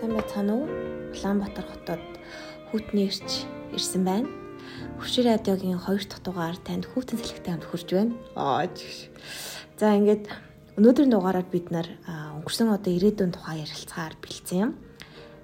Сайн 0.00 0.16
байцгаана 0.16 0.54
уу? 0.56 0.64
Улаанбаатар 1.12 1.66
хотод 1.68 2.00
хүүтний 2.72 3.12
ирч 3.12 3.44
ирсэн 3.76 4.00
байна. 4.00 4.32
Хөвшир 4.96 5.28
радиогийн 5.28 5.76
2 5.76 6.08
дахь 6.08 6.24
дугаар 6.24 6.56
танд 6.56 6.88
хүүтэн 6.88 7.20
сэлгтэй 7.20 7.52
хамт 7.52 7.68
хүрж 7.68 7.88
байна. 7.92 8.16
Аа 8.32 8.64
чигш. 8.72 9.12
За 9.76 9.92
ингээд 9.92 10.24
өнөөдрийн 10.80 11.12
дугаараар 11.12 11.44
бид 11.44 11.68
нар 11.68 11.84
өнгөрсөн 12.08 12.72
одоо 12.72 12.88
ирээдүйн 12.96 13.36
тухай 13.36 13.60
ярилцахаар 13.60 14.16
бэлдсэн 14.24 14.58
юм. 14.64 14.72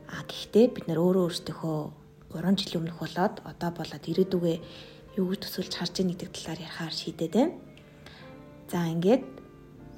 А 0.08 0.24
гэхдээ 0.24 0.72
бид 0.72 0.88
нар 0.88 1.04
өөрөө 1.04 1.28
өөрсдийнхөө 1.28 1.78
3 2.40 2.56
жилийн 2.56 2.80
өмнөх 2.80 2.96
болоод 2.96 3.44
одоо 3.44 3.70
болоод 3.76 4.04
ирээдүгээ 4.08 4.56
юу 5.20 5.36
гэж 5.36 5.40
төсөлж 5.44 5.72
харж 5.76 6.00
байгаа 6.00 6.16
гэдэг 6.16 6.30
талаар 6.32 6.60
ярихаар 6.64 6.94
шийдээд 6.96 7.34
байна. 7.36 7.52
За 8.72 8.88
ингээд 8.88 9.24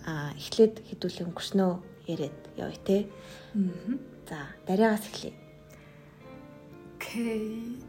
а 0.02 0.34
эхлээд 0.34 0.82
хэдүүлээ 0.90 1.30
өнгөрснөө 1.30 1.70
яриад 2.10 2.38
явъя 2.58 2.82
те. 2.82 3.06
Аа. 3.54 4.17
За, 4.28 4.36
дараагаас 4.66 5.08
эхлэе. 5.08 5.32
Окей. 6.96 7.80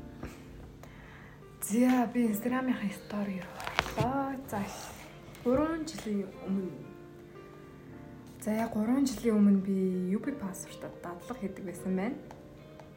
Зя 1.62 2.08
би 2.14 2.27
Instagram-ийн 2.31 2.91
стори 2.95 3.44
руу 3.44 3.55
орлоо. 3.98 4.40
За 4.48 4.64
3 5.44 5.84
жилийн 5.84 6.28
өмнө 6.48 6.72
За 8.41 8.52
яг 8.55 8.72
3 8.72 9.04
жилийн 9.04 9.36
өмнө 9.36 9.59
би 9.67 10.16
UP 10.16 10.31
пассвортод 10.40 10.95
дадлага 11.04 11.40
хийдэг 11.41 11.66
байсан 11.66 11.95
байна. 12.00 12.16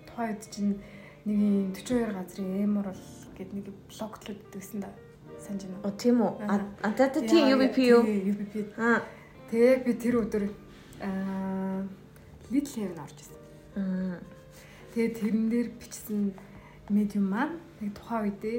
Тухайн 0.07 0.39
үед 0.39 0.47
чинь 0.55 0.79
нэг 1.27 1.39
юм 1.43 1.73
42 1.75 2.15
газрын 2.15 2.63
Emerald 2.63 3.03
гэдэг 3.35 3.55
нэг 3.59 3.67
блоглоод 3.91 4.39
идэгсэн 4.39 4.87
да. 4.87 4.95
Санаж 5.43 5.67
байна? 5.67 5.83
Оо 5.83 5.91
тийм 5.91 6.23
үү? 6.23 6.33
А 6.47 6.91
та 6.95 7.11
та 7.11 7.19
тийм 7.27 7.51
UP 7.59 7.75
юу? 7.83 8.07
UP. 8.07 8.55
Аа. 8.79 9.03
Тэгээ 9.51 9.83
би 9.83 9.93
тэр 9.99 10.15
өдөр 10.23 10.45
аа 11.03 11.91
Little 12.53 12.77
Heaven 12.85 13.01
орж 13.01 13.17
ирсэн. 13.17 13.39
Аа. 13.81 14.21
Тэгээ 14.93 15.17
тэрэн 15.17 15.47
дээр 15.49 15.69
бичсэн 15.81 16.37
медиум 16.93 17.27
маань 17.33 17.57
нэг 17.81 17.97
тухайн 17.97 18.29
үедээ 18.29 18.59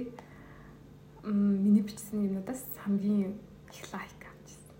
миний 1.30 1.86
бичсэн 1.86 2.26
юмудаас 2.26 2.66
хамгийн 2.82 3.38
их 3.70 3.86
лайк 3.94 4.22
авчихсан. 4.26 4.76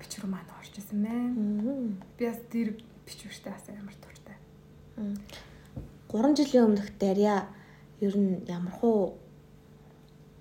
Бичвэр 0.00 0.26
маань 0.32 0.48
орж 0.56 0.72
ирсэн 0.72 1.04
байна. 1.04 1.92
Би 2.16 2.24
бас 2.24 2.40
тэр 2.48 2.80
бичвэртэй 3.04 3.52
бас 3.52 3.68
ямар 3.68 3.96
туртай. 4.00 4.36
3 6.08 6.32
жилийн 6.32 6.64
өмнөх 6.64 6.88
дарья 6.98 7.46
ер 8.00 8.16
нь 8.16 8.40
ямар 8.48 8.72
хуу 8.72 9.20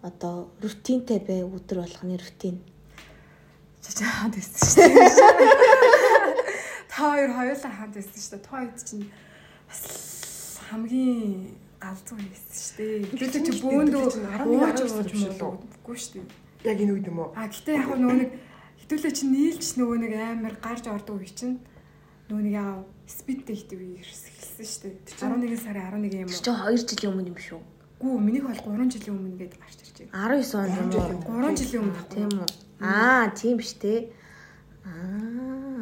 одоо 0.01 0.49
рутинтэй 0.63 1.19
бай 1.19 1.43
өдөр 1.43 1.83
болгоны 1.83 2.15
рутин. 2.15 2.63
Чачаад 3.83 4.33
байсан 4.33 4.63
шүү 4.71 4.87
дээ. 4.87 5.98
Хоёр 6.99 7.29
хоёулаа 7.31 7.71
хаанд 7.71 7.93
байсан 7.95 8.19
шүү 8.19 8.31
дээ. 8.35 8.43
Тухайн 8.43 8.67
үед 8.67 8.83
чинь 8.83 9.07
бас 9.71 9.83
хамгийн 10.67 11.55
галзуу 11.79 12.17
байсан 12.19 12.55
шүү 12.59 12.75
дээ. 12.75 13.07
Тэгээд 13.15 13.45
чи 13.47 13.53
бөөндөө 13.63 14.03
11 14.19 14.83
ууж 14.99 15.11
муугүй 15.39 15.95
шүү 15.95 16.13
дээ. 16.19 16.27
Яг 16.67 16.77
энэ 16.83 16.93
үед 16.99 17.07
юм 17.07 17.23
уу? 17.23 17.31
А 17.39 17.47
гэтээ 17.47 17.79
яг 17.79 17.89
нөгөө 17.95 18.17
нэг 18.19 18.31
хитүүлээ 18.83 19.13
чи 19.15 19.25
нийлж 19.31 19.65
нөгөө 19.79 19.97
нэг 20.03 20.13
амар 20.19 20.55
гарч 20.59 20.85
ордог 20.91 21.23
үе 21.23 21.31
чинь 21.31 21.63
нөгөө 22.27 22.43
нэг 22.43 22.53
яа 22.59 22.83
спидтэй 23.07 23.55
хитв 23.55 23.79
ирсэн 23.79 24.59
шүү 24.59 24.91
дээ. 25.07 25.23
11 25.23 25.55
сарын 25.55 26.03
11 26.03 26.19
юм 26.19 26.27
уу? 26.27 26.35
Чи 26.35 26.51
2 26.51 26.83
жилийн 26.83 27.11
өмнө 27.15 27.31
юм 27.31 27.39
шүү. 27.39 27.61
Гүү 28.03 28.15
минийх 28.19 28.43
бол 28.43 28.59
3 28.75 28.91
жилийн 28.91 29.15
өмнө 29.15 29.39
гээд 29.39 29.55
гарч 29.55 29.79
ирж 29.87 29.97
байна. 30.11 30.35
19 30.35 30.51
он 30.51 30.67
юм 30.75 30.91
уу? 31.23 31.47
3 31.47 31.55
жилийн 31.63 31.83
өмнө 31.87 32.03
тийм 32.11 32.29
үү? 32.43 32.49
Аа, 32.83 33.31
тийм 33.39 33.55
биш 33.55 33.71
те. 33.79 34.11
Аа. 34.83 35.78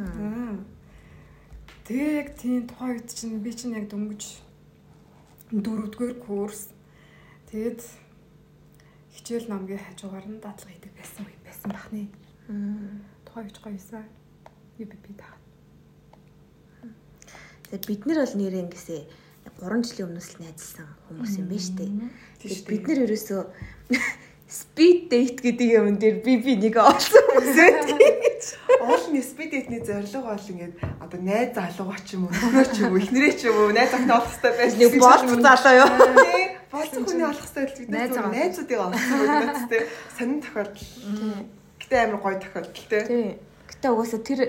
Тэгээ 1.87 2.11
яг 2.19 2.29
тийм 2.35 2.67
тухайн 2.67 2.99
үед 2.99 3.07
чинь 3.15 3.39
би 3.39 3.51
чинь 3.55 3.71
яг 3.71 3.87
дөнгөж 3.87 4.23
дөрөвдүгээр 5.55 6.19
курс. 6.19 6.75
Тэгээд 7.47 7.79
хичээл 9.15 9.47
намгийн 9.47 9.79
хажуугаар 9.79 10.27
нь 10.27 10.43
дадлага 10.43 10.67
хийдэг 10.67 10.91
байсан 10.99 11.23
үе 11.23 11.39
байсан 11.47 11.71
бахны. 11.71 12.11
Тухайн 13.23 13.47
үед 13.47 13.59
гоёсаа. 13.63 14.03
UPP 14.75 15.05
таа. 15.15 15.39
Тэгээд 17.71 17.87
бид 17.87 18.03
нар 18.03 18.19
бол 18.19 18.35
нэрээ 18.35 18.63
ингэсээ 18.67 19.01
3 19.55 19.87
жилийн 19.87 20.07
өмнөөс 20.11 20.29
л 20.35 20.43
найзалсан 20.43 20.87
хүмүүс 21.07 21.33
юм 21.39 21.47
байна 21.47 21.63
шүү 21.63 21.75
дээ. 21.79 21.91
Тэгээд 22.43 22.63
бид 22.67 22.83
нар 22.83 22.99
ерөөсөө 23.07 23.41
speed 24.59 24.99
date 25.07 25.39
гэдэг 25.39 25.67
юм 25.71 25.95
дээр 25.95 26.19
би 26.19 26.35
би 26.35 26.59
нэг 26.59 26.75
олсон 26.83 27.23
хүмүүс. 27.31 28.26
Оолны 28.87 29.19
speed 29.21 29.51
date-ний 29.51 29.83
зорилго 29.83 30.31
бол 30.31 30.47
ингээд 30.47 30.75
одоо 31.03 31.19
найз 31.19 31.51
залуугаа 31.51 31.99
ч 32.07 32.15
юм 32.15 32.23
уу, 32.25 32.31
нөхрөө 32.31 32.67
ч 32.71 32.77
юм 32.87 32.91
уу, 32.95 33.01
эхнэрээ 33.03 33.33
ч 33.35 33.41
юм 33.51 33.57
уу, 33.59 33.75
найз 33.75 33.91
охин 33.91 34.11
олох 34.15 34.31
хэрэгтэй 34.31 34.53
байж 34.55 34.73
нэг 34.79 34.93
болц 35.03 35.27
залуу 35.27 35.75
юу. 35.75 35.89
Тий. 36.23 36.45
Болц 36.71 36.93
хүний 36.95 37.27
олох 37.27 37.47
хэрэгтэй 37.51 37.83
бид 37.83 37.89
нар 37.91 38.27
найзуудыг 38.31 38.79
олсон 38.79 39.19
гэдэг 39.27 39.67
тий. 39.67 39.83
Сонин 40.15 40.39
тохиолдол. 40.39 40.87
Гэтэ 41.83 41.95
амар 41.99 42.19
гоё 42.23 42.37
тохиолдол 42.39 42.85
тий. 42.87 43.03
Тий. 43.11 43.27
Гэтэ 43.67 43.87
угаасаа 43.91 44.21
тэр 44.23 44.39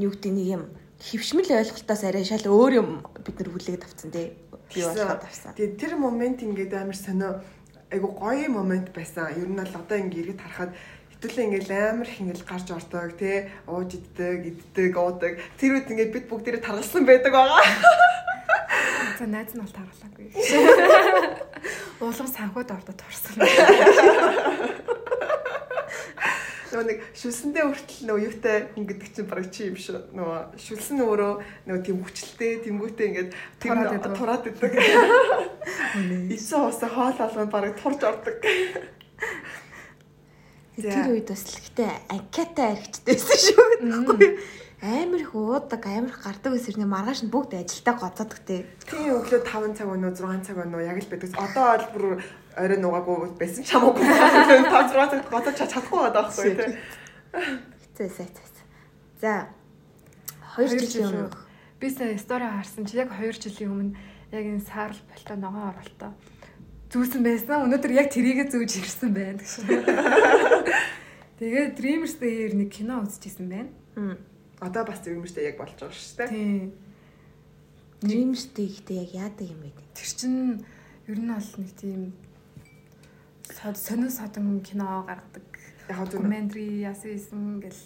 юу 0.00 0.10
гэдэг 0.16 0.32
нэг 0.32 0.48
юм 0.56 0.64
хөвшмөл 1.02 1.50
ойлголтоос 1.50 2.02
арай 2.06 2.24
шал 2.24 2.46
өөр 2.46 2.72
юм 2.78 2.88
бид 3.26 3.36
нар 3.36 3.50
хүлээгээд 3.50 3.84
авцсан 3.84 4.10
тий. 4.14 4.32
Би 4.70 4.80
болоход 4.86 5.26
авсан. 5.26 5.52
Тэгээ 5.58 5.76
тэр 5.76 5.92
момент 5.98 6.40
ингээд 6.40 6.72
амар 6.78 6.96
сонио 6.96 7.42
айгу 7.90 8.08
гоё 8.14 8.48
момент 8.48 8.94
байсан. 8.94 9.34
Ер 9.34 9.50
нь 9.50 9.58
бол 9.58 9.74
одоо 9.74 9.98
ингэ 9.98 10.20
иргэд 10.22 10.40
харахад 10.40 10.72
хэвлээ 11.22 11.46
ингээл 11.46 11.70
амар 11.70 12.08
их 12.10 12.18
ингээл 12.18 12.42
гарч 12.42 12.66
ордог 12.74 13.14
тий 13.14 13.46
ууж 13.70 13.94
иддэг 13.94 14.42
иддэг 14.50 14.92
уудаг 14.98 15.38
тэр 15.54 15.78
үед 15.78 15.86
ингээд 15.86 16.10
бид 16.10 16.26
бүгдээрээ 16.26 16.66
таргалсан 16.66 17.06
байдаг 17.06 17.30
байгаа. 17.30 17.62
За 19.18 19.26
найз 19.30 19.54
нь 19.54 19.62
бол 19.62 19.70
таргалаагүй. 19.70 20.26
Уулан 22.02 22.26
санхуд 22.26 22.74
ордод 22.74 22.98
торсон. 22.98 23.38
нөгөө 26.72 26.86
нэг 26.88 26.98
шүлсэндээ 27.14 27.64
хүртэл 27.68 28.02
нөгөө 28.08 28.24
юутай 28.26 28.58
хүн 28.72 28.86
гэдэг 28.88 29.08
чинь 29.12 29.28
бараг 29.28 29.46
чи 29.52 29.68
юм 29.68 29.76
шүү. 29.76 30.16
Нөгөө 30.16 30.40
шүлсэн 30.56 31.04
өөрөө 31.04 31.32
нөгөө 31.68 31.82
тийм 31.84 32.00
хүчлээ, 32.00 32.64
тэнгүүтээ 32.64 33.08
ингээд 33.12 33.30
идэг. 33.92 34.16
Тураад 34.16 34.48
идэг. 34.48 34.72
Исэн 36.32 36.64
уусаа 36.64 36.88
хоол 36.88 37.18
алганд 37.20 37.52
бараг 37.52 37.76
турж 37.76 38.00
ордог. 38.00 38.40
Тэр 40.72 41.12
үед 41.12 41.28
бас 41.28 41.44
л 41.44 41.60
гэтээ 41.60 41.90
анкета 42.08 42.62
аригчдээсэн 42.72 43.38
шүү 43.44 43.64
гэхгүй 43.84 44.28
амар 44.82 45.20
их 45.20 45.34
уудаг 45.36 45.84
амар 45.86 46.10
их 46.10 46.24
гардаг 46.24 46.56
эсэрний 46.56 46.88
маргааш 46.88 47.22
нь 47.22 47.30
бүгд 47.30 47.60
ажилдаа 47.60 47.94
гоцоодаг 48.00 48.40
те. 48.42 48.64
Тийм 48.88 49.20
өглөө 49.20 49.44
5 49.44 49.76
цаг 49.78 49.88
өнөө 49.92 50.12
6 50.16 50.48
цаг 50.48 50.56
өнөө 50.64 50.82
яг 50.82 50.98
л 50.98 51.10
байдаг. 51.12 51.30
Одоо 51.36 51.64
бол 51.76 51.86
бүр 51.92 52.04
орой 52.56 52.78
нугаагүй 52.80 53.36
байсан 53.36 53.62
ч 53.62 53.70
хамаагүй. 53.76 54.00
5 54.00 54.96
6 54.96 55.12
цаг 55.12 55.22
гоцоо 55.28 55.52
чадахгүй 55.52 55.98
байгаа 56.02 56.24
байхгүй 56.24 56.52
те. 56.56 56.66
Хэцээ 57.92 58.10
сайт. 58.16 58.36
За 59.20 59.52
2 60.56 60.66
жилийн 60.72 61.30
өмнө 61.30 61.36
би 61.78 61.86
сая 61.92 62.18
стори 62.18 62.48
харсан 62.48 62.88
чи 62.88 62.96
яг 62.98 63.14
2 63.14 63.38
жилийн 63.38 63.70
өмнө 63.70 63.92
яг 64.34 64.44
энэ 64.50 64.66
саарл 64.66 64.98
болтой 65.06 65.36
ногоон 65.36 65.70
оролтоо 65.70 66.10
зүүсэн 66.92 67.24
байсан. 67.24 67.64
Өнөөдөр 67.66 67.92
яг 67.96 68.12
тэрийгэ 68.12 68.52
зүүж 68.52 68.84
ирсэн 68.84 69.16
байна 69.16 69.40
гэж. 69.40 69.64
Тэгээд 71.40 71.72
Dreamers 71.74 72.14
дээр 72.20 72.52
нэг 72.54 72.70
кино 72.70 73.00
үзчихсэн 73.02 73.48
байна. 73.48 74.20
Одоо 74.60 74.84
бас 74.84 75.00
Dreamers-тэй 75.00 75.50
яг 75.50 75.56
болж 75.56 75.74
байгаа 75.74 75.96
шүү 75.96 76.16
дээ. 76.20 76.28
Тийм. 76.28 76.70
Dreamers-тэй 78.04 78.66
ихтэй 78.68 78.96
яг 79.02 79.10
яадаг 79.16 79.48
юм 79.48 79.60
бэ? 79.64 79.72
Тэр 79.96 80.10
чинь 80.12 80.62
ер 81.08 81.18
нь 81.18 81.32
бол 81.32 81.50
нэг 81.58 81.72
тийм 81.80 82.12
сонин 83.74 84.12
содон 84.12 84.60
кино 84.60 85.02
гаргадаг. 85.08 85.48
Яг 85.88 86.06
докюментари 86.12 86.84
яасан 86.84 87.58
гэл 87.58 87.80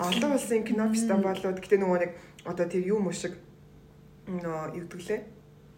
олон 0.00 0.32
улсын 0.32 0.64
кино 0.64 0.88
фестивал 0.90 1.28
болоод 1.28 1.60
гэтээ 1.60 1.80
нөгөө 1.80 1.98
нэг 2.02 2.12
одоо 2.44 2.66
тэр 2.66 2.84
юм 2.88 3.06
уу 3.06 3.14
шиг 3.14 3.36
нөө 4.26 4.76
югдглээ. 4.82 5.20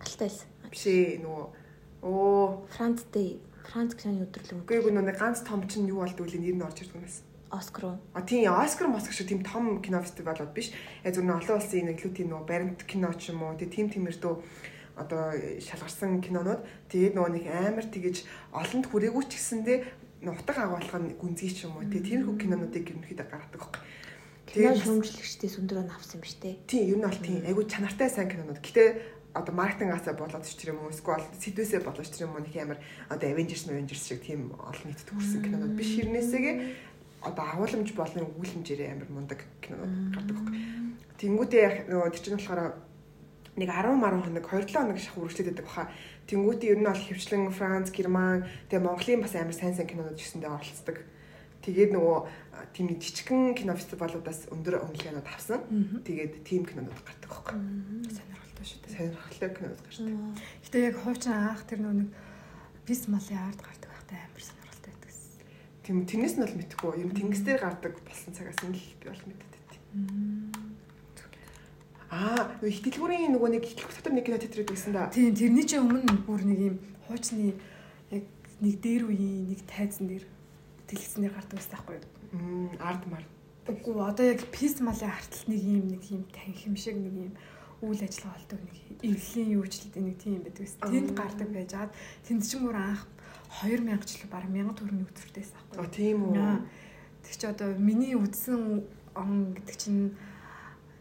Алтайс. 0.00 0.48
Биш 0.70 0.86
ээ 0.88 1.20
нөгөө 1.22 1.67
оо 2.02 2.66
Францтэй 2.76 3.40
Франц 3.68 3.92
киноны 3.94 4.24
өдрөлөг. 4.24 4.64
Үгүй 4.64 4.92
нэг 4.96 5.18
ганц 5.20 5.44
том 5.44 5.66
чинь 5.68 5.92
юу 5.92 6.00
болдгоо 6.00 6.24
нэр 6.24 6.56
нь 6.56 6.64
орж 6.64 6.80
ирдэг 6.80 6.96
юм 6.96 7.04
байна. 7.04 7.20
Оскар 7.52 7.84
уу? 7.84 7.96
А 8.16 8.22
тийм 8.22 8.48
Оскар 8.48 8.88
Москва 8.88 9.12
шиг 9.12 9.28
тийм 9.28 9.44
том 9.44 9.82
кино 9.82 10.00
фестивалууд 10.00 10.52
биш. 10.56 10.72
Яг 11.04 11.12
зөв 11.14 11.28
олон 11.28 11.60
улсын 11.60 11.84
нэг 11.84 12.00
илүү 12.00 12.12
тийм 12.16 12.28
нөгөө 12.32 12.48
баримт 12.48 12.80
кино 12.88 13.12
ч 13.12 13.32
юм 13.32 13.44
уу 13.44 13.56
тийм 13.60 13.92
тиймэрдүү 13.92 14.34
одоо 14.96 15.36
шалгарсан 15.60 16.20
кинонууд 16.24 16.64
тэгээд 16.88 17.14
нөгөө 17.14 17.32
нэг 17.36 17.44
амар 17.52 17.86
тэгэж 17.86 18.24
олонд 18.56 18.86
хүрээгүй 18.88 19.24
ч 19.28 19.32
гэсэндээ 19.36 19.78
нутаг 20.24 20.56
агуулга 20.58 20.98
нь 20.98 21.14
гүнзгий 21.20 21.52
ч 21.52 21.68
юм 21.68 21.76
уу 21.76 21.86
тийм 21.86 22.04
тиймэрхүү 22.08 22.36
кинонуудыг 22.40 22.84
ерөнхийдөө 22.88 23.26
гаргадаг 23.28 23.60
байхгүй. 23.60 23.84
Тэгээд 24.48 24.80
шүүмжлэгчтэй 24.80 25.50
сүндрөө 25.52 25.92
авсан 25.92 26.20
биз 26.24 26.34
дээ. 26.40 26.56
Тийм 26.64 26.84
ер 26.88 26.98
нь 26.98 27.04
бол 27.04 27.20
тийм 27.20 27.44
айгу 27.44 27.62
чанартай 27.68 28.08
сайн 28.08 28.32
кинонууд. 28.32 28.64
Гэтэ 28.64 28.84
одоо 29.38 29.54
маркетингасаа 29.54 30.14
болоод 30.18 30.44
ч 30.44 30.58
тэр 30.58 30.74
юм 30.74 30.84
уу 30.84 30.90
эсвэл 30.90 31.22
сэдвээсээ 31.38 31.86
болоод 31.86 32.06
ч 32.06 32.10
тэр 32.12 32.26
юм 32.26 32.34
уу 32.34 32.42
нэг 32.42 32.54
амар 32.58 32.78
одоо 33.08 33.26
Avengers 33.30 33.70
Avengers 33.70 34.02
шиг 34.02 34.26
тийм 34.26 34.52
олон 34.58 34.86
нийтэд 34.90 35.14
хүрсэн 35.14 35.42
кинонууд 35.46 35.74
биш 35.78 35.94
хэрнээсээ 35.94 36.44
одоо 37.22 37.44
агуулмж 37.54 37.90
болны 37.94 38.22
өгүүлэмжээрээ 38.26 38.88
амар 38.94 39.08
мундаг 39.10 39.40
кинонууд 39.62 40.14
гардаг 40.14 40.36
байхгүй. 40.38 40.58
Тэнгүүдээ 41.18 41.62
яг 41.66 41.76
нөгөө 41.90 42.10
тэр 42.14 42.22
чинь 42.22 42.38
болохоор 42.38 42.62
нэг 43.58 43.68
10 43.74 43.98
10 43.98 44.22
хоног 44.22 44.46
2 44.46 44.70
7 44.70 44.78
хоног 44.78 44.98
шахуу 45.02 45.22
үргэлжлээд 45.26 45.50
байдаг 45.50 45.66
баха. 45.66 45.90
Тэнгүүтээ 46.30 46.70
ер 46.70 46.78
нь 46.78 46.86
бол 46.86 47.02
хөвчлэн 47.10 47.50
Франц, 47.50 47.90
Герман, 47.90 48.46
тэгээ 48.70 48.86
Монголын 48.86 49.22
бас 49.22 49.34
амар 49.34 49.56
сайн 49.56 49.74
сайн 49.74 49.90
кинонууд 49.90 50.14
гэсэндээ 50.14 50.46
оролцдог. 50.46 50.96
Тэгээд 51.66 51.90
нөгөө 51.90 52.18
тийм 52.70 52.86
жижигхэн 52.94 53.58
кино 53.58 53.74
фестивалуудаас 53.74 54.46
өндөр 54.54 54.78
үнэлгээнүүд 54.78 55.26
авсан. 55.26 55.60
Тэгээд 56.06 56.46
тим 56.46 56.62
кинонууд 56.62 57.02
гардаг 57.02 57.30
байхгүй. 57.34 57.58
Сонирхолтой 58.06 58.47
шүү 58.64 58.80
дээ. 58.82 58.94
Сонирхолтой 58.98 59.50
кинонууд 59.54 59.82
гардаг. 59.82 60.42
Гэтэ 60.64 60.78
яг 60.88 60.96
хуучин 61.02 61.34
анх 61.34 61.62
тэр 61.68 61.80
нэг 61.84 62.10
бис 62.88 63.02
малын 63.06 63.38
ард 63.38 63.60
гардаг 63.62 63.90
байхтай 63.92 64.18
амар 64.18 64.42
сонирхолтой 64.42 64.92
байдаг. 64.94 65.12
Тийм 65.84 65.96
тэрнээс 66.08 66.34
нь 66.38 66.42
бол 66.42 66.58
мэдхгүй. 66.58 66.92
Юм 67.04 67.10
тэнгис 67.14 67.42
дээр 67.44 67.60
гардаг 67.62 67.94
болсон 68.02 68.32
цагаас 68.34 68.60
нь 68.64 68.74
л 68.74 68.96
би 68.98 69.06
бол 69.06 69.24
мэддэг. 69.28 69.48
Аа, 72.08 72.56
нөгөө 72.64 72.72
их 72.72 72.80
дэлгүүрийн 72.88 73.36
нөгөө 73.36 73.50
нэг 73.52 73.64
ихтлэх 73.68 73.92
дотор 73.92 74.16
нэг 74.16 74.24
кино 74.24 74.40
театрд 74.40 74.72
байсан 74.72 74.92
да. 74.96 75.12
Тийм, 75.12 75.36
тэрний 75.36 75.68
чинь 75.68 75.84
өмнө 75.84 76.24
бүр 76.24 76.40
нэг 76.40 76.60
юм 76.72 76.76
хуучны 77.04 77.52
яг 78.08 78.24
нэг 78.64 78.74
дээр 78.80 79.12
үеийн 79.12 79.52
нэг 79.52 79.60
тайзан 79.68 80.08
дээр 80.08 80.24
тэлгэснээр 80.88 81.36
гардаг 81.36 81.60
байсан 81.60 81.72
байхгүй 81.76 82.00
юу? 82.00 82.08
Мм, 82.32 82.80
ард 82.80 83.04
мард. 83.12 83.28
Үгүй 83.68 84.00
одоо 84.00 84.24
яг 84.24 84.40
пис 84.48 84.80
малын 84.80 85.12
харталт 85.12 85.52
нэг 85.52 85.60
юм 85.60 85.84
нэг 85.92 86.02
юм 86.08 86.24
танхим 86.32 86.80
шиг 86.80 86.96
нэг 86.96 87.12
юм 87.12 87.32
үйл 87.82 88.02
ажиллагаа 88.02 88.36
болдог 88.38 88.60
нэг 88.64 88.76
эвлэлийн 89.02 89.54
юучлалт 89.54 89.94
нэг 89.96 90.16
тийм 90.18 90.42
байдаг 90.42 90.66
байсан. 90.66 90.90
Тэнд 90.90 91.10
гардаг 91.14 91.48
байж 91.54 91.70
хаад 91.72 91.92
тэнд 92.26 92.42
чинь 92.42 92.64
бүр 92.66 92.76
анх 92.78 93.06
2000 93.62 94.02
жил 94.04 94.26
баг 94.30 94.44
1000 94.50 94.74
төгрөгийн 94.74 95.06
өдөртөөс 95.06 95.50
байхгүй. 95.54 95.78
А 95.78 95.94
тийм 95.94 96.18
үү. 96.26 96.36
Тэг 97.22 97.34
чи 97.38 97.46
одоо 97.46 97.70
миний 97.78 98.18
үдсэн 98.18 98.82
он 99.14 99.54
гэдэг 99.54 99.76
чинь 99.78 100.18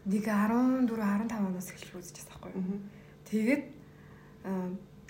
нэг 0.06 0.24
14 0.24 0.86
15 0.86 1.34
оноос 1.34 1.68
эхэлж 1.74 1.98
үзчихсэн 1.98 2.30
байхгүй. 2.30 2.52
Тэгээд 3.26 3.62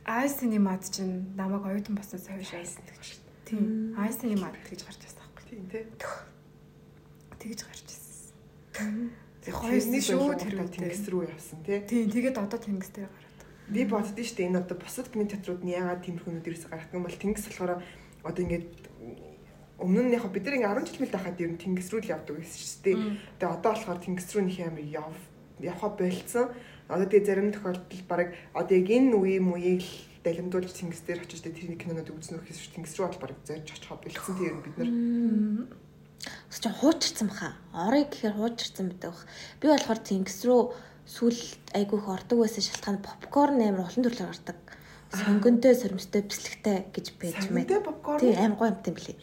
айсны 0.09 0.59
мад 0.59 0.82
чинь 0.88 1.37
намайг 1.37 1.69
оюутан 1.69 1.94
болсноос 1.94 2.26
хойш 2.26 2.53
айсан 2.56 2.82
гэж. 2.88 3.21
Тийм. 3.44 3.93
Айсны 3.94 4.35
мад 4.41 4.56
гэж 4.64 4.88
гарч 4.88 5.05
ирсэн 5.05 5.21
байхгүй. 5.21 5.44
Тийм 5.53 5.64
тий. 5.69 5.85
Тэгж 7.38 7.61
гарч 7.69 7.87
ирсэн. 7.93 9.12
Тэг 9.49 9.56
хоёрны 9.56 9.99
шүү 10.05 10.37
тэр 10.37 10.61
тэнгис 10.69 11.09
рүү 11.09 11.25
явсан 11.25 11.65
тий. 11.65 11.81
Тийм. 11.89 12.12
Тэгээд 12.12 12.37
одоо 12.37 12.61
тэнгис 12.61 12.93
дээр 12.93 13.09
гараад. 13.09 13.41
Би 13.73 13.81
боддөө 13.89 14.21
шүү 14.21 14.37
дээ 14.37 14.49
энэ 14.53 14.61
одоо 14.61 14.77
бусад 14.77 15.09
кино 15.09 15.25
театрууд 15.25 15.65
нь 15.65 15.73
яагаад 15.73 16.05
тиймэрхүү 16.05 16.33
нүдэрээс 16.37 16.69
гарах 16.69 16.93
юм 16.93 17.09
бол 17.09 17.17
тэнгис 17.17 17.49
болохоор 17.49 17.81
одоо 18.29 18.43
ингээд 18.45 18.69
өмнө 19.81 20.03
нь 20.05 20.12
яг 20.12 20.29
бид 20.29 20.45
ингээ 20.45 20.69
10 20.69 20.85
жил 20.85 21.00
мэл 21.00 21.17
байхад 21.17 21.41
ер 21.41 21.49
нь 21.49 21.62
тэнгис 21.65 21.89
рүү 21.89 22.00
л 22.05 22.12
явдаг 22.12 22.35
байсан 22.37 22.61
шүү 22.61 22.81
дээ. 22.85 22.97
Тэгээ 23.41 23.55
одоо 23.56 23.73
болохоор 23.73 24.00
тэнгис 24.05 24.29
рүү 24.37 24.43
нөх 24.45 24.59
амар 24.61 24.85
яв 24.85 25.17
явха 25.65 25.89
болцсон. 25.97 26.47
Одоо 26.93 27.06
тэгээ 27.09 27.25
зарим 27.25 27.49
тохиолдолд 27.56 28.05
баг 28.05 28.37
одоо 28.53 28.75
яг 28.77 28.89
энэ 28.93 29.17
үеийн 29.17 29.49
үеийг 29.49 29.85
далимдуулж 30.29 30.77
тэнгис 30.77 31.09
дээр 31.09 31.25
очиж 31.25 31.41
тэр 31.41 31.79
кинонод 31.79 32.11
үзнэ 32.11 32.43
гэхээс 32.43 32.61
шүү 32.69 32.75
тэнгис 32.77 32.95
рүү 33.00 33.06
бол 33.17 33.23
баг 33.23 33.33
зорж 33.49 33.65
очихоо 33.65 33.97
болцсон 33.97 34.35
тийм 34.37 34.49
ер 34.50 34.56
нь 34.61 34.65
бид 34.67 34.77
нар. 34.77 34.91
Өс 36.50 36.59
чи 36.61 36.69
хуучирсан 36.69 37.29
баха. 37.29 37.55
Орыг 37.73 38.11
гэхээр 38.12 38.35
хуучирсан 38.38 38.91
байдаг 38.91 39.11
бах. 39.15 39.25
Би 39.61 39.67
болохоор 39.69 40.00
тэнгис 40.03 40.43
рүү 40.44 40.61
сүүл 41.06 41.41
айгүйх 41.79 42.06
ордог 42.09 42.38
байсан 42.43 42.65
шалтгаан 42.65 42.99
попкорн 43.05 43.62
амар 43.62 43.87
олон 43.88 44.05
төрлөөр 44.05 44.32
гардаг 44.32 44.59
сонгонтой 45.09 45.73
сөрмстэй 45.73 46.23
бислэгтэй 46.23 46.79
гэж 46.93 47.06
байж 47.17 47.49
мэд. 47.49 47.73
Тийм 48.20 48.37
аим 48.37 48.55
гоё 48.61 48.76
юм 48.76 48.93
блий. 48.93 49.17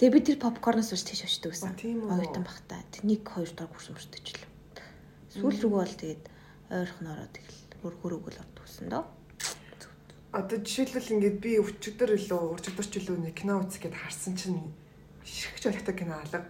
Тэгээ 0.00 0.14
би 0.16 0.20
тэр 0.24 0.38
попкорноос 0.40 0.96
ууш 0.96 1.04
тийш 1.04 1.28
очдөг 1.28 1.52
гэсэн. 1.52 1.76
Оюутан 2.08 2.44
бахта. 2.44 2.80
Нэг 3.04 3.28
хоёр 3.28 3.52
дор 3.52 3.68
хүрсэн 3.68 4.00
мөртөж 4.00 4.26
л. 4.32 4.48
Сүүл 5.36 5.60
рүү 5.60 5.72
бол 5.76 5.92
тэгээд 5.92 6.24
ойрхон 6.72 7.06
ороод 7.12 7.32
тэгэл 7.36 7.60
хөр 7.84 7.94
хөрөөгөл 8.00 8.40
ордог 8.40 8.64
гэсэн 8.64 8.88
дөө. 8.88 9.04
Одоо 10.32 10.58
жишээлбэл 10.62 11.12
ингээд 11.20 11.38
би 11.42 11.52
өчигдөр 11.60 12.16
илүү 12.16 12.40
өчигдөрч 12.56 12.92
илүү 13.02 13.16
нэг 13.28 13.34
кино 13.36 13.60
үзэх 13.60 13.90
гээд 13.90 13.98
харсан 13.98 14.38
чинь 14.40 14.72
ширхэж 15.24 15.66
олигтой 15.70 15.94
кино 15.94 16.14
алга. 16.20 16.44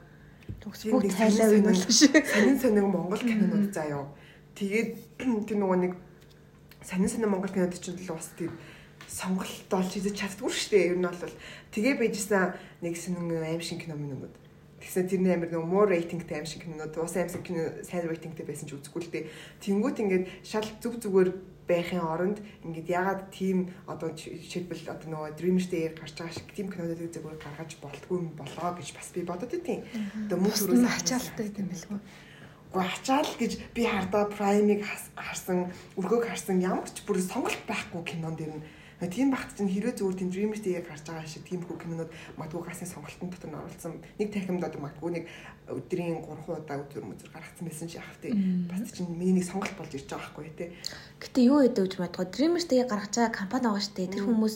Төгс 0.60 0.86
бүх 0.90 1.06
тайлаа 1.10 1.52
юм 1.54 1.70
л 1.70 1.78
шүү. 1.78 2.10
Сонин 2.20 2.58
сонин 2.60 2.86
Монгол 2.90 3.22
кинонууд 3.22 3.72
заяа. 3.74 4.06
Тэгээд 4.54 4.90
тэр 5.46 5.56
нөгөө 5.58 5.78
нэг 5.84 5.92
сонин 6.82 7.08
сонин 7.08 7.30
Монгол 7.30 7.52
кинод 7.52 7.76
ч 7.76 7.92
л 7.92 8.14
бас 8.14 8.34
тийм 8.38 8.52
сонголт 9.10 9.70
олж 9.70 9.90
хийж 9.94 10.14
чаддгүй 10.14 10.50
шүү 10.50 10.70
дээ. 10.70 10.88
Ер 10.94 10.98
нь 10.98 11.06
бол 11.06 11.34
тэгээ 11.74 11.94
байжсэн 11.98 12.54
нэг 12.82 12.94
сонин 12.98 13.42
аим 13.42 13.62
шиг 13.62 13.82
кино 13.82 13.98
минууд. 13.98 14.34
Тэгсэн 14.80 15.08
тэрний 15.12 15.36
амир 15.36 15.52
нэг 15.52 15.64
more 15.68 15.92
ratingтэй 15.92 16.40
аим 16.40 16.48
шиг 16.48 16.64
кинонууд 16.64 16.96
ус 16.96 17.16
аим 17.16 17.28
шиг 17.28 17.44
кино 17.44 17.84
сайн 17.84 18.08
рейтингтэй 18.08 18.48
байсан 18.48 18.64
ч 18.64 18.74
үзэхгүй 18.74 19.02
л 19.04 19.12
дээ. 19.12 19.28
Тэнгүүт 19.60 20.00
ингээд 20.00 20.24
шал 20.40 20.64
зүг 20.80 21.04
зүгээр 21.04 21.30
байхын 21.68 22.02
оронд 22.02 22.38
ингээд 22.64 22.88
ягаад 22.88 23.22
тийм 23.30 23.70
одоо 23.86 24.10
жишээлбэл 24.16 24.90
одоо 24.90 25.06
нөгөө 25.12 25.36
Dreamers-тэй 25.38 25.94
гарч 25.94 26.16
байгаа 26.18 26.34
шиг 26.34 26.48
тийм 26.56 26.72
кинонуудыг 26.72 27.12
зүгээр 27.12 27.38
гаргаж 27.38 27.70
болтгүй 27.78 28.16
юм 28.18 28.28
болоо 28.34 28.70
гэж 28.74 28.88
бас 28.96 29.08
би 29.14 29.22
бодод 29.22 29.52
тийм. 29.52 29.84
Одоо 30.26 30.38
мөн 30.40 30.50
төрөөс 30.56 30.84
ачаалттай 30.96 31.46
юм 31.60 31.68
билгүй. 31.70 32.00
Уу 32.74 32.82
ачаал 32.82 33.30
гэж 33.38 33.52
би 33.74 33.82
хардаа 33.86 34.30
Prime-ыг 34.30 34.82
харсан, 35.14 35.70
өргөөг 35.98 36.26
харсан 36.26 36.62
ямар 36.62 36.86
ч 36.90 37.02
бүр 37.06 37.18
сонголт 37.22 37.62
байхгүй 37.66 38.02
кинон 38.16 38.34
дэр 38.38 38.58
нь 38.58 38.62
тийм 39.08 39.32
багт 39.32 39.56
чинь 39.56 39.72
хэрвээ 39.72 39.96
зүгээр 39.96 40.18
тийм 40.20 40.30
Dreamers 40.34 40.60
Day-г 40.60 40.84
гарч 40.84 41.08
байгаа 41.08 41.24
шиг 41.24 41.48
тийм 41.48 41.64
хүү 41.64 41.76
кинонууд 41.80 42.12
магадгүй 42.36 42.62
гасны 42.68 42.84
сонголтын 42.84 43.32
дотор 43.32 43.48
нь 43.48 43.56
оролцсон. 43.56 43.92
Нэг 44.20 44.28
танхимд 44.28 44.64
одоо 44.68 44.80
магадгүй 44.84 45.10
нэг 45.16 45.24
өдрийн 45.72 46.20
3 46.20 46.44
удаа 46.52 46.76
өдөр 46.84 47.04
мөзөр 47.08 47.32
гаргацсан 47.32 47.64
байсан 47.64 47.88
яах 47.96 48.12
вэ? 48.20 48.36
Бас 48.68 48.92
чинь 48.92 49.08
миний 49.08 49.40
нэг 49.40 49.48
сонголт 49.48 49.72
болж 49.80 49.96
ирж 49.96 50.04
байгаа 50.04 50.28
байхгүй 50.36 50.52
тий. 50.52 50.68
Гэтэ 51.16 51.40
юу 51.48 51.64
гэдэг 51.64 51.96
вэ 51.96 52.04
магадгүй 52.04 52.26
Dreamers 52.28 52.66
Day-г 52.68 52.92
гаргаж 52.92 53.14
байгаа 53.16 53.38
компани 53.40 53.66
байгаа 53.72 53.88
дээ. 53.96 54.12
Тэр 54.12 54.24
хүмүүс 54.28 54.54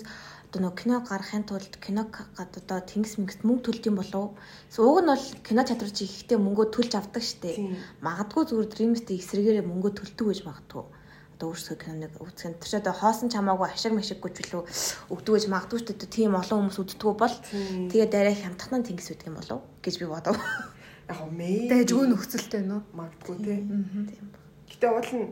одоо 0.54 0.70
нөгөө 0.70 0.78
кино 0.78 0.96
гаргахын 1.02 1.44
тулд 1.50 1.74
кино 1.82 2.02
одоо 2.38 2.78
тэнгис 2.86 3.18
мэнгэст 3.18 3.42
мөнгө 3.42 3.64
төлд 3.66 3.84
юм 3.90 3.96
болов 3.98 4.38
уг 4.78 4.98
нь 5.02 5.10
бол 5.10 5.26
кино 5.42 5.62
чадварч 5.66 5.98
ихтэй 6.06 6.38
мөнгөө 6.38 6.66
төлж 6.70 6.92
авдаг 6.94 7.24
штеп 7.26 7.58
магадгүй 8.06 8.44
зүгээр 8.46 8.70
дримстэй 8.70 9.18
эсрэгээрээ 9.18 9.66
мөнгөө 9.66 9.92
төлдөг 9.98 10.26
гэж 10.30 10.40
магадгүй 10.46 10.84
одоо 11.34 11.50
өөрсдөө 11.50 11.76
киноныг 11.82 12.12
үзэх 12.22 12.56
тэр 12.56 12.70
ч 12.70 12.74
одоо 12.78 12.94
хоосон 12.94 13.28
чамаагүй 13.34 13.68
ашиг 13.68 13.92
машиггүй 13.92 14.30
ч 14.30 14.38
үлээ 14.46 14.62
өгдөг 15.10 15.32
гэж 15.34 15.44
магадгүй 15.50 15.78
ч 15.82 15.84
гэдэг 15.90 16.08
тийм 16.14 16.38
олон 16.38 16.70
хүмүүс 16.70 16.78
үздэггүй 16.78 17.14
бол 17.18 17.36
тэгээ 17.90 18.08
дараа 18.08 18.34
хямдхан 18.38 18.86
тэнгис 18.86 19.10
үүдэг 19.10 19.28
юм 19.28 19.36
болов 19.42 19.60
гэж 19.82 19.94
би 19.98 20.06
бодов. 20.06 20.38
Яг 21.10 21.16
хөө 21.18 21.30
мэй 21.34 21.68
дайжгүй 21.68 22.06
нөхцөлтэй 22.08 22.62
нөө? 22.64 22.80
магадгүй 22.96 23.36
тийм 23.42 23.62
гэтээ 24.70 24.90
уул 24.94 25.10
нь 25.12 25.26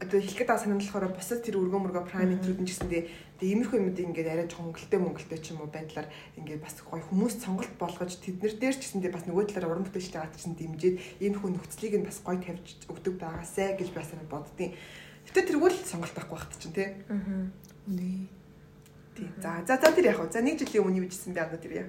одоо 0.00 0.20
хэлэхэд 0.20 0.48
санаа 0.48 0.80
болохоор 0.80 1.12
бусад 1.12 1.44
тэр 1.44 1.60
өргөө 1.60 1.80
мөргөө 1.84 2.04
прайм 2.08 2.32
интрүүд 2.32 2.64
нь 2.64 2.68
гэсэндээ 2.72 3.02
тэгээ 3.36 3.52
иймэрхүү 3.52 3.78
юмд 3.84 4.00
ингээд 4.00 4.32
арай 4.32 4.48
чонголтой 4.48 4.96
мөнгөлтэй 4.96 5.40
ч 5.44 5.52
юм 5.52 5.60
уу 5.60 5.68
байдлаар 5.68 6.08
ингээд 6.40 6.64
бас 6.64 6.80
гоё 6.80 7.04
хүмүүс 7.04 7.34
сонголт 7.44 7.74
болгож 7.76 8.16
тэднэр 8.16 8.56
дээр 8.56 8.76
ч 8.80 8.80
гэсэндээ 8.80 9.12
бас 9.12 9.24
нөгөө 9.28 9.44
талаараа 9.52 9.76
уран 9.76 9.84
бүтээлчтэй 9.84 10.20
гад 10.24 10.40
чинь 10.40 10.56
дэмжиж 10.56 10.94
иймэрхүү 11.20 11.50
нөхцөлийг 11.52 11.94
нь 12.00 12.08
бас 12.08 12.18
гоё 12.24 12.40
тавьж 12.40 12.66
өгдөг 12.88 13.14
байгаасай 13.20 13.76
гэж 13.76 13.88
бас 13.92 14.08
боддیں۔ 14.24 14.72
Гэтэ 15.30 15.46
тэргүүл 15.46 15.78
сонголт 15.86 16.10
байхгүй 16.10 16.34
багт 16.34 16.58
чинь 16.58 16.74
тий. 16.74 16.90
Аа. 17.06 17.46
Үнэ. 17.86 18.26
Тий. 19.14 19.30
За 19.38 19.62
за 19.62 19.78
за 19.78 19.94
тэр 19.94 20.10
яг 20.10 20.18
хөө. 20.18 20.34
За 20.34 20.42
нэг 20.42 20.58
жилийн 20.58 20.82
өмнө 20.82 20.98
юу 20.98 21.06
бичсэн 21.06 21.38
бэ 21.38 21.46
одоо 21.46 21.62
тэр 21.62 21.86
яа. 21.86 21.88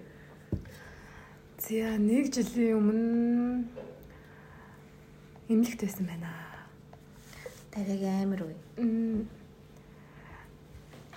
За 1.58 1.98
нэг 1.98 2.30
жилийн 2.30 2.78
өмнө 2.78 3.66
эмнэлэгт 5.50 5.82
байсан 5.82 6.06
байна. 6.06 6.30
Тариг 7.74 8.06
амар 8.06 8.46
үе. 8.46 8.56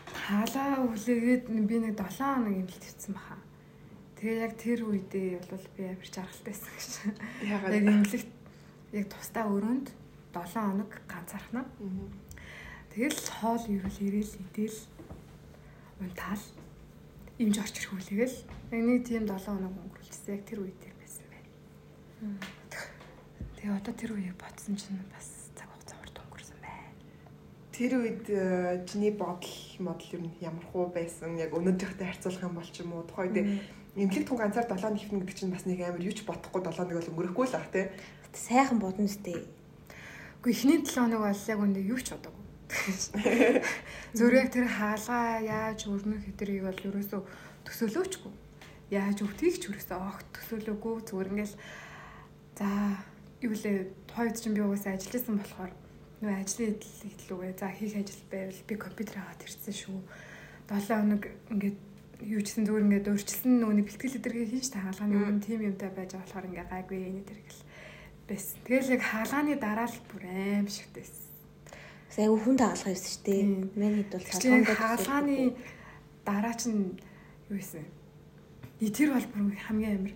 Хаалаа 0.09 0.81
өглөөгээд 0.81 1.45
би 1.69 1.77
нэг 1.77 1.93
7 1.93 2.25
хоног 2.25 2.57
имлэлт 2.57 2.89
ирсэн 2.89 3.13
баха. 3.13 3.37
Тэгээ 4.17 4.41
яг 4.49 4.53
тэр 4.57 4.81
үедээ 4.89 5.45
бол 5.53 5.67
би 5.77 5.83
амар 5.93 6.09
жаргалтайсан 6.09 6.73
гэж. 6.73 6.93
Яг 7.53 7.69
имлэгт 7.69 8.33
яг 8.97 9.07
тусдаа 9.13 9.45
өрөөнд 9.53 9.93
7 10.35 10.59
хоног 10.59 10.91
ганцаархнаа. 11.07 11.65
Тэгэл 12.91 13.23
хоол 13.39 13.65
ирүүл 13.71 13.99
ирээл 14.03 14.35
идэл 14.43 14.79
унтаал 16.03 16.45
имж 17.39 17.55
орч 17.63 17.75
ирэх 17.79 17.95
үлээгэл 17.95 18.37
яг 18.75 18.83
нэг 18.83 19.01
тийм 19.07 19.25
7 19.31 19.39
хоног 19.39 19.73
өнгөрүүлсэн 19.79 20.35
яг 20.35 20.43
тэр 20.43 20.67
үед 20.67 20.83
байсан 20.99 21.27
байна. 21.31 21.49
Тэгээ 23.55 23.79
одоо 23.79 23.95
тэр 23.95 24.11
үеийг 24.19 24.37
бодсон 24.37 24.75
чинь 24.75 24.99
бас 25.15 25.45
Тэр 27.75 27.99
үед 27.99 28.31
э, 28.31 28.87
чиний 28.87 29.11
бодол 29.11 29.51
модал 29.83 30.07
ер 30.15 30.23
нь 30.23 30.31
ямар 30.39 30.63
хуу 30.71 30.95
байсан? 30.95 31.35
Яг 31.35 31.51
өнөөдрийнхтэй 31.59 32.07
харьцуулах 32.07 32.47
юм 32.47 32.55
бол 32.55 32.71
ч 32.71 32.87
юм 32.87 32.95
уу 32.95 33.03
тухайд 33.03 33.35
эмнэлэг 33.35 34.31
тун 34.31 34.39
ганцаар 34.39 34.71
7 34.71 34.95
нэхнэ 34.95 35.19
гэдэг 35.27 35.35
чинь 35.35 35.51
бас 35.51 35.67
нэг 35.67 35.83
амар 35.83 35.99
юу 35.99 36.15
ч 36.15 36.23
бодохгүй 36.23 36.63
7 36.63 36.87
нэг 36.87 37.03
бол 37.03 37.11
өнгөрөхгүй 37.35 37.47
л 37.51 37.59
ах 37.59 37.67
тий. 37.75 37.91
Сайхан 38.31 38.79
бодно 38.79 39.11
сте. 39.11 39.43
Уу 40.45 40.53
эхний 40.53 40.85
7 40.85 41.09
хоног 41.09 41.25
бол 41.25 41.49
яг 41.49 41.59
үндэ 41.65 41.81
юу 41.89 41.97
ч 42.05 42.13
бодоагүй. 42.13 42.45
Зүрэг 44.13 44.53
тэр 44.53 44.69
хаалгаа 44.69 45.41
яаж 45.41 45.89
өрнөх 45.89 46.21
хэдрийг 46.21 46.69
бол 46.69 46.81
ерөөсөө 46.85 47.21
төсөөлөөчгүй. 47.65 48.33
Яаж 48.93 49.25
өвтгийг 49.25 49.57
ч 49.57 49.73
ерөөсөө 49.73 49.97
огт 50.05 50.29
төсөөлөөгүй 50.37 50.95
зүгээр 51.09 51.33
ингээл 51.33 51.57
за 52.61 52.69
юу 53.41 53.57
лээ 53.57 53.89
тухайд 54.05 54.37
чинь 54.37 54.53
би 54.53 54.61
угаасаа 54.61 55.01
ажилласан 55.01 55.41
болохоор 55.41 55.73
нөө 56.21 56.37
ажлын 56.37 56.77
хэллүүгээ 56.77 57.53
за 57.57 57.69
хийх 57.73 57.95
ажил 58.05 58.23
байвал 58.29 58.61
би 58.69 58.75
компьютер 58.77 59.17
аваад 59.25 59.41
ирсэн 59.49 59.73
шүү. 59.73 59.97
7 60.69 60.93
хоног 60.93 61.25
ингээд 61.57 61.79
юу 62.21 62.41
ч 62.45 62.53
гэсэн 62.53 62.69
зүгээр 62.69 62.85
ингээд 62.85 63.09
өөрчлөсөн 63.17 63.65
нөгөөний 63.65 63.85
бэлтгэл 63.89 64.19
өдргийг 64.21 64.53
хийж 64.53 64.69
та 64.77 64.85
хаалганы 64.85 65.25
өмнө 65.25 65.41
тим 65.41 65.65
юмтай 65.65 65.89
байж 65.89 66.13
байгаа 66.13 66.29
болохоор 66.29 66.49
ингээд 66.53 66.69
гайгүй 66.69 67.01
энэ 67.01 67.25
төр 67.33 67.41
гэл 67.41 67.64
байсан. 68.29 68.59
Тэгэл 68.65 68.95
яг 68.97 69.03
хаалганы 69.03 69.55
дараа 69.61 69.89
л 69.89 69.99
бүр 70.09 70.25
аим 70.29 70.69
шигтэйсэн. 70.69 71.25
Айгу 72.19 72.37
хүн 72.41 72.57
дагалгаа 72.57 72.93
байсан 72.93 73.11
шүү 73.11 73.25
дээ. 73.27 73.43
Миний 73.77 74.05
бол 74.09 74.25
салгонд 74.25 74.69
хаалганы 74.71 75.37
дараа 76.25 76.55
чинь 76.55 76.97
юу 77.51 77.57
байсан? 77.59 77.85
Тэр 78.81 79.11
бол 79.13 79.29
бүр 79.33 79.57
хамгийн 79.69 79.99
амар 79.99 80.15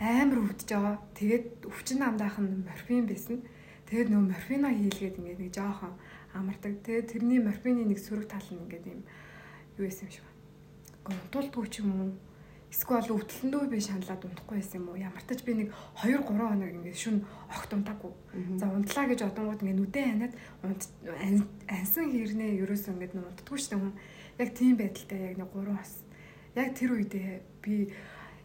амар 0.00 0.38
өвдөж 0.48 0.68
байгаа. 0.68 0.96
Тэгээд 1.16 1.46
өвчин 1.68 1.98
намдаах 2.00 2.36
нь 2.40 2.64
морфин 2.64 3.06
байсан. 3.08 3.44
Тэгээд 3.88 4.08
нөө 4.10 4.22
морфино 4.32 4.68
хийлгээд 4.72 5.18
ингээд 5.20 5.40
нэг 5.40 5.52
жоохон 5.52 5.94
амардаг. 6.32 6.80
Тэгээд 6.84 7.10
тэрний 7.12 7.40
морфины 7.40 7.84
нэг 7.84 7.98
сөрөг 8.00 8.28
тал 8.28 8.46
нь 8.52 8.60
ингээд 8.64 8.86
юм 8.88 9.00
юу 9.80 9.84
байсан 9.88 10.08
юм 10.08 10.14
шиг 10.14 10.26
унтуулдгүй 11.08 11.66
ч 11.72 11.82
юм 11.82 11.90
уу 11.94 12.10
эсвэл 12.70 13.10
өвдөлтөндөө 13.10 13.66
би 13.66 13.78
шаналаад 13.82 14.22
унтахгүй 14.30 14.56
байсан 14.62 14.78
юм 14.78 14.88
уу? 14.94 15.02
Ямар 15.02 15.24
ч 15.26 15.42
би 15.42 15.52
нэг 15.58 15.68
2 15.98 16.22
3 16.22 16.22
хоног 16.22 16.70
ингээд 16.70 17.02
шүн 17.02 17.18
огт 17.50 17.70
унтаагүй 17.74 18.12
за 18.62 18.70
унтлаа 18.70 19.06
гэж 19.10 19.20
одонгууд 19.26 19.62
ингээд 19.66 19.80
нүдэн 19.82 20.06
ханаад 20.62 20.82
ансан 21.66 22.06
хэрнээ 22.14 22.62
ерөөсөө 22.62 22.94
ингээд 22.94 23.18
унтдаггүй 23.18 23.58
дээ 23.58 23.78
хүн. 23.82 23.94
Яг 24.38 24.48
тийм 24.54 24.74
байдалтай 24.78 25.18
яг 25.18 25.36
нэг 25.42 25.50
3 25.50 25.74
бас 25.74 25.92
яг 26.54 26.68
тэр 26.78 26.90
үедээ 26.94 27.30
би 27.58 27.74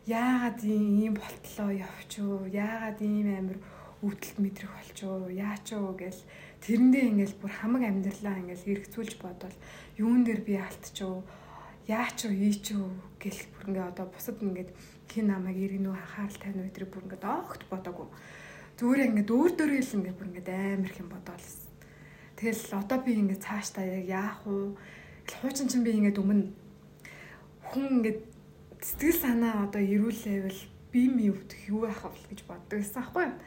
яагаад 0.09 0.59
ийм 0.65 1.13
болтлоо 1.17 1.69
явчуу 1.85 2.49
яагаад 2.49 2.99
ийм 3.01 3.29
амир 3.29 3.57
өвдөлт 4.05 4.37
мэдрэх 4.37 4.69
болчоо 4.69 5.29
яачуу 5.33 5.97
гэл. 5.97 6.21
Тэрэндээ 6.61 7.03
ингээл 7.09 7.39
бүр 7.41 7.51
хамаг 7.57 7.83
амьдралаа 7.89 8.37
ингээл 8.41 8.65
хэрэгцүүлж 8.65 9.13
бодвол 9.17 9.57
юун 9.97 10.21
дээр 10.25 10.41
би 10.45 10.53
алтчуу 10.61 11.25
яач 11.85 12.25
уу 12.25 12.33
ийч 12.33 12.73
үү 12.73 12.89
гэл 13.21 13.41
бүр 13.53 13.65
ингээ 13.69 13.89
одоо 13.93 14.05
бусад 14.09 14.41
ингээд 14.41 14.73
хин 15.09 15.29
намайг 15.29 15.57
иргэнүү 15.57 15.93
анхаарал 15.93 16.37
тавина 16.41 16.65
өдрийг 16.65 16.89
бүр 16.89 17.05
ингээд 17.05 17.25
огт 17.25 17.61
бодоагүй. 17.69 18.07
Зүгээр 18.77 19.05
ингээд 19.05 19.29
өөр 19.29 19.51
дөрөө 19.53 19.81
л 19.85 19.95
ингээд 20.01 20.17
бүр 20.17 20.29
ингээд 20.33 20.49
амар 20.49 20.89
их 20.89 20.97
юм 20.97 21.09
бодоол. 21.13 21.47
Тэгэл 22.35 22.63
одоо 22.73 22.97
би 23.05 23.11
ингээд 23.21 23.45
цаашдаа 23.45 23.85
яг 23.85 24.05
яах 24.09 24.39
вэ? 24.49 24.73
Хуучин 25.45 25.69
чинь 25.69 25.85
би 25.85 25.93
ингээд 25.93 26.17
өмнө 26.17 26.49
хүн 27.69 28.01
ингээд 28.01 28.19
сэтгэл 28.81 29.21
санаа 29.21 29.69
одоо 29.69 29.81
ирүүлээвэл 29.81 30.61
би 30.89 31.01
ми 31.09 31.29
өвдөх 31.29 31.61
юу 31.69 31.85
байх 31.85 32.01
вэ 32.01 32.33
гэж 32.33 32.39
боддог 32.49 32.81
гэсэн 32.81 33.01
аахгүй 33.01 33.23
юу? 33.29 33.37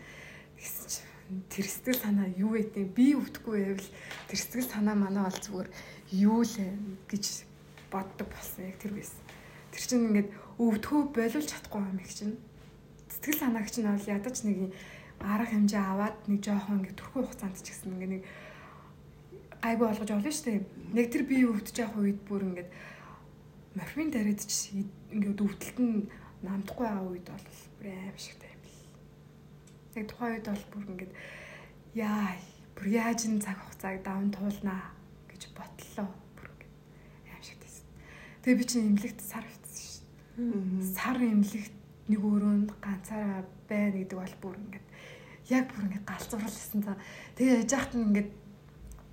Тэгсэн 0.58 0.86
чинь 0.88 1.08
тэр 1.52 1.66
сэтгэл 1.66 2.00
санаа 2.00 2.28
юу 2.38 2.56
гэдэг 2.56 2.86
би 2.94 3.12
өвдөхгүй 3.18 3.56
байвал 3.66 3.88
тэр 4.30 4.38
сэтгэл 4.38 4.72
санаа 4.72 4.96
манай 4.96 5.22
бол 5.26 5.38
зүгээр 5.38 5.68
юу 6.16 6.40
лээ 6.42 6.72
гэж 7.12 7.24
боддог 7.90 8.28
болсон 8.28 8.68
яг 8.68 8.76
тэр 8.78 8.92
байсан. 8.96 9.22
Тэр 9.72 9.82
чинь 9.84 10.06
ингээд 10.08 10.28
өвдгөө 10.58 11.00
боловч 11.14 11.48
чадахгүй 11.48 11.82
юм 11.82 11.98
их 12.00 12.12
чинь. 12.12 12.36
Сэтгэл 13.08 13.40
санаагч 13.40 13.74
нь 13.80 13.88
бол 13.88 14.10
ядаж 14.10 14.36
нэг 14.44 14.74
арга 15.20 15.50
хэмжээ 15.50 15.82
аваад 15.82 16.16
нэг 16.30 16.40
жоохон 16.44 16.82
ингээд 16.84 16.98
төрхөө 16.98 17.22
хугацаанд 17.26 17.58
ч 17.58 17.72
гэсэн 17.72 17.92
ингээд 17.94 18.12
нэг 18.14 18.22
гайгүй 19.62 19.86
болгож 19.86 20.10
олно 20.14 20.30
шүү 20.30 20.46
дээ. 20.46 20.60
Нэг 20.94 21.06
тэр 21.10 21.22
бие 21.26 21.46
өвдөж 21.50 21.76
явах 21.82 21.98
үед 21.98 22.20
бүр 22.28 22.42
ингээд 22.48 22.70
морфин 23.74 24.10
тариад 24.14 24.42
ч 24.46 24.78
ингээд 25.10 25.42
өвдөлт 25.42 25.78
нь 25.82 26.06
намдахгүй 26.46 26.86
байгаа 26.86 27.06
үед 27.10 27.26
бол 27.26 27.46
бүр 27.82 27.86
аим 27.90 28.18
шигтэй 28.18 28.50
юм 28.54 28.62
бэл. 28.62 28.82
Яг 29.98 30.06
тухайн 30.06 30.32
үед 30.38 30.46
бол 30.46 30.64
бүр 30.70 30.84
ингээд 30.94 31.12
яа 31.98 32.38
бүр 32.78 32.86
яаж 32.94 33.20
энэ 33.26 33.42
цаг 33.42 33.58
хугацааг 33.58 33.98
даван 34.06 34.30
туулнаа 34.30 34.94
гэж 35.26 35.42
ботлоо 35.58 36.27
Тэгээ 38.48 38.64
би 38.64 38.64
чинь 38.64 38.88
имлэгт 38.96 39.20
сар 39.20 39.44
битсэн 39.44 39.76
шүү. 39.76 40.96
Сар 40.96 41.20
имлэгт 41.20 41.74
нэг 42.08 42.16
өрөөнд 42.24 42.72
ганцаараа 42.80 43.44
байна 43.68 44.00
гэдэг 44.00 44.16
бол 44.16 44.36
бүр 44.40 44.56
ингээд 44.56 44.86
яг 45.52 45.68
бүр 45.68 45.84
ингээд 45.84 46.08
галзуурласан 46.08 46.80
за. 46.80 46.96
Тэгээ 47.36 47.68
яж 47.68 47.72
хат 47.76 47.92
нь 47.92 48.08
ингээд 48.08 48.30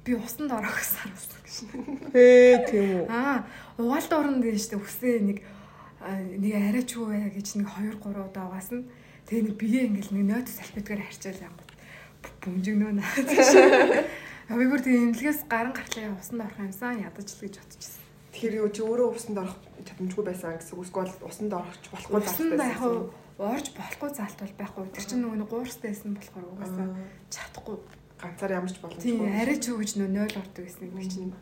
би 0.08 0.12
усанд 0.16 0.56
орох 0.56 0.80
сар 0.80 1.12
болсон 1.12 1.36
гэж. 1.44 2.16
Ээ 2.16 2.56
тийм 2.64 2.88
үү. 3.04 3.12
Аа, 3.12 3.44
угаалт 3.76 4.12
орно 4.16 4.40
гэж 4.40 4.72
штэ 4.72 4.80
үсээ 4.80 5.20
нэг 5.28 5.44
нэг 6.40 6.54
арайч 6.56 6.96
юу 6.96 7.12
вэ 7.12 7.36
гэж 7.36 7.60
нэг 7.60 7.68
2 7.76 7.92
3 8.00 8.16
удаа 8.16 8.48
угаас 8.48 8.72
нь 8.72 8.88
тэгээ 9.28 9.52
нэг 9.52 9.56
бие 9.60 9.84
ингээл 9.92 10.16
нэг 10.16 10.26
нойт 10.32 10.48
салфетгаар 10.48 11.04
харьцаал 11.04 11.44
янгот 11.44 11.76
бүмжигнөө 12.40 12.92
наа. 13.04 13.12
Бүр 14.48 14.80
тэгээ 14.80 15.12
имлгээс 15.12 15.44
гаран 15.52 15.76
гартлаа 15.76 16.16
усанд 16.16 16.40
орох 16.40 16.64
юмсан 16.64 17.04
ядаж 17.04 17.28
л 17.36 17.44
гэж 17.44 17.60
бодчихсон. 17.60 18.05
Тэгэхээр 18.36 18.60
юу 18.60 18.70
чи 18.76 18.84
өөрөө 18.84 19.08
усанд 19.16 19.40
орох 19.40 19.56
чадамжгүй 19.88 20.24
байсан 20.28 20.60
гэсэн 20.60 20.76
үг 20.76 20.84
эсвэл 20.92 21.24
усанд 21.24 21.54
орохч 21.56 21.84
болохгүй 21.88 22.20
залт 22.20 22.52
байсан. 22.52 22.68
Яг 22.68 22.84
нь 22.84 23.24
орж 23.40 23.68
болохгүй 23.76 24.10
залт 24.12 24.40
бол 24.44 24.56
байхгүй. 24.60 24.84
Тэр 24.92 25.06
чинь 25.08 25.24
нөгөө 25.24 25.48
гуурстай 25.48 25.92
байсан 25.96 26.20
болохоор 26.20 26.46
угаасаа 26.52 26.88
чадахгүй. 27.32 27.76
Ганцаар 28.20 28.52
ямар 28.60 28.72
ч 28.72 28.80
боломжгүй. 28.80 29.08
Тийм, 29.08 29.24
арай 29.24 29.58
ч 29.60 29.66
өгж 29.72 29.92
нөө 30.00 30.10
0 30.12 30.40
ордог 30.40 30.64
байсан 30.68 30.84
юм 30.88 31.00
чинь. 31.04 31.36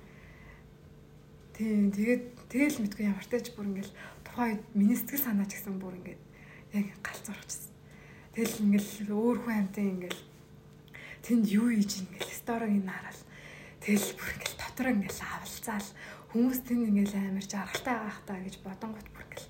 Тийм, 1.53 1.89
тэгээд 1.93 2.23
тэгэл 2.50 2.81
мэдгүй 2.81 3.05
ямар 3.09 3.25
тач 3.29 3.45
бүр 3.53 3.69
ингээл 3.69 3.93
тухайн 4.25 4.50
үед 4.57 4.63
миний 4.73 4.97
сэтгэл 4.97 5.21
санаа 5.21 5.45
ч 5.45 5.57
гэсэн 5.57 5.77
бүр 5.77 5.97
ингээд 5.97 6.21
яг 6.77 6.88
галзуурчихсан. 7.05 7.73
Тэгэл 8.33 8.63
ингээл 8.69 9.13
өөр 9.13 9.38
хүн 9.45 9.57
амтан 9.62 9.85
ингээл 9.97 10.21
тэнд 11.21 11.45
юу 11.53 11.69
ийж 11.69 12.01
ингээл 12.01 12.33
сторог 12.33 12.73
ин 12.73 12.89
хараад 12.89 13.21
тэгэл 13.85 14.17
бүр 14.17 14.29
ингээл 14.33 14.57
дотор 14.57 14.88
ингээл 14.89 15.21
авалцаал 15.21 15.88
хүмүүс 16.33 16.59
тэнд 16.65 16.89
ингээл 16.89 17.13
амар 17.13 17.45
жаргалтай 17.45 17.93
байгаа 17.93 18.13
хта 18.17 18.33
гэж 18.41 18.55
бодонгот 18.65 19.07
бүр 19.13 19.23
ингээл 19.29 19.49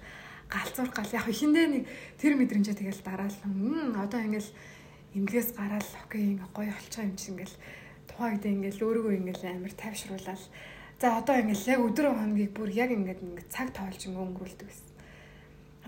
галзуур 0.51 0.89
гал. 0.91 1.15
Яг 1.15 1.25
хиндээ 1.31 1.67
нэг 1.71 1.83
тэр 2.19 2.35
мэдрэмжээ 2.35 2.75
тэгэл 2.75 3.01
дараал 3.07 3.37
юм 3.47 3.95
одоо 3.95 4.19
ингээл 4.19 4.51
имлгээс 5.15 5.49
гараал 5.55 5.91
окей 6.03 6.35
ингээ 6.35 6.51
гоё 6.51 6.75
олцоо 6.75 7.03
юм 7.07 7.15
чи 7.15 7.31
ингээл 7.31 7.55
тухайн 8.11 8.35
үед 8.35 8.45
ингээл 8.51 8.83
өөрийгөө 8.83 9.13
ингээл 9.15 9.43
амар 9.47 9.73
тайвшруулаад 9.79 10.43
за 10.99 11.07
одоо 11.17 11.35
ингээл 11.39 11.71
яг 11.71 11.79
өдөр 11.87 12.05
хоногийг 12.11 12.51
бүр 12.51 12.69
яг 12.69 12.91
ингээд 12.91 13.23
ингээ 13.23 13.47
цаг 13.47 13.71
тоолж 13.71 14.01
өнгөрүүлдэг 14.03 14.67
байсан 14.67 14.92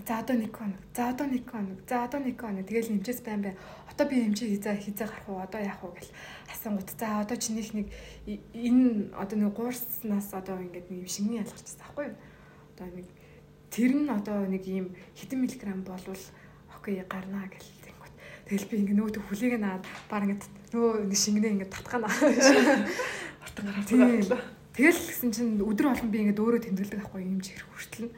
За 0.06 0.20
одоо 0.20 0.36
нэг 0.36 0.54
хоног. 0.54 0.78
За 0.94 1.10
одоо 1.10 1.26
нэг 1.26 1.50
хоног. 1.50 1.82
За 1.88 2.04
одоо 2.04 2.20
нэг 2.22 2.38
хоног. 2.38 2.62
Тэгэл 2.62 2.94
нэмчээс 2.94 3.26
байн 3.26 3.42
бай. 3.42 3.58
Одоо 3.90 4.06
би 4.06 4.22
нэмчээ 4.22 4.54
хизээ 4.54 4.78
хизээ 4.78 5.02
гарах 5.10 5.26
уу? 5.26 5.42
Одоо 5.42 5.58
яах 5.58 5.82
вэ 5.82 5.98
гэл 5.98 6.14
асангууд. 6.46 6.90
За 6.94 7.26
одоо 7.26 7.34
чинийх 7.34 7.74
нэг 7.74 7.90
энэ 8.54 9.10
одоо 9.18 9.34
нэг 9.34 9.50
гуурснаас 9.58 10.30
одоо 10.30 10.62
ингээд 10.62 10.94
нэг 10.94 10.98
юм 11.02 11.10
шингэн 11.10 11.42
ялгарчсан 11.42 11.82
байхгүй 11.82 12.04
юу? 12.06 12.16
Одоо 12.78 12.86
нэг 12.94 13.08
тэр 13.74 13.92
нь 13.98 14.06
одоо 14.06 14.38
нэг 14.46 14.62
ийм 14.70 14.94
хэдэн 15.18 15.42
миллиграм 15.42 15.82
болвол 15.82 16.22
окей 16.70 17.02
гарнаа 17.02 17.50
гэл 17.50 17.66
тэнгүүт. 17.82 18.14
Тэгэл 18.46 18.70
би 18.70 18.74
ингээд 18.86 19.00
нөөдө 19.02 19.20
хүлээг 19.26 19.58
наад 19.58 19.82
баг 20.06 20.22
ингээд 20.22 20.46
нөө 20.70 21.10
нэг 21.10 21.18
шингэнээ 21.18 21.66
ингээд 21.66 21.74
татгана. 21.74 22.06
Ортон 23.42 23.66
гараад. 23.74 24.38
Тэгэл 24.70 25.02
гэсэн 25.02 25.30
чинь 25.34 25.58
өдөр 25.66 25.90
болгон 25.90 26.14
би 26.14 26.22
ингээд 26.22 26.38
өөрөө 26.38 26.62
тэмдэглэдэг 26.62 27.00
байхгүй 27.02 27.26
юм 27.26 27.42
чихэр 27.42 27.66
хүртэл 27.74 28.06
нь 28.06 28.14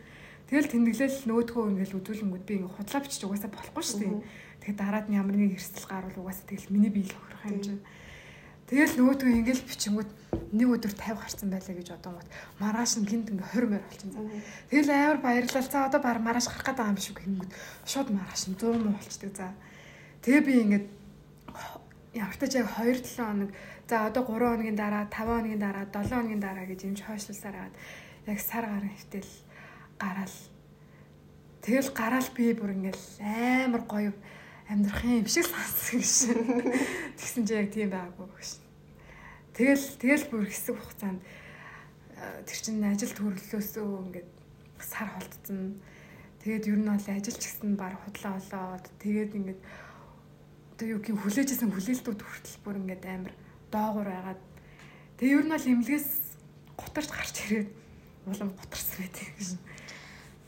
Тэгэл 0.49 0.73
тэмдэглэл 0.73 1.28
нөөдгөө 1.28 1.64
ингээл 1.76 1.99
үзүүлэнгүүд 2.00 2.45
би 2.49 2.55
ингээ 2.57 2.73
худлаа 2.73 3.00
бичиж 3.05 3.23
угаасаа 3.28 3.52
болохгүй 3.52 3.85
шүү 3.85 4.00
дээ. 4.00 4.17
Тэгэхээр 4.64 4.81
дараад 4.81 5.07
нь 5.12 5.19
ямар 5.21 5.37
нэг 5.37 5.61
эрсдэл 5.61 5.85
гарвал 5.85 6.25
угаасаа 6.25 6.49
тэгэл 6.49 6.73
миний 6.73 6.88
биел 6.88 7.12
хохирох 7.12 7.61
чинь. 7.61 7.85
Тэгэл 8.69 8.97
нөөдгөө 8.97 9.33
ингээл 9.45 9.69
бичингүүд 9.69 10.11
нэг 10.57 10.69
өдөр 10.73 10.93
50 10.97 11.21
гарсан 11.21 11.49
байлаа 11.52 11.75
гэж 11.76 11.88
одонгууд 11.93 12.28
маргааш 12.61 12.93
нь 12.97 13.09
гинт 13.09 13.28
ингээ 13.28 13.49
20 13.61 13.73
мөр 13.76 13.85
болчихсон. 13.85 14.28
Тэгэл 14.73 14.90
амар 14.93 15.19
баярлал. 15.21 15.69
За 15.69 15.85
одоо 15.85 16.00
баг 16.00 16.21
маргааш 16.25 16.49
гарах 16.49 16.64
гэдэг 16.64 16.88
юм 16.88 16.97
биш 16.97 17.09
үү 17.12 17.17
гэнгүүт 17.21 17.52
шууд 17.85 18.09
маргааш 18.09 18.43
нь 18.49 18.57
100 18.57 18.76
муу 18.81 18.97
болчихдаг. 18.97 19.33
За 19.37 19.49
тэгээ 20.25 20.43
би 20.49 20.52
ингээд 20.64 20.87
явартаж 22.17 22.52
яг 22.57 22.69
2 22.73 23.05
7 23.05 23.21
хоног 23.21 23.50
за 23.88 23.97
одоо 24.09 24.23
3 24.25 24.37
хоногийн 24.37 24.76
дараа 24.76 25.05
5 25.12 25.28
хоногийн 25.28 25.61
дараа 25.61 25.85
7 25.93 26.09
хоногийн 26.09 26.40
дараа 26.40 26.64
гэж 26.64 26.81
юмч 26.88 27.00
хойшлуулсаар 27.05 27.57
аваад 27.57 27.75
яг 28.28 28.38
сар 28.40 28.64
гарын 28.64 28.93
хөвтөл 28.93 29.31
гараал. 29.99 30.37
Тэгэл 31.62 31.90
гараал 31.93 32.28
би 32.33 32.55
бүр 32.55 32.73
ингээл 32.73 33.07
амар 33.21 33.83
гоё 33.85 34.12
амьдрах 34.71 35.05
юм 35.05 35.26
шиг 35.26 35.45
сонссон 35.45 36.00
гэж. 36.00 36.14
Тэгсэн 37.19 37.45
чи 37.45 37.55
яг 37.59 37.69
тийм 37.75 37.90
байгаагүй 37.90 38.28
гэж. 38.38 38.50
Тэгэл 39.59 39.85
тэгэл 39.99 40.25
бүр 40.31 40.45
хэсэг 40.47 40.76
хугацаанд 40.78 41.21
тэр 42.47 42.59
чинь 42.62 42.85
ажил 42.85 43.12
төрлөөсөө 43.17 43.87
ингээд 44.07 44.28
сар 44.78 45.09
холдсон. 45.11 45.81
Тэгээд 46.45 46.69
ер 46.71 46.78
нь 46.78 46.87
бол 46.87 46.95
ажиллаж 46.95 47.37
гисэн 47.43 47.75
баг 47.75 47.99
худлаа 47.99 48.38
болоод 48.38 48.87
тэгээд 49.02 49.35
ингээд 49.35 49.61
одоо 50.78 50.87
юу 50.87 51.00
гин 51.02 51.19
хүлээжсэн 51.19 51.75
хүлээлтүүд 51.75 52.21
хүртэл 52.23 52.62
бүр 52.62 52.76
ингээд 52.78 53.05
амар 53.09 53.35
доогуур 53.75 54.09
байгаад 54.09 54.43
тэгээд 55.19 55.37
ер 55.43 55.45
нь 55.49 55.55
бол 55.57 55.73
имлгээс 55.75 56.09
гутарч 56.78 57.11
гарч 57.11 57.37
ирээд 57.50 57.69
улам 58.31 58.50
гутарсан 58.55 58.97
байдаг 59.02 59.26
гэж. 59.35 59.49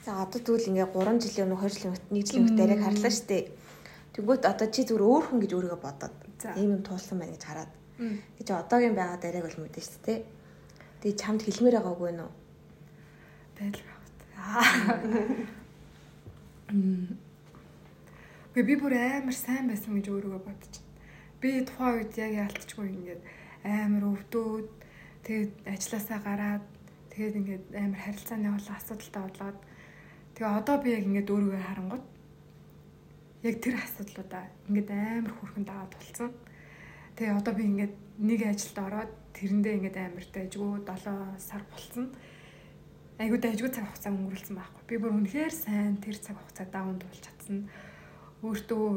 За 0.05 0.23
одоо 0.25 0.41
тэгвэл 0.41 0.71
ингээ 0.73 0.89
3 0.97 1.21
жилийн 1.21 1.53
өмнө 1.53 1.61
2 1.61 1.77
жилийн 1.77 1.93
өмнө 1.93 2.17
1 2.17 2.25
жилийн 2.25 2.43
өмнө 2.49 2.57
дарыг 2.57 2.81
харлаа 2.81 3.13
шүү 3.13 3.27
дээ. 3.29 3.45
Тэгвэл 4.17 4.49
одоо 4.49 4.69
чи 4.73 4.81
зүгээр 4.89 5.05
өөр 5.05 5.25
хүн 5.29 5.41
гэж 5.45 5.53
өөрийгөө 5.53 5.81
бодоод 5.85 6.17
ийм 6.57 6.71
юм 6.77 6.83
туулсан 6.83 7.21
байна 7.21 7.37
гэж 7.37 7.45
хараад. 7.45 7.73
гэж 8.41 8.49
одоогийн 8.49 8.97
байгаа 8.97 9.21
дарааг 9.21 9.45
бол 9.45 9.61
мэдэн 9.61 9.85
шүү 9.85 10.01
дээ. 10.09 10.21
Тэгээ 11.05 11.21
чамд 11.21 11.41
хэлмээр 11.45 11.77
байгаагүй 11.77 12.13
нөө. 12.17 12.31
Байдал 13.61 13.85
байх. 13.85 14.01
Гэ 18.57 18.61
би 18.65 18.75
бүр 18.81 18.95
амар 18.97 19.37
сайн 19.37 19.69
байсан 19.69 20.01
гэж 20.01 20.07
өөрийгөө 20.09 20.43
байна. 20.49 20.81
Би 21.45 21.61
тухайн 21.69 21.95
үед 22.01 22.17
яг 22.17 22.33
яалтчгүй 22.49 22.89
ингээд 22.89 23.23
амар 23.69 24.05
өвдөөд 24.17 24.69
тэгээд 25.29 25.53
ажилласаа 25.69 26.19
гараад 26.25 26.65
тэгээд 27.13 27.37
ингээд 27.37 27.65
амар 27.77 28.01
харилцааны 28.01 28.49
болон 28.49 28.77
асуудалтай 28.81 29.23
болоод 29.29 29.59
тэгээ 30.41 30.57
одоо 30.57 30.81
би 30.81 30.97
яг 30.97 31.05
ингээд 31.05 31.29
өөрийгөө 31.37 31.61
харангууд 31.69 32.05
яг 33.45 33.57
тэр 33.61 33.77
асуудлуудаа 33.77 34.49
ингээд 34.73 34.89
амар 34.89 35.37
хүрхэн 35.37 35.69
дагаад 35.69 35.93
болцсон. 35.93 36.33
Тэгээ 37.13 37.37
одоо 37.37 37.53
би 37.53 37.69
ингээд 37.69 37.95
нэг 38.25 38.41
ажилд 38.49 38.79
ороод 38.81 39.13
тэрэндээ 39.37 39.77
ингээд 39.77 40.01
амар 40.01 40.25
дайжгүй 40.33 40.81
7 40.89 41.37
сар 41.37 41.61
болцсон. 41.69 42.17
Айгуу 43.21 43.37
дайжгүй 43.37 43.69
цаг 43.69 43.85
хугацаа 43.85 44.17
өнгөрүүлсэн 44.17 44.57
байхгүй. 44.57 44.83
Би 44.89 44.97
бүр 44.97 45.13
үнэхээр 45.21 45.53
сайн 45.53 46.01
тэр 46.01 46.17
цаг 46.17 46.41
хугацаа 46.41 46.73
дааунд 46.73 47.05
болж 47.05 47.21
чадсан. 47.21 47.69
Өөртөө 48.41 48.89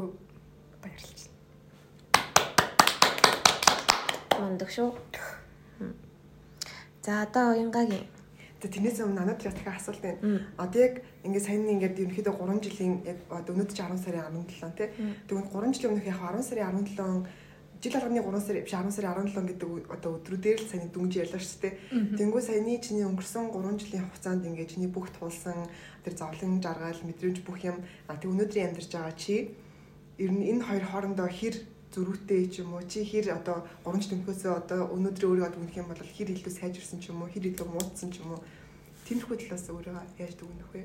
баярлж 0.80 1.28
байна. 1.28 1.36
Мундаг 4.40 4.72
шүү. 4.72 4.96
За 7.04 7.20
одоо 7.28 7.52
уянгагийн 7.52 8.08
Тэгээ 8.64 8.80
тэрнээс 8.80 9.04
өмнө 9.04 9.20
надад 9.20 9.44
яг 9.44 9.52
дахиад 9.60 9.76
асуулт 9.76 10.00
байна. 10.00 10.40
Одоо 10.56 10.80
яг 10.80 10.94
ингээд 11.20 11.44
сайн 11.44 11.68
ингээд 11.68 12.00
ерөнхийдөө 12.00 12.32
3 12.32 12.64
жилийн 12.64 12.94
яг 13.04 13.20
өнөөдөр 13.28 13.76
10 13.76 14.00
сарын 14.00 14.40
17 14.40 14.72
тий. 14.72 14.88
Тэгвэл 15.28 15.52
3 15.52 15.76
жилийн 15.76 15.92
өмнөх 15.92 16.08
яг 16.08 16.16
10 16.32 16.48
сарын 16.48 16.80
17 16.80 17.28
жил 17.84 17.96
алганы 18.00 18.24
3 18.24 18.40
сар 18.40 18.56
биш 18.64 18.72
10 18.72 18.88
сарын 18.88 19.28
17 19.28 19.52
гэдэг 19.52 19.92
одоо 19.92 20.16
өдрүүдээр 20.16 20.58
л 20.64 20.70
саяны 20.72 20.88
дүнж 20.88 21.12
ярьлаа 21.20 21.42
шүү 21.44 21.60
дээ. 21.60 21.72
Тэнгүү 22.16 22.40
саяны 22.40 22.80
чиний 22.80 23.04
өнгөрсөн 23.04 23.52
3 23.52 23.84
жилийн 23.84 24.08
хугацаанд 24.08 24.48
ингээд 24.48 24.72
чиний 24.72 24.88
бүх 24.88 25.12
туулсан 25.12 25.68
тэр 26.00 26.16
зовлон 26.16 26.64
жаргал 26.64 27.04
мэдрэмж 27.04 27.44
бүх 27.44 27.60
юм 27.68 27.84
а 28.08 28.16
тэг 28.16 28.32
өнөөдрийн 28.32 28.72
амьдарч 28.72 28.88
байгаа 28.88 29.12
чи 29.20 29.52
ер 30.16 30.32
нь 30.32 30.48
энэ 30.48 30.64
хоёр 30.64 30.84
хоорондоо 30.88 31.28
хэр 31.28 31.60
зөрүүтэй 31.94 32.42
ч 32.50 32.66
юм 32.66 32.74
уу 32.74 32.82
чи 32.90 33.06
хэр 33.06 33.38
одоо 33.38 33.62
3 33.86 34.02
жилийн 34.02 34.20
өмнөөсөө 34.26 34.52
одоо 34.58 34.80
өнөөдөр 34.94 35.24
өөрийгөө 35.30 35.50
дүгнэх 35.54 35.78
юм 35.78 35.88
бол 35.88 36.02
хэр 36.02 36.28
илүү 36.34 36.52
сайжирсан 36.52 36.98
ч 36.98 37.14
юм 37.14 37.22
уу 37.22 37.30
хэр 37.30 37.46
илүү 37.54 37.68
муудсан 37.70 38.10
ч 38.10 38.18
юм 38.20 38.34
уу 38.34 38.40
тиймэрхүү 39.06 39.36
талаас 39.38 39.66
өөрийгөө 39.70 40.04
яаж 40.18 40.34
дүгнэх 40.34 40.70
вэ? 40.74 40.82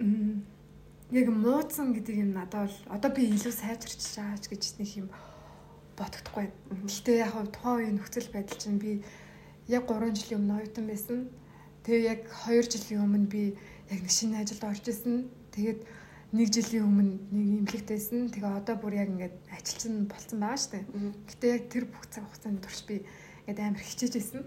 Мм 0.00 0.42
яг 1.12 1.28
муудсан 1.28 1.92
гэдэг 1.92 2.16
юм 2.24 2.30
надад 2.32 2.72
бол 2.72 2.78
одоо 2.96 3.10
би 3.12 3.28
илүү 3.28 3.52
сайжирч 3.52 4.00
чааж 4.00 4.48
гэж 4.48 4.80
нэг 4.80 4.90
юм 5.04 5.08
бодогдохгүй. 5.92 6.48
Гэхдээ 6.88 7.16
яг 7.20 7.36
тухайн 7.52 7.76
үеийн 7.76 7.96
нөхцөл 8.00 8.32
байдал 8.32 8.56
чинь 8.56 8.80
би 8.80 9.04
яг 9.68 9.84
3 9.84 10.16
жилийн 10.16 10.40
өмнө 10.40 10.56
оюутан 10.64 10.86
байсан. 10.88 11.28
Тэгээ 11.84 12.08
яг 12.08 12.20
2 12.48 12.64
жилийн 12.64 13.04
өмнө 13.04 13.28
би 13.28 13.42
яг 13.92 14.00
нэг 14.00 14.08
шинэ 14.08 14.40
ажилд 14.40 14.64
орж 14.64 14.84
исэн. 14.88 15.28
Тэгээд 15.52 15.80
нэг 16.32 16.48
жилийн 16.48 16.88
өмнө 16.88 17.12
нэг 17.28 17.46
имлэгтэйсэн. 17.68 18.32
Тэгээ 18.32 18.56
одоо 18.64 18.76
бүр 18.80 18.96
яг 18.96 19.12
ингээд 19.12 19.36
ажилчин 19.52 20.08
болцсон 20.08 20.40
байгаа 20.40 20.56
шүү 20.56 20.72
дээ. 20.72 20.84
Гэтэ 21.28 21.46
яг 21.52 21.62
тэр 21.68 21.84
бүх 21.92 22.04
цаг 22.08 22.24
хугацаанд 22.24 22.64
турш 22.64 22.80
би 22.88 23.04
ингээд 23.44 23.60
амар 23.60 23.84
хичээж 23.84 24.14
исэн. 24.16 24.42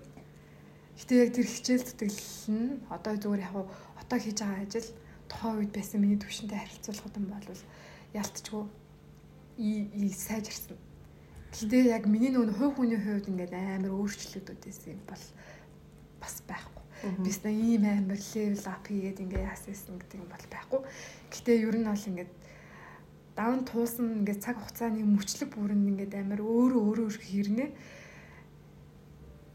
Гэтэ 0.97 1.13
яг 1.21 1.29
тэр 1.37 1.45
хичээл 1.45 1.85
зүтгэл 1.85 2.21
нь 2.49 2.81
одоо 2.89 3.13
зүгээр 3.21 3.45
яг 3.45 3.69
одоо 4.01 4.17
хийж 4.17 4.37
байгаа 4.41 4.65
ажил 4.65 4.89
тухайн 5.29 5.57
үед 5.61 5.71
байсан 5.77 6.01
миний 6.01 6.17
төвшөнтэй 6.17 6.57
харилцуулахад 6.57 7.17
юм 7.21 7.27
бол 7.29 7.61
ялтчгүй 8.17 8.63
и 9.61 10.09
сайжирсан. 10.09 10.77
Гэхдээ 11.53 11.93
яг 11.93 12.09
миний 12.09 12.33
нүүн 12.33 12.51
хувь 12.57 12.75
хүний 12.75 12.99
хувьд 12.99 13.29
ингээд 13.29 13.53
амар 13.53 13.93
өөрчлөлтүүд 13.93 14.59
байсан 14.59 14.99
бол 15.07 15.23
бас 16.19 16.35
байхгүй. 16.49 16.74
Бис 17.25 17.37
нэг 17.43 17.55
ийм 17.55 17.83
амар 17.85 18.19
левел 18.19 18.65
ап 18.69 18.83
хийгээд 18.87 19.21
ингээд 19.23 19.47
яасан 19.49 19.97
гэдэг 19.99 20.19
юм 20.21 20.29
бол 20.29 20.45
байхгүй. 20.49 20.81
Гэхдээ 21.31 21.57
ер 21.67 21.75
нь 21.77 21.89
бол 21.89 22.09
ингээд 22.09 22.31
даун 23.35 23.61
туусан 23.65 24.07
ингээд 24.23 24.43
цаг 24.43 24.55
хугацааны 24.59 25.03
мөчлөг 25.03 25.49
бүрэн 25.53 25.89
ингээд 25.91 26.13
амар 26.21 26.41
өөрөө 26.41 26.81
өөрөө 26.81 27.09
хэрнээ 27.19 27.69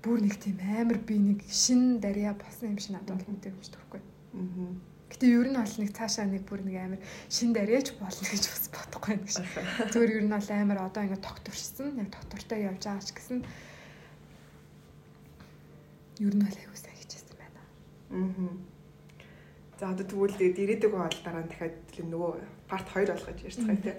бүр 0.05 0.19
нэг 0.25 0.35
тийм 0.39 0.59
амар 0.63 0.99
би 1.03 1.17
нэг 1.19 1.39
шин 1.49 2.01
дарья 2.01 2.33
болсон 2.37 2.73
юм 2.73 2.79
шиг 2.79 2.95
надад 2.97 3.25
мэдэрч 3.27 3.69
төрөхгүй. 3.73 4.01
Аа 4.01 4.91
Гэтэ 5.11 5.27
ер 5.27 5.51
нь 5.51 5.59
бол 5.59 5.75
нэг 5.83 5.91
цаашаа 5.91 6.27
нэг 6.31 6.47
бүр 6.47 6.63
нэг 6.63 6.77
амар 6.79 7.01
шин 7.27 7.51
дарьяач 7.51 7.99
болно 7.99 8.23
гэж 8.31 8.45
бас 8.47 8.71
бодохгүй 8.71 9.19
юм 9.19 9.27
шиг. 9.27 9.43
Зүгээр 9.91 10.23
ер 10.23 10.25
нь 10.25 10.31
бол 10.31 10.51
амар 10.55 10.79
одоо 10.87 11.03
ингээд 11.03 11.27
тогтворчсон. 11.27 11.99
Яг 11.99 12.15
тогтвортой 12.15 12.63
явж 12.63 12.79
байгаа 12.87 13.03
ч 13.03 13.11
гэсэн 13.11 13.39
ер 16.23 16.35
нь 16.39 16.45
бол 16.47 16.59
аягүй 16.63 16.79
сайн 16.79 16.95
хийжсэн 16.95 17.37
байна. 17.43 17.61
Аа. 18.11 18.51
За 19.81 19.91
одоо 19.97 20.05
тэгвэл 20.05 20.37
тэгээд 20.37 20.59
ирээдүг 20.61 20.93
бол 20.93 21.19
дараа 21.25 21.43
нь 21.47 21.49
дахиад 21.49 21.79
нөгөө 21.97 22.33
парт 22.69 22.87
2 22.93 23.09
болох 23.09 23.29
гэж 23.33 23.39
ярьцгаая 23.49 23.81
тий. 23.81 23.97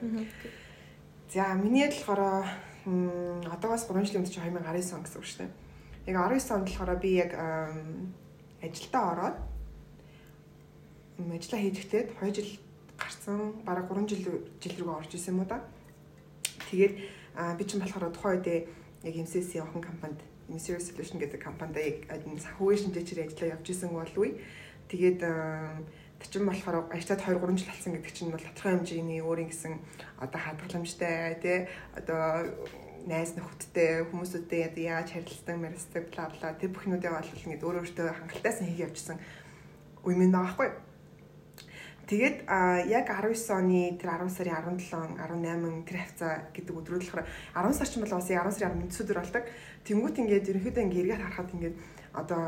За 1.34 1.56
миний 1.58 1.90
болохоор 1.90 2.46
одоогоос 3.50 3.90
3 3.90 4.06
жилийн 4.06 4.22
өмнө 4.22 4.30
чи 4.30 4.40
2019 4.40 4.94
он 4.94 5.02
гэсэн 5.02 5.18
үг 5.18 5.26
шүү 5.26 5.40
дээ. 5.42 5.52
Яг 6.12 6.16
19 6.22 6.54
онд 6.54 6.68
болохоор 6.70 6.92
би 7.02 7.12
яг 7.18 7.32
ажилдаа 8.62 9.04
ороод 9.10 9.38
ажиллаа 11.18 11.62
хийжихтэй 11.62 12.02
2 12.20 12.36
жил 12.36 12.52
гарсан 13.00 13.40
бараг 13.66 13.90
3 13.90 14.06
жил 14.06 14.46
жил 14.62 14.76
рүү 14.86 14.94
орж 15.02 15.12
исэн 15.18 15.34
юм 15.34 15.42
уу 15.42 15.50
да. 15.50 15.66
Тэгээд 16.70 16.94
би 17.58 17.64
чинь 17.66 17.82
болохоор 17.82 18.14
тухайн 18.14 18.38
үедээ 18.38 18.60
яг 19.10 19.16
MCC 19.18 19.58
охин 19.66 19.82
компанид 19.82 20.22
Mysterious 20.52 20.92
Solution 20.92 21.18
гэдэг 21.18 21.42
компанид 21.42 21.80
яг 21.80 22.06
санхүүгийн 22.12 22.92
шинжээчээр 22.92 23.26
ажиллаа 23.26 23.54
явж 23.56 23.68
исэн 23.72 23.90
бол 23.96 24.16
үе. 24.20 24.38
Тэгээд 24.92 25.20
чинь 26.30 26.46
болохоор 26.46 26.92
ажлаад 26.94 27.22
2 27.24 27.40
3 27.40 27.58
жил 27.58 27.72
болсон 27.72 27.94
гэдэг 27.98 28.14
чинь 28.14 28.32
бол 28.32 28.44
тодорхой 28.44 28.72
хэмжээний 28.78 29.22
өөрийн 29.26 29.50
гэсэн 29.50 29.74
одоо 30.22 30.40
хадгаламжтай 30.40 31.40
тий 31.42 31.58
одоо 31.98 32.46
найз 33.10 33.34
нөхөдтэй 33.34 34.06
хүмүүсүүдтэй 34.06 34.70
яаж 34.86 35.10
харилцдаг, 35.18 35.58
мэрсдэг 35.58 36.14
бла 36.14 36.30
бла 36.30 36.54
тэр 36.54 36.70
бүхнүүдээ 36.70 37.12
бол 37.12 37.34
ингээд 37.34 37.66
өөр 37.66 37.80
өөртөө 37.82 38.14
хангалтайсан 38.14 38.68
хийх 38.70 38.86
явжсан 38.86 39.18
үе 40.06 40.14
минь 40.14 40.30
байгаа 40.30 40.54
байхгүй. 40.54 40.70
Тэгээд 42.12 42.38
яг 42.92 43.08
19 43.08 43.56
оны 43.56 43.96
тэр 43.96 44.10
10 44.20 44.30
сарын 44.36 44.78
17, 44.84 45.16
18 45.16 45.88
тэр 45.88 45.98
хавцаа 46.04 46.34
гэдэг 46.52 46.76
өдрүүд 46.76 47.04
болохоор 47.08 47.24
10 47.56 47.72
сар 47.72 47.88
ч 47.88 47.96
юм 47.96 48.04
бол 48.04 48.20
бас 48.20 48.28
10 48.28 48.52
сарын 48.52 48.84
11 48.84 49.02
өдөр 49.02 49.20
болдог. 49.24 49.44
Тэнгүүт 49.86 50.16
ингээд 50.22 50.50
ерөнхийдөө 50.52 50.84
ингээд 50.86 51.04
эргээд 51.06 51.24
харахад 51.26 51.54
ингээд 51.56 51.76
одоо 52.14 52.42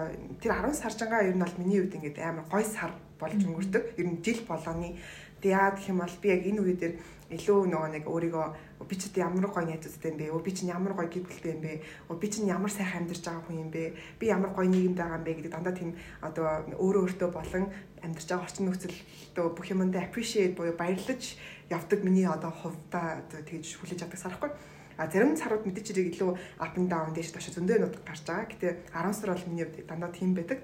тэр 0.43 0.52
10 0.60 0.76
саржангаа 0.76 1.24
ер 1.24 1.36
нь 1.36 1.43
бол 1.43 1.60
миний 1.60 1.80
хувьд 1.80 1.98
ингээд 1.98 2.19
амар 2.19 2.46
гой 2.52 2.65
сар 2.67 2.91
болж 3.19 3.39
өнгөрдөг. 3.39 3.84
Ер 3.98 4.08
нь 4.12 4.22
жил 4.22 4.41
болгоны. 4.46 5.00
Тэгээд 5.39 5.58
яа 5.60 5.72
гэх 5.72 5.89
юм 5.89 6.00
бол 6.04 6.15
би 6.22 6.28
яг 6.30 6.41
энэ 6.43 6.62
үе 6.62 6.76
дээр 6.76 6.93
илүү 7.34 7.60
нөгөө 7.72 7.89
нэг 7.96 8.06
өөрийгөө 8.08 8.48
би 8.88 8.96
ч 9.00 9.10
ямар 9.17 9.48
гоё 9.50 9.65
найзуудтай 9.65 10.12
юм 10.12 10.17
бэ? 10.19 10.43
Би 10.43 10.52
чинь 10.52 10.72
ямар 10.72 10.93
гоё 10.93 11.08
гэр 11.10 11.24
бүлтэй 11.26 11.52
юм 11.56 11.62
бэ? 11.63 11.82
Би 12.19 12.28
чинь 12.28 12.52
ямар 12.52 12.72
сайхан 12.72 13.04
амьдарч 13.04 13.24
байгаа 13.24 13.43
хүн 13.48 13.62
юм 13.63 13.69
бэ? 13.72 13.96
Би 14.19 14.26
ямар 14.28 14.52
гоё 14.54 14.67
нийгэмд 14.67 15.00
байгаа 15.00 15.17
юм 15.17 15.26
бэ 15.26 15.34
гэдэг 15.36 15.52
дандаа 15.52 15.74
тийм 15.74 15.91
одоо 16.22 16.46
өөрөө 16.78 17.02
өөртөө 17.08 17.30
болон 17.32 17.63
амьдарч 18.04 18.28
байгаа 18.30 18.46
орчин 18.46 18.65
нөхцөлдөө 18.67 19.46
бүх 19.56 19.67
юмдаа 19.72 20.04
appreciate 20.04 20.56
буюу 20.56 20.76
баярлаж 20.76 21.39
явдаг 21.72 22.00
миний 22.04 22.28
одоо 22.28 22.52
хувьдаа 22.52 23.24
одоо 23.24 23.41
тэгж 23.41 23.80
хүлээж 23.80 24.04
авдаг 24.04 24.19
сарахгүй. 24.19 24.52
А 24.97 25.08
зарим 25.10 25.38
сарууд 25.38 25.65
мэдээч 25.65 25.88
хэрэг 25.89 26.08
илүү 26.13 26.32
up 26.62 26.75
and 26.77 26.89
down 26.89 27.13
дээш 27.13 27.34
тоош 27.34 27.49
зөндөө 27.49 27.77
нут 27.82 27.95
гарч 28.06 28.23
байгаа. 28.27 28.49
Гэтэ 28.49 28.69
10 28.93 29.13
сар 29.13 29.29
бол 29.34 29.47
миний 29.49 29.65
хувьд 29.65 29.88
дандаа 29.88 30.12
тийм 30.13 30.34
байдаг. 30.38 30.60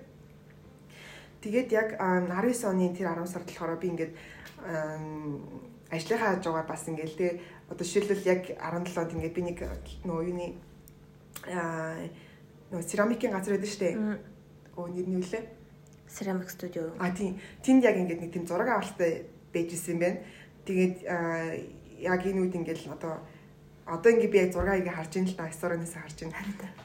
Тэгээд 1.42 1.70
яг 1.72 1.98
19 1.98 2.70
оны 2.70 2.94
тэр 2.94 3.16
10 3.16 3.26
сард 3.26 3.48
болохоор 3.48 3.80
би 3.80 3.88
ингээд 3.90 4.14
ажлынхаа 5.90 6.36
хажуугаар 6.36 6.68
бас 6.68 6.84
ингээл 6.86 7.16
те 7.18 7.42
одоо 7.72 7.86
жишээлбэл 7.86 8.28
яг 8.28 8.44
17-нд 8.54 9.14
ингээд 9.18 9.38
би 9.38 9.42
нэг 9.42 9.58
нөгөө 10.06 10.24
юуны 10.30 10.48
аа 11.48 11.96
нөгөө 12.70 12.86
церамикийн 12.86 13.34
газар 13.34 13.58
байдаг 13.58 13.70
шүү 13.72 13.82
дээ. 13.82 13.96
Оо 14.78 14.88
нэр 14.88 15.08
нь 15.10 15.18
юу 15.18 15.26
лээ? 15.26 15.44
Ceramic 16.10 16.50
Studio. 16.50 16.94
А 17.00 17.10
тийм. 17.10 17.40
Тэнд 17.64 17.84
яг 17.86 17.98
ингээд 17.98 18.22
нэг 18.22 18.32
тийм 18.34 18.46
зураг 18.46 18.70
авалттай 18.70 19.26
байж 19.54 19.74
исэн 19.74 19.98
юм 19.98 20.00
байна. 20.02 20.20
Тэгээд 20.66 20.96
яг 22.02 22.22
энэ 22.26 22.42
үед 22.46 22.56
ингээд 22.58 22.90
одоо 22.94 23.22
одоо 23.90 24.12
ингээ 24.14 24.30
би 24.30 24.38
яг 24.40 24.54
зургийг 24.54 24.86
ингээ 24.86 24.96
харж 24.96 25.14
ин 25.18 25.26
л 25.26 25.36
та 25.36 25.50
сторонаас 25.50 25.94
харж 25.98 26.18
ин. 26.24 26.32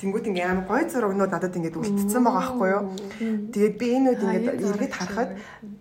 Тэнгүүт 0.01 0.29
ингээ 0.33 0.49
амар 0.49 0.65
гоё 0.65 0.85
зурагнууд 0.89 1.33
надад 1.33 1.55
ингээ 1.55 1.77
үлдсэн 1.77 2.25
байгаа 2.25 2.57
байхгүй 2.57 2.71
юу. 2.73 2.83
Тэгээд 3.53 3.77
би 3.77 3.87
энэ 3.93 4.09
үед 4.17 4.23
ингээ 4.25 4.65
эргээд 4.65 4.95
харахад 4.97 5.31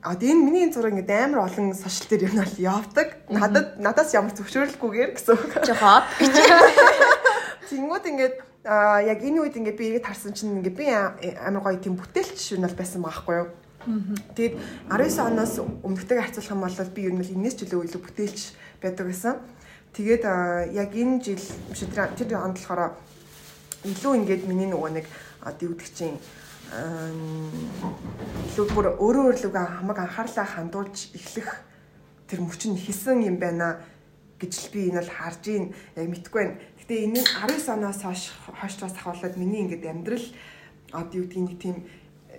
одоо 0.04 0.28
энэ 0.28 0.44
миний 0.44 0.68
зураг 0.68 0.94
ингээ 1.00 1.32
амар 1.32 1.48
олон 1.48 1.72
сошиал 1.72 2.10
дээр 2.12 2.28
юм 2.28 2.36
бол 2.44 2.56
явдаг. 2.60 3.08
Надад 3.32 3.68
надаас 3.80 4.12
ямар 4.12 4.36
зөвшөөрлгүйгээр 4.36 5.12
гэсэн 5.16 5.34
үг. 5.34 5.52
Жохоод 5.64 6.06
гэж. 6.20 6.36
Тэнгүүт 7.72 8.06
ингээ 8.12 8.32
а 8.64 9.04
яг 9.04 9.20
энэ 9.20 9.44
үед 9.44 9.56
ингээ 9.60 9.76
би 9.76 9.84
эргээд 9.92 10.08
харсан 10.08 10.32
чинь 10.32 10.60
ингээ 10.60 10.76
би 10.76 10.86
амар 11.40 11.64
гоё 11.64 11.80
тийм 11.80 12.00
бүтээлч 12.00 12.40
шин 12.40 12.64
бол 12.64 12.76
байсан 12.76 13.04
байгаа 13.04 13.12
байхгүй 13.12 13.36
юу. 13.44 13.50
Тэгээд 14.36 14.54
19 14.88 15.20
оноос 15.20 15.60
өмнөхтэйг 15.60 16.20
харьцуулах 16.24 16.56
юм 16.56 16.64
бол 16.64 16.96
би 16.96 17.02
ер 17.04 17.12
нь 17.12 17.24
энэс 17.24 17.56
ч 17.60 17.68
илүү 17.68 17.92
илүү 17.92 18.02
бүтээлч 18.08 18.42
байдаг 18.80 19.12
гэсэн. 19.12 19.36
Тэгээд 19.93 20.23
яг 20.73 20.91
энэ 20.97 21.21
жил 21.21 21.45
биш 21.69 21.86
тэр 21.86 22.10
тэр 22.17 22.41
онд 22.41 22.58
болохоор 22.58 22.97
илүү 23.86 24.13
ингээд 24.25 24.43
миний 24.49 24.65
нөгөө 24.65 24.91
нэг 24.97 25.06
чинь 25.93 26.17
илүү 28.49 28.65
бүр 28.73 28.97
өөрөө 28.97 29.23
өөрлөгөө 29.29 29.65
хамаг 29.77 29.97
анхаарлаа 30.01 30.47
хандуулж 30.49 31.13
эхлэх 31.13 31.62
тэр 32.25 32.41
мөчн 32.41 32.73
хийсэн 32.73 33.21
юм 33.21 33.38
байна 33.38 33.86
гэж 34.41 34.73
би 34.73 34.89
энэ 34.89 35.06
бол 35.06 35.13
харж 35.13 35.43
ийн 35.53 35.65
яг 35.93 36.08
мэдгүй 36.10 36.41
байна. 36.41 36.58
Гэтэ 36.82 36.93
энэ 37.06 37.21
19 37.21 37.77
оноос 37.77 38.01
хойш 38.01 38.23
хойшлоос 38.49 38.95
ахуулаад 38.97 39.38
миний 39.38 39.62
ингээд 39.62 39.86
амьдрал 39.86 40.25
одоо 40.89 41.21
юу 41.21 41.29
гэдгийг 41.29 41.45
нэг 41.45 41.60
тийм 41.62 41.75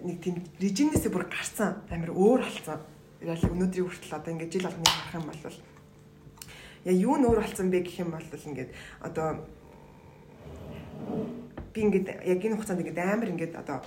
нэг 0.02 0.18
тийм 0.18 0.34
режимнээсээ 0.58 1.14
бүр 1.14 1.30
гарсан 1.30 1.86
амир 1.94 2.10
өөр 2.10 2.42
болсон. 2.42 2.82
Яг 3.22 3.38
өнөөдрийн 3.38 3.86
хүртэл 3.86 4.18
одоо 4.18 4.30
ингээд 4.34 4.52
жил 4.52 4.66
болгоныг 4.66 4.90
харах 4.90 5.14
юм 5.14 5.28
бол 5.30 5.73
яа 6.84 6.94
юу 6.94 7.16
нөр 7.16 7.40
болсон 7.40 7.72
бэ 7.72 7.80
гэх 7.80 8.04
юм 8.04 8.12
бол 8.12 8.28
ингээд 8.28 8.70
одоо 9.00 9.44
би 11.72 11.80
ингээд 11.80 12.06
яг 12.22 12.40
энэ 12.44 12.56
хугацаанд 12.56 12.80
ингээд 12.84 13.00
амар 13.00 13.28
ингээд 13.32 13.54
одоо 13.56 13.80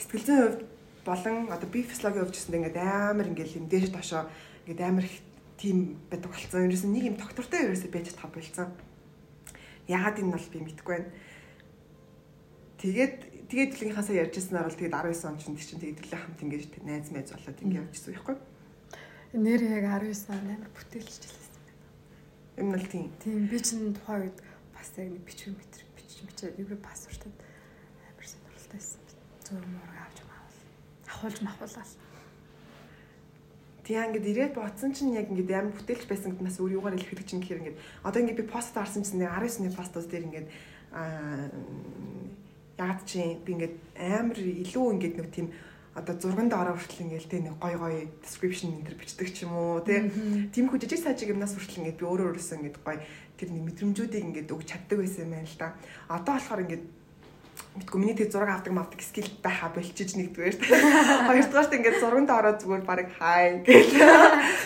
сэтгэл 0.00 0.26
зүйн 0.26 0.40
хувьд 0.42 0.62
болон 1.04 1.52
одоо 1.52 1.68
би 1.68 1.82
физиологийн 1.84 2.24
хувьд 2.24 2.36
гэсэн 2.36 2.56
ингээд 2.56 2.78
амар 2.80 3.26
ингээд 3.28 3.56
юм 3.56 3.66
дээш 3.68 3.92
дошоо 3.92 4.26
ингээд 4.66 4.80
амар 4.80 5.04
их 5.04 5.20
тийм 5.60 5.98
байдаг 6.10 6.30
болсон. 6.32 6.66
Ерөөс 6.66 6.84
нь 6.88 6.94
нэг 6.96 7.04
юм 7.12 7.16
доктортой 7.20 7.68
ерөөсөө 7.68 7.90
байж 7.92 8.10
чадах 8.10 8.32
болсон. 8.34 8.68
Яагаад 9.86 10.18
энэ 10.18 10.34
бол 10.34 10.48
би 10.50 10.58
мэдэхгүй 10.64 10.94
байна. 10.96 11.10
Тэгээд 12.82 13.16
тэгээд 13.46 13.70
төлөвийнхаасаа 13.76 14.16
ярьжсанаар 14.18 14.66
бол 14.66 14.78
тэгээд 14.80 14.96
19 14.96 15.28
он 15.28 15.38
чинь 15.38 15.54
чинь 15.54 15.82
тэгээд 15.82 16.00
төлөө 16.02 16.18
хамт 16.18 16.42
ингэж 16.42 16.62
найз 16.82 17.06
найз 17.14 17.30
болоод 17.30 17.62
ингэ 17.62 17.78
явчихсан 17.78 18.10
байхгүй. 18.16 18.36
Нэр 19.38 19.60
яг 19.62 19.84
19 19.86 20.34
он 20.34 20.50
амар 20.50 20.70
бүтээлчилсэн 20.74 21.41
Юм 22.56 22.72
нь 22.72 22.80
л 22.80 22.88
тийм. 22.88 23.08
Тийм 23.22 23.48
би 23.48 23.58
чинь 23.60 23.94
тухайн 23.96 24.28
үед 24.28 24.38
бас 24.76 24.88
яг 24.96 25.08
нэг 25.08 25.24
бичвэр 25.24 25.56
метр 25.56 25.80
бичиж 25.96 26.20
бичээд 26.28 26.58
нэг 26.58 26.68
пассвортод 26.84 27.32
амар 27.32 28.26
сонирхолтой 28.28 28.76
байсан. 28.76 29.00
Зураг 29.46 29.68
мураг 29.72 29.98
авч 30.04 30.18
маавал. 30.28 30.58
Ахуулж 31.08 31.38
махуулаад 31.40 31.90
Тэгээ 33.82 34.06
ингээд 34.14 34.30
ирээд 34.30 34.54
бодсон 34.54 34.94
чинь 34.94 35.18
яг 35.18 35.26
ингээд 35.26 35.58
амар 35.58 35.74
бүтээлч 35.74 36.06
байсан 36.06 36.38
гэднээс 36.38 36.62
өөр 36.62 36.78
юугаар 36.78 36.94
илэрхийлэх 36.94 37.26
чинь 37.26 37.42
гэхээр 37.42 37.60
ингээд 37.66 37.78
одоо 38.06 38.20
ингээд 38.22 38.38
би 38.38 38.46
пост 38.46 38.78
харсан 38.78 39.02
чинь 39.02 39.26
19-ны 39.26 39.74
постос 39.74 40.06
дээр 40.06 40.26
ингээд 40.30 40.48
аа 40.94 41.50
ягаад 42.78 43.02
чи 43.10 43.42
би 43.42 43.50
ингээд 43.58 43.74
амар 43.98 44.38
илүү 44.38 44.86
ингээд 44.94 45.14
нэг 45.18 45.28
тийм 45.34 45.50
одоо 45.94 46.14
зурганд 46.16 46.52
ороо 46.56 46.76
хүртэл 46.80 47.04
ингээд 47.04 47.28
тэ 47.28 47.44
нэг 47.44 47.60
гой 47.60 47.76
гой 47.76 47.94
description 48.24 48.72
энэ 48.80 48.88
төр 48.88 48.96
бичдэг 48.96 49.28
ч 49.28 49.44
юм 49.44 49.52
уу 49.52 49.84
тэ 49.84 50.08
тийм 50.48 50.72
хүү 50.72 50.80
жижиг 50.88 51.04
сажиг 51.04 51.36
юмнаас 51.36 51.52
хүртэл 51.52 51.84
ингээд 51.84 52.00
би 52.00 52.08
өөрөө 52.08 52.26
өөрөөсөө 52.32 52.56
ингээд 52.64 52.78
гой 52.80 52.96
тэр 53.36 53.48
нэг 53.52 53.62
мэдрэмжүүдийг 53.68 54.24
ингээд 54.24 54.54
өгч 54.56 54.66
чаддаг 54.72 54.98
байсан 55.04 55.28
юм 55.28 55.32
байна 55.36 55.50
л 55.50 55.58
да. 55.60 55.68
Одоо 56.08 56.32
болохоор 56.38 56.64
ингээд 56.64 56.84
мэдгүй 57.76 57.98
миний 58.00 58.16
тэг 58.16 58.32
зураг 58.32 58.50
авдаг 58.54 58.72
мавдаг 58.72 59.00
скил 59.04 59.28
байха 59.44 59.68
болчиж 59.68 60.16
нэгдүгээр. 60.16 60.56
Хоёрдугаарт 61.28 61.72
ингээд 61.76 62.00
зурганд 62.00 62.30
ороод 62.32 62.60
зүгээр 62.64 62.84
баг 62.88 63.08
хай 63.20 63.60
гэл. 63.64 63.92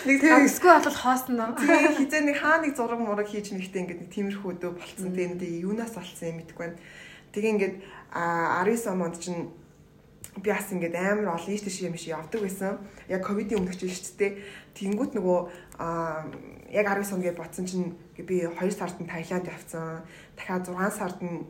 Нэг 0.07 0.17
тэг 0.23 0.47
эсвэл 0.47 0.83
бол 0.83 0.95
хоосно. 0.95 1.55
Тий 1.59 2.07
хизээ 2.07 2.23
нэг 2.23 2.37
хаа 2.39 2.63
нэг 2.63 2.75
зураг 2.75 2.99
мураг 3.03 3.27
хийж 3.27 3.51
мэхтэй 3.51 3.83
ингээд 3.83 4.01
нэг 4.07 4.11
тиймэрхүү 4.11 4.49
өдөө 4.59 4.71
болцсон. 4.75 5.11
Тэгээ 5.11 5.63
юунаас 5.67 5.91
болсон 5.95 6.27
юм 6.31 6.37
мэдгүй 6.43 6.63
байна. 6.63 6.79
Тэгээ 7.31 7.51
ингээд 7.55 7.75
а 8.11 8.63
19 8.63 9.03
онд 9.03 9.17
чинь 9.19 9.51
би 10.43 10.49
бас 10.51 10.69
ингээд 10.71 10.95
амар 10.95 11.35
олон 11.35 11.53
ийш 11.53 11.65
тийш 11.65 11.81
юм 11.81 11.97
шиг 11.97 12.13
явдаг 12.13 12.41
байсан. 12.41 12.77
Яг 13.09 13.25
ковидын 13.25 13.59
өмнөх 13.59 13.77
жил 13.77 13.89
шүү 13.89 14.17
дээ. 14.17 14.31
Тэнгүүт 14.77 15.11
нөгөө 15.17 15.39
а 15.81 16.25
яг 16.69 16.85
19 16.85 17.13
он 17.17 17.21
гэж 17.25 17.35
ботсон 17.37 17.65
чинь 17.65 17.97
би 18.17 18.45
2 18.45 18.71
сард 18.71 19.01
нь 19.01 19.09
Таиланд 19.09 19.49
явцсан. 19.49 20.05
Дахиад 20.37 20.69
6 20.69 20.93
сард 20.93 21.19
нь 21.23 21.45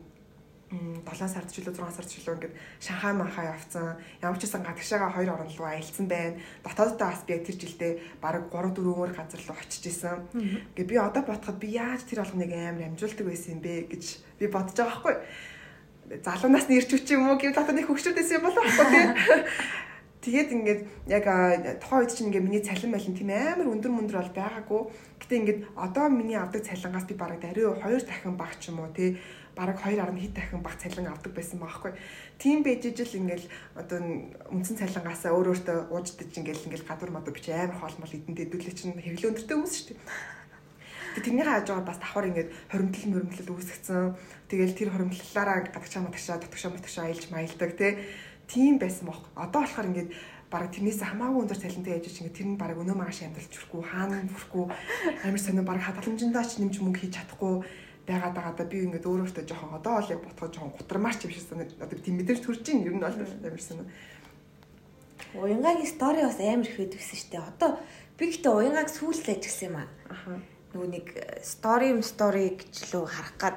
7 0.68 1.28
сард 1.32 1.48
ч 1.48 1.64
үлээ 1.64 1.80
6 1.80 1.96
сард 1.96 2.10
ч 2.12 2.20
үлээ 2.20 2.36
ингээд 2.36 2.56
Шанхай 2.84 3.14
манхаа 3.16 3.56
явцсан. 3.56 3.96
Ямар 4.20 4.36
ч 4.36 4.48
гэсэн 4.52 4.68
гадагшаага 4.68 5.16
хоёр 5.16 5.32
орн 5.32 5.52
руу 5.56 5.68
аялцсан 5.68 6.08
байна. 6.12 6.36
Дотооддоо 6.64 7.08
бас 7.08 7.24
би 7.24 7.40
тэр 7.40 7.56
жилдээ 7.56 7.92
бараг 8.20 8.52
3 8.52 8.76
4 8.76 8.84
өөр 8.84 9.12
газар 9.16 9.42
руу 9.48 9.56
очиж 9.56 9.84
исэн. 9.88 10.28
Ингээ 10.76 10.92
би 10.92 10.96
одоо 11.00 11.24
бодоход 11.24 11.56
би 11.56 11.72
яаж 11.80 12.04
тэр 12.04 12.28
алганыг 12.28 12.52
амар 12.52 12.84
амжуулдаг 12.92 13.26
байсан 13.32 13.56
юм 13.56 13.62
бэ 13.64 13.88
гэж 13.96 14.04
би 14.40 14.46
бодож 14.52 14.76
байгаа 14.76 14.92
байхгүй. 14.92 15.16
Залуунаас 16.08 16.68
нэрч 16.72 16.90
үч 16.96 17.08
юм 17.12 17.28
уу 17.28 17.36
гэвэл 17.36 17.60
одоо 17.60 17.76
нэг 17.76 17.92
хөвгчүүдээс 17.92 18.36
юм 18.40 18.48
болов 18.48 18.64
уу 18.64 18.88
тий. 18.92 19.06
Тэгээд 20.28 20.50
ингээд 20.52 20.82
яг 21.08 21.26
тухайн 21.80 22.04
үед 22.04 22.12
чинь 22.12 22.28
ингээд 22.32 22.48
миний 22.48 22.64
цалин 22.64 22.92
байлын 22.92 23.16
тийм 23.16 23.32
амар 23.32 23.68
өндөр 23.72 23.92
мөндөр 23.96 24.18
бол 24.20 24.38
байгаагүй. 24.40 24.82
Гэтэ 25.24 25.36
ингээд 25.40 25.60
одоо 25.76 26.06
миний 26.12 26.36
авдаг 26.36 26.68
цалингаас 26.68 27.08
би 27.08 27.16
бараг 27.16 27.40
даруй 27.40 27.72
2 27.80 28.04
дахин 28.04 28.36
багч 28.36 28.68
юм 28.68 28.84
уу 28.84 28.92
тий 28.92 29.20
бараг 29.58 29.82
2.1 29.82 30.20
хэд 30.22 30.34
дахин 30.38 30.62
баг 30.62 30.78
цалин 30.78 31.08
авдаг 31.10 31.34
байсан 31.34 31.60
байхгүй. 31.60 31.92
Тийм 32.38 32.62
байж 32.62 32.86
ижил 32.86 33.10
ингээл 33.18 33.48
одоо 33.74 33.98
үндсэн 34.54 34.78
цалингаасаа 34.78 35.34
өөр 35.34 35.50
өөртөө 35.58 35.78
ууждаж 35.90 36.32
ингээл 36.38 36.68
ингээл 36.70 36.86
гадуур 36.86 37.12
модоо 37.12 37.34
бич 37.34 37.50
амар 37.50 37.74
хоолмол 37.82 38.14
эдэн 38.14 38.38
дэдүүлээ 38.38 38.76
чинь 38.78 38.94
хэвлээ 39.02 39.30
өндөртэй 39.34 39.56
хүмүүс 39.58 39.74
шүү 39.74 39.88
дээ. 39.98 40.02
Тэг 41.18 41.24
тэрнийг 41.26 41.50
хааж 41.50 41.66
байгаа 41.66 41.90
бас 41.90 41.98
давхар 41.98 42.30
ингээд 42.30 42.50
хоримтлал 42.70 43.10
моримтлал 43.10 43.52
үүсгэсэн. 43.58 44.14
Тэгэл 44.48 44.74
тэр 44.74 44.90
хоримтлалаараа 44.96 45.68
гадагшаа 45.68 46.02
матагшаа 46.08 46.40
дотгошоо 46.40 46.72
матагшаа 46.72 47.06
аялж 47.12 47.28
маялдаг 47.30 47.72
тий. 47.76 48.00
Тийм 48.48 48.80
байсан 48.80 49.12
бох. 49.12 49.28
Одоо 49.36 49.68
болохоор 49.68 49.92
ингээд 49.92 50.10
бараг 50.48 50.72
тэрнээс 50.72 51.04
хамаагүй 51.04 51.44
өндөр 51.44 51.60
цалинтай 51.60 52.00
яж 52.00 52.08
чинь 52.08 52.32
тэр 52.32 52.48
нь 52.48 52.60
бараг 52.60 52.80
өнөө 52.80 52.96
магаш 52.96 53.28
амьдралч 53.28 53.52
хүрхгүй 53.52 53.84
хаана 53.84 54.24
хүрхгүй 54.32 54.66
амар 55.28 55.42
сонио 55.44 55.68
бараг 55.68 55.84
хадгаламжиндаа 55.84 56.48
ч 56.48 56.64
нэмж 56.64 56.80
мөнгө 56.80 57.04
хийж 57.04 57.20
чадахгүй 57.20 57.68
байгаад 58.08 58.32
байгаа 58.32 58.56
да 58.56 58.64
би 58.64 58.88
ингээд 58.88 59.04
өөрөөсөө 59.04 59.44
жоохон 59.44 59.76
одоо 59.76 59.94
бол 60.00 60.12
яг 60.16 60.22
ботхоо 60.24 60.48
жоохон 60.48 60.76
гутармаарч 60.80 61.20
юм 61.28 61.32
шиг 61.36 61.44
санаад 61.44 61.72
одоо 61.84 62.00
тийм 62.00 62.16
мэдээж 62.24 62.40
төрж 62.40 62.64
ийн 62.72 62.88
ер 62.88 62.96
нь 62.96 63.04
бол 63.04 63.12
амар 63.12 63.60
санаа. 63.60 63.88
Уянгагийн 65.36 65.92
стори 65.92 66.24
бас 66.24 66.40
амар 66.40 66.64
их 66.64 66.80
байдаг 66.80 67.00
гэсэн 67.04 67.28
дээ. 67.28 67.50
Одоо 67.52 67.70
би 68.16 68.24
гэхдээ 68.32 68.54
уянгааг 68.56 68.88
сүүлд 68.88 69.28
ажигсан 69.28 69.68
юм 69.68 69.76
аа. 69.84 70.40
Нөгөө 70.72 70.88
нэг 70.88 71.08
стори 71.44 71.92
юм 71.92 72.00
стори 72.00 72.56
гэж 72.56 72.96
лөө 72.96 73.06
харах 73.12 73.36
гад 73.36 73.56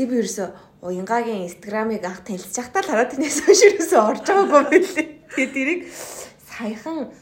тэг 0.00 0.08
би 0.08 0.24
ерөөсө 0.24 0.44
уянгагийн 0.80 1.44
инстаграмыг 1.44 2.00
анх 2.08 2.24
танилцж 2.24 2.56
байхдаа 2.56 2.80
л 2.80 2.88
хараад 2.88 3.12
тэрнээс 3.12 3.44
хойш 3.44 3.60
ерөөсө 3.68 3.96
орж 4.00 4.24
байгаагүй 4.24 4.64
байлээ. 4.72 5.08
Тэгээд 5.36 5.52
тэрийг 5.52 5.80
саяхан 6.40 7.12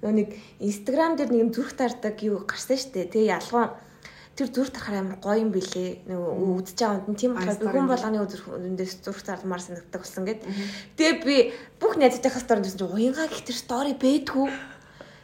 нөгөө 0.00 0.16
нэг 0.16 0.28
инстаграм 0.56 1.12
дээр 1.20 1.28
нэг 1.28 1.52
зүрх 1.52 1.76
тардаг 1.76 2.16
юу 2.24 2.40
гарсан 2.48 2.80
шүү 2.80 2.92
дээ. 2.96 3.12
Тэгээ 3.12 3.36
ялгуун 3.36 3.68
тэр 4.32 4.48
зүрх 4.48 4.72
тарахаар 4.72 5.04
амар 5.04 5.20
гоё 5.20 5.44
юм 5.44 5.52
билээ. 5.52 6.08
Нөгөө 6.08 6.56
үдж 6.56 6.72
байгаа 6.72 7.04
юм. 7.04 7.16
Тийм 7.20 7.36
болохоор 7.36 7.60
би 7.60 7.68
хүн 7.68 7.92
болгоны 7.92 8.18
өндөөс 8.24 8.94
зүрх 9.04 9.20
зармаар 9.20 9.60
санагддаг 9.60 10.00
болсон 10.00 10.24
гэд. 10.24 10.40
Тэгээ 10.96 11.16
би 11.20 11.36
бүх 11.76 12.00
найзтайхаа 12.00 12.40
стори 12.40 12.64
үзсэн 12.64 12.80
чинь 12.80 12.96
уянгаа 12.96 13.28
гэх 13.28 13.44
тэр 13.44 13.58
стори 13.60 13.92
бэдгүү. 13.92 14.48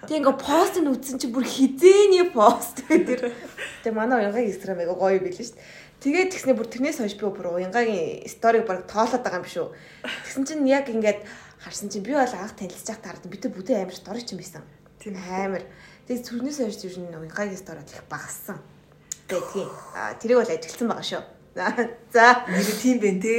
Тэгээ 0.05 0.21
ингээ 0.21 0.37
пост 0.45 0.77
нь 0.77 0.93
үзсэн 0.93 1.17
чинь 1.19 1.33
бүр 1.33 1.49
хизээний 1.49 2.29
пост 2.31 2.85
тэр. 2.85 3.33
Тэгээ 3.83 3.97
манай 3.97 4.29
уянгагийн 4.29 4.53
инстаграм 4.53 4.79
аяга 4.85 4.95
гоё 4.95 5.19
билээ 5.25 5.41
шүү 5.41 5.57
дээ. 5.57 5.88
Тэгээд 5.99 6.31
тэгснэ 6.31 6.55
бүр 6.55 6.71
тэрнээс 6.71 7.03
хойш 7.03 7.19
би 7.19 7.27
бүр 7.27 7.59
уянгагийн 7.59 8.23
сториг 8.31 8.71
баг 8.71 8.87
тоолоод 8.87 9.19
байгаа 9.19 9.43
юм 9.43 9.51
шүү. 9.51 9.67
Тэгсэн 10.31 10.45
чинь 10.47 10.71
яг 10.71 10.87
ингээд 10.87 11.27
харсан 11.59 11.91
чинь 11.91 12.07
би 12.07 12.15
бол 12.15 12.23
анх 12.23 12.55
танилцж 12.55 12.87
байхад 12.87 13.19
хараад 13.19 13.27
бид 13.27 13.51
бүдэ 13.51 13.83
амар 13.83 13.99
стори 13.99 14.23
ч 14.23 14.39
юм 14.39 14.39
байсан. 14.39 14.63
Тийм 15.03 15.19
амар. 15.19 15.67
Тэгээд 16.07 16.23
зүрхнээс 16.23 16.59
хойш 16.63 16.87
ер 16.87 16.97
нь 17.03 17.19
уянгагийн 17.19 17.59
стори 17.59 17.83
их 17.83 18.07
багассан 18.07 18.63
байдгийн. 19.29 19.69
А 19.95 20.15
тэрийг 20.15 20.39
бол 20.39 20.55
ажигласан 20.55 20.89
байгаа 20.89 21.03
шүү. 21.03 21.23
За. 22.15 22.47
Нэг 22.47 22.67
тийм 22.79 22.97
бэ 23.03 23.11
те. 23.19 23.37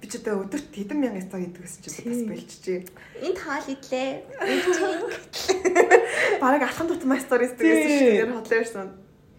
Би 0.00 0.06
ч 0.10 0.20
одоо 0.20 0.44
өдөрт 0.44 0.68
хэдэн 0.68 0.98
мянган 1.00 1.24
стори 1.24 1.48
хийдэг 1.48 1.62
гэсэн 1.64 1.80
чинь 1.80 2.12
бас 2.12 2.22
болчихжээ. 2.28 2.80
Энд 3.24 3.38
хаал 3.38 3.66
идлээ. 3.72 4.10
Бараг 6.42 6.62
алхан 6.68 6.86
тутмаа 6.92 7.18
стори 7.22 7.48
хийдэг 7.48 7.64
гэсэн 7.64 7.98
шүү. 7.98 8.20
Яг 8.20 8.30
хотлоо 8.36 8.60
ирсэн. 8.60 8.88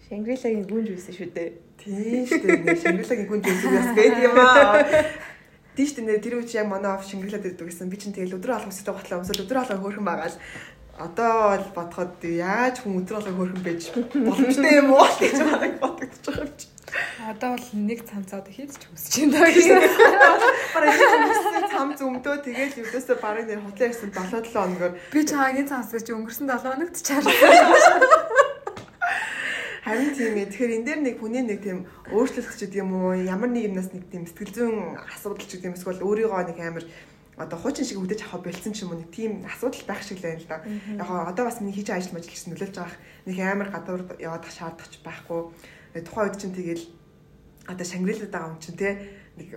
Шангрилагийн 0.10 0.66
гүнж 0.68 0.90
байсан 0.92 1.14
шүү 1.14 1.30
дээ. 1.36 1.63
Тийм 1.84 2.24
шүү 2.24 2.40
дээ. 2.48 2.80
Шангрилагийн 2.80 3.28
гүнж 3.28 3.44
байсан 3.44 3.72
бас 3.76 3.90
гэдэг 3.92 4.24
юм 4.24 4.38
аа. 4.40 4.84
Тийш 5.76 5.92
дээ 5.98 6.24
тэр 6.24 6.40
үуч 6.40 6.56
яг 6.56 6.68
манай 6.72 6.96
оф 6.96 7.04
шингэлээд 7.04 7.44
байдаг 7.44 7.68
гэсэн. 7.68 7.92
Би 7.92 7.98
чинь 8.00 8.16
тэгэл 8.16 8.38
өдрөө 8.40 8.56
алга 8.56 8.72
өсөж 8.72 8.88
готлоо 8.88 9.20
өмсөл 9.20 9.44
өдрөө 9.44 9.62
алга 9.68 9.82
хөөрхөн 9.84 10.08
байгаа 10.08 10.30
л 10.32 10.38
одоо 10.94 11.58
бол 11.58 11.66
бодоход 11.76 12.22
яаж 12.22 12.86
хүн 12.86 13.02
өдөр 13.02 13.18
болго 13.18 13.34
хөрхөн 13.34 13.64
байж 13.66 13.90
боломжтой 13.92 14.78
юм 14.78 14.94
уу 14.94 15.10
гэж 15.18 15.38
бодогдож 15.82 16.22
байгаа 16.22 16.46
юм 16.46 16.54
чи. 16.56 16.68
Одоо 17.26 17.50
бол 17.58 17.68
нэг 17.74 18.00
цамцаад 18.06 18.48
хийж 18.54 18.78
ч 18.78 18.84
хүсэж 18.86 19.34
байна 19.34 19.50
гэсэн. 19.50 19.82
Бараг 20.78 20.94
цам 21.74 21.90
зөмдөө 21.98 22.36
тэгээд 22.46 22.78
өвдөөсөө 22.86 23.18
бараг 23.18 23.50
нэр 23.50 23.66
хутлаа 23.66 23.90
ирсэн 23.90 24.14
7 24.14 24.46
7 24.46 24.54
хоногор 24.54 24.94
би 25.10 25.20
чаагийн 25.26 25.66
чи 26.06 26.14
өнгөрсөн 26.14 26.46
7 26.54 26.70
хоногт 26.70 26.98
чарлаа. 27.02 28.23
Харин 29.84 30.16
тийм 30.16 30.40
ээ. 30.40 30.48
Тэгэхээр 30.48 30.76
энэ 30.80 30.88
дээр 30.88 31.00
нэг 31.04 31.16
хүний 31.20 31.44
нэг 31.44 31.60
тийм 31.60 31.84
өөрчлөлт 32.08 32.56
ч 32.56 32.72
гэдэг 32.72 32.80
юм 32.88 32.92
уу? 32.96 33.20
Ямар 33.20 33.52
нэг 33.52 33.68
юмнаас 33.68 33.92
нэг 33.92 34.08
тийм 34.08 34.24
сэтгэл 34.24 34.56
зүйн 34.56 34.96
асуудал 35.12 35.44
ч 35.44 35.60
гэдэг 35.60 35.68
юм 35.68 35.76
эсвэл 35.76 36.08
өөрийгөө 36.08 36.44
нэг 36.48 36.60
амар 36.64 36.86
одоо 37.36 37.58
хуучин 37.60 37.84
шиг 37.84 38.00
үдэж 38.00 38.24
авах 38.24 38.48
болцсон 38.48 38.72
ч 38.72 38.88
юм 38.88 38.96
уу 38.96 39.04
нэг 39.04 39.12
тийм 39.12 39.44
асуудал 39.44 39.84
байх 39.84 40.08
шиг 40.08 40.24
л 40.24 40.26
байна 40.26 40.40
л 40.40 40.48
да. 40.48 40.64
Яг 41.04 41.10
одоо 41.36 41.44
бас 41.52 41.60
миний 41.60 41.76
хийж 41.76 41.92
ажил 41.92 42.16
мажил 42.16 42.32
гэсэн 42.32 42.56
нөлөөлж 42.56 42.76
байгаа 42.80 42.96
нэг 43.28 43.38
амар 43.44 43.70
гадуур 43.76 44.02
яваад 44.24 44.48
шаардах 44.48 44.88
ч 44.88 45.04
байхгүй. 45.04 45.52
Тухайн 46.00 46.32
үед 46.32 46.40
чинь 46.40 46.56
тэгэл 46.56 46.84
одоо 47.68 47.84
Шангрилад 47.84 48.32
байгаа 48.32 48.52
юм 48.56 48.64
чинь 48.64 48.80
те 48.80 48.90
нэг 49.36 49.52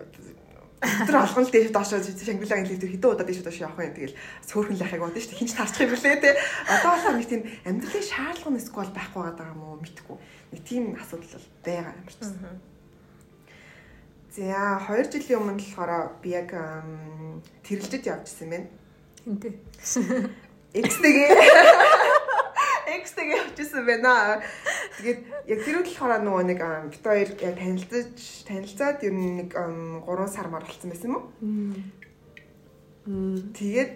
өдөр 0.86 1.16
алган 1.20 1.44
л 1.46 1.52
дээш 1.52 1.70
доош 1.74 1.90
Шангрилагын 1.90 2.68
лифтер 2.70 2.90
хэдэн 2.94 3.10
удаа 3.10 3.26
дээш 3.26 3.42
доош 3.42 3.58
явах 3.60 3.82
юм. 3.82 3.94
Тэгэл 3.96 4.18
сөөхөн 4.46 4.78
лахыг 4.78 5.02
бодсон 5.02 5.22
шүү 5.22 5.30
дээ. 5.34 5.40
Хинч 5.42 5.52
таарчих 5.54 5.84
юм 5.86 5.92
блэ 5.94 6.16
те. 6.22 6.30
Одоо 6.70 6.90
болохоор 6.94 7.16
нэг 7.18 7.28
тийм 7.28 7.42
амьдралын 7.66 8.06
шаардлага 8.10 8.54
нэсгүй 8.54 8.80
бол 8.82 8.96
байхгүй 8.96 9.22
байгаа 9.26 9.52
юм 9.52 9.62
уу? 9.66 9.82
Мэдгүй 9.82 10.16
нэг 10.52 10.62
тийм 10.64 10.94
асуудал 10.94 11.32
бол 11.34 11.48
байгаа 11.64 11.94
юм 11.94 12.06
чинь 12.06 12.60
За 14.36 14.76
2 14.84 15.08
жилийн 15.12 15.40
өмнө 15.40 15.56
болохоор 15.56 16.20
би 16.20 16.30
яг 16.36 16.52
тэрэлжид 17.64 18.04
явжсэн 18.04 18.50
байна. 18.52 18.68
Хинтээ. 19.24 19.54
X-тэйгээ. 20.76 21.30
X-тэйгээ 23.00 23.36
явжсэн 23.40 23.82
байна. 23.88 24.44
Тэгээд 24.96 25.20
яг 25.52 25.60
тэр 25.60 25.76
үл 25.84 25.88
болохоор 25.92 26.24
нөгөө 26.24 26.44
нэг 26.48 26.60
бит 26.88 27.04
хоёр 27.04 27.30
яг 27.44 27.54
танилцаж 27.60 28.16
танилцаад 28.48 29.04
ер 29.04 29.12
нь 29.12 29.44
нэг 29.44 29.52
3 29.52 30.08
сар 30.32 30.48
мар 30.48 30.64
болсон 30.64 30.88
байсан 30.88 31.12
юм 31.12 31.16
уу? 31.20 31.28
Тэгээд 33.52 33.92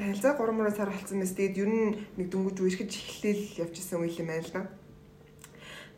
танилцаа 0.00 0.32
3 0.32 0.72
сар 0.72 0.88
болсон 0.88 1.20
байсан. 1.20 1.36
Тэгээд 1.36 1.60
ер 1.60 1.68
нь 1.68 1.92
нэг 2.16 2.26
дөнгөж 2.32 2.56
үерхэж 2.56 2.88
эхлээл 2.88 3.68
явжсэн 3.68 4.00
үйл 4.00 4.16
юм 4.16 4.32
байна 4.32 4.48
л 4.48 4.54
да. 4.56 4.62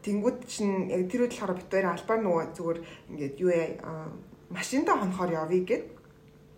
Тэнгүүд 0.02 0.38
чинь 0.50 0.90
яг 0.90 1.06
тэр 1.06 1.30
үед 1.30 1.34
болохоор 1.38 1.54
бит 1.62 1.70
хоёр 1.70 1.86
албаар 1.94 2.20
нөгөө 2.26 2.44
зүгээр 2.58 2.78
ингээд 3.14 3.34
юу 3.38 3.50
яа 3.54 4.10
машинда 4.50 4.98
хонохоор 4.98 5.30
явъя 5.38 5.62
гэд. 5.70 5.84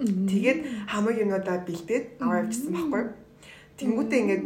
Тэгээд 0.01 0.89
хамаг 0.89 1.17
юмудаа 1.21 1.61
бэлдээд 1.69 2.17
аваа 2.17 2.49
явчихсан 2.49 2.73
байхгүй. 2.73 3.05
Тэнгүүдээ 3.77 4.21
ингээд 4.25 4.45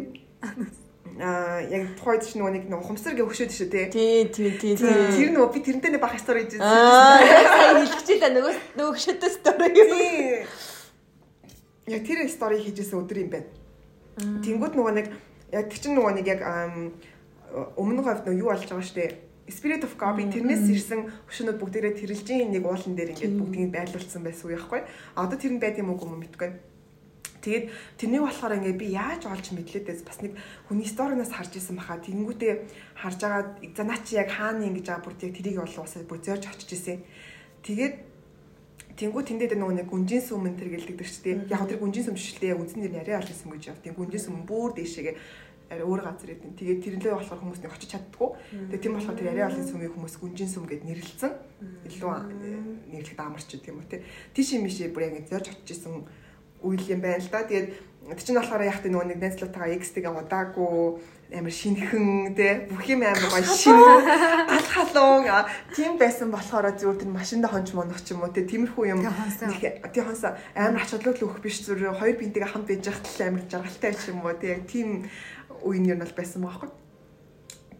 аа 1.21 1.61
яг 1.69 1.93
тухайд 1.99 2.25
чинь 2.25 2.41
нөгөө 2.41 2.53
нэг 2.57 2.65
ухамсар 2.73 3.13
гэ 3.13 3.27
хөшөөд 3.27 3.53
шүү 3.53 3.69
дээ. 3.69 3.87
Тий, 3.93 4.25
тий, 4.33 4.51
тий. 4.57 4.77
Тэр 4.77 5.31
нөгөө 5.37 5.51
би 5.53 5.61
тэрнтэй 5.61 5.91
нэг 5.93 6.01
бах 6.01 6.17
стори 6.17 6.47
хийж 6.47 6.57
байсан. 6.57 6.73
Аа, 6.73 7.21
сайн 7.53 7.85
хэлчихлээ 7.85 8.33
нөгөө 8.33 8.55
нөгөө 8.81 8.93
хөшөөдөө 8.97 9.31
стори. 9.37 9.69
Тий. 9.77 10.47
Яг 11.93 12.03
тэр 12.07 12.25
стори 12.33 12.63
хийжсэн 12.65 13.01
өдөр 13.03 13.19
юм 13.21 13.31
байна. 13.35 13.49
Тэнгүүд 14.41 14.75
нөгөө 14.79 14.95
нэг 14.97 15.07
яг 15.53 15.67
тэр 15.69 15.81
чинь 15.83 15.97
нөгөө 15.99 16.13
нэг 16.17 16.27
яг 16.33 16.41
өмнө 17.77 18.01
говьд 18.01 18.25
нөө 18.25 18.41
юу 18.41 18.49
болж 18.49 18.65
байгаа 18.65 18.87
штэ 18.87 19.33
Spirit 19.53 19.85
of 19.85 19.99
God 19.99 20.17
тэрнээс 20.17 20.71
ирсэн 20.71 21.11
хөшөөнүүд 21.29 21.59
бүгдээрээ 21.59 21.99
тэрэлжийн 21.99 22.55
нэг 22.55 22.65
уулан 22.65 22.95
дээр 22.95 23.13
ингээд 23.13 23.37
бүгдийг 23.37 23.75
байрлуулсан 23.75 24.23
байсан 24.23 24.47
уу 24.49 24.55
яахгүй. 24.55 24.81
Одоо 25.19 25.37
тэр 25.37 25.53
нь 25.53 25.61
байд 25.61 25.77
юм 25.83 25.93
уу 25.93 25.99
юм 25.99 26.23
мэдгүй. 26.23 26.72
Тэгээд 27.43 27.65
тэрнийг 27.99 28.23
болохоор 28.23 28.57
ингээд 28.63 28.79
би 28.79 28.87
яаж 28.95 29.27
олж 29.27 29.51
мэдлээдээс 29.51 30.07
бас 30.07 30.23
нэг 30.23 30.39
хүний 30.71 30.87
сториноос 30.87 31.35
харж 31.35 31.59
исэн 31.59 31.77
баха. 31.77 31.99
Тэнгүүтээ 31.99 32.53
харж 32.95 33.21
агаад 33.27 33.49
за 33.75 33.83
наа 33.83 33.99
чи 34.07 34.15
яг 34.15 34.31
хаана 34.31 34.63
ингэж 34.71 34.87
байгаа 34.87 35.03
бүр 35.03 35.15
яг 35.19 35.35
тэрийг 35.35 35.59
бол 35.59 35.79
уусаа 35.83 36.07
бүр 36.07 36.23
зорж 36.23 36.47
очиж 36.47 36.71
исэн. 36.79 37.03
Тэгээд 37.67 38.13
Тэнгүү 38.93 39.23
тэндээ 39.25 39.57
нөгөө 39.57 39.77
нэг 39.83 39.89
гүнжин 39.89 40.21
сүмэн 40.21 40.55
тэр 40.61 40.77
гэлдэг 40.77 41.01
ч 41.09 41.25
тийм 41.25 41.49
яг 41.49 41.65
тэр 41.65 41.81
гүнжин 41.81 42.13
сүм 42.13 42.17
шилтэй 42.21 42.53
үндсэн 42.53 42.85
нэр 42.85 43.01
яриа 43.01 43.25
алсан 43.25 43.49
гэж 43.49 43.73
явт. 43.73 43.89
Гүнжин 43.89 44.21
сүм 44.21 44.45
бүр 44.45 44.77
дээшээгээ 44.77 45.17
арай 45.73 45.87
өөр 45.89 46.01
газар 46.05 46.31
идэв. 46.37 46.53
Тэгээд 46.61 47.01
тэрнээ 47.01 47.17
болохоор 47.17 47.41
хүмүүс 47.41 47.61
нэг 47.65 47.73
очиж 47.73 47.89
чаддгүй. 47.97 48.29
Тэгээд 48.69 48.83
тийм 48.85 48.95
болохоор 49.01 49.17
тэр 49.17 49.31
арай 49.33 49.45
олон 49.49 49.65
сүмийн 49.65 49.93
хүмүүс 49.97 50.15
гүнжин 50.21 50.51
сүм 50.53 50.65
гэд 50.69 50.85
нэрлэлсэн. 50.85 51.33
Илүү 51.89 52.13
нэрлэхэд 52.93 53.21
амарч 53.25 53.49
гэдэг 53.49 53.71
юм 53.73 53.81
уу 53.81 53.89
те. 53.89 54.05
Тийш 54.37 54.49
юм 54.53 54.69
шиг 54.69 54.93
бүр 54.93 55.09
ингэ 55.09 55.33
зорж 55.33 55.49
очиж 55.57 55.73
исэн 55.73 56.05
үйл 56.63 56.85
юм 56.89 57.01
байна 57.03 57.23
л 57.23 57.31
да. 57.31 57.43
Тэгээд 57.43 57.69
тэр 58.09 58.23
чинь 58.23 58.39
болохоор 58.39 58.63
яг 58.67 58.79
тэ 58.83 58.91
нөгөө 58.91 59.07
нэг 59.15 59.19
найзлуутайгаа 59.23 59.77
X-тэйгээ 59.79 60.11
удаагүй 60.11 60.99
амар 61.33 61.55
шинхэн 61.55 62.35
те 62.37 62.69
бүх 62.69 62.85
юм 62.93 63.03
амар 63.07 63.25
гоё 63.31 63.47
шин 63.47 63.79
ал 63.79 64.67
халуун 64.69 65.25
тийм 65.73 65.97
байсан 65.97 66.29
болохоор 66.29 66.77
зүгээр 66.77 67.01
тэр 67.01 67.11
машинда 67.15 67.49
хонч 67.49 67.73
монох 67.73 68.05
ч 68.05 68.13
юм 68.13 68.27
уу 68.27 68.35
те 68.35 68.45
тиймэрхүү 68.45 68.85
юм. 68.93 69.01
Тий 69.01 70.03
хонс 70.03 70.23
амар 70.29 70.83
ач 70.83 70.91
холбогдол 70.93 71.25
өгөх 71.31 71.41
биш 71.41 71.65
зүгээр. 71.65 71.97
Хоёр 71.97 72.17
бинтэйгээ 72.21 72.53
хамт 72.53 72.69
байж 72.69 72.85
байхад 72.85 73.07
л 73.07 73.23
амар 73.23 73.45
жаргалтай 73.49 73.93
ч 73.97 74.03
юм 74.13 74.21
уу 74.21 74.37
те 74.37 74.61
яг 74.61 74.63
тийм 74.69 75.09
үеийн 75.65 75.97
юм 75.97 75.99
бол 76.05 76.13
байсан 76.13 76.43
байхгүй. 76.45 76.82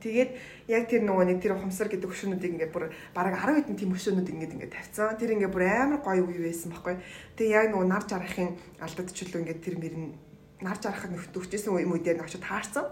Тэгээд 0.03 0.31
яг 0.67 0.91
тэр 0.91 1.07
нөгөө 1.07 1.27
нэг 1.31 1.39
тэр 1.39 1.55
хумсар 1.55 1.87
гэдэг 1.87 2.11
хөшөөнүүдийг 2.11 2.59
ингээд 2.59 2.75
бүр 2.75 2.91
бараг 3.15 3.39
10 3.39 3.63
хэдэн 3.63 3.79
тийм 3.79 3.95
хөшөөнүүд 3.95 4.33
ингээд 4.35 4.55
ингээд 4.59 4.75
тавьсан. 4.75 5.15
Тэр 5.15 5.39
ингээд 5.39 5.55
бүр 5.55 5.65
амар 5.71 6.03
гоё 6.03 6.27
үе 6.27 6.51
байсан 6.51 6.75
байхгүй. 6.75 6.99
Тэгээ 7.39 7.55
яг 7.55 7.67
нөгөө 7.71 7.87
нар 7.87 8.05
жарахын 8.11 8.51
алдадчлуу 8.83 9.41
ингээд 9.47 9.63
тэр 9.63 9.77
мөр 9.79 9.95
нь 9.95 10.11
нар 10.59 10.79
жарахад 10.83 11.15
нөхдөжсэн 11.15 11.71
үе 11.71 11.87
мөдөө 11.87 12.19
очиж 12.19 12.43
таарсан. 12.43 12.91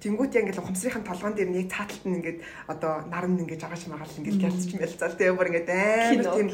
Тэнгүүт 0.00 0.36
яг 0.36 0.44
ингээд 0.48 0.60
хумсрын 0.60 1.04
толгоон 1.04 1.36
дээр 1.36 1.50
нь 1.52 1.60
яг 1.64 1.68
цааталт 1.72 2.04
нь 2.04 2.16
ингээд 2.20 2.38
одоо 2.68 3.04
нар 3.08 3.24
нь 3.28 3.40
ингээд 3.40 3.64
жагаж 3.64 3.88
магаал 3.88 4.16
ингээд 4.20 4.44
ялцч 4.44 4.70
мэлцал 4.76 5.16
тэгээ 5.16 5.36
бүр 5.36 5.48
ингээд 5.52 5.68
амар 5.72 6.24
тийм 6.36 6.48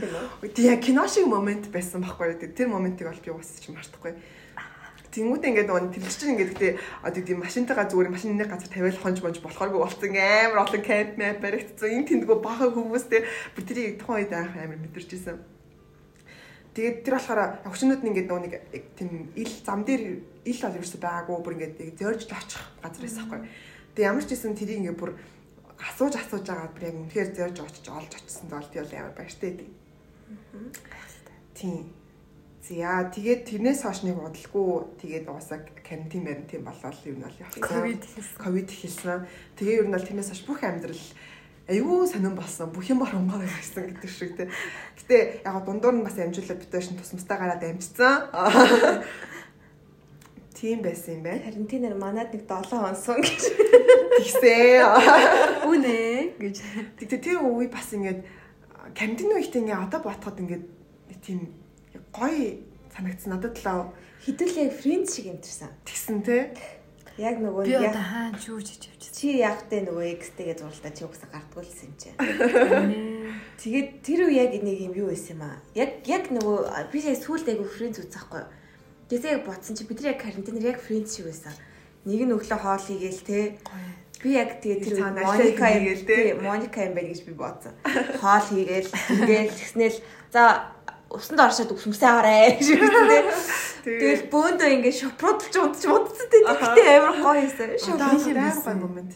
тийм 0.54 0.78
кино 0.78 1.06
шиг 1.10 1.26
момент 1.26 1.66
байсан 1.74 2.06
байхгүй. 2.06 2.38
Тэр 2.38 2.70
моментыг 2.70 3.10
бол 3.10 3.18
би 3.18 3.30
бас 3.34 3.50
ч 3.58 3.66
мартахгүй. 3.74 4.14
Тэнгүүд 5.12 5.44
ингээд 5.44 5.68
нөгөө 5.68 5.92
тэлж 5.92 6.16
чинь 6.16 6.32
ингээд 6.32 6.52
гэтээ 6.56 6.72
одоо 7.04 7.20
тийм 7.20 7.44
машинтайгаа 7.44 7.84
зүгээр 7.84 8.08
машины 8.16 8.40
нэг 8.40 8.48
газар 8.48 8.72
тавиал 8.72 8.96
хонж 8.96 9.18
монж 9.20 9.38
болохооргүй 9.44 9.80
болсон 9.84 10.16
амар 10.16 10.64
олон 10.64 10.80
кемп 10.80 11.20
мэп 11.20 11.38
баригдсан. 11.44 11.92
Энэ 11.92 12.08
тэндгөө 12.08 12.38
бага 12.40 12.72
хүмүүстэй 12.72 13.20
бүр 13.52 13.64
тэрийг 13.68 14.00
тухайн 14.00 14.24
үед 14.24 14.32
амар 14.32 14.80
мэдэрч 14.80 15.10
ирсэн. 15.12 15.36
Тэгээд 16.72 17.04
тэр 17.04 17.14
болохоор 17.20 17.40
өгчнүүд 17.68 18.00
нь 18.00 18.08
ингээд 18.08 18.28
нөгөө 18.32 18.44
нэг 18.48 18.54
тийм 18.96 19.12
ил 19.36 19.52
зам 19.60 19.84
дээр 19.84 20.24
ил 20.48 20.60
бол 20.64 20.78
ерөөсөй 20.80 21.00
байгаагүй 21.04 21.36
бүр 21.44 21.56
ингээд 21.60 22.00
зорж 22.00 22.20
л 22.24 22.32
очих 22.32 22.64
газар 22.80 23.02
байсан 23.04 23.28
байхгүй. 23.28 23.40
Тэгээд 23.92 24.08
ямар 24.08 24.24
ч 24.24 24.30
гэсэн 24.32 24.56
тэрийг 24.56 24.80
ингээд 24.80 24.96
бүр 24.96 25.12
асууж 25.76 26.14
асууж 26.16 26.46
байгаа 26.48 26.72
бүр 26.72 26.88
яг 26.88 26.96
үнэхээр 26.96 27.30
зорж 27.36 27.56
очиж 27.60 27.86
олж 27.92 28.12
очсон 28.16 28.48
бол 28.48 28.68
тийм 28.72 28.88
амар 28.88 29.12
баяртай 29.12 29.50
байдаг. 29.52 29.68
Тийм. 31.52 32.01
За 32.62 33.10
тэгээд 33.10 33.50
тэрнээс 33.50 33.82
хойш 33.82 34.06
нэг 34.06 34.22
удалгүй 34.22 34.94
тэгээд 35.02 35.26
уусаа 35.26 35.66
карантин 35.82 36.22
карантин 36.22 36.62
болоод 36.62 36.94
ер 37.10 37.18
нь 37.18 37.26
бол 37.26 37.42
явсан. 37.42 37.58
Ковид 37.58 38.06
хэлсэн. 38.06 38.38
Ковид 38.38 38.70
хэлсэн. 38.70 39.26
Тэгээ 39.58 39.82
ер 39.82 39.90
нь 39.90 39.94
бол 39.98 40.06
тэрнээс 40.06 40.30
хойш 40.30 40.46
бүх 40.46 40.62
амьдрал 40.62 41.02
айгүй 41.66 42.06
сонирн 42.06 42.38
болсон. 42.38 42.70
Бүх 42.70 42.86
юм 42.86 43.02
баруунгаар 43.02 43.50
байсан 43.50 43.90
гэдэг 43.90 44.06
шиг 44.06 44.38
те. 44.38 44.46
Гэтэ 44.94 45.42
яг 45.42 45.58
дундуур 45.66 45.98
нь 45.98 46.06
бас 46.06 46.14
амжуулаад 46.14 46.62
битээ 46.62 46.86
шин 46.86 47.02
тусмастай 47.02 47.34
гараад 47.34 47.66
амжицсан. 47.66 48.30
Тийм 50.54 50.86
байсан 50.86 51.18
юм 51.18 51.26
байна. 51.26 51.42
Карантинаар 51.42 51.98
манад 51.98 52.30
нэг 52.30 52.46
7 52.46 52.78
хонсон 52.78 53.26
гэж 53.26 53.42
тэгсэн. 54.22 54.86
Үнэ 55.66 56.38
гэж. 56.38 56.62
Тэгтээ 56.94 57.26
тэр 57.26 57.42
үе 57.42 57.66
бас 57.66 57.90
ингээд 57.90 58.22
карантин 58.94 59.34
үетэй 59.34 59.66
ингээд 59.66 59.90
одоо 59.90 60.06
ботход 60.06 60.38
ингээд 60.38 60.62
тийм 61.26 61.58
гоё 62.12 62.60
санагдсан 62.94 63.32
надад 63.32 63.56
л 63.64 63.90
хэдүүл 64.22 64.56
яг 64.62 64.72
фрэнд 64.78 65.06
шиг 65.10 65.26
юмтерсан. 65.32 65.72
Тэгсэн 65.82 66.22
те. 66.22 66.52
Яг 67.18 67.42
нөгөө 67.44 67.68
би 67.68 67.76
одоо 67.76 68.00
хаан 68.00 68.34
ч 68.40 68.48
юу 68.48 68.60
хийж 68.62 68.88
явчих. 68.88 69.12
Чи 69.12 69.36
яг 69.42 69.68
тэ 69.68 69.84
нөгөө 69.84 70.16
X-тэйгээ 70.16 70.56
зурлаа 70.56 70.92
чи 70.96 71.04
угсаа 71.04 71.28
гардггүй 71.28 71.60
л 71.60 71.80
юм 71.84 71.92
чи. 72.00 72.08
Тэгээд 73.60 73.88
тэр 74.00 74.20
үе 74.32 74.48
яг 74.48 74.56
нэг 74.56 74.78
юм 74.80 74.94
юу 74.96 75.12
байсан 75.12 75.36
юм 75.36 75.44
аа. 75.44 75.60
Яг 75.76 76.08
яг 76.08 76.32
нөгөө 76.32 76.88
би 76.88 76.98
яг 77.04 77.18
сүүлд 77.20 77.52
айгу 77.52 77.68
фрэнд 77.68 78.00
үзэхгүй. 78.00 78.44
Тэгсээ 79.12 79.32
яг 79.36 79.44
ботсон 79.44 79.76
чи 79.76 79.84
бид 79.84 80.00
нар 80.00 80.16
яг 80.16 80.24
карантинаар 80.24 80.70
яг 80.72 80.80
фрэнд 80.80 81.08
шиг 81.12 81.28
байсан. 81.28 81.52
Нэг 82.08 82.20
нь 82.24 82.32
өглөө 82.32 82.58
хоол 82.64 82.80
хийгээл 82.80 83.22
те. 83.28 83.40
Би 84.24 84.38
яг 84.38 84.62
тэгээ 84.64 84.80
тэр 84.80 84.94
Моника 85.12 85.68
юм 85.68 85.84
гээл 85.92 86.08
те. 86.08 86.16
Моника 86.40 86.80
юм 86.80 86.94
байна 86.96 87.12
гэж 87.12 87.20
би 87.28 87.34
бодсон. 87.36 87.76
Хоол 87.84 88.46
хийгээл 88.48 88.88
ингээл 88.88 89.52
тэгснээл 89.52 89.98
за 90.32 90.72
усанд 91.12 91.40
оршоод 91.40 91.70
үсмсээ 91.76 92.08
аваарэ 92.08 92.56
гэж 92.56 92.68
хэлсэн. 92.80 93.24
Тэгэл 93.82 94.24
бөөндөө 94.32 94.68
ингээд 94.78 94.96
шопродч 95.00 95.52
удаж 95.58 95.84
удсан 95.84 96.26
тий. 96.30 96.42
Тэгтээ 96.46 96.88
амар 96.98 97.16
гоё 97.20 97.40
хийсэн. 97.44 97.70
Шопродч 97.76 98.24
амар 98.32 98.56
гоё 98.62 98.78
момент. 98.80 99.12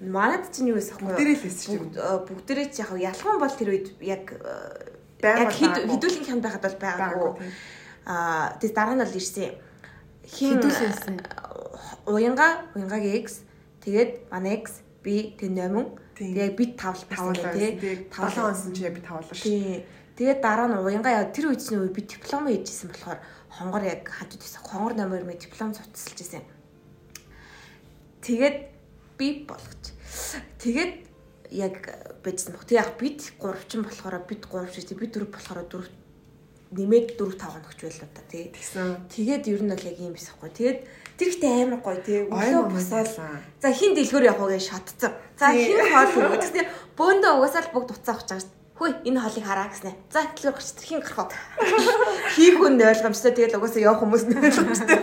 Манад 0.00 0.48
чинь 0.52 0.72
юу 0.72 0.76
байсан 0.76 0.96
бэ? 1.00 1.12
Бүгдээрээ 1.12 1.36
л 1.36 1.44
хэлсэн 1.44 1.64
чинь. 1.70 1.92
Бүгдээрээ 1.96 2.68
ч 2.72 2.76
яг 2.82 2.90
ялхан 2.96 3.36
бол 3.38 3.54
тэр 3.54 3.68
үед 3.72 3.88
яг 4.00 4.24
яг 5.20 5.52
хідүүлэн 5.52 6.24
хямд 6.24 6.42
байхад 6.44 6.64
бол 6.64 6.78
байгаагүй. 6.80 7.30
Аа 8.08 8.56
тэгээс 8.58 8.74
дараа 8.74 8.96
нь 8.96 9.04
бол 9.04 9.18
ирсэн. 9.20 9.52
Хідүүлсэн. 10.24 11.16
Уянга, 12.08 12.64
уянгагийн 12.74 13.24
X 13.24 13.44
тэгээд 13.84 14.32
манай 14.32 14.64
X 14.64 14.80
би 15.04 15.36
тэг 15.36 15.52
номин 15.52 15.96
тэгээ 16.16 16.56
бит 16.56 16.80
тавл 16.80 17.00
тавлаа 17.08 17.52
тий. 17.52 18.08
Тавлаа 18.08 18.52
онсон 18.52 18.72
чи 18.72 18.88
би 18.88 19.00
тавлаа 19.04 19.36
шүү. 19.36 19.84
Тэгээд 20.20 20.44
дараа 20.44 20.68
нь 20.68 20.76
уянгаа 20.76 21.24
яа 21.24 21.32
тэр 21.32 21.48
үеийн 21.48 21.80
үе 21.80 21.96
би 21.96 22.04
диплом 22.04 22.44
хийжсэн 22.44 22.92
болохоор 22.92 23.24
хонгор 23.56 23.88
яг 23.88 24.04
хажууд 24.04 24.44
байсан. 24.44 24.60
Хонгор 24.68 24.92
номер 24.92 25.24
ми 25.24 25.32
диплом 25.32 25.72
цуцсалж 25.72 26.20
байсан. 26.20 26.44
Тэгээд 28.20 28.68
би 29.16 29.48
болгоч. 29.48 29.96
Тэгээд 30.60 30.92
яг 31.56 31.74
бичсэн 32.20 32.52
баг. 32.52 32.68
Тэг 32.68 32.84
яг 32.84 33.00
бит 33.00 33.32
3 33.40 33.64
ч 33.64 33.80
болохоор 33.80 34.20
бит 34.28 34.44
3 34.44 34.68
шүү 34.68 34.92
дээ. 34.92 35.00
Бит 35.00 35.16
4 35.16 35.24
болохоор 35.24 35.88
4 35.88 35.88
нэмээд 36.68 37.16
4 37.16 37.40
5 37.40 37.56
хоногч 37.56 37.80
байлаа 37.80 38.08
та 38.12 38.22
тий. 38.28 38.52
Тэгсэн. 38.52 39.08
Тэгээд 39.08 39.48
ер 39.48 39.64
нь 39.64 39.72
бол 39.72 39.88
яг 39.88 39.96
юм 40.04 40.12
биш 40.12 40.28
байхгүй. 40.28 40.52
Тэгээд 40.52 40.78
тэр 41.16 41.28
ихтэй 41.32 41.64
амар 41.64 41.80
гоё 41.80 41.96
тий. 42.04 42.28
Өглөө 42.28 42.68
босоод 42.68 43.08
за 43.08 43.68
хин 43.72 43.96
дэлгөр 43.96 44.28
явах 44.28 44.52
гэж 44.52 44.68
шатцсан. 44.68 45.16
За 45.40 45.48
хин 45.48 45.80
хоол 45.80 46.28
өгөө. 46.28 46.44
Тэгсэн 46.44 46.68
бөөндөө 47.00 47.32
угаасаа 47.40 47.64
л 47.64 47.72
бүгд 47.72 47.96
уцаа 47.96 48.20
авч 48.20 48.28
байгаа 48.36 48.59
Хөөе 48.80 49.04
энэ 49.04 49.20
хоолыг 49.20 49.44
хараа 49.44 49.68
гэснэ. 49.68 49.92
За 50.08 50.24
дэлгэр 50.24 50.56
гарч 50.56 50.72
тэрхийн 50.72 51.04
гарах. 51.04 51.36
Хийх 52.32 52.56
үн 52.64 52.80
ойлгомжтой 52.80 53.36
тэгэл 53.36 53.60
угаасаа 53.60 53.84
явах 53.84 54.00
хүмүүс 54.00 54.24
нь 54.24 54.40
ойлгомжтой. 54.40 54.96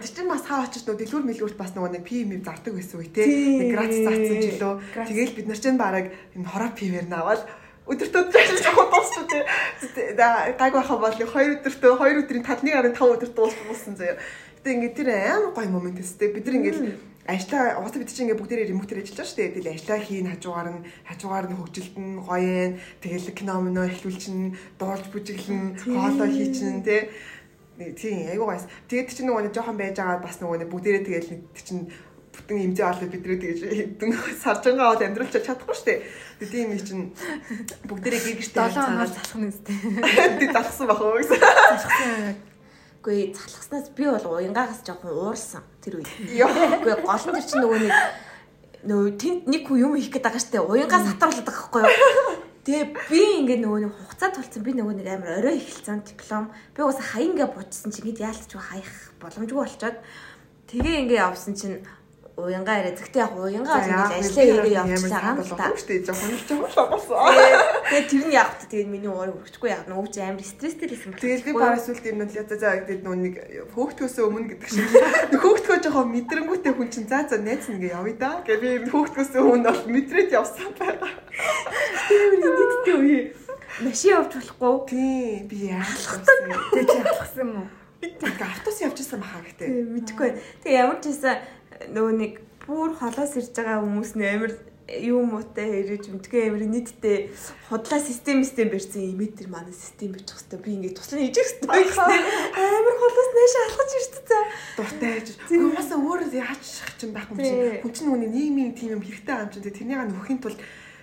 Тэр 0.00 0.12
чинь 0.16 0.32
бас 0.32 0.48
хаа 0.48 0.64
очиж 0.64 0.88
нөө 0.88 0.96
дэлгүр 0.96 1.28
мэлгүрт 1.28 1.60
бас 1.60 1.76
нөгөө 1.76 1.92
нэг 1.92 2.08
пив 2.08 2.24
мив 2.24 2.40
зардаг 2.40 2.72
байсан 2.72 3.04
үе 3.04 3.12
те. 3.12 3.28
Нэг 3.28 3.68
грац 3.76 3.92
заасан 4.00 4.36
ч 4.40 4.44
илүү. 4.56 4.74
Тэгэл 5.12 5.36
бид 5.36 5.46
нар 5.52 5.60
чинь 5.60 5.76
бараг 5.76 6.06
энэ 6.32 6.48
хороо 6.48 6.72
пивэр 6.72 7.06
навал 7.12 7.44
өдөртөө 7.84 8.22
жоохон 8.64 8.88
дуусчих 8.88 9.24
тий. 9.28 10.16
Да 10.16 10.48
гайг 10.56 10.72
байхаа 10.72 10.96
бол 10.96 11.12
2 11.12 11.28
өдөртөө 11.60 11.92
2 12.00 12.24
өдрийн 12.24 12.48
талны 12.48 12.72
гарын 12.72 12.96
5 12.96 13.12
өдөр 13.12 13.30
дууссан 13.36 13.92
заяа. 13.92 14.16
Гэтэ 14.62 14.72
ингээд 14.72 14.96
тэр 14.96 15.08
амар 15.36 15.52
гоё 15.52 15.68
момент 15.68 16.00
өстэй. 16.00 16.32
Бид 16.32 16.48
нар 16.48 16.56
ингээд 16.62 16.80
ажлаа 17.26 17.78
уусаа 17.78 18.02
бид 18.02 18.10
чинь 18.10 18.26
ингээ 18.26 18.40
бүгдээрээ 18.40 18.70
ремонтер 18.74 18.98
ажиллаж 18.98 19.14
байгаа 19.14 19.30
шүү 19.30 19.38
дээ. 19.38 19.54
Тэгэл 19.54 19.74
ажлаа 19.78 19.98
хийн 20.02 20.28
хажуугаар 20.34 20.68
нь 20.74 20.84
хажуугаар 21.06 21.46
нь 21.46 21.58
хөгжилтэн 21.58 22.08
гоё 22.26 22.54
юм. 22.66 22.72
Тэгэл 22.98 23.30
кино 23.30 23.54
мөнөө 23.62 23.86
эхлүүлчин 23.94 24.38
дуулж 24.78 25.06
бүжиглэн 25.14 25.62
хоолоо 25.86 26.26
хийчин 26.26 26.82
тий. 26.82 27.14
Тийм 27.94 28.26
айгуу 28.26 28.50
гайс. 28.50 28.66
Тэгээд 28.90 29.14
чинь 29.14 29.26
нөгөө 29.30 29.42
нэг 29.46 29.54
жоохон 29.54 29.78
байж 29.78 29.96
байгаа 30.02 30.18
бас 30.18 30.42
нөгөө 30.42 30.66
нэг 30.66 30.70
бүгдээрээ 30.74 31.06
тэгэл 31.06 31.30
чинь 31.54 31.82
бүтэн 32.32 32.58
имзээ 32.66 32.86
олоод 32.90 33.12
бидрээ 33.12 33.38
тэгж 33.38 33.60
хэдэн 33.70 34.10
саржангаа 34.42 34.96
бол 34.96 35.06
амьдруулж 35.06 35.34
чадахгүй 35.36 35.76
шүү 35.78 35.88
дээ. 35.88 36.00
Тийм 36.50 36.74
юм 36.74 36.80
чинь 36.82 37.04
бүгдээрээ 37.86 38.22
гэргэртэй 38.24 38.66
7 38.66 38.82
хоног 38.82 39.10
залах 39.14 39.36
нь 39.38 39.48
үстэй. 39.52 39.76
Тэг 40.40 40.50
залхсан 40.50 40.86
бах 40.88 41.00
уу 41.00 41.20
гэсэн. 41.20 41.38
Залхсан 41.38 42.50
Үгүй 43.02 43.34
залхаснаас 43.34 43.90
би 43.98 44.06
бол 44.06 44.38
уянгаагаас 44.38 44.86
жоохон 44.86 45.10
уурсан 45.10 45.66
тэр 45.82 45.98
үед. 45.98 46.06
Үгүй 46.38 46.94
гол 47.02 47.24
нь 47.34 47.42
чинь 47.42 47.58
нөгөө 47.66 47.80
нэг 47.82 47.94
нөгөө 48.86 49.10
тэнд 49.18 49.42
нэг 49.50 49.62
хүн 49.66 49.82
юм 49.82 49.98
хийх 49.98 50.14
гээд 50.14 50.22
байгаа 50.22 50.38
штэ 50.38 50.62
уянгаас 50.62 51.10
хатруулдаг 51.10 51.50
байхгүй 51.50 51.82
юу. 51.82 51.94
Тэгээ 52.62 52.86
би 53.10 53.20
ингээд 53.42 53.62
нөгөө 53.66 53.80
нэг 53.82 53.92
хугацаа 53.98 54.30
тулцсан 54.30 54.62
би 54.62 54.70
нөгөө 54.78 54.94
нэг 55.02 55.08
амар 55.10 55.42
орой 55.42 55.58
эхэлсэн 55.58 56.06
диплом. 56.06 56.54
Би 56.78 56.86
угаасаа 56.86 57.18
хаянгаа 57.18 57.50
буучсан 57.50 57.90
чинь 57.90 58.06
гээд 58.06 58.22
яалтч 58.22 58.54
хаях 58.54 58.90
боломжгүй 59.18 59.58
болчоод 59.58 59.98
тэгээ 60.70 60.94
ингээд 61.02 61.26
явсан 61.26 61.58
чинь 61.58 61.82
уянгаа 62.42 62.76
яриа. 62.82 62.94
Гэхдээ 62.98 63.22
яг 63.22 63.32
уянгаа 63.38 63.76
бол 63.78 63.90
ингэж 63.92 64.12
ажиллаа 64.12 64.42
хийгээ 64.42 64.76
явчихлаа 64.82 65.32
юм 65.32 65.40
л 65.42 65.54
та. 65.54 65.66
Шүү 65.72 65.88
дээ. 65.88 66.06
Жохон 66.06 66.30
жохон 66.38 66.88
болсон. 66.90 67.16
Тэгээд 67.88 68.08
тэр 68.10 68.22
нь 68.26 68.34
яг 68.34 68.50
та 68.58 68.66
тэгээд 68.66 68.90
миний 68.92 69.10
уурыг 69.12 69.36
өргөхгүй 69.38 69.70
яг 69.70 69.84
нөөч 69.86 70.14
амар 70.18 70.44
стресстэй 70.44 70.88
байсан 70.90 71.10
байна. 71.12 71.22
Тэгээд 71.22 71.46
би 71.46 71.52
бараа 71.52 71.80
сүлд 71.80 72.04
юм 72.10 72.18
бол 72.22 72.32
за 72.32 72.42
за 72.58 72.68
тэгээд 72.82 73.02
нөө 73.06 73.16
нэг 73.22 73.34
хөөхтгөөсөө 73.72 74.24
өмнө 74.26 74.48
гэдэг 74.50 74.68
шиг 74.70 74.90
хөөхтгөө 75.38 75.78
жохон 75.86 76.08
мэдрэнгүүтэй 76.12 76.72
хүн 76.74 76.88
чинь 76.90 77.08
за 77.08 77.18
за 77.30 77.36
найз 77.38 77.66
нэгэ 77.70 77.88
явъя 77.94 78.16
да. 78.18 78.30
Гэвь 78.42 78.62
би 78.62 78.90
хөөхтгөөсөө 78.90 79.40
өмнө 79.40 79.70
бол 79.70 79.86
мэдрээд 79.86 80.30
явсан 80.34 80.70
байгаа. 80.76 81.12
Тэр 82.10 82.32
нэгдтэй 82.42 82.96
үе. 82.98 83.20
Машин 83.80 84.10
явж 84.12 84.34
болохгүй. 84.36 84.74
Тий, 84.88 85.42
би 85.48 85.56
яалахсан. 85.72 86.20
Тэгээд 86.76 86.88
чи 86.92 86.98
алхсан 87.08 87.40
юм 87.40 87.52
уу? 87.56 87.68
Би 88.02 88.08
автобус 88.20 88.80
явчихсан 88.82 89.20
баха 89.22 89.40
гэхдээ. 89.40 89.68
Мэдхгүй. 89.96 90.30
Тэгээ 90.66 90.80
ямар 90.82 90.98
ч 91.00 91.08
байсан 91.08 91.38
нөгөө 91.90 92.14
нэг 92.22 92.32
бүр 92.66 92.94
холоос 92.94 93.34
ирж 93.40 93.50
байгаа 93.56 93.82
хүмүүс 93.82 94.12
нь 94.14 94.26
амар 94.28 94.52
юу 95.00 95.22
муутай 95.24 95.70
хэрэж 95.70 96.10
мэдгүй 96.10 96.50
амар 96.50 96.64
нийтдээ 96.68 97.30
худлаа 97.70 98.00
систем 98.02 98.44
систем 98.44 98.68
барьсан 98.68 99.02
юм. 99.02 99.22
Тэр 99.32 99.48
манай 99.48 99.72
систем 99.72 100.12
бичих 100.12 100.36
хэвээр 100.36 100.62
би 100.62 100.70
ингээд 100.76 100.96
туслан 100.98 101.22
хийж 101.22 101.36
хэвээр 101.38 102.24
амар 102.52 102.96
холоос 103.00 103.30
нэш 103.32 103.54
алхаж 103.62 103.90
цаа 104.28 104.42
дуртай 104.76 105.10
хийж 105.22 105.28
угаасаа 105.48 105.98
өөрөө 105.98 106.30
яаж 106.34 106.62
шах 106.62 106.92
чинь 106.98 107.14
байх 107.14 107.30
юм 107.30 107.38
чи 107.40 107.54
хүн 107.80 107.92
чинь 107.94 108.06
нөгөө 108.10 108.30
нийгмийн 108.30 108.72
тийм 108.74 108.90
юм 108.98 109.02
хэрэгтэй 109.02 109.36
юм 109.38 109.50
чинь. 109.50 109.64
Тэрнийг 109.70 110.00
нөхөхийн 110.12 110.42
тулд 110.42 110.60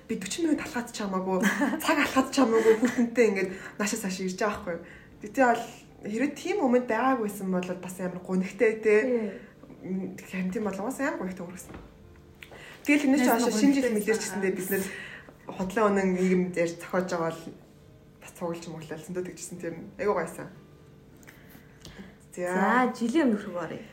би 0.07 0.13
40 0.17 0.43
минут 0.43 0.61
алхаад 0.65 0.89
чамаагүй. 0.93 1.37
Цаг 1.83 1.97
алхаад 2.03 2.29
чамаагүй. 2.35 2.73
Хүнтэнтэй 2.81 3.25
ингээд 3.29 3.49
наашаа 3.79 3.99
цааш 4.05 4.17
ирж 4.25 4.37
байгаа 4.37 4.57
байхгүй. 4.59 4.77
Тэгтээ 5.23 5.45
бол 5.49 5.65
хэрэг 6.03 6.31
тийм 6.35 6.57
момент 6.63 6.87
байгаагүйсэн 6.87 7.47
бол 7.51 7.69
бас 7.83 7.95
амар 7.99 8.21
гонхтой 8.23 8.73
те 8.79 8.95
карантин 9.81 10.63
болгоос 10.63 10.99
амар 10.99 11.19
гоётой 11.19 11.45
өргөсөн. 11.47 11.75
Тэгэл 12.83 13.05
энэ 13.07 13.17
ч 13.19 13.27
хаашаа 13.27 13.53
шинэ 13.53 13.73
жил 13.75 13.93
мэдэрчсэндээ 13.93 14.53
бид 14.55 14.69
нэр 14.69 14.83
хотлон 15.47 15.85
өнөн 15.93 16.09
нийгэм 16.15 16.43
дээр 16.51 16.71
зохиож 16.79 17.07
байгаа 17.09 17.31
бол 17.31 17.43
бас 18.21 18.31
цуглаж 18.35 18.65
мөглөлсөн 18.67 19.13
дөө 19.15 19.25
тэгжсэн 19.27 19.57
тийм 19.59 19.75
айгуу 19.99 20.15
гайсан. 20.19 20.47
За 22.35 22.91
жилийн 22.95 23.33
өмнөх 23.33 23.43
рүү 23.47 23.59
оръё. 23.59 23.83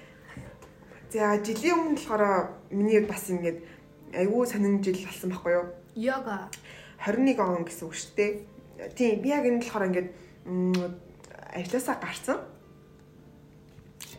За 1.11 1.39
жилийн 1.41 1.77
өмнө 1.77 1.97
болохоор 1.97 2.25
миний 2.71 3.01
бас 3.01 3.31
ингээд 3.31 3.59
айгүй 4.15 4.47
сонин 4.47 4.83
жил 4.83 4.99
болсон 5.03 5.31
байхгүй 5.31 5.53
юу? 5.55 5.67
Йога 5.95 6.51
21 7.01 7.41
он 7.41 7.65
гэсэн 7.65 7.87
үг 7.89 7.95
шүү 7.95 8.13
дээ. 8.17 8.33
Тийм 8.95 9.23
би 9.23 9.29
яг 9.33 9.47
энэ 9.47 9.63
болохоор 9.63 9.89
ингээд 9.89 10.11
ажлаасаа 11.57 11.97
гарсан. 11.97 12.39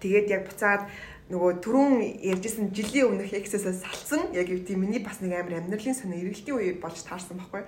Тэгээд 0.02 0.28
яг 0.30 0.42
буцаад 0.50 0.90
нөгөө 1.28 1.60
түрүүн 1.60 1.96
ярьжсэн 2.24 2.72
жилийн 2.72 3.12
өмнөх 3.12 3.36
эксесээс 3.36 3.84
салсан 3.84 4.32
яг 4.32 4.48
юу 4.48 4.64
тийм 4.64 4.88
миний 4.88 5.04
бас 5.04 5.20
нэг 5.20 5.36
амар 5.36 5.60
амьдралын 5.60 5.92
сонио 5.92 6.24
эргэлтийн 6.24 6.56
үе 6.56 6.80
болж 6.80 7.04
таарсан 7.04 7.36
байхгүй. 7.36 7.68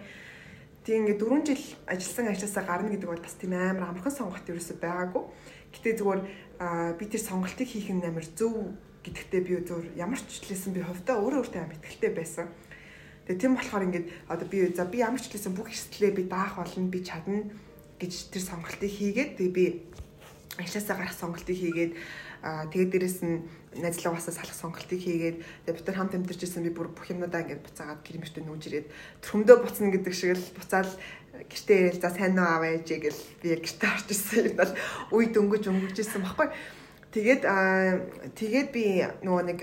Тийм 0.88 1.04
ингээд 1.04 1.20
4 1.20 1.44
жил 1.44 1.64
ажилласан 1.92 2.32
ажлаасаа 2.32 2.64
гарна 2.64 2.88
гэдэг 2.88 3.10
бол 3.12 3.20
бас 3.20 3.36
тийм 3.36 3.52
амар 3.52 3.92
амархан 3.92 4.16
сонголт 4.16 4.48
ерөөсөй 4.48 4.80
байгаагүй. 4.80 5.24
Гэтэ 5.76 6.00
зүгээр 6.00 6.22
би 6.96 7.04
тэр 7.12 7.20
сонголтыг 7.20 7.68
хийх 7.68 7.92
нь 7.92 8.00
амар 8.00 8.24
зөв 8.24 8.80
гэдэгтээ 9.04 9.42
би 9.44 9.54
зөв 9.68 9.84
ямар 10.00 10.24
ч 10.24 10.40
хэлсэн 10.40 10.72
би 10.72 10.80
хувьдаа 10.80 11.20
өөрөө 11.20 11.44
өөртөө 11.44 11.60
амар 11.60 11.84
ихтэй 11.84 12.16
байсан. 12.16 12.48
Тэгээ 13.28 13.44
тийм 13.44 13.54
болохоор 13.60 13.86
ингээд 13.92 14.08
одоо 14.32 14.48
би 14.48 14.72
за 14.72 14.88
би 14.88 15.04
ямар 15.04 15.20
ч 15.20 15.28
хэлсэн 15.28 15.52
бүх 15.52 15.68
эрсдлээ 15.68 16.16
би 16.16 16.24
даах 16.32 16.56
болно 16.56 16.88
би 16.88 17.04
чадна 17.04 17.44
гэж 18.00 18.32
тэр 18.32 18.44
сонголтыг 18.44 18.88
хийгээд 18.88 19.36
тэгээ 19.36 19.52
би 19.52 19.66
ажлаасаа 20.58 20.96
гарах 20.96 21.16
сонголтыг 21.16 21.56
хийгээд 21.60 21.92
тэгээд 22.44 22.92
дээрэс 22.96 23.20
нь 23.28 23.44
найзлуугаасаа 23.76 24.34
салах 24.34 24.56
сонголтыг 24.56 25.00
хийгээд 25.00 25.38
тэгээд 25.68 25.78
бид 25.78 25.88
нар 25.88 25.98
хамт 26.00 26.16
амьдарч 26.16 26.42
ирсэн 26.48 26.64
би 26.64 26.72
бүр 26.72 26.90
бүх 26.90 27.12
юмудаа 27.12 27.44
ингээд 27.44 27.66
буцаагаад 27.68 28.02
гэрмэртээ 28.02 28.44
нүүж 28.48 28.64
ирээд 28.68 28.88
төрөмдөө 29.22 29.58
буцна 29.60 29.92
гэдэг 29.92 30.14
шиг 30.16 30.32
л 30.40 30.56
буцаал 30.56 30.92
гэртээ 31.48 31.78
ирээл 31.80 32.02
за 32.02 32.10
сайн 32.10 32.40
уу 32.40 32.48
аав 32.48 32.64
ээж 32.64 32.88
гэл 32.88 33.22
би 33.44 33.48
яг 33.54 33.62
гэртээ 33.64 33.90
орж 33.92 34.08
ирсэн 34.10 34.46
юм 34.50 34.56
бол 34.58 34.74
үе 35.16 35.26
дөнгөж 35.30 35.64
өнгөж 35.68 35.96
ирсэн 36.00 36.22
баггүй. 36.24 36.48
Тэгээд 37.14 37.44
тэгээд 38.40 38.70
би 38.74 38.86
нөгөө 39.26 39.44
нэг 39.46 39.60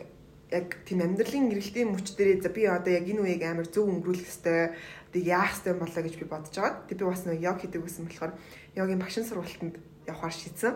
яг 0.51 0.79
тийм 0.87 1.03
амьдралын 1.03 1.51
эргэлтийн 1.51 1.91
мөч 1.91 2.15
дээрээ 2.15 2.43
за 2.43 2.51
би 2.55 2.63
одоо 2.71 2.93
яг 2.95 3.07
энэ 3.07 3.23
үеийг 3.23 3.43
амар 3.43 3.67
зөв 3.67 3.91
өнгөрүүлэх 3.91 4.31
ёстой. 4.31 4.75
Тэг 5.11 5.23
яах 5.27 5.51
ёстой 5.55 5.75
болоо 5.75 6.03
гэж 6.03 6.15
би 6.17 6.27
бодож 6.27 6.55
байгаа. 6.55 6.87
Тэг 6.87 6.97
би 6.99 7.05
бас 7.05 7.23
нөгөө 7.27 7.43
йог 7.43 7.59
хийдэг 7.59 7.83
гэсэн 7.83 8.07
болохоор 8.07 8.33
йогийн 8.79 9.03
багшин 9.03 9.27
сургалтанд 9.27 9.77
явахаар 10.07 10.35
шийдсэн. 10.35 10.75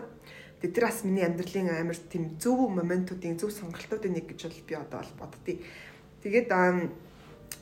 Тэгээд 0.61 0.75
тэр 0.77 0.85
бас 0.85 1.01
миний 1.01 1.25
амьдралын 1.25 1.73
амар 1.73 1.97
тийм 1.97 2.37
зөв 2.37 2.69
моментуудын 2.69 3.41
зөв 3.41 3.49
сонголтуудын 3.49 4.13
нэг 4.13 4.29
гэж 4.29 4.45
бол 4.45 4.61
би 4.69 4.73
одоо 4.77 5.01
бол 5.01 5.13
боддتي. 5.25 5.57
Тэгээд 6.21 6.53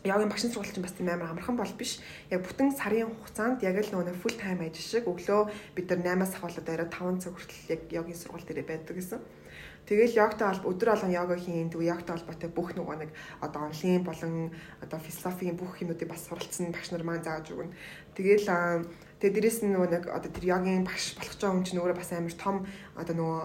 яагийн 0.04 0.28
багшин 0.28 0.52
сургалт 0.52 0.76
чинь 0.76 0.84
бас 0.84 1.00
тийм 1.00 1.08
амар 1.08 1.32
амархан 1.32 1.56
бол 1.56 1.74
биш. 1.80 2.04
Яг 2.28 2.44
бүтэн 2.44 2.76
сарын 2.76 3.08
хугацаанд 3.08 3.64
яг 3.64 3.80
л 3.80 3.92
нөгөө 3.96 4.20
full 4.20 4.36
time 4.36 4.68
ажил 4.68 4.84
шиг 4.84 5.08
өглөө 5.08 5.48
бид 5.80 5.88
нар 5.96 6.20
8-аас 6.20 6.36
ахвалаад 6.36 6.68
арай 6.68 6.88
5 6.92 7.24
цаг 7.24 7.34
хүртэл 7.40 7.72
яг 7.72 7.82
йогийн 7.88 8.20
сургалт 8.20 8.48
дээр 8.48 8.68
байдаг 8.68 8.96
гэсэн. 8.96 9.20
Тэгэл 9.90 10.14
йогтой 10.22 10.46
холбоо 10.54 10.70
өдөр 10.70 10.90
болгон 10.94 11.18
йога 11.18 11.36
хийн, 11.42 11.74
тэг 11.74 11.82
йогтой 11.82 12.14
холбоотой 12.14 12.50
бүх 12.54 12.78
нөгөө 12.78 12.98
нэг 13.02 13.10
одоо 13.42 13.66
онлайн 13.66 14.06
болон 14.06 14.54
одоо 14.86 15.00
философийн 15.02 15.58
бүх 15.58 15.82
юмнуудыг 15.82 16.06
бас 16.06 16.30
суралцсан 16.30 16.70
багш 16.70 16.94
нар 16.94 17.02
маань 17.02 17.26
зааж 17.26 17.50
өгнө. 17.50 17.74
Тэгэл 18.14 18.46
Тэгээ 19.20 19.36
дээрэс 19.36 19.60
нь 19.68 19.76
нөгөө 19.76 19.90
нэг 19.92 20.04
одоо 20.08 20.32
тэр 20.32 20.48
йогийн 20.48 20.88
багш 20.88 21.20
болох 21.20 21.36
ч 21.36 21.44
юм 21.44 21.60
чинь 21.68 21.76
өөрөө 21.84 21.98
бас 22.00 22.16
амар 22.16 22.36
том 22.40 22.64
одоо 22.96 23.16
нөгөө 23.20 23.44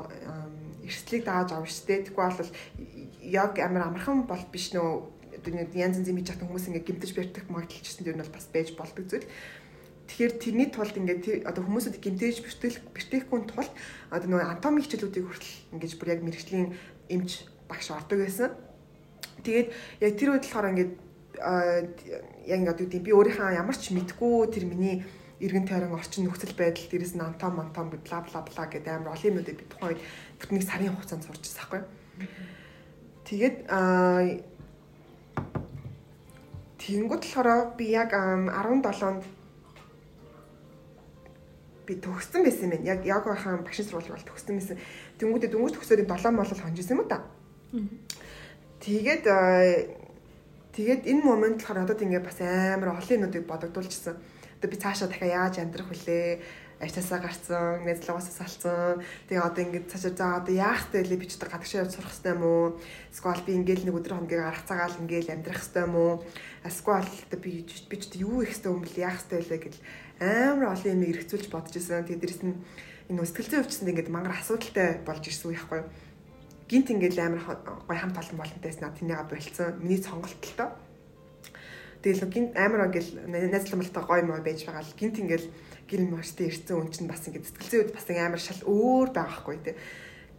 эрсдлийг 0.86 1.26
дааж 1.26 1.50
авна 1.50 1.66
шүү 1.66 1.86
дээ. 1.90 2.06
Тэгвэл 2.14 2.38
бол 2.38 2.52
йог 3.18 3.52
амар 3.58 3.82
амархан 3.90 4.22
бол 4.22 4.44
биш 4.54 4.70
нөгөө 4.70 4.94
одоо 5.34 5.50
янз 5.50 5.74
янзын 5.74 6.14
хийж 6.14 6.30
чадсан 6.30 6.46
хүмүүс 6.46 6.70
ингээ 6.70 6.86
гимтэж 6.86 7.10
барьдаг 7.18 7.44
магадлал 7.50 7.82
ч 7.82 7.90
гэсэн 7.90 8.06
тэр 8.06 8.14
нь 8.14 8.22
бол 8.22 8.36
бас 8.38 8.46
байж 8.54 8.68
болдог 8.78 9.04
зүйл. 9.10 9.26
Тэгэхээр 10.04 10.32
тэрний 10.36 10.68
тулд 10.68 10.94
ингээд 10.96 11.48
одоо 11.48 11.62
хүмүүсүүд 11.64 11.96
гимтэж 11.96 12.44
бэртэл 12.44 12.78
бэртэхгүй 12.92 13.40
тулд 13.48 13.72
одоо 14.12 14.28
нөгөө 14.28 14.44
анатомик 14.44 14.84
хичээлүүдийг 14.84 15.24
хүртэл 15.24 15.56
ингэж 15.74 15.92
бүр 15.96 16.12
яг 16.12 16.20
мэрэгжлийн 16.20 16.68
эмч 17.08 17.48
багш 17.68 17.88
ордог 17.90 18.20
байсан. 18.20 18.52
Тэгээд 19.40 19.68
яг 20.04 20.12
тэр 20.20 20.36
үед 20.36 20.44
болохоор 20.44 20.70
ингээд 20.76 20.92
яг 21.40 22.58
ингээд 22.60 22.74
одоо 22.76 23.00
би 23.00 23.10
өөрийнхөө 23.16 23.56
ямар 23.56 23.76
ч 23.80 23.96
мэдгүй 23.96 24.52
тэр 24.52 24.68
миний 24.68 25.04
иргэн 25.40 25.66
тойрон 25.66 25.96
орчин 25.96 26.28
нөхцөл 26.28 26.54
байдал 26.54 26.86
дээрээс 26.88 27.16
нь 27.16 27.24
антом 27.24 27.58
антом 27.58 27.90
бла 27.90 28.20
бла 28.22 28.40
бла 28.44 28.64
гэдэг 28.68 28.92
амар 28.92 29.16
олон 29.16 29.28
юмнуудыг 29.34 29.56
би 29.58 29.64
тухайн 29.66 29.96
үед 29.96 30.02
бүтнийг 30.38 30.62
сарын 30.62 30.94
хугацаанд 30.94 31.24
сурч 31.26 31.42
байсан 31.42 31.58
байхгүй. 31.64 31.82
Тэгээд 33.24 33.56
аа 33.72 34.22
Тэнгүүд 36.84 37.22
болохоор 37.24 37.76
би 37.80 37.96
яг 37.96 38.12
17-нд 38.12 39.24
би 41.86 41.94
төгссөн 42.00 42.44
байсан 42.44 42.72
юм. 42.72 42.84
Яг 42.84 43.04
яг 43.04 43.24
байхаа 43.24 43.60
багшийн 43.60 43.88
сургууль 43.88 44.16
бол 44.16 44.28
төгссөн 44.28 44.56
байсан. 44.58 44.76
Тэнгүүдээ 45.20 45.50
дөнгөж 45.52 45.72
төгсөөд 45.76 46.08
7 46.08 46.32
молол 46.32 46.60
хонжсэн 46.64 46.96
юм 46.96 47.08
та? 47.08 47.22
Тэгээд 48.80 49.24
тэгээд 50.74 51.02
энэ 51.06 51.22
момент 51.22 51.62
болохоор 51.62 51.84
надад 51.84 52.02
ингээ 52.02 52.24
бас 52.24 52.40
амар 52.40 52.96
олон 52.96 53.14
юмнуудыг 53.16 53.44
бодогдуулчихсан. 53.46 54.16
Одоо 54.58 54.68
би 54.70 54.76
цаашаа 54.76 55.08
дахиад 55.08 55.32
яаж 55.32 55.54
амьдрах 55.60 55.88
вүлээ? 55.88 56.64
ажлаасаа 56.80 57.18
гарцсан, 57.22 57.84
найзлуугаас 57.86 58.28
салцсан. 58.34 59.02
Тэгээ 59.28 59.46
одоо 59.46 59.62
ингээд 59.64 59.90
цаашаа 59.90 60.12
за 60.12 60.26
одоо 60.42 60.54
яах 60.54 60.90
вэ 60.90 61.16
би 61.16 61.26
ч 61.30 61.38
одоо 61.38 61.48
гадагшаа 61.54 61.86
явж 61.86 61.92
сурах 61.94 62.10
хэрэгтэй 62.10 62.34
юм 62.34 62.42
уу? 62.42 62.66
Эсвэл 63.14 63.46
би 63.46 63.52
ингээл 63.54 63.86
нэг 63.86 63.94
өдөр 63.94 64.14
хоногийг 64.18 64.42
гарах 64.42 64.66
цагаал 64.66 65.00
ингээл 65.00 65.32
амьдрах 65.38 65.62
хэрэгтэй 65.62 65.84
юм 65.86 65.94
уу? 65.94 66.12
Эсвэл 66.66 67.06
одоо 67.06 67.38
би 67.38 67.50
би 67.62 67.96
ч 67.96 68.04
юу 68.18 68.42
их 68.42 68.50
хэрэгтэй 68.52 68.70
юм 68.74 68.82
бэл 68.82 69.02
яах 69.06 69.18
хэрэгтэй 69.22 69.40
вэ 69.48 69.58
гэж 69.64 69.74
амар 70.20 70.74
олон 70.74 70.92
юм 70.94 71.02
эргцүүлж 71.10 71.48
бодож 71.50 71.74
ирсэн. 71.78 72.06
Тэгээ 72.06 72.20
дээрэс 72.22 72.42
нь 72.46 72.54
энэ 73.10 73.24
сэтгэл 73.24 73.50
зүйн 73.50 73.62
өвчсөнд 73.64 73.90
ингээд 73.90 74.12
мангар 74.14 74.34
асуудалтай 74.38 75.02
болж 75.02 75.24
ирсэн 75.26 75.48
үе 75.50 75.58
юу? 75.58 75.84
Гинт 76.70 76.88
ингээд 76.90 77.18
амар 77.18 77.42
гой 77.86 77.96
хамт 77.98 78.16
олон 78.18 78.38
болонтойс 78.38 78.78
над 78.80 78.96
тэнийга 78.98 79.26
болцсон. 79.28 79.78
Миний 79.82 80.00
тоо. 80.00 80.70
Тэгэл 82.04 82.28
гинт 82.28 82.52
амар 82.56 82.88
ингээл 82.88 83.28
найзламалтай 83.28 84.04
гой 84.04 84.22
муу 84.22 84.40
байж 84.44 84.64
байгаа 84.64 84.84
л 84.84 84.96
гинт 84.96 85.20
ингээл 85.20 85.48
гэр 85.88 86.00
маштай 86.08 86.48
ирсэн 86.48 86.76
үн 86.80 86.88
чинь 86.92 87.08
бас 87.08 87.24
ингээд 87.28 87.48
сэтгэл 87.48 87.72
зүйд 87.72 87.90
бас 87.92 88.08
амар 88.08 88.40
шал 88.40 88.60
өөр 88.64 89.08
байгаа 89.12 89.40
хгүй 89.44 89.56
тий. 89.60 89.76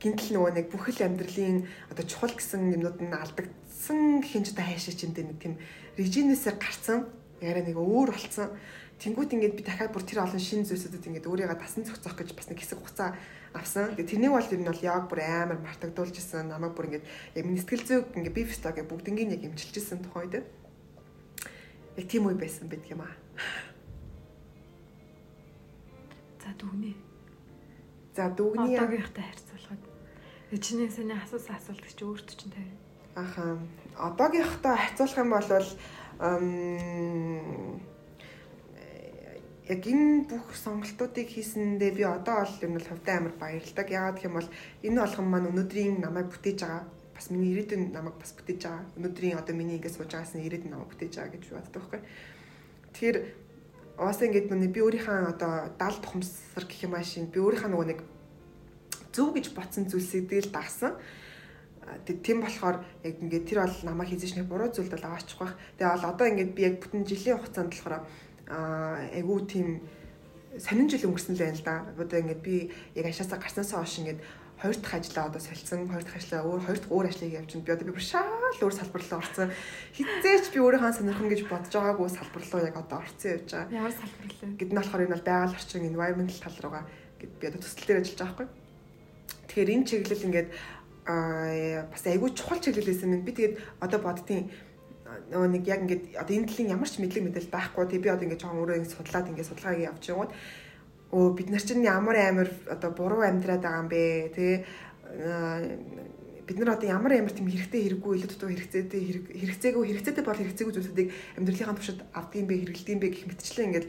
Гинтл 0.01 0.33
нөгөө 0.33 0.51
нэг 0.57 0.67
бүхэл 0.73 1.05
амьдралын 1.05 1.65
одоо 1.89 2.05
чухал 2.05 2.33
гэсэн 2.33 2.73
юмнууд 2.73 2.99
нь 3.01 3.13
алдагдсан 3.13 4.21
хинж 4.25 4.53
та 4.53 4.65
хайшаа 4.65 4.93
чинь 4.93 5.13
нэг 5.13 5.39
тийм 5.41 5.57
режинээсээ 5.97 6.53
гарцсан 6.57 7.09
яриа 7.41 7.63
нэг 7.65 7.77
өөр 7.77 8.13
болцсон. 8.13 8.53
Тэнгүүт 8.95 9.35
ингээд 9.35 9.55
би 9.59 9.63
дахиад 9.67 9.91
бүр 9.91 10.07
тэр 10.07 10.23
олон 10.23 10.39
шин 10.39 10.63
зүйлсүүдэд 10.63 11.03
ингээд 11.03 11.27
өөрийгөө 11.27 11.59
тасан 11.59 11.83
зохицох 11.83 12.15
гэж 12.15 12.31
бас 12.31 12.47
нэг 12.47 12.63
хэсэг 12.63 12.79
хугацаа 12.79 13.11
авсан. 13.51 13.91
Тэгээ 13.91 14.07
тэрний 14.07 14.31
бол 14.31 14.39
ер 14.39 14.59
нь 14.59 14.69
бол 14.71 14.87
яг 14.87 15.11
бүр 15.11 15.19
амар 15.19 15.59
мартагдуулж 15.59 16.15
исэн. 16.15 16.47
Намайг 16.47 16.73
бүр 16.79 16.87
ингээд 16.87 17.05
яг 17.35 17.43
миний 17.43 17.59
сэтгэл 17.59 17.83
зүйг 17.83 18.15
ингээд 18.15 18.37
би 18.39 18.47
фестаг 18.47 18.79
бүгднийг 18.87 19.35
яг 19.35 19.43
имчилж 19.51 19.75
исэн 19.75 19.99
тухай 19.99 20.31
үед. 20.31 20.47
Яг 21.99 22.05
тийм 22.07 22.27
үе 22.31 22.39
байсан 22.39 22.71
байдаг 22.71 22.87
юм 22.87 23.03
аа. 23.03 23.15
За 26.39 26.55
дүгнээ. 26.55 26.95
За 28.15 28.31
дүгний 28.31 28.79
одоогийнхтай 28.79 29.23
харьцуулахад 29.27 29.83
чиний 30.63 30.87
саний 30.87 31.19
асуусан 31.19 31.59
асуулт 31.59 31.83
чи 31.83 32.03
өөртөө 32.05 32.35
чинь 32.39 32.53
тавь. 32.55 32.71
Аха. 33.15 33.59
Одоогийнхтай 33.99 34.75
харьцуулах 34.75 35.19
юм 35.19 35.31
бол 35.35 35.51
яг 39.65 39.81
энэ 39.85 40.29
бүх 40.29 40.53
сонголтуудыг 40.53 41.27
хийсэндээ 41.29 41.91
би 41.97 42.03
одоо 42.05 42.45
бол 42.45 42.55
юм 42.61 42.73
бол 42.77 42.89
хөвдөө 42.89 43.15
амар 43.17 43.35
баярлалаа. 43.39 43.85
Яагаад 43.85 44.17
гэх 44.17 44.27
юм 44.29 44.37
бол 44.37 44.49
энэ 44.85 45.01
болгон 45.01 45.27
маань 45.29 45.49
өнөөдрийн 45.49 45.95
намайг 46.05 46.27
бүтээж 46.29 46.59
байгаа 46.61 46.83
бас 47.15 47.27
миний 47.31 47.51
ирээдүйн 47.55 47.83
намайг 47.95 48.15
бас 48.21 48.31
бүтээж 48.37 48.61
байгаа. 48.61 48.83
Өнөөдрийн 48.97 49.39
одоо 49.39 49.55
миний 49.55 49.77
ингэ 49.79 49.89
сууж 49.89 50.11
байгаас 50.11 50.35
нь 50.35 50.45
ирээдүйн 50.45 50.71
намайг 50.73 50.89
бүтээж 50.91 51.13
байгаа 51.15 51.33
гэж 51.33 51.43
боддог 51.49 51.81
байхгүй. 51.81 52.01
Тэгэхээр 52.93 53.17
Уус 53.95 54.19
ингээд 54.19 54.51
нүний 54.51 54.67
би 54.67 54.83
өөрийнхөө 54.83 55.39
одоо 55.39 55.71
70 55.79 56.03
тухамсар 56.03 56.67
гэх 56.67 56.83
юм 56.83 56.99
аашийн 56.99 57.31
би 57.31 57.39
өөрийнхөө 57.39 57.71
нөгөө 57.71 57.87
нэг 57.95 57.99
зөв 59.15 59.31
гэж 59.31 59.55
бодсон 59.55 59.87
зүйлсийг 59.87 60.27
дээл 60.27 60.51
дагсан. 60.51 60.99
Тийм 62.03 62.43
болохоор 62.43 62.83
яг 63.07 63.15
ингээд 63.23 63.47
тэр 63.47 63.63
бол 63.63 63.79
намайг 63.87 64.11
хийжсэн 64.11 64.43
буруу 64.51 64.67
зүйл 64.67 64.91
бол 64.91 65.07
аваачих 65.07 65.39
байх. 65.39 65.55
Тэгээ 65.79 65.95
бол 65.95 66.11
одоо 66.11 66.27
ингээд 66.27 66.51
би 66.51 66.61
яг 66.67 66.75
бүтэн 66.83 67.07
жилийн 67.07 67.39
хугацаанд 67.39 67.71
болохоор 67.71 68.03
айгуу 68.47 69.45
тийм 69.45 69.81
сонин 70.59 70.89
жил 70.89 71.09
өнгөрсөн 71.09 71.35
л 71.35 71.41
байна 71.41 71.57
л 71.57 71.65
да. 71.65 71.75
Одоо 71.97 72.19
ингээд 72.21 72.41
би 72.41 72.71
яг 72.95 73.05
ашаасаа 73.09 73.39
гарснасаа 73.39 73.83
хойш 73.83 73.99
ингээд 73.99 74.21
хоёр 74.61 74.75
дахь 74.79 74.95
ажлаа 74.95 75.25
одоо 75.27 75.41
солилцсон, 75.41 75.89
хоёр 75.89 76.03
дахь 76.03 76.15
ажлаа 76.15 76.47
өөр 76.47 76.61
хоёр 76.63 76.79
дахь 76.79 76.91
өөр 76.91 77.07
ажлыг 77.11 77.33
явуулчихсан. 77.35 77.65
Би 77.65 77.71
одоо 77.75 77.85
би 77.85 77.91
бүр 77.91 78.05
шаал 78.05 78.61
өөр 78.63 78.75
салбар 78.75 79.03
руу 79.03 79.19
орсон. 79.19 79.51
Хизээч 79.91 80.45
би 80.53 80.59
өөрийнхөө 80.63 80.93
сонирхон 80.95 81.27
гэж 81.27 81.41
бодож 81.51 81.73
байгаагүй 81.75 82.07
салбар 82.07 82.43
руу 82.47 82.61
яг 82.63 82.75
одоо 82.79 82.97
орсон 83.03 83.31
явж 83.35 83.49
байгаа. 83.51 83.75
Ямар 83.75 83.91
салбар 83.91 84.31
лээ? 84.31 84.55
Гэд 84.55 84.71
нь 84.71 84.79
болохоор 84.79 85.03
энэ 85.03 85.15
бол 85.15 85.27
байгаль 85.27 85.57
орчин 85.59 85.89
environmental 85.91 86.39
тал 86.39 86.57
руугаа 86.63 86.83
гэд 87.19 87.31
би 87.35 87.45
одоо 87.51 87.59
төсөл 87.59 87.83
дээр 87.83 87.99
ажиллаж 87.99 88.19
байгаа 88.23 88.31
байхгүй. 88.31 88.47
Тэгэхээр 89.43 89.73
энэ 89.75 89.87
чиглэл 89.91 90.27
ингээд 90.31 90.49
аа 91.05 91.83
бас 91.91 92.03
айгүй 92.07 92.29
чухал 92.31 92.63
чиглэл 92.63 92.89
байсан 92.89 93.11
юм. 93.11 93.27
Би 93.27 93.31
тэгээд 93.35 93.55
одоо 93.83 93.99
боддtiin 93.99 94.49
нөгөө 95.31 95.49
нэг 95.53 95.63
яг 95.67 95.79
ингээд 95.85 96.03
одоо 96.19 96.33
энэ 96.35 96.49
талын 96.49 96.73
ямар 96.75 96.89
ч 96.89 96.99
мэдлэг 96.99 97.23
мэдэл 97.25 97.53
байхгүй. 97.53 97.85
Тэг 97.87 98.01
би 98.01 98.09
одоо 98.09 98.25
ингээд 98.25 98.41
жоохон 98.41 98.61
өөрөө 98.61 98.77
ингэ 98.79 98.95
судлаад 98.95 99.29
ингээд 99.29 99.49
судалгааг 99.49 99.79
явж 99.81 100.03
яваад 100.09 100.31
өө 101.15 101.27
бид 101.37 101.49
нар 101.49 101.63
чинь 101.63 101.85
ямар 101.85 102.15
амар 102.19 102.49
одоо 102.67 102.89
буруу 102.91 103.21
амьдраад 103.23 103.61
байгаа 103.61 103.81
юм 103.85 103.89
бэ 103.89 104.03
те 104.35 104.47
бид 106.45 106.57
нар 106.59 106.75
одоо 106.75 106.87
ямар 106.89 107.13
амар 107.13 107.33
тийм 107.33 107.47
хэрэгтэй 107.49 107.81
хэрэггүй 107.87 108.13
илүү 108.19 108.29
дутуу 108.29 108.49
хэрэгцээтэй 108.51 109.01
хэрэгцээгүй 109.33 109.83
хэрэгцээтэй 109.85 110.23
бол 110.25 110.37
хэрэгцээгүй 110.37 110.73
зүйлсүүдийг 110.75 111.09
амьдралынхаа 111.37 111.77
туршид 111.77 112.01
авдаг 112.13 112.37
юм 112.41 112.47
бэ 112.49 112.55
хэрэглэдэг 112.61 112.93
юм 112.93 113.01
бэ 113.01 113.09
гэх 113.13 113.27
мэтчлэн 113.29 113.67
ингээд 113.69 113.87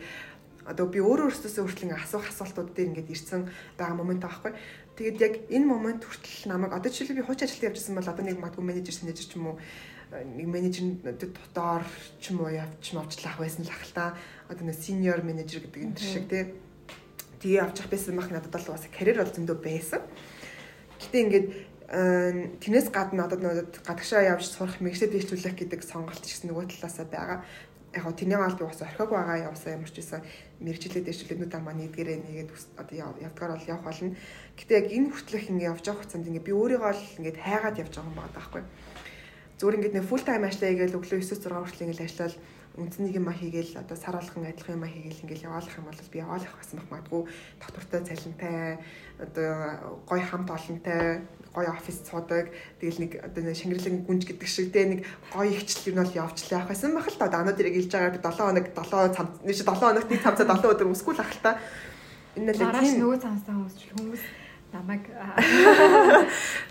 одоо 0.67 0.87
би 0.91 0.99
өөрөө 0.99 1.31
өөртөөсөө 1.31 1.63
хүртэл 1.63 1.95
асуух 1.95 2.27
асуултууд 2.27 2.75
дээр 2.75 2.91
ингээд 2.91 3.13
ирсэн 3.15 3.47
байгаа 3.79 3.97
момент 3.97 4.27
байхгүй. 4.27 4.53
Тэгээд 4.99 5.23
яг 5.23 5.35
энэ 5.47 5.67
момент 5.67 6.03
хүртэл 6.03 6.51
намайг 6.51 6.75
одоо 6.75 6.91
жишээлбэл 6.91 7.23
би 7.23 7.27
хуучин 7.27 7.47
ажилд 7.47 7.67
явжсэн 7.71 7.95
бол 7.95 8.11
одоо 8.11 8.25
нэг 8.27 8.39
магадгүй 8.43 8.65
менежер 8.67 8.95
сэнежер 8.99 9.27
ч 9.31 9.39
юм 9.39 9.55
уу 9.55 9.57
нэг 10.25 10.47
менежер 10.47 10.97
дотоор 11.03 11.85
ч 12.21 12.33
юм 12.33 12.41
уу 12.41 12.53
явж 12.55 12.95
мовчлах 12.95 13.37
байсан 13.37 13.67
л 13.67 13.73
ахalta. 13.73 14.17
Одоо 14.49 14.65
нэг 14.71 14.79
синьор 14.79 15.21
менежер 15.21 15.61
гэдэг 15.61 15.83
энэ 15.83 15.97
төр 15.99 16.07
шиг 16.07 16.25
тий 16.31 16.45
тгий 17.41 17.59
авчих 17.61 17.89
байсан 17.91 18.17
мах 18.17 18.31
надад 18.31 18.51
бол 18.53 18.73
бас 18.73 18.89
карьер 18.91 19.21
бол 19.21 19.35
зөндөө 19.35 19.59
байсан. 19.61 20.03
Гэтэ 21.01 21.17
ингээд 21.21 21.47
тэрнээс 21.87 22.89
гадна 22.91 23.29
одоо 23.29 23.39
надад 23.39 23.79
гадагшаа 23.85 24.27
явж 24.27 24.49
сурах 24.51 24.81
мэрэгчдэд 24.81 25.13
дэвшүүлэх 25.13 25.55
гэдэг 25.55 25.81
сонголт 25.85 26.25
гэсэн 26.25 26.51
нөгөө 26.51 26.67
талаасаа 26.67 27.07
байгаа. 27.07 27.39
Яг 27.95 28.03
гоо 28.03 28.13
тэрний 28.13 28.37
гал 28.37 28.59
би 28.59 28.65
бас 28.67 28.83
орхиог 28.83 29.11
байгаа 29.15 29.53
явсан 29.53 29.79
ямар 29.79 29.91
ч 29.93 30.03
байсан 30.03 30.21
мэрэгчлээ 30.61 31.07
дэвшүүлэнүүд 31.07 31.55
маань 31.63 31.81
нэгдгээрээ 31.87 32.19
нэгээд 32.27 32.51
одоо 32.81 32.97
явдгаар 33.23 33.53
бол 33.55 33.71
явах 33.71 33.87
болно. 33.87 34.17
Гэтэ 34.59 34.73
яг 34.75 34.87
энэ 34.91 35.11
хүртэлх 35.15 35.47
ингээд 35.47 35.71
явж 35.71 35.85
байгаа 35.87 36.01
хугацаанд 36.03 36.27
ингээд 36.27 36.49
би 36.49 36.53
өөрийгөө 36.59 36.93
л 36.93 37.05
ингээд 37.23 37.39
хайгаад 37.39 37.81
явж 37.81 37.93
байгаа 37.95 38.11
юм 38.11 38.19
байна 38.19 38.35
таахгүй. 38.35 38.63
Зүгээр 39.57 39.77
ингээд 39.77 39.97
нэг 39.97 40.05
full 40.05 40.21
time 40.21 40.45
ажиллая 40.45 40.77
гэж 40.77 40.93
өглөө 41.01 41.21
9-6 41.25 41.49
хүртэл 41.49 41.85
ингээд 41.89 42.05
ажиллаад 42.05 42.35
үндснийг 42.77 43.17
юм 43.17 43.33
хийгээл 43.33 43.81
одоо 43.81 43.97
сар 43.97 44.21
болгон 44.21 44.45
адилхан 44.45 44.77
юм 44.77 44.85
хийгээл 44.85 45.23
ингээл 45.25 45.49
яваалах 45.49 45.77
юм 45.81 45.89
бол 45.89 46.13
би 46.13 46.19
яваалах 46.21 46.53
байсан 46.61 46.77
баг 46.77 46.89
магадгүй. 46.93 47.23
Доктортой 47.57 48.01
цалинтай 48.05 48.79
одоо 49.17 49.49
гой 50.05 50.21
хамт 50.21 50.51
олонтой 50.53 51.25
гой 51.57 51.67
офис 51.73 52.05
цуудаг. 52.05 52.53
Тэгэл 52.77 53.01
нэг 53.01 53.13
одоо 53.25 53.43
нэг 53.49 53.57
шингэрлэг 53.57 54.05
гүнж 54.05 54.23
гэдэг 54.29 54.49
шиг 54.49 54.77
те 54.77 54.85
нэг 54.85 55.01
гой 55.33 55.57
ихчлэл 55.57 55.97
нь 55.97 56.01
бол 56.05 56.21
явчлаа 56.21 56.61
явах 56.61 56.69
байсан 56.69 56.93
баг 56.93 57.09
л 57.09 57.17
та. 57.17 57.33
Данууд 57.33 57.57
ирэг 57.57 57.75
хэлж 57.81 57.93
байгаа 57.97 58.13
би 58.13 58.21
7 58.21 58.37
хоног 58.45 58.67
7 58.77 59.17
цамц 59.17 59.33
нэг 59.41 59.57
7 59.57 59.73
хоногт 59.73 60.11
нэг 60.13 60.21
цамцаа 60.21 60.45
7 60.53 60.69
өдөр 60.69 60.91
өмсгүүл 60.93 61.25
ах 61.25 61.33
л 61.33 61.41
та. 61.41 61.57
Энэ 62.37 62.53
л 62.53 62.61
тийм. 62.61 63.01
нөгөө 63.01 63.19
цамцаа 63.25 63.57
өмсчих 63.57 63.97
хүмүүс 63.97 64.46
намайг 64.73 65.07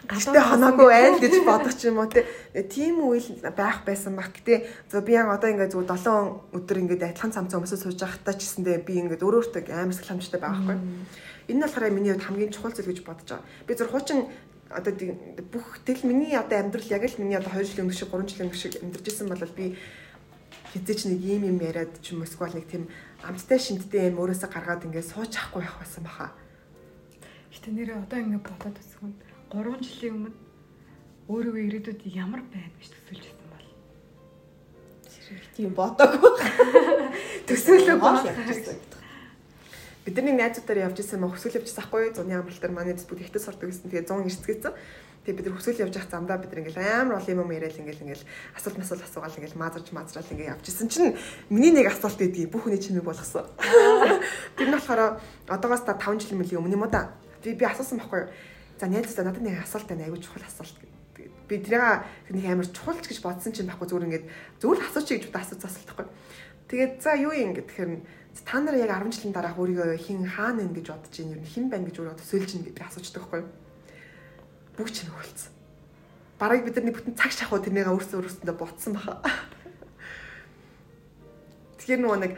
гадаа 0.09 0.43
ханаагүй 0.51 0.91
айл 0.91 1.17
гэж 1.19 1.35
бодох 1.47 1.73
ч 1.77 1.87
юм 1.87 2.03
уу 2.03 2.09
тийм 2.11 2.99
үйл 3.01 3.27
байх 3.55 3.87
байсан 3.87 4.15
баг. 4.15 4.35
Гэтэ 4.35 4.67
зөв 4.91 5.05
би 5.05 5.15
яг 5.15 5.31
одоо 5.31 5.49
ингээд 5.49 5.73
зөв 5.73 5.87
7 5.87 6.55
өдөр 6.55 6.77
ингээд 6.83 7.15
адилхан 7.15 7.31
цамцаа 7.31 7.59
өмсөж 7.63 7.79
сууж 7.81 7.99
байхдаа 7.99 8.35
ч 8.35 8.43
гэсэндээ 8.43 8.83
би 8.83 8.99
ингээд 8.99 9.23
өөр 9.23 9.39
өөртөө 9.39 9.71
амар 9.71 9.95
сэлхэмжтэй 9.95 10.39
байхгүй. 10.43 10.75
Энэ 11.49 11.57
нь 11.57 11.63
болохоор 11.63 11.93
миний 11.95 12.11
хувьд 12.11 12.27
хамгийн 12.27 12.51
чухал 12.51 12.75
зүйл 12.75 12.91
гэж 12.91 12.99
бодож 13.07 13.29
байгаа. 13.31 13.47
Би 13.67 13.73
зөв 13.73 13.89
хуучин 13.89 14.19
одоо 14.69 14.93
бүх 15.53 15.79
тэл 15.85 16.03
миний 16.03 16.35
одоо 16.35 16.59
амьдрал 16.59 16.89
яг 16.91 17.03
л 17.05 17.21
миний 17.21 17.37
одоо 17.37 17.53
2 17.53 17.63
жилийн 17.63 17.87
өмнө 17.87 17.95
шиг 17.95 18.11
3 18.11 18.27
жилийн 18.27 18.49
өмнө 18.49 18.59
шиг 18.59 18.73
амьдарч 18.81 19.05
исэн 19.07 19.29
бол 19.29 19.45
би 19.55 19.77
хизээч 20.73 21.01
нэг 21.07 21.21
ийм 21.21 21.43
юм 21.47 21.59
яриад 21.61 21.93
ч 22.01 22.11
юм 22.11 22.21
уу 22.21 22.27
эсвэл 22.27 22.57
нэг 22.57 22.67
тийм 22.67 22.89
амттай 23.23 23.59
шинттэй 23.61 24.09
юм 24.09 24.19
өөрөөсөө 24.19 24.49
гаргаад 24.51 24.85
ингээд 24.89 25.11
сууж 25.13 25.31
ахгүй 25.37 25.61
байх 25.63 25.77
байсан 25.79 26.03
баха 26.03 26.33
Гэтэ 27.65 27.81
нэрээ 27.81 27.97
одоо 27.97 28.19
ингэ 28.21 28.45
бодоод 28.45 28.77
үзсэн. 28.77 29.09
3 29.49 29.81
жилийн 29.81 30.29
өмнө 30.29 30.37
өөрийгөө 31.33 31.65
ирээдүйд 31.65 32.01
ямар 32.13 32.45
байна 32.53 32.69
гэж 32.77 32.93
төсөөлж 32.93 33.25
байсан 33.33 33.49
бол. 33.49 33.69
Тийм 35.57 35.73
бодоогүй. 35.73 36.33
Төсөөлөг 37.49 37.97
болсон. 37.97 38.37
Бидний 40.05 40.37
найзуудаар 40.37 40.93
явж 40.93 41.01
исэн 41.01 41.17
мөн 41.17 41.33
хөсгөл 41.33 41.57
явжсан 41.57 41.81
ахгүй 41.89 42.13
зуны 42.13 42.37
амралт 42.37 42.61
дээр 42.61 42.69
манай 42.69 42.93
дэс 42.93 43.09
бүтэхтэй 43.09 43.41
сурдаг 43.41 43.73
гэсэн. 43.73 43.89
Тэгээ 43.89 44.13
100 44.13 44.29
эрсцгээсэн. 44.29 44.73
Тэгээ 45.25 45.37
бид 45.41 45.45
нар 45.49 45.57
хөсгөл 45.57 45.89
явж 45.89 45.93
явах 45.97 46.13
замдаа 46.13 46.37
бид 46.37 46.53
ингээл 46.53 46.85
амар 46.85 47.17
олон 47.17 47.33
юм 47.33 47.49
яриад 47.49 47.81
ингээл 47.81 48.05
ингээл 48.05 48.29
асуулт 48.53 48.77
масуулт 48.77 49.09
асуугаал 49.09 49.37
ингээл 49.41 49.57
маазарч 49.57 49.89
маазраал 49.89 50.29
ингээл 50.29 50.53
явж 50.53 50.69
исэн 50.69 50.85
чинь 50.85 51.17
миний 51.49 51.73
нэг 51.73 51.89
асуулт 51.89 52.21
өгдгийг 52.21 52.53
бүх 52.53 52.69
хүний 52.69 52.77
чимээг 52.77 53.09
болгосон. 53.09 53.49
Тэр 54.53 54.69
нь 54.69 54.77
болохоор 54.77 55.17
одоогоос 55.49 55.81
та 55.81 55.97
5 55.97 56.29
жилийн 56.29 56.61
өмнө 56.61 56.77
юм 56.77 56.85
уу 56.85 56.93
да? 56.93 57.24
Би 57.53 57.65
асуусан 57.69 58.01
байхгүй 58.01 58.25
юу? 58.25 58.29
За 58.81 58.89
найзтай 58.89 59.25
надад 59.25 59.45
нэг 59.45 59.61
асуулт 59.61 59.85
байна. 59.85 60.09
Айгуу 60.09 60.17
чухал 60.17 60.41
асуулт. 60.41 60.73
Би 61.45 61.61
тэрийг 61.61 62.01
нэг 62.33 62.45
амар 62.49 62.65
чухалч 62.65 63.05
гэж 63.05 63.21
бодсон 63.21 63.53
чинь 63.53 63.69
байхгүй 63.69 63.85
зүгээр 63.85 64.07
ингээд 64.09 64.25
зөвхөн 64.57 64.89
асууч 64.89 65.07
гэж 65.13 65.29
бодсон 65.29 65.61
асууц 65.61 65.69
асуулт 65.69 65.89
байхгүй. 65.93 66.09
Тэгээд 66.65 66.93
за 67.05 67.13
юу 67.21 67.37
юм 67.37 67.53
гэхээр 67.53 68.01
та 68.41 68.57
нар 68.59 68.75
яг 68.75 68.89
10 68.89 69.13
жилийн 69.13 69.37
дараах 69.37 69.61
өөрийгөө 69.61 70.01
хин 70.01 70.25
хаана 70.25 70.65
нэ 70.65 70.73
гэж 70.73 70.89
бодож 70.89 71.13
ийн 71.21 71.37
ер 71.37 71.39
нь 71.39 71.45
хэн 71.45 71.69
байна 71.69 71.85
гэж 71.85 72.01
өөрөө 72.01 72.17
төсөөлж 72.19 72.49
ийн 72.57 72.65
гэдэг 72.65 72.83
асуучдаг 72.83 73.21
байхгүй 73.21 73.39
юу? 73.45 73.49
Бүх 74.75 74.89
чинь 74.91 75.13
хөлцсөн. 75.13 75.53
Бараг 76.41 76.65
бид 76.65 76.75
нар 76.81 76.97
бүтэн 76.97 77.15
цаг 77.15 77.31
шахуу 77.31 77.61
тэрнийгээ 77.63 77.93
өөрсдөө 77.95 78.19
өөрсдөндөө 78.19 78.57
ботсон 78.59 78.97
баха. 78.97 79.21
Тэгэхээр 81.79 82.01
нөгөө 82.01 82.19
нэг 82.25 82.33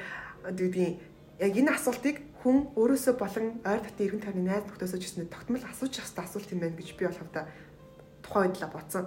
дүүдгийн 0.54 0.94
яг 1.42 1.54
энэ 1.58 1.74
асуултыг 1.74 2.22
хүн 2.48 2.72
өөрөөсөө 2.80 3.20
болон 3.20 3.60
ойр 3.68 3.84
татны 3.84 4.08
иргэн 4.08 4.24
тойрны 4.24 4.48
найз 4.48 4.64
нөхдөсөө 4.72 5.00
ч 5.04 5.12
гэсэн 5.12 5.28
тогтмол 5.28 5.68
асууж 5.68 6.00
явах 6.00 6.08
хэрэгтэй 6.08 6.24
асуулт 6.24 6.52
юм 6.56 6.60
байна 6.64 6.80
гэж 6.80 6.90
би 6.96 7.04
болохоо 7.04 7.44
тухайн 8.24 8.48
үед 8.48 8.64
л 8.64 8.72
бодсон. 8.72 9.06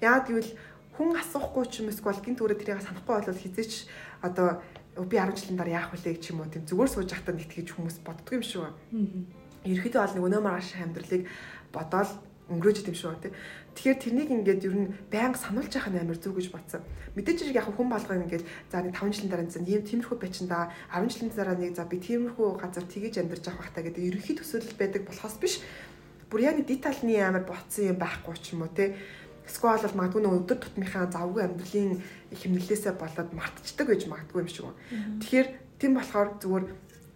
Яагаад 0.00 0.24
гэвэл 0.24 0.52
хүн 0.96 1.08
асуухгүй 1.20 1.64
ч 1.68 1.84
юм 1.84 1.92
эсвэл 1.92 2.24
гинт 2.24 2.40
өөрөө 2.40 2.56
тэрийг 2.64 2.80
санахгүй 2.80 3.12
бол 3.20 3.44
хизээч 3.44 3.72
одоо 4.24 4.64
би 5.04 5.20
10 5.20 5.36
жилийн 5.36 5.60
дараа 5.60 5.76
яах 5.84 5.92
вэ 5.92 6.16
гэх 6.16 6.32
юм 6.32 6.40
уу 6.40 6.48
тийм 6.48 6.64
зүгээр 6.64 6.88
сууж 6.96 7.12
байхдаа 7.12 7.34
нэгт 7.36 7.52
гэж 7.60 7.68
хүмүүс 7.76 7.96
боддгоо 8.08 8.40
юм 8.40 8.44
шүү. 8.48 8.64
Ерөөхдөө 9.68 10.00
бол 10.00 10.14
нэг 10.16 10.24
өнөө 10.32 10.42
маргааш 10.48 10.68
амьдралыг 10.80 11.22
бодоол 11.76 12.10
өнгөрөөж 12.48 12.78
идэм 12.82 12.96
шүү 12.96 13.16
тий. 13.20 13.32
Тэгэхээр 13.76 13.98
тэрнийг 14.00 14.30
ингээд 14.32 14.64
ер 14.64 14.76
нь 14.76 14.88
байнга 15.12 15.38
сануулж 15.38 15.72
явах 15.72 15.92
нь 15.92 16.00
амар 16.00 16.18
зүг 16.18 16.34
гэж 16.40 16.48
бодсон. 16.48 16.82
Мэдээж 17.14 17.52
яг 17.52 17.68
хүн 17.68 17.88
болгоо 17.92 18.16
ингээд 18.16 18.44
за 18.72 18.80
нэг 18.80 18.96
5 18.96 19.12
жилийн 19.12 19.30
дараа 19.30 19.46
нэг 19.46 19.68
ийм 19.68 19.84
тиймэрхүү 19.84 20.16
байчинда 20.16 20.72
10 20.90 21.12
жилийн 21.12 21.32
дараа 21.36 21.56
нэг 21.60 21.76
за 21.76 21.84
би 21.84 22.00
тиймэрхүү 22.00 22.48
газар 22.56 22.84
тгийж 22.88 23.20
амьдарч 23.20 23.44
явах 23.46 23.68
хэрэгтэй 23.68 23.84
гэдэг 23.84 24.08
ерөнхий 24.08 24.36
төсөөлөл 24.40 24.80
байдаг 24.80 25.02
болохоос 25.04 25.36
биш. 25.36 25.54
Бүр 26.32 26.40
яг 26.48 26.56
детальны 26.64 27.20
амар 27.20 27.44
ботсон 27.44 27.92
юм 27.92 27.98
байхгүй 28.00 28.36
ч 28.40 28.56
юм 28.56 28.64
уу 28.64 28.72
тий 28.72 28.96
Эсвэл 29.48 29.80
бол 29.80 29.96
магадгүй 30.04 30.22
нэг 30.22 30.34
өдөр 30.44 30.58
тутмынхаа 30.60 31.08
завгүй 31.08 31.42
амьдралын 31.48 32.04
хэмнэлээсээ 32.36 32.92
болоод 33.00 33.32
мартчихдаг 33.32 33.86
байж 33.88 34.04
магадгүй 34.04 34.40
юм 34.44 34.48
шиг 34.52 34.64
байна. 34.68 34.76
Тэгэхээр 35.24 35.48
тийм 35.80 35.92
болохоор 35.96 36.28
зүгээр 36.36 36.64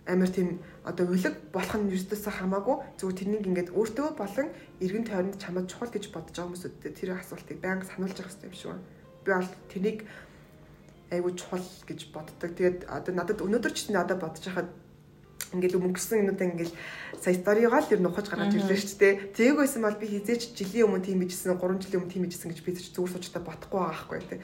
амар 0.06 0.30
тийм 0.30 0.58
одоо 0.84 1.06
өлөг 1.06 1.34
болох 1.54 1.76
нь 1.78 1.94
юустаас 1.94 2.26
хамаагүй 2.26 2.76
зүгээр 2.98 3.18
тэрнийг 3.18 3.46
ингээд 3.46 3.70
өөртөө 3.70 4.08
болон 4.18 4.48
эргэн 4.82 5.06
тойронд 5.06 5.38
чамд 5.38 5.70
чухал 5.70 5.94
гэж 5.94 6.10
бодож 6.10 6.34
байгаа 6.34 6.50
хүмүүсүүдэд 6.50 6.98
тэр 6.98 7.10
асуултыг 7.14 7.58
байнга 7.62 7.86
сануулж 7.86 8.18
явах 8.18 8.34
хэрэгтэй 8.34 8.50
юм 8.50 8.56
шиг 8.58 8.70
байна. 8.74 8.82
Би 9.22 9.30
бол 9.30 9.50
тэрнийг 9.70 9.98
айгүй 11.14 11.32
чухал 11.38 11.66
гэж 11.86 12.00
боддог. 12.10 12.50
Тэгээд 12.50 12.78
одоо 12.90 13.12
надад 13.14 13.38
өнөөдөр 13.46 13.72
ч 13.72 13.94
надад 13.94 14.18
бодож 14.18 14.42
хахад 14.42 14.70
ингээл 15.54 15.78
өнгөрсөн 15.78 16.24
юмудаа 16.24 16.46
ингээл 16.48 16.74
сая 17.20 17.36
сторигоо 17.36 17.78
л 17.78 17.92
ер 17.92 18.00
нь 18.00 18.08
ухаж 18.08 18.26
гаргаж 18.26 18.56
ирлээ 18.56 18.78
шүү 18.80 18.98
дээ. 18.98 19.14
Тээг 19.36 19.54
байсан 19.60 19.84
бол 19.84 20.00
би 20.00 20.06
хизээч 20.08 20.56
жилийн 20.56 20.88
өмнө 20.88 21.04
тийм 21.04 21.20
bijсэн 21.20 21.54
3 21.54 21.78
жилийн 21.84 22.00
өмнө 22.02 22.12
тийм 22.12 22.24
bijсэн 22.24 22.50
гэж 22.50 22.60
би 22.64 22.72
зүгээр 22.72 23.12
суучтай 23.12 23.42
бодохгүй 23.44 23.78
байгаа 23.78 23.92
байхгүй 23.92 24.18
тий. 24.32 24.40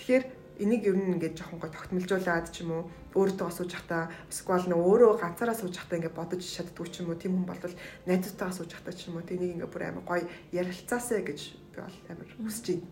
Тэгэхээр 0.00 0.24
энийг 0.58 0.86
ер 0.86 0.96
нь 0.96 1.18
ингээд 1.18 1.38
жоохон 1.38 1.58
гой 1.58 1.70
тогтмолжуулаад 1.70 2.46
ч 2.54 2.62
юм 2.62 2.70
уу 2.70 2.82
өөртөө 3.18 3.50
сууж 3.50 3.70
захта 3.74 4.10
эсвэл 4.30 4.70
нөө 4.70 4.86
өөрөө 4.86 5.18
ганцаараа 5.18 5.56
сууж 5.58 5.74
захта 5.74 5.98
ингээд 5.98 6.14
бодож 6.14 6.42
чаддгүй 6.42 6.86
ч 6.90 7.02
юм 7.02 7.10
уу 7.10 7.18
тийм 7.18 7.42
хүн 7.42 7.50
бол 7.50 7.58
найзтайгаа 8.06 8.54
сууж 8.54 8.70
захта 8.70 8.92
ч 8.94 9.10
юм 9.10 9.18
уу 9.18 9.26
тэнийг 9.26 9.58
ингээд 9.58 9.74
бүр 9.74 9.82
амар 9.90 10.06
гой 10.06 10.22
ярилцаасаа 10.54 11.26
гэж 11.26 11.40
би 11.74 11.78
бол 11.82 11.98
амар 12.10 12.28
хүсэж 12.38 12.66
байна. 12.70 12.86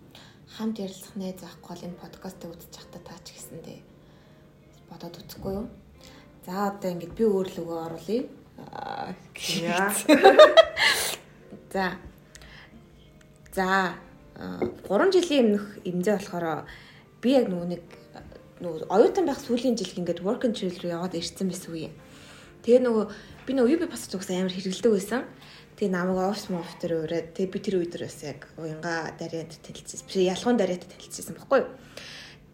Хамт 0.59 0.77
ярилцах 0.83 1.15
найз 1.17 1.43
авахгүй 1.43 1.71
бол 1.71 1.87
энэ 1.87 2.01
подкастыг 2.03 2.51
үзэж 2.51 2.73
захта 2.75 2.99
таа 2.99 3.19
ч 3.23 3.27
гэсэндээ 3.35 3.79
бодоод 4.91 5.19
үзэхгүй 5.23 5.53
юу? 5.55 5.67
За 6.47 6.75
одоо 6.75 6.91
ингэж 6.91 7.11
би 7.15 7.25
өөр 7.25 7.49
лөгөө 7.57 7.79
оруулъя. 7.87 8.23
За. 11.73 11.97
За 13.55 13.95
3 14.37 15.13
жилийн 15.15 15.55
өмнөх 15.55 15.79
эмзээ 15.87 16.19
болохоор 16.19 16.67
би 17.23 17.39
яг 17.39 17.47
нөгөө 17.49 17.69
нэг 17.71 17.83
нөгөө 18.63 18.91
оюутан 18.91 19.27
байх 19.27 19.41
сүүлийн 19.43 19.79
жил 19.79 19.95
ингээд 20.03 20.23
work 20.27 20.47
and 20.47 20.55
travel 20.59 20.79
руу 20.83 20.93
яваад 20.93 21.15
ирсэн 21.19 21.51
байсан 21.51 21.73
үе. 21.75 21.91
Тэгээ 22.63 22.83
нөгөө 22.87 23.05
би 23.47 23.53
нөгөө 23.59 23.75
UB 23.75 23.83
пассворд 23.91 24.23
угсаа 24.23 24.39
амар 24.39 24.55
хэрэгэлдэг 24.55 24.93
байсан. 24.93 25.23
Тэгээ 25.79 25.95
намайг 25.95 26.19
офс 26.23 26.47
моф 26.47 26.71
төр 26.79 27.07
өрөөд 27.07 27.35
тэгээ 27.35 27.51
би 27.51 27.59
тэр 27.59 27.77
үед 27.83 27.95
бас 27.99 28.19
яг 28.23 28.47
уянга 28.55 29.11
дариад 29.19 29.51
танилцсан. 29.67 30.07
Би 30.07 30.31
ялгуун 30.31 30.59
дариад 30.59 30.87
танилцсан 30.87 31.35
байхгүй 31.35 31.59
юу? 31.63 31.71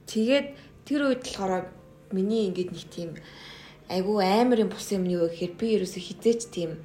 Тэгээд 0.09 0.47
тэр 0.89 1.01
үед 1.13 1.21
болохоор 1.29 1.69
миний 2.17 2.49
ингээд 2.49 2.73
нэг 2.73 2.87
тийм 2.89 3.11
айгүй 3.93 4.25
амар 4.25 4.65
юм 4.65 4.73
бус 4.73 4.89
юм 4.93 5.05
юу 5.05 5.29
гэхээр 5.29 5.53
би 5.61 5.67
ерөөсө 5.77 6.01
хизээч 6.01 6.49
тийм 6.49 6.81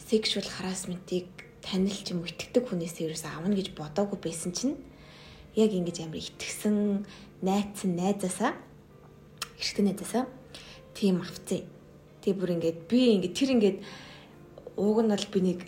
sexual 0.00 0.48
harassment-ийг 0.56 1.28
танилж 1.60 2.16
юм 2.16 2.24
итгэдэг 2.24 2.64
хүнээс 2.64 2.96
ерөөсө 3.04 3.28
авна 3.28 3.52
гэж 3.52 3.76
бодоогүй 3.76 4.16
байсан 4.24 4.56
чинь 4.56 4.76
яг 5.57 5.71
ингэж 5.71 5.97
амар 6.03 6.21
итгэсэн 6.21 7.05
найцсан 7.41 7.91
найзаасаа 7.95 8.53
эртний 9.59 9.93
найзаасаа 9.93 10.25
тийм 10.93 11.21
авцээ. 11.21 11.63
Тэг 12.21 12.33
бүр 12.39 12.57
ингээд 12.57 12.87
би 12.89 13.17
ингээд 13.17 13.37
тэр 13.37 13.49
ингээд 13.57 13.77
ууг 14.77 14.97
нь 15.03 15.11
бол 15.13 15.27
би 15.33 15.39
нэг 15.41 15.59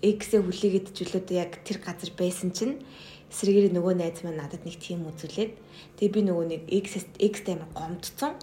X-ээ 0.00 0.40
хүлээгээд 0.40 0.96
чөлөөд 0.96 1.28
яг 1.36 1.60
тэр 1.60 1.78
газар 1.84 2.08
байсан 2.16 2.56
чинь 2.56 2.80
эсрэгээр 3.28 3.76
нөгөө 3.76 3.94
найз 4.00 4.24
маань 4.24 4.40
надад 4.40 4.64
нэг 4.64 4.80
тийм 4.80 5.04
үзүүлээд 5.04 5.52
тэг 6.00 6.08
би 6.08 6.20
нөгөө 6.24 6.46
нэг 6.48 6.62
X 6.72 7.04
X 7.20 7.44
тайм 7.44 7.68
гомдцсон 7.76 8.40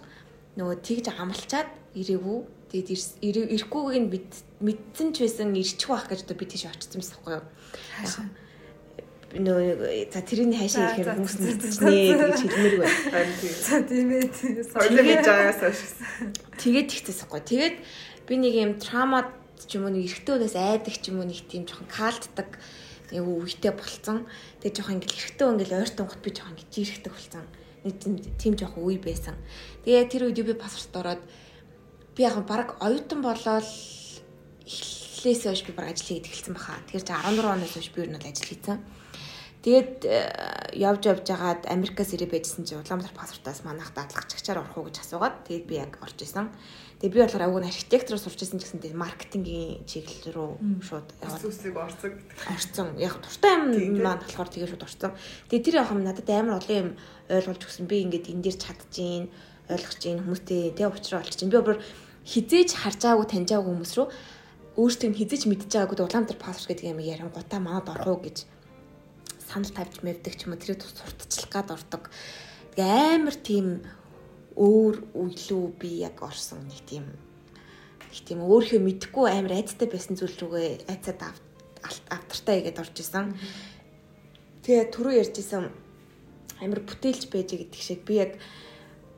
нөгөө 0.54 0.76
тэгж 0.86 1.06
амлчаад 1.18 1.70
ирээгүй. 1.98 2.38
Тэгээд 2.68 2.88
ирэхгүйг 3.24 3.96
нь 3.96 4.10
мэдсэн 4.60 5.08
ч 5.16 5.24
байсан 5.24 5.56
ирчих 5.56 5.88
واخ 5.88 6.04
гэж 6.06 6.28
одоо 6.28 6.36
би 6.36 6.46
тийш 6.46 6.68
очсон 6.68 7.00
байсан 7.00 7.16
байхгүй 7.16 7.32
юу. 7.40 7.44
Нөгөө 9.33 10.07
за 10.13 10.21
тэрний 10.21 10.57
хайшаа 10.61 10.93
ирэхээр 10.93 11.09
хүмүүс 11.17 11.35
мэдчихнэ 11.41 11.89
гэж 12.21 12.39
хэлмээр 12.45 12.75
байна. 12.77 13.33
За 13.65 13.81
тийм 13.81 14.09
ээ. 14.13 14.29
Соёлын 14.61 15.05
хийж 15.09 15.25
байгаас 15.25 15.59
хойш. 15.61 15.81
Тэгээд 16.61 16.89
ихтэйсэхгүй. 16.93 17.41
Тэгээд 17.41 17.77
би 18.29 18.33
нэг 18.37 18.53
юм 18.53 18.73
трама 18.77 19.33
ч 19.57 19.73
юм 19.73 19.89
уу 19.89 19.93
нэг 19.97 20.05
хүнээс 20.05 20.53
айдаг 20.53 20.93
ч 20.93 21.09
юм 21.09 21.19
уу 21.19 21.27
нэг 21.27 21.49
тийм 21.49 21.65
жоохон 21.65 21.89
калтдаг 21.89 22.61
нэг 23.09 23.25
үетэй 23.25 23.73
болцсон. 23.73 24.29
Тэгээд 24.61 24.77
жоохон 24.77 24.95
ингээл 25.01 25.17
эрэгтэй 25.17 25.47
ингээл 25.49 25.81
ойртон 25.81 26.05
гот 26.05 26.21
би 26.21 26.29
жоохон 26.29 26.57
гэж 26.61 26.71
ирэхтэй 26.77 27.09
болцсон 27.09 27.45
нэг 27.83 27.99
тийм 28.39 28.55
жоох 28.55 28.79
үе 28.79 28.97
байсан. 28.97 29.35
Тэгээ 29.83 30.07
тэр 30.07 30.23
үед 30.31 30.39
би 30.39 30.55
паспорт 30.55 30.95
ороод 30.95 31.21
би 32.15 32.23
яг 32.23 32.39
баг 32.47 32.79
оюутан 32.79 33.19
болоод 33.19 33.67
эхлээс 34.63 35.43
хойш 35.43 35.61
би 35.67 35.75
баг 35.75 35.91
ажил 35.91 36.07
хийгээд 36.15 36.27
эхэлсэн 36.31 36.55
баха. 36.55 36.79
Тэгэхээр 36.87 37.03
14 37.03 37.43
оноос 37.43 37.73
хойш 37.75 37.91
би 37.91 38.01
ер 38.07 38.11
нь 38.15 38.19
ажил 38.23 38.47
хийсэн. 38.47 38.79
Тэгээд 39.63 40.03
э, 40.03 40.75
явж 40.75 41.07
явж 41.07 41.23
байгаад 41.23 41.71
Америкаас 41.71 42.11
ирээ 42.11 42.27
байжсэн 42.27 42.67
чинь 42.67 42.83
Улаанбаатар 42.83 43.15
паспортаас 43.15 43.63
манайх 43.63 43.95
дадлагччаар 43.95 44.59
орох 44.59 44.75
уу 44.75 44.91
гэж 44.91 44.99
асуугаад 44.99 45.47
тэгээд 45.47 45.65
би 45.71 45.75
яг 45.79 45.95
орж 46.03 46.19
исэн. 46.19 46.51
Тэгээд 46.99 47.15
би 47.15 47.19
болохоор 47.23 47.47
агуу 47.47 47.63
архитектор 47.63 48.19
сурч 48.19 48.43
исэн 48.43 48.59
гэсэн 48.59 48.83
тэгээд 48.83 48.99
маркетингийн 48.99 49.87
чиглэл 49.87 50.35
рүү 50.35 50.51
шууд 50.83 51.07
яваад 51.15 51.47
гэдэг. 52.11 52.43
Орцсон. 52.51 52.87
Яг 52.99 53.15
туртай 53.23 53.55
юм 53.55 54.03
маань 54.03 54.19
болохоор 54.19 54.51
тэгээд 54.51 54.71
шууд 54.75 54.83
орцсон. 54.83 55.15
Тэгээд 55.47 55.63
тэр 55.63 55.79
явах 55.79 55.95
юм 55.95 56.03
надад 56.03 56.27
амар 56.27 56.59
олон 56.59 56.75
юм 56.83 56.89
ойлгуулж 57.31 57.63
өгсөн. 57.63 57.87
Би 57.87 58.03
ингээд 58.03 58.35
энэ 58.35 58.43
дээр 58.43 58.57
чадчихээн, 58.59 59.25
ойлгож 59.71 59.95
чинь 59.95 60.19
хүмүүстэй 60.27 60.75
тэг 60.75 60.91
уучраа 60.91 61.23
олчих 61.23 61.39
чинь. 61.39 61.47
Би 61.47 61.63
бүр 61.63 61.79
хизээж 62.27 62.83
харж 62.83 62.99
байгаагүй 62.99 63.27
таньж 63.31 63.47
байгаагүй 63.47 63.71
хүмүүс 63.79 63.93
рүү 63.95 64.07
өөртөө 64.79 65.09
хизээж 65.11 65.43
мэдчихэж 65.47 65.71
байгаагүй 65.71 66.03
Улаанбаатар 66.03 66.39
паспорт 66.39 66.67
гэдэг 66.71 66.91
юм 66.91 66.99
ярингуудаа 66.99 67.59
манад 67.63 67.87
орох 67.87 68.07
уу 68.09 68.19
гэж 68.25 68.37
санал 69.53 69.69
тавьж 69.69 70.01
мэвдэг 70.01 70.33
ч 70.33 70.49
юм 70.49 70.57
уу 70.57 70.61
тэрийг 70.61 70.81
сурталчлах 70.81 71.49
гад 71.53 71.69
ордог. 71.77 72.09
Тэгээ 72.73 73.21
амар 73.21 73.37
тийм 73.37 73.85
өөр 74.57 75.13
үйлүү 75.13 75.63
би 75.77 76.01
яг 76.01 76.17
орсон 76.25 76.65
нэг 76.65 76.81
тийм 76.89 77.05
нэг 77.05 78.21
тийм 78.25 78.41
өөрхөө 78.41 78.81
мэдхгүй 78.81 79.29
амар 79.29 79.61
айцтай 79.61 79.85
байсан 79.85 80.17
зүйл 80.17 80.33
рүүгээ 80.41 80.89
айцад 80.89 81.21
автартай 81.85 82.65
игээд 82.65 82.81
орж 82.81 82.97
исэн. 82.97 83.37
Тэгээ 84.65 84.89
түрүү 84.89 85.13
ярьжсэн 85.21 85.69
амар 86.61 86.81
бүтээлч 86.81 87.29
байж 87.29 87.53
гэдэг 87.53 87.81
шиг 87.81 88.01
би 88.09 88.21
яг 88.25 88.37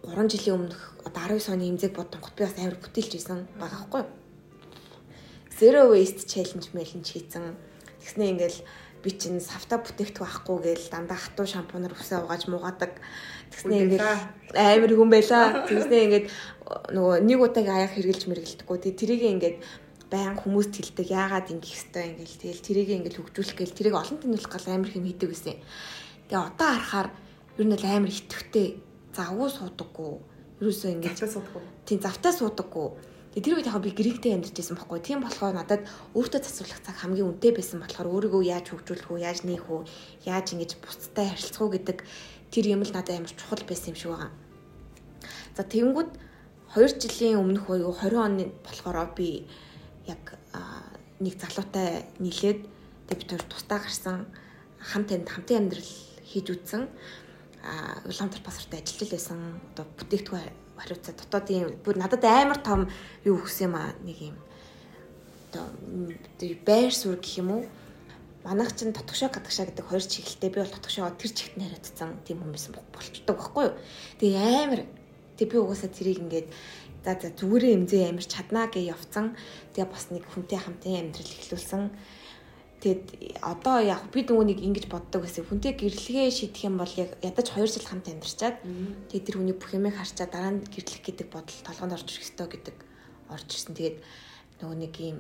3 0.04 0.32
жилийн 0.32 0.68
өмнөх 0.68 0.82
одоо 1.08 1.32
19 1.32 1.52
оны 1.56 1.68
имзэг 1.72 1.96
бодонгот 1.96 2.36
би 2.36 2.44
бас 2.44 2.56
амар 2.60 2.80
бүтээлч 2.80 3.12
байсан 3.16 3.48
байгаа 3.60 3.80
хгүй. 3.88 4.04
Zero 5.56 5.92
waste 5.92 6.28
challenge 6.28 6.76
мэлэн 6.76 7.04
хийцэн. 7.04 7.56
Тэгснээ 8.04 8.32
ингээл 8.36 8.60
би 9.06 9.14
чинь 9.14 9.38
савта 9.38 9.78
бүтээгдэхүүн 9.78 10.26
авахгүй 10.26 10.58
гээл 10.66 10.90
дандаа 10.90 11.14
хатуу 11.22 11.46
шампунаар 11.46 11.94
үсээ 11.94 12.26
угааж 12.26 12.50
муугадаг. 12.50 12.98
Тэгснээ 13.54 13.82
ингээд 13.86 14.04
амар 14.58 14.92
хүн 14.98 15.12
байла. 15.14 15.62
Тэгснээ 15.70 16.02
ингээд 16.10 16.28
нөгөө 16.90 17.16
нэг 17.22 17.40
удааг 17.46 17.70
аяг 17.70 17.94
хэргэлж 17.94 18.26
мэргэлдэхгүй. 18.26 18.78
Тэгээ 18.82 18.98
тэрийг 18.98 19.24
ингээд 19.30 19.58
баян 20.10 20.34
хүмүүст 20.42 20.74
хэлдэг. 20.74 21.08
Яагаад 21.14 21.54
ингэх 21.54 21.78
хэвээр 21.94 22.10
ингээл 22.18 22.42
тэгэл 22.42 22.66
тэрийг 22.66 22.90
ингээд 22.98 23.18
хөгжүүлэх 23.22 23.58
гээл 23.62 23.78
тэрийг 23.78 23.96
олон 24.02 24.18
тэнүүлэх 24.18 24.50
гал 24.50 24.68
амар 24.74 24.90
хэм 24.90 25.06
хийдэг 25.06 25.30
гэсэн. 25.30 25.58
Тэгээ 26.26 26.42
одоо 26.50 26.70
харахаар 26.74 27.10
ер 27.62 27.66
нь 27.70 27.78
л 27.78 27.86
амар 27.86 28.10
итгэвтэй. 28.10 28.68
Завгүй 29.14 29.50
суудаггүй. 29.54 30.12
Ерөөсөө 30.66 30.90
ингээд 30.98 31.14
завтаа 31.22 31.30
суудаггүй. 31.38 31.64
Тийм 31.86 32.00
завтаа 32.02 32.34
суудаггүй 32.34 32.90
Тэр 33.36 33.60
үед 33.60 33.68
яг 33.68 33.84
би 33.84 33.92
гэрэгтэй 33.92 34.32
амьдарч 34.32 34.56
байсан 34.56 34.80
байхгүй. 34.80 35.00
Тийм 35.04 35.20
болохоор 35.20 35.60
надад 35.60 35.84
өөртөө 36.16 36.40
засварлах 36.40 36.80
цаг 36.80 36.96
хамгийн 37.04 37.36
үнэтэй 37.36 37.52
байсан 37.52 37.84
болохоор 37.84 38.08
өөрийгөө 38.32 38.44
яаж 38.48 38.72
хөгжүүлэх 38.72 39.12
үү, 39.12 39.20
яаж 39.28 39.44
нээх 39.44 39.68
үү, 39.68 39.84
яаж 40.24 40.56
ингэж 40.56 40.80
бусдтай 40.80 41.28
харилцах 41.36 41.62
уу 41.68 41.76
гэдэг 41.76 42.00
тэр 42.48 42.66
юм 42.72 42.88
л 42.88 42.96
надад 42.96 43.20
амар 43.20 43.36
чухал 43.36 43.60
байсан 43.68 43.92
юм 43.92 44.00
шиг 44.00 44.12
байгаа. 44.16 44.32
За 45.52 45.68
тэгэнгүүт 45.68 46.12
2 46.80 46.96
жилийн 46.96 47.44
өмнөх 47.44 47.68
буюу 47.68 47.92
20 47.92 48.24
оны 48.24 48.46
болохоор 48.64 49.12
би 49.12 49.52
яг 50.08 50.40
нэг 51.20 51.36
залуутай 51.36 52.08
нийлээд 52.24 52.64
тэг 53.08 53.18
бид 53.20 53.30
хоёр 53.36 53.46
тусдаа 53.52 53.80
гарсан 53.84 54.32
хамт 54.80 55.12
амьд 55.12 55.28
хамтын 55.28 55.68
амьдрал 55.68 55.92
хийж 56.24 56.48
үтсэн 56.52 56.88
а 57.64 58.00
уламжлалт 58.08 58.44
пассвортай 58.44 58.80
ажиллаж 58.84 59.10
байсан 59.12 59.40
одоо 59.76 59.86
бүтээгдэхүүн 59.96 60.65
хариуцаа. 60.78 61.14
Дотоодын 61.16 61.80
бүр 61.84 61.96
надад 61.98 62.24
амар 62.24 62.60
том 62.62 62.88
юу 63.24 63.40
өгсөн 63.42 63.72
юм 63.72 63.76
а 63.76 63.96
нэг 64.04 64.18
юм 64.34 64.38
одоо 65.56 65.72
байр 66.66 66.94
суурь 66.94 67.20
гэх 67.20 67.40
юм 67.40 67.50
уу? 67.52 67.64
Манайх 68.44 68.76
чинь 68.76 68.94
тотгошоо 68.94 69.30
гадагшаа 69.34 69.66
гэдэг 69.66 69.86
хоёр 69.88 70.04
чиглэлтэй 70.04 70.50
би 70.52 70.60
бол 70.62 70.76
тотгошоо 70.76 71.10
тэр 71.18 71.32
чигт 71.34 71.58
хариуцсан 71.58 72.22
тийм 72.28 72.44
хүмүүс 72.44 72.66
болчдөг 72.94 73.36
байхгүй 73.36 73.64
юу? 73.72 73.76
Тэгээ 74.20 74.64
амар. 74.64 74.82
Тэг 75.40 75.48
би 75.52 75.58
угаасаа 75.58 75.90
тэрийг 75.90 76.22
ингээд 76.22 76.48
за 77.04 77.12
за 77.18 77.30
зүгээрээ 77.34 77.74
эмзээ 77.74 78.04
амар 78.12 78.26
чаднаа 78.26 78.70
гэж 78.70 78.86
явцсан. 78.94 79.36
Тэгээ 79.74 79.90
бас 79.90 80.06
нэг 80.14 80.24
хүнтэй 80.30 80.60
хамтын 80.62 81.10
амьдрал 81.10 81.34
эхлүүлсэн 81.42 81.84
Тэгэд 82.86 83.42
одоо 83.42 83.82
яг 83.82 84.14
би 84.14 84.22
нөгөө 84.22 84.46
нэг 84.46 84.60
ингэж 84.62 84.86
боддог 84.94 85.26
гэсэн 85.26 85.50
хүнтэй 85.50 85.74
гэрлэгээ 85.74 86.30
шийдэх 86.30 86.70
юм 86.70 86.78
бол 86.78 86.94
яг 87.02 87.18
ядаж 87.26 87.50
2 87.50 87.66
жил 87.66 87.82
хамт 87.82 88.14
амьдарчаад 88.14 88.62
тэгээд 89.10 89.26
тэр 89.26 89.38
хүний 89.42 89.58
бүх 89.58 89.74
юмыг 89.74 89.98
харчаад 89.98 90.30
дараа 90.30 90.54
нь 90.54 90.62
гэрлэх 90.70 91.02
гэдэг 91.02 91.28
бодол 91.34 91.66
толгойд 91.66 91.98
орж 91.98 92.06
ирэх 92.14 92.30
ёстой 92.30 92.46
гэдэг 92.46 92.78
орж 93.34 93.50
ирсэн. 93.50 93.74
Тэгээд 93.74 93.98
нөгөө 94.62 94.78
нэг 94.86 94.94
юм 95.02 95.18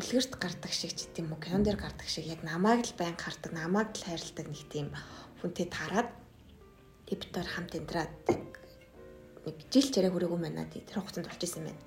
үлгэрт 0.00 0.32
гардаг 0.40 0.72
шиг 0.72 0.96
ч 0.96 1.12
гэдэм 1.12 1.28
үү 1.28 1.40
кинон 1.44 1.62
дээр 1.68 1.76
гардаг 1.76 2.08
шиг 2.08 2.24
яг 2.24 2.40
намайг 2.40 2.88
л 2.88 2.96
байн 2.96 3.20
гардаг, 3.20 3.52
намайг 3.52 3.92
л 3.92 4.06
хайрладаг 4.08 4.46
нэг 4.48 4.64
тийм 4.72 4.88
хүнтэй 5.44 5.68
тараад 5.68 6.08
тэг 7.04 7.20
бид 7.20 7.32
нар 7.36 7.48
хамт 7.52 7.72
амьдраад 7.76 8.12
нэг 9.44 9.56
жил 9.68 9.88
чараа 9.92 10.08
хүрээгүй 10.08 10.40
байна. 10.40 10.64
Тэр 10.72 11.04
хугацаанд 11.04 11.28
болж 11.28 11.42
исэн 11.44 11.68
байна. 11.68 11.84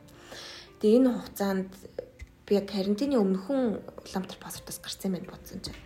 Тэгээ 0.78 0.97
энэ 1.02 1.10
хугацаанд 1.10 1.74
би 2.52 2.60
яг 2.60 2.68
карантины 2.68 3.16
өмнөхөн 3.16 3.80
Улаанбаатар 3.80 4.36
паспортоос 4.43 4.84
гарсан 4.84 5.16
юм 5.16 5.24
бодсон 5.24 5.64
чинь. 5.64 5.80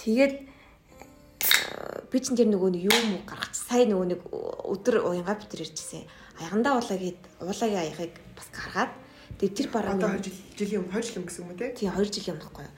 Тэгээд 0.00 0.34
э, 0.40 2.00
би 2.08 2.16
чинь 2.24 2.32
тэр 2.32 2.48
нөгөө 2.48 2.70
нэг 2.72 2.88
юм 2.88 3.20
гаргач 3.28 3.52
сая 3.52 3.84
нөгөө 3.84 4.08
нэг 4.08 4.20
өдөр 4.24 5.04
уянгаа 5.04 5.36
бид 5.36 5.52
тэр 5.52 5.68
иржсэн. 5.68 6.08
Аягандаа 6.40 6.80
уулаа 6.80 6.96
гээд 6.96 7.20
уулаагийн 7.44 7.92
аягыг 7.92 8.16
бас 8.32 8.48
гаргаад 8.56 8.92
тэгээд 9.36 9.56
тэр 9.60 9.68
бараа 9.68 10.00
одоо 10.00 10.16
2 10.16 10.56
жилийн 10.56 10.80
өмнө 10.80 10.96
2 10.96 11.04
жил 11.12 11.18
юм 11.20 11.26
гэсэн 11.28 11.40
юм 11.44 11.50
уу 11.52 11.60
те? 11.60 11.68
Тийм 11.76 11.92
2 11.92 12.08
жилийн 12.08 12.34
өмнө 12.40 12.44
байхгүй 12.48 12.64
юу? 12.64 12.72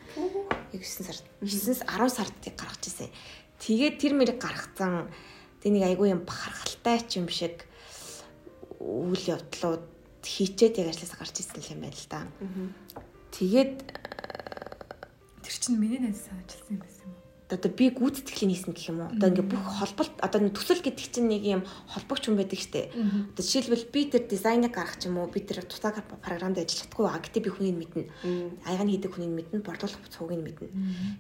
Яг 0.74 0.82
9 0.82 1.06
сард 1.06 1.24
9-с 1.38 1.86
10 1.86 2.10
сард 2.10 2.34
гаргаж 2.58 2.82
ирсэн. 2.82 3.14
Тэгээд 3.62 3.94
тэр 4.02 4.12
мэрийг 4.18 4.42
гаргацсан 4.42 5.06
тэг 5.62 5.70
нэг 5.70 5.86
айгүй 5.86 6.10
юм 6.10 6.26
бахархалтай 6.26 6.98
ч 7.06 7.22
юм 7.22 7.30
шиг 7.30 7.62
үйл 8.82 9.22
явдлууд 9.38 9.97
хийчээд 10.28 10.84
яг 10.84 10.92
ажилласаа 10.92 11.24
гарч 11.24 11.40
ирсэн 11.40 11.62
юм 11.72 11.80
байна 11.80 11.96
л 11.96 12.08
да. 12.12 12.20
Тэгээд 13.32 13.74
тэр 15.40 15.54
чинь 15.56 15.80
миний 15.80 16.00
найз 16.00 16.28
санаачилсан 16.28 16.76
юм 16.76 16.82
байсан 16.84 17.08
юм 17.08 17.16
уу? 17.16 17.24
Одоо 17.48 17.72
би 17.72 17.88
гүйцэтгэлийн 17.88 18.52
хийсэн 18.52 18.72
гэх 18.76 18.92
юм 18.92 19.00
уу? 19.00 19.12
Одоо 19.16 19.28
ингээ 19.32 19.48
бүх 19.48 19.64
холболт 19.80 20.12
одоо 20.20 20.52
төсөл 20.52 20.84
гэдэг 20.84 21.06
чинь 21.08 21.32
нэг 21.32 21.42
юм 21.48 21.62
холбогч 21.88 22.28
хүн 22.28 22.36
байдаг 22.36 22.60
штэ. 22.60 22.92
Одоо 22.92 23.40
жишээлбэл 23.40 23.88
би 23.88 24.00
тэр 24.12 24.28
дизайныг 24.28 24.76
гаргах 24.76 25.00
юм 25.08 25.16
уу? 25.16 25.32
Би 25.32 25.40
тэр 25.40 25.64
тусаа 25.64 25.96
програмд 25.96 26.60
ажиллахдаггүй 26.60 27.08
а 27.08 27.16
гэдэг 27.24 27.42
би 27.48 27.50
хүнийг 27.52 27.76
мэднэ. 27.80 28.04
Аягааны 28.68 28.92
хийдэг 28.92 29.12
хүнийг 29.16 29.32
мэднэ, 29.32 29.64
борлуулах 29.64 30.12
цугийг 30.12 30.44
мэднэ. 30.44 30.68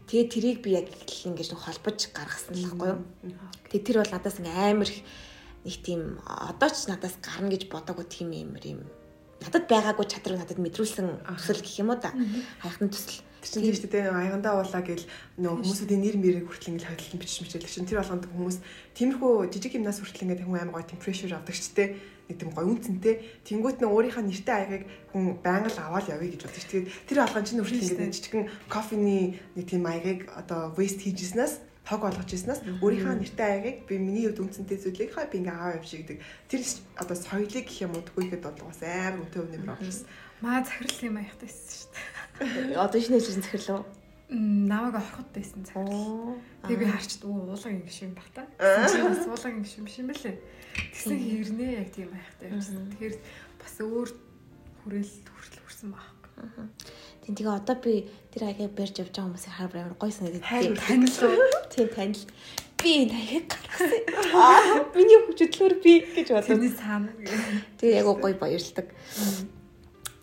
Тэгээд 0.04 0.28
тэрийг 0.28 0.58
би 0.60 0.76
яг 0.76 0.92
ингэж 0.92 1.56
холбож 1.56 2.12
гаргасан 2.12 2.60
л 2.60 2.76
байхгүй 2.76 2.88
юу? 2.92 3.00
Тэгээд 3.72 3.86
тэр 3.88 3.96
бол 4.04 4.12
надаас 4.12 4.36
амар 4.44 4.88
их 4.92 5.00
нэг 5.64 5.76
тийм 5.84 6.20
одоо 6.24 6.68
ч 6.68 6.88
надаас 6.88 7.16
гарна 7.24 7.52
гэж 7.52 7.68
бодоагүй 7.72 8.06
тийм 8.08 8.32
юм 8.32 8.52
юм 8.56 8.80
надад 9.42 9.64
байгаагүй 9.70 10.06
чадрыг 10.10 10.38
надад 10.38 10.58
мэдрүүлсэн 10.58 11.22
төсөл 11.38 11.62
гэх 11.62 11.78
юм 11.78 11.94
уу 11.94 11.98
да. 11.98 12.10
Хайхны 12.62 12.90
төсөл. 12.90 13.22
Чинь 13.38 13.62
тийм 13.62 13.76
шүү 13.78 13.90
дээ. 13.90 14.10
Аягандаа 14.10 14.58
уулаа 14.58 14.82
гэл 14.82 15.06
нөө 15.38 15.62
хүмүүсүүдийн 15.62 16.02
нэр 16.02 16.16
мэрийг 16.18 16.46
хүртэл 16.50 16.74
ингээл 16.74 16.90
хойлолтон 16.90 17.20
бичиж 17.22 17.38
мичээлэг 17.46 17.70
чинь 17.70 17.86
тэр 17.86 18.02
болгонд 18.02 18.26
хүмүүс 18.26 18.58
тиймэрхүү 18.98 19.32
жижиг 19.54 19.78
юмнаас 19.78 20.02
хүртэл 20.02 20.24
ингээд 20.26 20.42
хүн 20.42 20.58
аим 20.58 20.74
гоё 20.74 20.84
прешэр 20.98 21.38
авдаг 21.38 21.54
ч 21.54 21.70
дээ 21.70 21.88
нэг 22.28 22.36
тийм 22.36 22.50
гоё 22.50 22.66
үнцэнтэй. 22.66 23.14
Тэнгүүт 23.46 23.78
нөө 23.78 23.94
өөрийнхөө 23.94 24.24
нэртэй 24.26 24.56
аягыг 24.58 24.82
хүн 25.14 25.24
байнга 25.40 25.70
л 25.70 25.80
аваад 25.80 26.10
явъя 26.12 26.28
гэж 26.34 26.42
бодчих. 26.44 26.66
Тэгээд 26.68 26.90
тэр 27.08 27.18
алган 27.24 27.46
чинь 27.46 27.62
хүртэл 27.62 27.88
ингээд 27.94 28.14
жижигхэн 28.18 28.44
кофений 28.68 29.40
нэг 29.56 29.64
тийм 29.70 29.86
аягыг 29.86 30.28
одоо 30.34 30.74
waste 30.76 31.06
хийжснээс 31.06 31.62
тог 31.88 32.04
болгож 32.04 32.28
ирснаас 32.28 32.60
өөрийнхөө 32.84 33.16
нэртэй 33.16 33.48
аягийг 33.48 33.78
би 33.88 33.96
миний 33.96 34.28
хувьд 34.28 34.44
үнцэнтэй 34.44 34.76
зүйлийг 34.76 35.16
хаа 35.16 35.24
би 35.24 35.40
ингээ 35.40 35.56
аав 35.56 35.80
юм 35.80 35.86
шиг 35.88 36.04
гэдэг. 36.04 36.20
Тэр 36.52 36.60
одоо 37.00 37.16
соёлыг 37.16 37.64
гэх 37.64 37.80
юм 37.80 37.96
уу 37.96 38.04
тгүйхэд 38.04 38.44
бол 38.44 38.68
бас 38.68 38.80
амар 38.84 39.24
үнэтэй 39.24 39.40
үнэмэр 39.40 39.72
авчихсан. 39.72 40.06
Маа 40.44 40.60
захирал 40.60 41.08
юм 41.08 41.16
аягтай 41.16 41.48
байсан 41.48 41.72
шүү 41.72 41.88
дээ. 41.88 42.76
Одоо 42.84 43.00
шинэ 43.00 43.16
хэлсэн 43.16 43.40
захирал 43.40 43.72
уу? 43.80 43.86
намайг 44.28 44.94
ороход 44.94 45.28
байсан 45.32 45.64
захирал. 45.64 46.36
Тэгээ 46.68 46.84
би 46.84 46.86
харчд 46.92 47.24
уу 47.24 47.48
уулагын 47.48 47.80
гişим 47.80 48.12
баг 48.12 48.28
та. 48.36 48.44
Бас 48.60 49.24
уулагын 49.24 49.64
гişим 49.64 49.84
биш 49.88 49.96
юм 49.98 50.12
бэлээ. 50.12 50.36
Тэгсэн 50.92 51.16
хэрнээ 51.16 51.72
яг 51.80 51.88
тийм 51.96 52.12
аягтай 52.12 52.48
байсан. 52.52 52.92
Тэгэхээр 52.92 53.16
бас 53.56 53.74
өөр 53.80 54.08
хүрээл 54.84 55.14
хүртэл 55.32 55.64
хүрсэн 55.64 55.88
баг. 55.96 56.12
Тийм 57.28 57.36
тэгээ 57.36 57.60
одоо 57.60 57.76
би 57.76 58.08
тэр 58.32 58.48
аягийг 58.48 58.72
барьж 58.72 59.04
явж 59.04 59.12
байгаа 59.12 59.28
хүмүүсийг 59.28 59.52
хараад 59.52 59.76
амар 59.84 60.00
гоё 60.00 60.12
санагдав. 60.16 60.48
Танил 60.48 61.12
уу? 61.28 61.44
Тийм 61.68 61.88
танил. 61.92 62.24
Би 62.80 62.90
аягийг 63.04 63.52
гаргасан. 63.52 63.92
Аа 64.32 64.88
миний 64.96 65.20
хүчтэй 65.28 65.76
би 65.76 65.92
гэж 66.08 66.32
бодлоо. 66.32 66.48
Тэрний 66.48 66.72
цаана. 66.72 67.12
Тэгээ 67.76 68.00
яг 68.00 68.08
гоё 68.16 68.32
баярлдаг. 68.32 68.88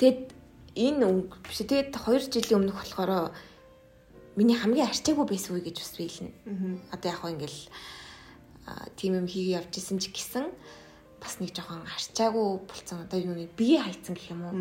Тэгэд 0.02 0.34
энэ 0.74 1.30
биш 1.46 1.62
тэгээд 1.62 1.94
2 1.94 2.26
жилийн 2.26 2.74
өмнөх 2.74 2.82
болохоор 2.82 3.38
миний 4.34 4.58
хамгийн 4.58 4.90
арчаагүй 4.90 5.30
байсан 5.30 5.62
үе 5.62 5.70
гэж 5.70 5.78
бас 5.86 5.94
биелнэ. 6.02 6.34
Одоо 6.90 7.08
яг 7.14 7.22
хөө 7.22 7.38
ингээл 7.38 7.62
тийм 8.98 9.14
юм 9.14 9.30
хийгээ 9.30 9.62
явж 9.62 9.78
исэн 9.78 10.02
ч 10.02 10.10
гэсэн 10.10 10.50
бас 11.22 11.38
нэг 11.38 11.54
жоохон 11.54 11.86
арчаагүй 11.86 12.66
болцсон. 12.66 13.06
Одоо 13.06 13.22
юу 13.22 13.38
нэг 13.38 13.54
бие 13.54 13.78
хайцсан 13.78 14.18
гэх 14.18 14.34
юм 14.34 14.42
уу? 14.42 14.58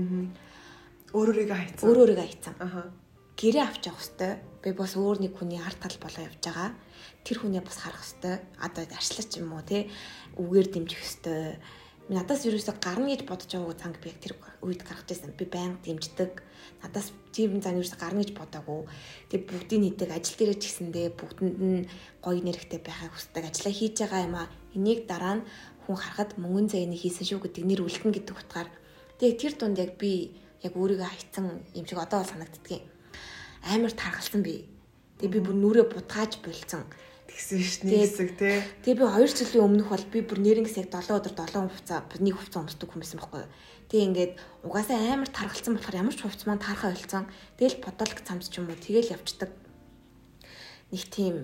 Өөрөөрийгөө 1.14 1.54
хайцсан. 1.54 1.86
Өөрөөрийгөө 1.86 2.26
хайцсан. 2.26 2.54
Аха. 2.58 2.90
Гэрээ 3.38 3.62
авч 3.62 3.86
явах 3.86 4.02
хэвээр. 4.02 4.38
Би 4.66 4.70
бас 4.74 4.92
өөр 4.98 5.18
нэг 5.22 5.38
хүний 5.38 5.62
арт 5.62 5.78
тал 5.78 5.94
болоо 6.02 6.26
явж 6.26 6.42
байгаа. 6.42 6.74
Тэр 7.22 7.38
хүнээ 7.38 7.62
бас 7.62 7.78
харах 7.78 8.02
хэвээр. 8.02 8.42
Одоо 8.58 8.82
арчлаач 8.82 9.30
юм 9.38 9.54
уу 9.54 9.62
те 9.62 9.86
үгээр 10.34 10.68
дэмжих 10.74 10.98
хэвээр. 10.98 11.62
Надаас 12.10 12.42
юусоо 12.44 12.74
гарна 12.82 13.14
гэж 13.14 13.30
бодож 13.30 13.46
байгаагүй 13.46 13.78
цанг 13.78 13.96
би 14.02 14.10
яг 14.10 14.18
тэр 14.18 14.34
үед 14.66 14.82
гаргаж 14.82 15.06
байсан. 15.06 15.30
Би 15.38 15.46
байнга 15.46 15.78
дэмждэг. 15.86 16.32
Надаас 16.82 17.08
тийм 17.30 17.62
зан 17.62 17.78
юусоо 17.78 17.96
гарна 17.96 18.20
гэж 18.26 18.34
бодоагүй. 18.34 18.90
Тэг 19.30 19.40
бүгдийн 19.46 19.86
нийтэд 19.86 20.10
ажил 20.10 20.34
дээрээ 20.34 20.58
ч 20.58 20.64
гэсэндээ 20.66 21.14
бүгдэнд 21.14 21.58
нь 21.62 21.86
гоё 22.26 22.42
нэрхтэй 22.42 22.82
байхыг 22.82 23.14
хүсдэг. 23.14 23.46
Ажлаа 23.46 23.72
хийж 23.72 24.02
байгаа 24.02 24.26
юм 24.26 24.36
а. 24.36 24.50
Энийг 24.76 25.06
дараа 25.06 25.40
нь 25.40 25.46
хүн 25.86 25.96
харахад 25.96 26.36
мөнгөн 26.42 26.68
зэйний 26.74 26.98
хийсэн 26.98 27.24
шүү 27.24 27.40
гэдэг 27.40 27.64
нэр 27.64 27.80
үлдэн 27.86 28.12
гэдэг 28.12 28.34
утгаар. 28.36 28.68
Тэгээ 29.16 29.40
тэр 29.40 29.52
дунд 29.56 29.78
яг 29.80 29.96
би 29.96 30.43
яг 30.64 30.74
өөрийгөө 30.74 31.08
хайцсан 31.08 31.44
юм 31.76 31.84
шиг 31.86 32.00
одоо 32.00 32.24
бол 32.24 32.32
санагддгийн. 32.32 32.84
Амар 33.68 33.92
таргалсан 33.92 34.42
би. 34.42 34.64
Тэгээ 35.20 35.34
би 35.36 35.40
бүр 35.44 35.56
нүрээ 35.60 35.86
бутгааж 35.92 36.40
болцсон. 36.40 36.88
Тэгсэн 37.28 37.60
шүү 37.60 37.82
дээ 37.88 38.02
хэсэг 38.04 38.30
тий. 38.38 38.56
Тэгээ 38.84 38.98
би 39.00 39.04
2 39.04 39.28
жилийн 39.30 39.64
өмнөх 39.64 39.88
бол 39.92 40.06
би 40.08 40.20
бүр 40.24 40.38
нэрнгэс 40.40 40.76
яг 40.80 40.88
7 40.92 41.18
өдөр 41.18 41.34
7 41.34 41.68
хувцас 41.68 42.02
нэг 42.20 42.34
хувцас 42.36 42.60
өмсдөг 42.62 42.88
хүмүүс 42.88 43.12
байхгүй 43.16 43.40
юу. 43.42 43.50
Тэгээ 43.88 44.06
ингээд 44.08 44.32
угаасаа 44.64 44.98
амар 45.00 45.30
таргалсан 45.32 45.72
болохоор 45.74 46.00
ямар 46.00 46.14
ч 46.14 46.20
хувцас 46.22 46.46
маань 46.46 46.62
таархаа 46.62 46.92
болцсон. 46.92 47.24
Тэгэл 47.58 47.82
подолк 47.84 48.18
цамц 48.22 48.48
ч 48.48 48.60
юм 48.60 48.68
уу 48.70 48.78
тэгэл 48.78 49.14
явцдаг. 49.16 49.50
Нэг 50.92 51.04
тийм 51.10 51.36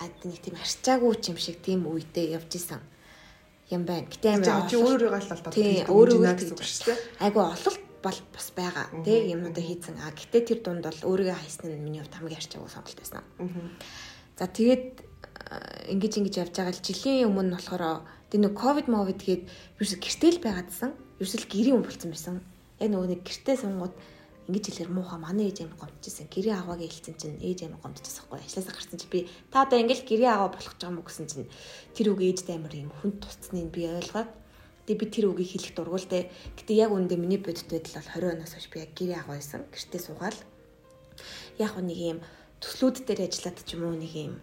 нэг 0.00 0.40
тийм 0.42 0.56
харьцаагүй 0.58 1.12
юм 1.30 1.38
шиг 1.38 1.62
тийм 1.62 1.86
үедээ 1.86 2.34
явж 2.36 2.50
исэн 2.58 2.80
юм 3.70 3.86
байна. 3.86 4.08
Гэтэ 4.10 4.28
амар 4.42 4.66
чи 4.68 4.76
өөрөөрөө 4.76 5.10
гал 5.12 5.30
талтаа 5.30 5.52
тийм 5.52 5.86
өөрөөрөө 5.86 6.34
гэж 6.34 6.50
шүү 6.60 6.86
дээ. 6.90 6.98
Айгу 7.24 7.40
ололт 7.40 7.80
бол 8.02 8.18
бас 8.34 8.48
байгаа. 8.52 8.86
Тэ 9.06 9.32
юмнуудаа 9.32 9.64
хийцэн. 9.64 9.96
А 10.02 10.10
гэтээ 10.10 10.42
тэр 10.42 10.58
дунд 10.60 10.84
бол 10.84 11.00
өөрийгөө 11.06 11.38
хайсан 11.38 11.70
нь 11.70 11.82
миний 11.82 12.02
хувьд 12.02 12.18
хамгийн 12.18 12.40
арчаагүй 12.42 12.70
сонголт 12.70 12.98
байсан. 12.98 13.22
За 14.36 14.46
тэгээд 14.50 14.86
ингэж 15.88 16.12
ингэж 16.18 16.34
явж 16.42 16.54
байгаа 16.58 16.74
л 16.74 16.86
жилийн 16.86 17.28
өмнө 17.30 17.56
болохоор 17.56 18.02
тэр 18.30 18.40
нэг 18.42 18.54
ковид 18.56 18.88
мовид 18.88 19.20
гээд 19.22 19.42
ерөөс 19.78 19.94
гэртэл 20.00 20.40
байгаадсан. 20.42 20.90
Ерөөс 21.20 21.34
л 21.38 21.50
гэрийн 21.52 21.76
хүн 21.78 21.86
болцсон 21.86 22.10
байсан. 22.10 22.36
Яг 22.80 22.88
нөгөө 22.90 23.08
нэг 23.12 23.20
гэртээ 23.22 23.56
сунгууд 23.60 23.94
ингэж 24.48 24.64
хэлээр 24.66 24.90
муухай 24.90 25.20
манай 25.22 25.46
ээж 25.52 25.62
амир 25.62 25.78
гомдчихсэн. 25.78 26.26
Гэрээ 26.26 26.54
аваагаа 26.58 26.88
хэлсэн 26.90 27.14
чинь 27.14 27.38
ээж 27.38 27.58
амир 27.70 27.78
гомдчихсан 27.78 28.26
байхгүй. 28.26 28.42
Ажлаасаа 28.42 28.74
гарсан 28.74 28.98
чинь 28.98 29.12
би 29.12 29.20
та 29.52 29.62
одоо 29.62 29.78
ингээл 29.78 30.08
гэрээ 30.08 30.30
аваа 30.34 30.50
болох 30.50 30.74
ч 30.74 30.82
юм 30.82 30.98
уу 30.98 31.06
гэсэн 31.06 31.26
чинь 31.30 31.46
тэр 31.94 32.06
үг 32.10 32.20
ээжтэй 32.26 32.56
амир 32.58 32.74
юм 32.74 32.90
хүн 32.90 33.12
тусцныг 33.22 33.70
би 33.70 33.86
ойлгоод 33.86 34.30
Тэгээ 34.92 35.08
би 35.08 35.08
тэр 35.08 35.26
үгийг 35.32 35.50
хэлэх 35.56 35.72
дургуултай. 35.72 36.28
Гэтэ 36.52 36.76
яг 36.76 36.92
үүндээ 36.92 37.16
миний 37.16 37.40
бодит 37.40 37.64
байдал 37.64 37.96
бол 37.96 38.12
20 38.12 38.44
оноос 38.44 38.52
хойш 38.52 38.68
би 38.68 38.84
яг 38.84 38.92
гэрээ 38.92 39.24
аваа 39.24 39.40
байсан. 39.40 39.64
Гэртээ 39.72 40.00
суугаал. 40.04 40.40
Яг 41.56 41.72
нэг 41.80 41.96
юм 41.96 42.18
төслүүд 42.60 43.08
дээр 43.08 43.24
ажиллаад 43.24 43.58
ч 43.64 43.72
юм 43.72 43.88
уу 43.88 43.96
нэг 43.96 44.12
юм 44.12 44.36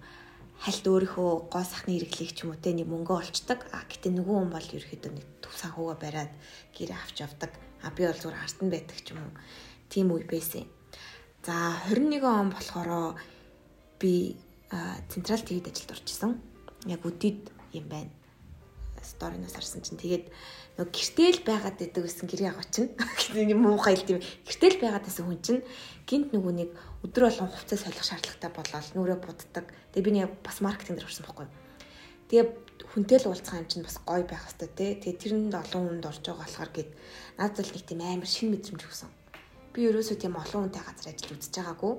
хальт 0.57 0.85
өөрийнхөө 0.89 1.53
гоо 1.53 1.61
сахны 1.69 2.01
хэрэглийг 2.01 2.33
ч 2.33 2.49
юм 2.49 2.49
уу 2.49 2.57
те 2.57 2.73
нэг 2.73 2.89
мөнгө 2.89 3.13
олцдог. 3.13 3.61
А 3.69 3.85
гэтээ 3.85 4.09
нөгөө 4.09 4.37
хүн 4.41 4.49
бол 4.49 4.69
ерөөхдөө 4.73 5.11
нэг 5.13 5.25
төв 5.37 5.53
санхугаа 5.53 5.97
бариад 6.01 6.33
гэр 6.73 6.97
авч 6.97 7.15
явдаг. 7.21 7.53
А 7.85 7.93
би 7.93 8.09
бол 8.09 8.17
зүгээр 8.17 8.41
арт 8.41 8.59
нь 8.65 8.73
байдаг 8.73 8.97
ч 9.05 9.13
юм 9.13 9.21
уу. 9.21 9.33
Тийм 9.85 10.09
үе 10.09 10.25
байсан. 10.25 10.65
За 11.45 11.77
21 11.93 12.25
он 12.25 12.49
болохоро 12.49 13.13
би 14.01 14.33
Централ 15.13 15.45
ТV-д 15.45 15.69
ажилд 15.69 15.93
орж 15.93 16.09
исэн. 16.09 16.41
Яг 16.89 17.05
өдөрт 17.05 17.53
юм 17.77 17.85
байна. 17.85 18.09
Сториноос 19.03 19.55
харсан 19.55 19.81
чинь 19.83 19.99
тэгээд 19.99 20.25
нөгөө 20.79 20.91
гэртэл 20.91 21.39
байгаад 21.43 21.77
байдаг 21.79 22.03
гэсэн 22.03 22.27
гэрээ 22.29 22.49
аваа 22.51 22.67
чинь. 22.67 22.91
Гэтэл 23.19 23.53
юм 23.53 23.61
муухай 23.67 23.95
л 23.95 24.07
тийм. 24.07 24.19
Гэртэл 24.47 24.77
байгаад 24.79 25.05
байсан 25.07 25.25
хүн 25.27 25.39
чинь 25.43 25.61
гинт 26.07 26.29
нөгөө 26.35 26.53
нэг 26.55 26.69
өдөр 27.03 27.23
болгон 27.27 27.51
хувцас 27.51 27.83
солих 27.83 28.03
шаардлагатай 28.03 28.51
болоод 28.51 28.87
нүрээ 28.95 29.19
буддаг. 29.19 29.65
Тэгээ 29.95 30.05
би 30.07 30.11
нэг 30.15 30.31
бас 30.43 30.57
маркетинг 30.59 30.99
дээр 30.99 31.09
орсон 31.09 31.25
байхгүй. 31.27 31.47
Тэгээ 32.29 32.45
хүнтэй 32.95 33.17
л 33.19 33.29
уулзах 33.29 33.59
юм 33.59 33.67
чинь 33.67 33.85
бас 33.87 33.97
гоё 34.03 34.23
байх 34.23 34.43
хэрэгтэй 34.47 34.69
тий. 34.75 34.91
Тэгээ 35.15 35.19
тэрэнд 35.19 35.53
олон 35.55 35.83
хүнд 35.99 36.05
орж 36.07 36.23
байгаа 36.23 36.45
болохоор 36.47 36.71
гээд 36.75 36.89
надад 37.39 37.65
л 37.65 37.73
нэг 37.75 37.83
тийм 37.83 38.01
амар 38.05 38.29
шин 38.29 38.51
мэдрэмж 38.55 38.81
өгсөн. 38.85 39.11
Би 39.73 39.79
ерөөсөө 39.89 40.17
тийм 40.17 40.39
олон 40.39 40.67
хүнтэй 40.69 40.83
газар 40.83 41.11
ажиллаж 41.11 41.37
үзэж 41.37 41.53
байгаагүй 41.59 41.93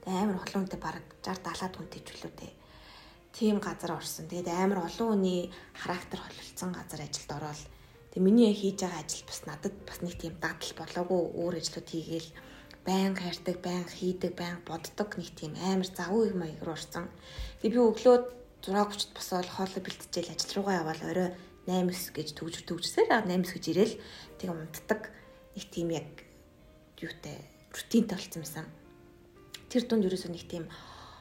Тэгээ 0.00 0.16
амар 0.16 0.40
олон 0.40 0.64
хүнтэй 0.64 0.80
бараг 0.80 1.04
60 1.20 1.44
70 1.44 1.76
хүнтэй 1.76 2.00
ч 2.00 2.08
үлээ 2.16 2.32
дээ. 2.32 2.52
Тийм 3.32 3.58
газар 3.58 3.92
орсон. 3.98 4.28
Тэгээд 4.28 4.48
амар 4.48 4.86
олон 4.86 5.08
хүний 5.14 5.50
характер 5.74 6.18
холилдсон 6.22 6.70
газар 6.74 7.00
ажилд 7.06 7.30
ороод 7.30 7.62
тэг 8.10 8.20
миний 8.22 8.52
хийж 8.54 8.82
байгаа 8.82 9.02
ажил 9.02 9.24
бас 9.26 9.40
надад 9.46 9.74
бас 9.86 9.98
нэг 10.02 10.14
тийм 10.18 10.34
дадал 10.42 10.72
болоогүй 10.78 11.20
өөр 11.38 11.54
ажлууд 11.62 11.88
хийгээл 11.90 12.30
байн 12.84 13.14
хайрдаг, 13.14 13.56
байн 13.62 13.86
хийдэг, 13.86 14.32
байн 14.34 14.58
боддог 14.66 15.08
нэг 15.14 15.30
тийм 15.38 15.54
амар 15.60 15.86
завгүй 15.86 16.34
маяг 16.34 16.60
руу 16.64 16.74
орсон. 16.74 17.06
Тэг 17.62 17.70
би 17.70 17.78
өглөө 17.78 18.16
6:30-д 18.66 19.14
босоод 19.16 19.48
хоолой 19.48 19.80
бэлтжээл 19.80 20.32
ажил 20.34 20.52
руугаа 20.60 20.84
явбал 20.84 21.02
орой 21.08 21.30
8 21.64 22.12
гэж 22.16 22.28
төгж 22.36 22.66
төгжсээр 22.68 23.08
8 23.08 23.46
гэж 23.46 23.64
ирээл 23.72 23.94
тэг 24.36 24.48
унтдаг 24.50 25.12
нэг 25.56 25.64
тийм 25.70 25.88
яг 25.96 26.08
юутай 27.00 27.40
рутинтэй 27.72 28.16
болсон 28.16 28.42
юмсан 28.42 28.66
тэр 29.70 29.84
дунд 29.86 30.04
ерөөсөө 30.04 30.32
нэг 30.32 30.44
тийм 30.44 30.64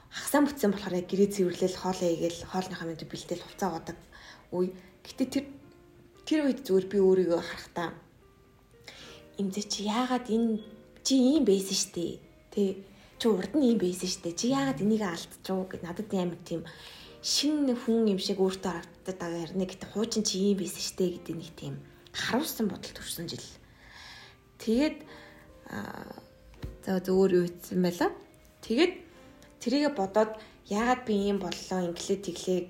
хагсаан 0.10 0.46
бүтсэн 0.50 0.72
болохоор 0.74 1.00
яг 1.00 1.08
гэрээ 1.10 1.30
цэвэрлэл 1.34 1.78
хоолоо 1.78 2.10
игээл 2.10 2.40
хоолныхаа 2.50 2.88
мэд 2.90 3.06
бэлдээл 3.06 3.46
хувцаа 3.46 3.70
годог 3.78 3.98
үе. 4.52 4.74
Гэтэ 5.06 5.26
тэр 5.30 5.46
тэр 6.26 6.40
үед 6.50 6.60
зүгээр 6.66 6.88
би 6.90 6.98
өөрийгөө 6.98 7.42
харахтаа 7.42 7.90
эмзэ 9.40 9.62
чи 9.72 9.86
яагаад 9.88 10.28
энэ 10.30 10.60
чи 11.06 11.16
ийм 11.16 11.46
байсан 11.46 11.78
штэ 11.78 12.20
тэ 12.54 12.82
чи 13.18 13.26
урд 13.30 13.54
нь 13.56 13.66
ийм 13.70 13.80
байсан 13.80 14.10
штэ 14.10 14.36
чи 14.36 14.52
яагаад 14.52 14.84
энийг 14.84 15.04
алдчихв 15.06 15.70
гэд 15.70 15.86
надад 15.86 16.12
амар 16.14 16.42
тийм 16.44 16.62
шин 17.24 17.70
хүн 17.72 18.14
юм 18.14 18.20
шиг 18.20 18.38
өөртөө 18.42 18.72
харагдаад 18.74 19.18
байгаа 19.18 19.44
ярина 19.48 19.66
гэтээ 19.66 19.90
хуучин 19.94 20.24
чи 20.28 20.36
ийм 20.52 20.58
байсан 20.60 20.84
штэ 20.84 21.06
гэдэг 21.18 21.36
нэг 21.38 21.52
тийм 21.56 21.76
харуулсан 22.14 22.68
бодол 22.68 22.94
төрсөн 22.94 23.28
жил. 23.32 23.48
Тэгээд 24.60 24.98
за 26.86 27.00
зөвөр 27.00 27.32
юу 27.40 27.44
хэлсэн 27.48 27.80
байла? 27.80 28.10
Тэгээд 28.66 28.94
тэрийгэ 29.64 29.92
бодоод 29.96 30.40
яагаад 30.68 31.02
би 31.06 31.14
ийм 31.28 31.38
боллоо 31.40 31.80
инглээ 31.88 32.20
тэглээ 32.24 32.62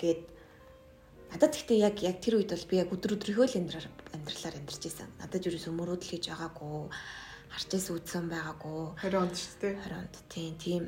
гэд 0.00 0.22
надад 1.30 1.52
гэхдээ 1.54 1.78
яг 1.78 1.96
яг 2.02 2.16
тэр 2.22 2.38
үед 2.38 2.50
бол 2.52 2.66
би 2.70 2.76
яг 2.82 2.90
өдөр 2.94 3.14
өдрийнхөө 3.16 3.46
л 3.46 3.58
амьдраар 3.58 3.86
амьдралаар 4.14 4.56
амьдарч 4.58 4.82
байсан. 4.84 5.08
Надад 5.20 5.46
юу 5.46 5.54
ч 5.54 5.66
өмөрөөдөл 5.70 6.10
хийж 6.10 6.24
байгаагүй 6.30 6.88
харчээс 7.52 7.86
үдсэн 7.92 8.26
байгаагүй. 8.32 8.80
20 9.02 9.22
онд 9.22 9.36
шүү 9.36 9.56
дээ. 9.60 9.74
20 9.86 10.00
онд 10.00 10.14
тийм 10.32 10.52
тийм 10.58 10.82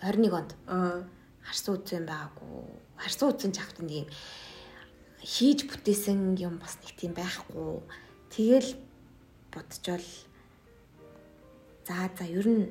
21 0.00 0.38
онд. 0.38 0.50
Аа. 0.66 1.02
Харсан 1.42 1.72
үдсэн 1.74 2.04
байгаагүй. 2.06 2.54
Харсан 2.98 3.26
үдсэн 3.30 3.52
чавт 3.52 3.76
нэг 3.82 4.06
юм 4.06 4.08
хийж 5.22 5.66
бүтээсэн 5.66 6.38
юм 6.38 6.58
бас 6.62 6.78
нэг 6.82 6.94
тийм 6.98 7.12
байхгүй. 7.14 7.82
Тэгэл 8.30 8.70
бодчвол 9.50 10.06
За 11.86 12.08
за 12.16 12.24
ер 12.24 12.46
нь 12.46 12.70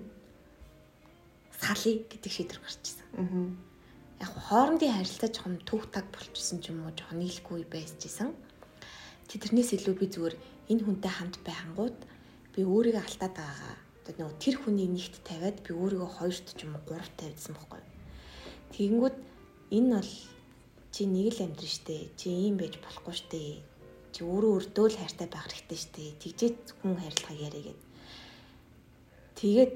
салъя 1.62 2.02
гэдэг 2.10 2.32
шийдвэр 2.34 2.60
гарч 2.62 2.82
ирсэн. 2.82 3.08
Аа. 3.22 4.26
Яг 4.26 4.32
хоорондын 4.50 4.94
харилцаа 4.98 5.30
жоохон 5.30 5.62
төв 5.70 5.82
таг 5.94 6.06
болчихсон 6.10 6.58
ч 6.62 6.74
юм 6.74 6.82
уу 6.82 6.94
жоохон 6.98 7.22
нийлэхгүй 7.22 7.66
байсжсэн. 7.70 8.34
Тэднээс 9.30 9.72
илүү 9.78 9.96
би 9.96 10.06
зүгээр 10.10 10.36
энэ 10.74 10.84
хүнтэй 10.84 11.14
хамт 11.14 11.38
байхангууд 11.46 12.00
би 12.54 12.62
өөрийгөө 12.66 13.04
алтаад 13.06 13.34
байгаагаа 13.38 13.76
нөгөө 14.12 14.42
тэр 14.44 14.56
хүний 14.60 14.90
нэгт 14.90 15.16
тавиад 15.24 15.58
би 15.64 15.72
өөрийгөө 15.72 16.10
хоёрт 16.18 16.48
ч 16.58 16.60
юм 16.66 16.76
уу 16.76 16.84
гуравт 16.84 17.16
тавьдсан 17.16 17.54
байхгүй. 17.56 17.82
Тэгэнгүүт 18.74 19.18
энэ 19.78 19.90
бол 19.96 20.12
чи 20.92 21.02
нэг 21.08 21.28
л 21.32 21.44
амьдрын 21.46 21.72
штэ. 21.78 22.12
Чи 22.20 22.28
ийм 22.28 22.60
байж 22.60 22.76
болохгүй 22.84 23.16
штэ. 23.16 23.64
Чи 24.12 24.20
өөрөө 24.28 24.52
өрдөө 24.60 24.86
л 24.92 25.00
хайртай 25.00 25.28
байх 25.32 25.48
хэрэгтэй 25.48 25.80
штэ. 25.80 26.04
Тэгжээ 26.20 26.52
хүн 26.84 27.00
хайрлахаа 27.00 27.38
яриа 27.40 27.72
гэдэг 27.72 27.92
Тэгээд 29.42 29.74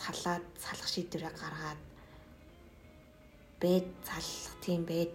салаад 0.00 0.44
салах 0.56 0.88
шийдвэрээ 0.88 1.32
гаргаад 1.36 1.80
бэж 3.60 3.84
салах 4.08 4.56
тийм 4.64 4.80
бэж 4.88 5.14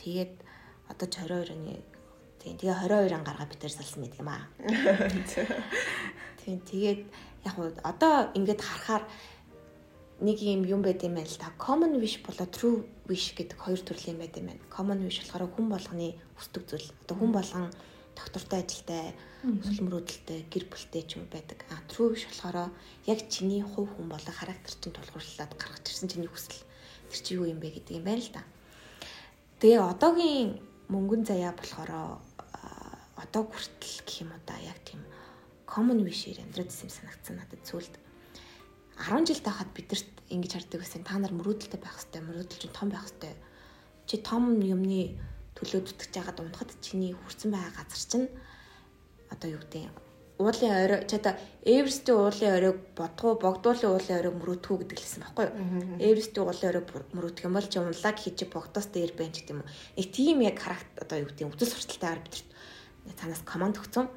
тэгээд 0.00 0.32
одоо 0.88 1.06
22 1.08 1.52
оны 1.52 1.76
тийм 2.40 2.56
тэгээ 2.60 2.76
22 2.88 3.16
он 3.16 3.24
гаргаа 3.24 3.48
битэр 3.48 3.72
салсан 3.72 4.04
гэдэг 4.04 4.20
юм 4.20 4.28
аа. 4.28 4.44
Тийм 6.44 6.60
тэгээд 6.60 7.00
яг 7.48 7.56
уу 7.56 7.72
одоо 7.80 8.28
ингээд 8.36 8.60
харахаар 8.60 9.04
нэг 10.20 10.38
юм 10.44 10.68
юм 10.68 10.84
байт 10.84 11.00
юм 11.00 11.16
байна 11.16 11.28
л 11.28 11.40
та. 11.40 11.56
Common 11.56 11.96
wish 11.96 12.20
болоо 12.20 12.44
true 12.52 12.84
wish 13.08 13.32
гэдэг 13.32 13.56
хоёр 13.56 13.80
төрлийн 13.80 14.20
байт 14.20 14.36
юм 14.36 14.52
байна. 14.52 14.60
Common 14.68 15.00
wish 15.08 15.24
болохоор 15.24 15.48
хүн 15.48 15.72
болгоны 15.72 16.20
хүсдэг 16.36 16.62
зүйл. 16.68 16.88
Одоо 17.08 17.16
хүн 17.16 17.32
болгон 17.32 17.72
доктортой 18.14 18.62
ажилтай, 18.62 19.14
эсвэл 19.42 19.84
мөрөөдөлтэй, 19.84 20.46
гэр 20.48 20.64
бүлтэй 20.70 21.02
ч 21.04 21.18
юм 21.18 21.28
байдаг. 21.28 21.66
А 21.70 21.82
true 21.90 22.14
биш 22.14 22.24
болохоор 22.30 22.70
яг 23.06 23.20
чиний 23.28 23.62
хувь 23.62 23.90
хүн 23.92 24.08
болоо 24.08 24.34
характер 24.34 24.74
чинь 24.80 24.94
тулгуурлаад 24.94 25.52
гаргаж 25.58 25.84
ирсэн 25.90 26.08
чиний 26.08 26.30
хүсэл 26.30 26.62
тэр 27.10 27.20
чи 27.20 27.30
юу 27.34 27.50
юм 27.50 27.58
бэ 27.58 27.74
гэдэг 27.74 27.98
юм 27.98 28.06
байна 28.06 28.22
л 28.22 28.30
да. 28.32 28.42
Тэгээ 29.60 29.82
одоогийн 29.82 30.62
мөнгөн 30.88 31.22
заяа 31.24 31.52
болохоор 31.52 32.20
одоо 33.18 33.42
хүртэл 33.48 34.04
гэх 34.04 34.22
юм 34.22 34.32
уу 34.32 34.42
да 34.46 34.56
яг 34.60 34.78
тийм 34.84 35.00
common 35.64 36.04
wish-ээр 36.04 36.44
амьдраад 36.44 36.70
исэн 36.70 36.90
санагдсан 36.92 37.36
надад 37.40 37.62
зүйлд 37.64 37.94
10 39.00 39.26
жил 39.26 39.40
тахад 39.42 39.70
бидэрт 39.74 40.06
ингэж 40.30 40.52
хардаг 40.54 40.80
гэсэн 40.84 41.02
та 41.02 41.18
нар 41.18 41.32
мөрөөдөлтэй 41.34 41.80
байх 41.80 41.96
хэрэгтэй 41.98 42.22
мөрөөдөл 42.22 42.60
чинь 42.62 42.76
том 42.76 42.88
байх 42.92 43.04
хэрэгтэй 43.08 43.34
чи 44.06 44.16
том 44.20 44.60
юмны 44.60 45.16
төлөө 45.56 45.80
зүтгэж 45.86 46.12
байгаад 46.14 46.42
унахад 46.42 46.70
чиний 46.84 47.12
хүрсэн 47.14 47.50
байгаа 47.54 47.72
газар 47.78 48.02
чинь 48.10 48.28
одоо 49.30 49.48
юу 49.54 49.62
гэдэг 49.62 50.04
уулын 50.38 50.72
орой 50.84 51.06
чи 51.06 51.16
одоо 51.16 51.34
Эверестийн 51.62 52.18
уулын 52.18 52.56
оройг 52.58 52.78
бодгоо 52.98 53.38
богдуулын 53.38 53.94
уулын 53.94 54.18
оройг 54.18 54.34
мөрөөдхүү 54.34 54.76
гэдэг 54.82 54.98
лсэн 54.98 55.22
байхгүй 55.22 55.44
юу? 55.46 55.54
Эверестийн 56.02 56.42
уулын 56.42 56.70
оройг 56.74 56.86
мөрөөдөх 57.14 57.46
юм 57.46 57.54
бол 57.54 57.70
чи 57.70 57.78
унлаг 57.78 58.16
хийж 58.18 58.38
богдоос 58.50 58.88
дээр 58.90 59.14
байна 59.14 59.30
гэдэг 59.30 59.54
юм 59.54 59.62
уу? 59.62 59.70
Нэг 59.94 60.06
тийм 60.10 60.42
яг 60.42 60.58
характер 60.58 61.06
одоо 61.06 61.16
юу 61.22 61.28
гэдэг 61.30 61.54
үзэл 61.54 61.70
сурталтайгаар 61.70 62.22
бидэрт 62.26 62.48
танаас 63.14 63.42
команд 63.46 63.78
өгсөн. 63.78 64.10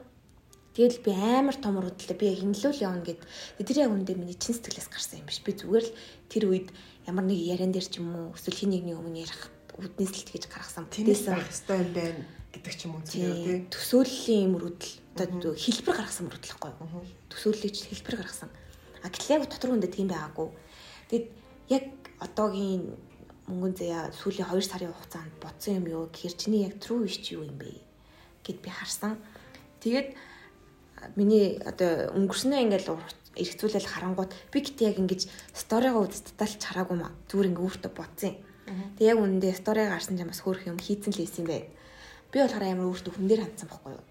Тэгэл 0.73 1.05
би 1.05 1.11
амар 1.13 1.57
том 1.61 1.77
мөрөөдлөө 1.77 2.17
би 2.17 2.25
яг 2.33 2.38
хинлүүл 2.41 2.81
явна 2.81 3.05
гэд 3.05 3.21
тэр 3.61 3.77
яг 3.85 3.93
үндэ 3.93 4.17
миний 4.17 4.38
чин 4.38 4.57
сэтгэлээс 4.57 4.89
гарсан 4.89 5.21
юм 5.21 5.29
биш. 5.29 5.41
Би 5.45 5.53
зүгээр 5.53 5.85
л 5.85 5.97
тэр 6.33 6.43
үед 6.49 6.69
ямар 7.05 7.25
нэг 7.29 7.38
яриан 7.38 7.73
дээр 7.73 7.85
ч 7.85 8.01
юм 8.01 8.13
уу 8.13 8.33
эсвэл 8.33 8.57
хин 8.57 8.73
нэгний 8.73 8.97
өмнө 8.97 9.21
ярих 9.25 9.49
үднээс 9.78 10.13
л 10.13 10.28
тэгж 10.28 10.43
гаргасан 10.49 10.86
бүтээсэн 10.89 11.34
байх 11.38 11.47
хэрэгтэй 11.47 11.78
юм 11.78 11.91
байна 11.93 12.25
гэдэг 12.53 12.73
ч 12.73 12.82
юм 12.86 12.93
уу 12.97 13.03
тий. 13.05 13.65
Төсөөллийн 13.69 14.49
мөрөдөл 14.53 14.93
одоо 15.17 15.53
хэлбэр 15.53 15.95
гаргасан 15.97 16.25
мөрөдөл 16.28 16.57
байхгүй. 16.57 17.05
Төсөөллийг 17.30 17.75
хэлбэр 17.78 18.15
гаргасан. 18.17 18.49
А 19.03 19.09
гэтэл 19.09 19.34
яг 19.38 19.43
дотор 19.45 19.69
хүндээ 19.73 19.91
тийм 19.93 20.09
байгаагүй. 20.09 20.49
Тэгэд 21.09 21.28
яг 21.69 21.86
одоогийн 22.19 22.97
мөнгөн 23.47 23.73
заяа 23.78 24.11
сүүлийн 24.11 24.49
2 24.49 24.65
сарын 24.65 24.91
хугацаанд 24.91 25.34
бодсон 25.39 25.80
юм 25.80 25.86
юу 25.88 26.03
гэхэр 26.11 26.36
чиний 26.36 26.65
яг 26.67 26.82
true 26.82 27.05
wish 27.05 27.21
юу 27.32 27.45
юм 27.45 27.55
бэ 27.61 27.80
гэд 28.43 28.59
би 28.59 28.69
харсан. 28.73 29.21
Тэгээд 29.80 30.17
миний 31.15 31.61
одоо 31.61 32.11
өнгөрснөө 32.17 32.59
ингээл 32.65 32.97
эргцүүлэл 33.38 33.88
харангууд 33.88 34.32
би 34.51 34.57
гэтээ 34.65 34.89
яг 34.89 34.97
ингэж 34.97 35.21
сторигоо 35.53 36.09
үзтээ 36.09 36.36
талч 36.36 36.61
хараагүй 36.65 36.97
маа. 36.97 37.13
Зүгээр 37.30 37.49
ингээ 37.53 37.65
өөртөө 37.69 37.91
бодсон 37.93 38.30
юм. 38.34 38.46
Тэг 38.68 39.15
яг 39.15 39.18
үнэндээ 39.24 39.53
стори 39.55 39.88
гарсан 39.88 40.20
ч 40.20 40.28
бас 40.28 40.43
хөөх 40.43 40.68
юм 40.68 40.76
хийцэн 40.76 41.15
л 41.15 41.24
ийсэн 41.24 41.47
бай. 41.47 41.72
Би 42.32 42.43
болохоор 42.43 42.68
амар 42.68 42.91
өөртөө 42.91 43.13
хүн 43.15 43.28
дээр 43.32 43.41
хандсан 43.47 43.72
байхгүй 43.72 43.95
юу? 43.95 44.05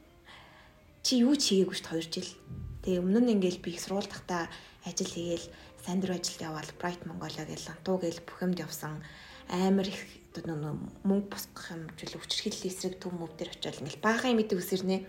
Чи 1.04 1.12
юу 1.20 1.36
ч 1.36 1.42
хийгээгүй 1.52 1.76
шүү 1.76 1.84
дээ 1.92 2.00
2 2.00 2.14
жил. 2.16 2.30
Тэгээ 2.80 3.02
өмнө 3.04 3.20
нь 3.20 3.32
ингээл 3.36 3.60
би 3.60 3.76
их 3.76 3.84
сургууль 3.84 4.08
тахта 4.08 4.48
ажил 4.88 5.12
хийгээл 5.12 5.46
сандр 5.84 6.16
ажилд 6.16 6.40
явбал 6.40 6.72
Bright 6.80 7.02
Mongolia 7.04 7.44
гэж 7.44 7.60
лантуу 7.68 7.96
гээл 8.00 8.24
бүх 8.24 8.38
юмд 8.40 8.58
явсан 8.64 9.04
амар 9.52 9.86
их 9.92 10.00
мөнгө 11.04 11.28
босгох 11.28 11.76
юм 11.76 11.92
жил 12.00 12.16
өвчрхэл 12.16 12.68
эсрэг 12.68 12.96
төв 12.96 13.12
мөв 13.12 13.36
дээр 13.36 13.52
очиод 13.52 13.80
ингээл 13.84 14.00
баахан 14.00 14.32
юм 14.36 14.40
идэг 14.40 14.60
үсэрнэ. 14.60 15.04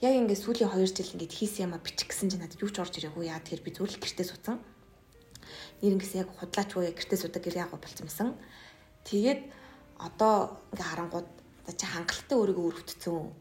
Яг 0.00 0.12
ингээд 0.16 0.40
сүүлийн 0.40 0.72
2 0.72 0.88
жил 0.88 1.12
ингээд 1.20 1.36
хийсэн 1.36 1.68
юм 1.68 1.76
а 1.76 1.84
бичих 1.84 2.08
гэсэн 2.08 2.32
чинь 2.32 2.40
надад 2.40 2.60
юу 2.64 2.72
ч 2.72 2.80
орж 2.80 2.96
ирээгүй 2.96 3.28
яа 3.28 3.40
тэгэхээр 3.44 3.64
би 3.64 3.70
зүгээр 3.76 3.92
л 3.92 4.00
гэртээ 4.00 4.28
суусан 4.28 4.56
Нэрэнгээс 5.80 6.14
яг 6.20 6.28
худлаачгүй 6.36 6.92
гэртээ 6.92 7.18
судаг 7.20 7.42
гэр 7.44 7.56
яг 7.64 7.70
болцсон 7.72 8.06
байсан. 8.06 8.28
Тэгээд 9.04 9.40
одоо 9.98 10.60
ингээ 10.72 10.88
харангууд 10.88 11.28
чи 11.76 11.86
хангалттай 11.86 12.36
өөрийгөө 12.38 12.66
өргөтцсөн 12.70 13.32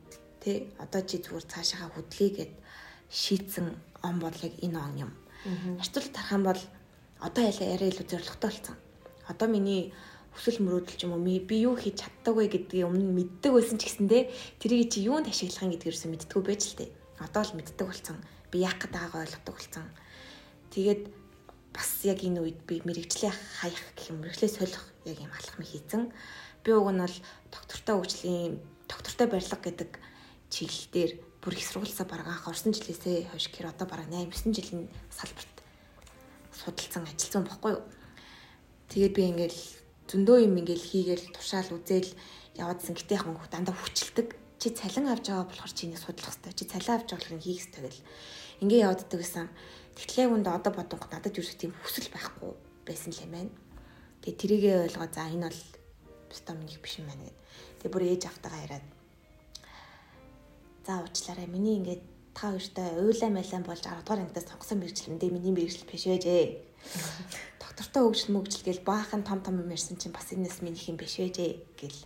тий 0.43 0.57
одоо 0.79 1.01
чи 1.03 1.19
зүгээр 1.23 1.45
цаашаа 1.51 1.89
хөдлөе 1.95 2.29
гэд 2.37 2.53
шийдсэн 3.09 3.67
он 4.03 4.15
бол 4.19 4.37
яг 4.43 4.53
энэ 4.63 4.79
он 4.79 4.93
юм. 5.05 5.11
Артуул 5.79 6.07
тархан 6.11 6.43
бол 6.43 6.61
одоо 7.19 7.43
яриа 7.43 7.89
илүү 7.91 8.07
зоригтой 8.07 8.49
болсон. 8.49 8.75
Одоо 9.27 9.47
миний 9.47 9.93
хүсэл 10.35 10.63
мөрөөдөл 10.63 10.95
ч 10.95 11.03
юм 11.03 11.13
уу 11.15 11.23
би 11.23 11.55
юу 11.67 11.75
хийж 11.75 12.05
чаддаг 12.05 12.35
вэ 12.35 12.47
гэдгийг 12.47 12.87
өмнө 12.87 13.03
нь 13.11 13.15
мэддэг 13.17 13.51
байсан 13.51 13.77
ч 13.79 13.91
гэсэндээ 13.91 14.23
тэрийг 14.61 14.87
чи 14.93 15.03
юунд 15.03 15.27
ашиглах 15.27 15.63
юм 15.67 15.73
гэдгээрээс 15.75 16.05
мэддэггүй 16.07 16.43
байж 16.47 16.61
л 16.69 16.77
тээ. 16.79 16.89
Одоо 17.19 17.43
л 17.43 17.55
мэддэг 17.59 17.85
болсон. 17.87 18.17
Би 18.51 18.63
яах 18.63 18.79
гээд 18.79 18.93
байгаагаа 18.95 19.23
ойлгодог 19.27 19.55
болсон. 19.57 19.85
Тэгээд 20.71 21.01
бас 21.73 22.03
яг 22.03 22.23
энэ 22.23 22.41
үед 22.41 22.59
би 22.65 22.81
мэрэгчлээ 22.83 23.33
хаях 23.61 23.85
гэх 23.95 24.09
юм 24.11 24.25
мэрэгчлээ 24.25 24.51
солих 24.51 24.83
яг 25.05 25.17
юм 25.19 25.31
алхам 25.31 25.63
хийцэн. 25.65 26.13
Би 26.63 26.71
уг 26.73 26.89
нь 26.91 27.01
бол 27.01 27.17
доктортой 27.51 27.95
хөгжлийн 27.97 28.59
доктортой 28.89 29.27
барилга 29.27 29.57
гэдэг 29.61 29.91
чиглэл 30.49 30.89
дээр 30.91 31.11
бүр 31.39 31.53
их 31.55 31.65
сургуульсаа 31.65 32.07
бараг 32.09 32.27
анх 32.27 32.47
орсон 32.49 32.73
жилээсээ 32.73 33.31
хойш 33.31 33.47
гэр 33.53 33.71
одоо 33.71 33.87
бараг 33.87 34.09
8 34.11 34.27
9 34.27 34.51
жилийн 34.57 34.89
салбарт 35.07 35.55
судалсан 36.51 37.07
ажилласан 37.07 37.45
бохгүй 37.47 37.71
юу. 37.79 37.83
Тэгээд 38.89 39.13
би 39.15 39.23
ингээл 39.29 39.61
зөндөө 40.09 40.37
юм 40.43 40.59
ингээл 40.59 40.89
хийгээл 40.89 41.25
тушаал 41.31 41.69
үзэл 41.77 42.11
яваадсан 42.57 42.97
гэтээ 42.97 43.17
яг 43.21 43.25
хөнгө 43.29 43.47
дандаа 43.53 43.75
хүчилдэг. 43.77 44.27
Чи 44.59 44.75
цалин 44.75 45.07
авч 45.07 45.31
байгаа 45.31 45.47
болохоор 45.47 45.71
чи 45.71 45.87
энийг 45.87 46.01
судлах 46.03 46.35
хэрэгтэй. 46.35 46.53
Чи 46.59 46.65
цалин 46.67 46.95
авч 46.99 47.07
байгаа 47.07 47.23
болохоор 47.23 47.45
хийх 47.45 47.61
хэрэгтэй 47.63 47.83
гэл. 47.87 48.03
Ингээ 48.59 48.83
явааддаг 48.83 49.19
гэсэн. 49.23 49.47
Тэгтлээ 49.99 50.31
хүнд 50.31 50.47
одоо 50.47 50.71
бодонгот 50.71 51.11
надад 51.11 51.35
юу 51.35 51.43
тийм 51.43 51.75
хүсэл 51.83 52.07
байхгүй 52.07 52.55
байсан 52.87 53.11
л 53.11 53.19
юм 53.19 53.31
байна. 53.35 53.51
Тэгээ 54.23 54.39
тэрийгээ 54.39 54.75
ойлгоо 54.87 55.11
за 55.11 55.27
энэ 55.27 55.51
бол 55.51 55.61
бистом 56.31 56.55
минийх 56.63 56.79
биш 56.79 57.03
юм 57.03 57.11
байна 57.11 57.27
гэд. 57.27 57.37
Тэгээ 57.83 57.91
бүр 57.91 58.03
ээж 58.07 58.23
автагаа 58.31 58.63
яриад 58.63 58.85
за 60.87 61.03
уучлаарай 61.03 61.47
миний 61.51 61.75
ингээд 61.83 62.03
та 62.31 62.55
хоёртой 62.55 62.87
уйлаа 62.95 63.27
мэлэн 63.27 63.67
болж 63.67 63.83
10 63.83 63.99
дугаар 64.07 64.23
ангидаас 64.23 64.47
сонгосон 64.47 64.79
мэрэгчлэндээ 64.79 65.29
миний 65.35 65.51
мэрэгжил 65.51 65.83
биш 65.83 66.07
байжээ. 66.07 66.47
Доктортой 67.59 68.01
хөгжил 68.07 68.31
мөгжил 68.39 68.63
гэл 68.63 68.87
баахан 68.87 69.27
том 69.27 69.43
том 69.43 69.59
юм 69.59 69.67
ярьсан 69.67 69.99
чинь 69.99 70.15
бас 70.15 70.31
энэс 70.31 70.63
минийх 70.63 70.87
юм 70.87 70.95
биш 70.95 71.19
байжээ 71.19 71.59
гэл 71.75 71.99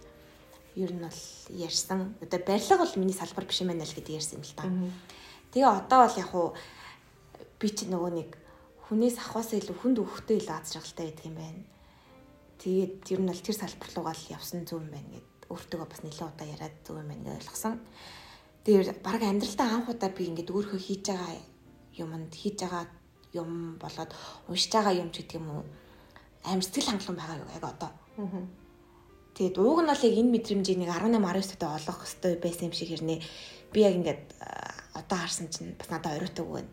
ер 0.81 0.91
нь 0.97 1.05
бол 1.05 1.21
ярьсан. 1.53 2.17
Одоо 2.25 2.39
барилга 2.41 2.81
бол 2.81 2.93
миний 2.97 3.13
салбар 3.13 3.45
биш 3.45 3.61
юм 3.61 3.69
байна 3.69 3.85
л 3.85 3.93
гэдэг 3.93 4.17
ярьсан 4.17 4.41
юм 4.41 4.45
л 4.49 4.57
та. 4.57 4.65
Тэгээ 5.53 5.69
одоо 5.69 5.99
бол 6.09 6.17
яг 6.17 6.29
хуу 6.33 6.47
би 7.63 7.69
чи 7.71 7.87
нөгөө 7.87 8.11
нэг 8.19 8.29
хүнээс 8.91 9.15
ахваас 9.23 9.55
илүү 9.55 9.77
хүнд 9.79 9.97
өгөхтэй 10.03 10.43
илүү 10.43 10.51
аз 10.51 10.75
жаргалтай 10.75 11.07
байдаг 11.07 11.25
юм 11.31 11.37
байна. 11.39 11.63
Тэгээд 12.59 12.95
ер 13.15 13.21
нь 13.23 13.29
бол 13.31 13.39
тэр 13.39 13.55
салбар 13.55 13.91
руугаа 13.95 14.15
л 14.19 14.31
явсан 14.35 14.67
зөв 14.67 14.83
юм 14.83 14.91
байна 14.91 15.09
гэд 15.15 15.29
өөртөө 15.47 15.79
бас 15.87 16.01
нэлээд 16.03 16.27
удаа 16.27 16.47
яриад 16.51 16.75
зөв 16.83 16.99
юм 16.99 17.07
байна 17.07 17.23
гэж 17.23 17.39
ойлгосон. 17.39 17.79
Тэр 18.67 18.85
баг 18.99 19.21
амьдралдаа 19.23 19.67
анх 19.71 19.87
удаа 19.87 20.11
би 20.11 20.27
ингээд 20.27 20.51
өөрөө 20.51 20.79
хийж 20.83 21.03
байгаа 21.07 21.31
юмд 22.03 22.31
хийж 22.35 22.57
байгаа 22.59 22.83
юм 23.31 23.79
болоод 23.79 24.11
уншиж 24.51 24.71
байгаа 24.75 24.99
юм 24.99 25.09
ч 25.15 25.23
гэдэг 25.23 25.39
юм 25.39 25.47
уу 25.47 25.63
амар 26.43 26.63
сэтгэл 26.67 26.91
хангалуун 26.91 27.19
байгаа 27.19 27.39
юу 27.39 27.49
яг 27.55 27.63
одоо. 27.63 27.91
Тэгээд 29.33 29.57
ууг 29.57 29.79
нь 29.81 29.89
бол 29.89 30.03
яг 30.03 30.13
энэ 30.19 30.33
мэдрэмжийг 30.35 30.77
нэг 30.83 30.91
18 30.91 31.15
19 31.17 31.51
төдөө 31.55 31.71
олох 31.79 31.97
хэрэгтэй 32.03 32.33
байсан 32.43 32.67
юм 32.67 32.75
шиг 32.75 32.89
хэрнээ 32.91 33.19
би 33.73 33.79
яг 33.81 33.93
ингээд 33.97 34.23
одоо 34.99 35.17
харсан 35.17 35.47
чинь 35.49 35.73
бас 35.79 35.89
надад 35.89 36.19
оройтог 36.19 36.47
байна. 36.51 36.69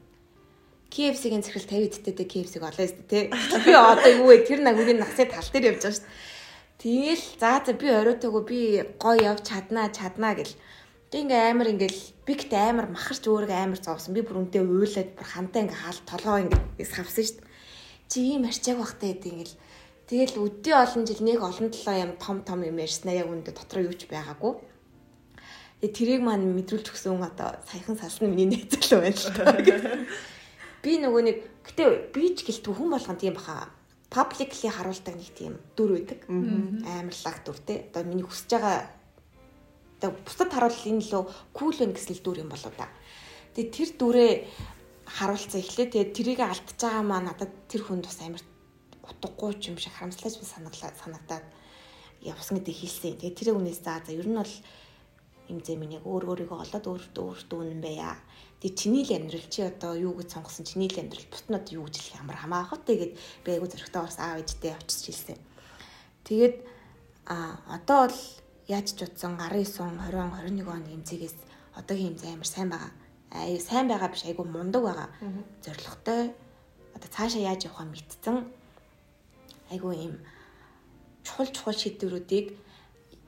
KFC-ийн 0.91 1.47
захирал 1.47 1.71
50 1.71 2.11
эдтэй 2.11 2.27
KFC-г 2.27 2.63
олоо 2.67 2.85
өстө 2.85 3.03
тий. 3.07 3.31
Би 3.65 3.73
одоо 3.73 4.11
юу 4.11 4.27
вэ? 4.29 4.45
Тэр 4.45 4.61
нагуугийн 4.67 4.99
насны 4.99 5.25
тал 5.31 5.47
дээр 5.55 5.79
явж 5.79 5.87
байгаа 5.87 5.95
шүү 5.95 6.05
дээ. 6.05 6.19
Тэгэл 6.83 7.25
за 7.39 7.53
за 7.65 7.73
би 7.79 7.87
оройтойгоо 7.89 8.43
би 8.43 8.61
гоё 8.99 9.23
явж 9.31 9.47
чаднаа 9.47 9.89
чаднаа 9.95 10.35
гэл 10.35 10.55
Тэг 11.11 11.27
ингээ 11.27 11.43
амар 11.51 11.75
ингээл 11.75 12.03
би 12.23 12.33
гэтээ 12.39 12.71
амар 12.71 12.87
махарч 12.95 13.27
өөрийгөө 13.27 13.59
амар 13.59 13.83
зовсон. 13.83 14.15
Би 14.15 14.23
бүр 14.23 14.47
үнтэй 14.47 14.63
уйлаад 14.63 15.11
бүр 15.19 15.27
хантай 15.27 15.67
ингээ 15.67 15.83
хаалт 15.83 16.07
толгоо 16.07 16.39
ингээ 16.47 16.87
хавсан 16.87 17.27
шүү 17.27 17.43
дээ. 17.43 17.51
Чи 18.07 18.19
ийм 18.31 18.47
арчааг 18.47 18.79
бахтай 18.79 19.19
гэдэг 19.19 19.31
ингээл 19.35 19.57
тэгэл 20.07 20.39
өдөө 20.39 20.77
олон 20.79 21.03
жил 21.11 21.23
нэг 21.27 21.43
олон 21.43 21.69
толоо 21.75 21.97
юм 21.99 22.13
том 22.15 22.39
том 22.47 22.63
юм 22.63 22.79
ярьснаа 22.79 23.15
яг 23.19 23.27
үндэ 23.27 23.51
дотор 23.59 23.91
юу 23.91 23.95
ч 23.99 24.07
байгаагүй. 24.07 24.55
Тэгээ 25.83 25.97
тэрийг 25.99 26.23
маань 26.23 26.47
мэдрүүлж 26.55 26.95
өгсөн 26.95 27.19
одоо 27.27 27.59
саяхан 27.67 27.99
салсан 27.99 28.31
миний 28.31 28.63
найзлуу 28.71 29.03
байна 29.03 29.19
л. 29.19 30.07
Би 30.81 30.97
нөгөө 31.01 31.23
нэг 31.25 31.39
гэтээ 31.67 31.89
би 32.15 32.25
ч 32.33 32.49
гэлтгүй 32.49 32.75
хүн 32.75 32.91
болгон 32.97 33.19
тийм 33.21 33.37
баха 33.37 33.69
пабликли 34.11 34.69
харуулдаг 34.69 35.15
нэг 35.15 35.31
тийм 35.37 35.55
дүр 35.77 36.01
байдаг. 36.01 36.21
Амарлаг 36.27 37.37
дүр 37.45 37.59
те. 37.63 37.87
Одоо 37.93 38.03
миний 38.09 38.27
хүсэж 38.27 38.51
байгаа 38.59 38.89
одоо 40.01 40.11
бусдад 40.25 40.51
харуул 40.51 40.81
энэ 40.89 41.05
лөө 41.13 41.23
кул 41.53 41.77
вэ 41.77 41.93
гэсэн 41.93 42.17
л 42.17 42.25
дүр 42.25 42.43
юм 42.43 42.51
болоо 42.51 42.73
да. 42.75 42.89
Тэгээ 43.55 43.71
тэр 43.77 43.91
дүрээ 44.01 44.33
харуулцаа 45.05 45.61
эхлээ. 45.61 45.93
Тэгээ 45.93 46.15
тэрийг 46.17 46.41
алдчихж 46.41 46.81
байгаа 46.81 47.05
маа 47.05 47.21
надад 47.21 47.53
тэр 47.69 47.85
хүн 47.85 48.01
бас 48.01 48.19
амар 48.25 48.43
утгагүй 49.05 49.61
юм 49.69 49.77
шиг 49.77 49.93
харамслаж 49.93 50.35
би 50.41 50.47
санаглаа 50.49 50.91
санагдаад 50.97 51.47
явсан 52.25 52.57
гэдэг 52.59 52.77
хэлсэн. 52.81 53.21
Тэгээ 53.21 53.37
тэрээ 53.37 53.55
үнээс 53.61 53.81
за 53.85 54.01
за 54.01 54.17
ер 54.17 54.25
нь 54.25 54.41
бол 54.41 54.55
имзээ 55.51 55.77
минийг 55.77 56.07
өөр 56.07 56.25
өөрийгөө 56.31 56.59
олоод 56.65 56.87
өөртөө 56.87 57.25
өөртөө 57.27 57.59
үнэн 57.59 57.81
байя. 57.83 58.17
Тэгээ 58.61 58.77
чиний 58.77 59.05
л 59.09 59.17
амьдрал 59.17 59.49
чи 59.49 59.65
одоо 59.65 59.97
юу 59.97 60.13
гэж 60.21 60.37
сонгосон 60.37 60.69
чиний 60.69 60.93
л 60.93 61.01
амьдрал 61.01 61.25
бутнууд 61.33 61.67
юу 61.73 61.89
гэж 61.89 61.97
хэлэх 61.97 62.21
ямар 62.21 62.37
хамаахан 62.37 62.81
тэгээд 62.85 63.13
би 63.17 63.49
айгу 63.57 63.67
зөрөгтэй 63.73 64.01
орс 64.05 64.21
аав 64.21 64.45
ээжтэй 64.45 64.77
очиж 64.77 65.01
хэлсэн. 65.09 65.39
Тэгээд 66.29 66.57
а 67.25 67.57
одоо 67.73 68.13
бол 68.13 68.21
яаж 68.69 68.93
ч 68.93 69.01
утсан 69.01 69.41
19 69.41 69.65
20 69.65 70.61
21 70.61 70.69
оны 70.69 70.93
имзэгээс 70.93 71.37
одоогийн 71.73 72.13
имзэг 72.13 72.29
амар 72.37 72.51
сайн 72.53 72.69
байгаа. 72.69 72.93
Аа 73.33 73.57
сайн 73.57 73.89
байгаа 73.89 74.13
биш 74.13 74.29
айгу 74.29 74.45
мундаг 74.45 74.83
байгаа. 74.85 75.09
Зоригтой 75.65 76.37
одоо 76.93 77.09
цаашаа 77.09 77.41
яаж 77.41 77.65
явах 77.65 77.81
вэ 77.81 77.97
мэдсэн. 77.97 78.37
Айгу 79.73 79.89
ийм 79.97 80.21
чухал 81.25 81.49
чухал 81.49 81.77
шийдвэрүүдийг 81.81 82.47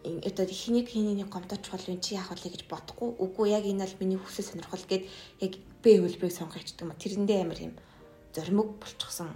одоо 0.02 0.46
хэнийг 0.46 0.88
хэнийг 0.90 1.30
чухал 1.30 1.86
юм 1.86 2.00
чи 2.00 2.14
яах 2.18 2.34
вэ 2.34 2.50
гэж 2.50 2.66
бодохгүй. 2.66 3.08
Үгүй 3.22 3.46
яг 3.54 3.64
энэ 3.64 3.86
бол 3.86 4.00
миний 4.02 4.18
хүсэл 4.18 4.50
сонирхол 4.50 4.84
гэд 4.88 5.06
яг 5.40 5.52
Б 5.82 5.98
хөлбөрийг 5.98 6.34
сонгох 6.34 6.58
гэдэг 6.62 6.82
юм. 6.82 6.94
Тэрэндээ 6.94 7.38
амар 7.42 7.60
юм 7.62 7.74
зоримог 8.34 8.78
болчихсон. 8.82 9.30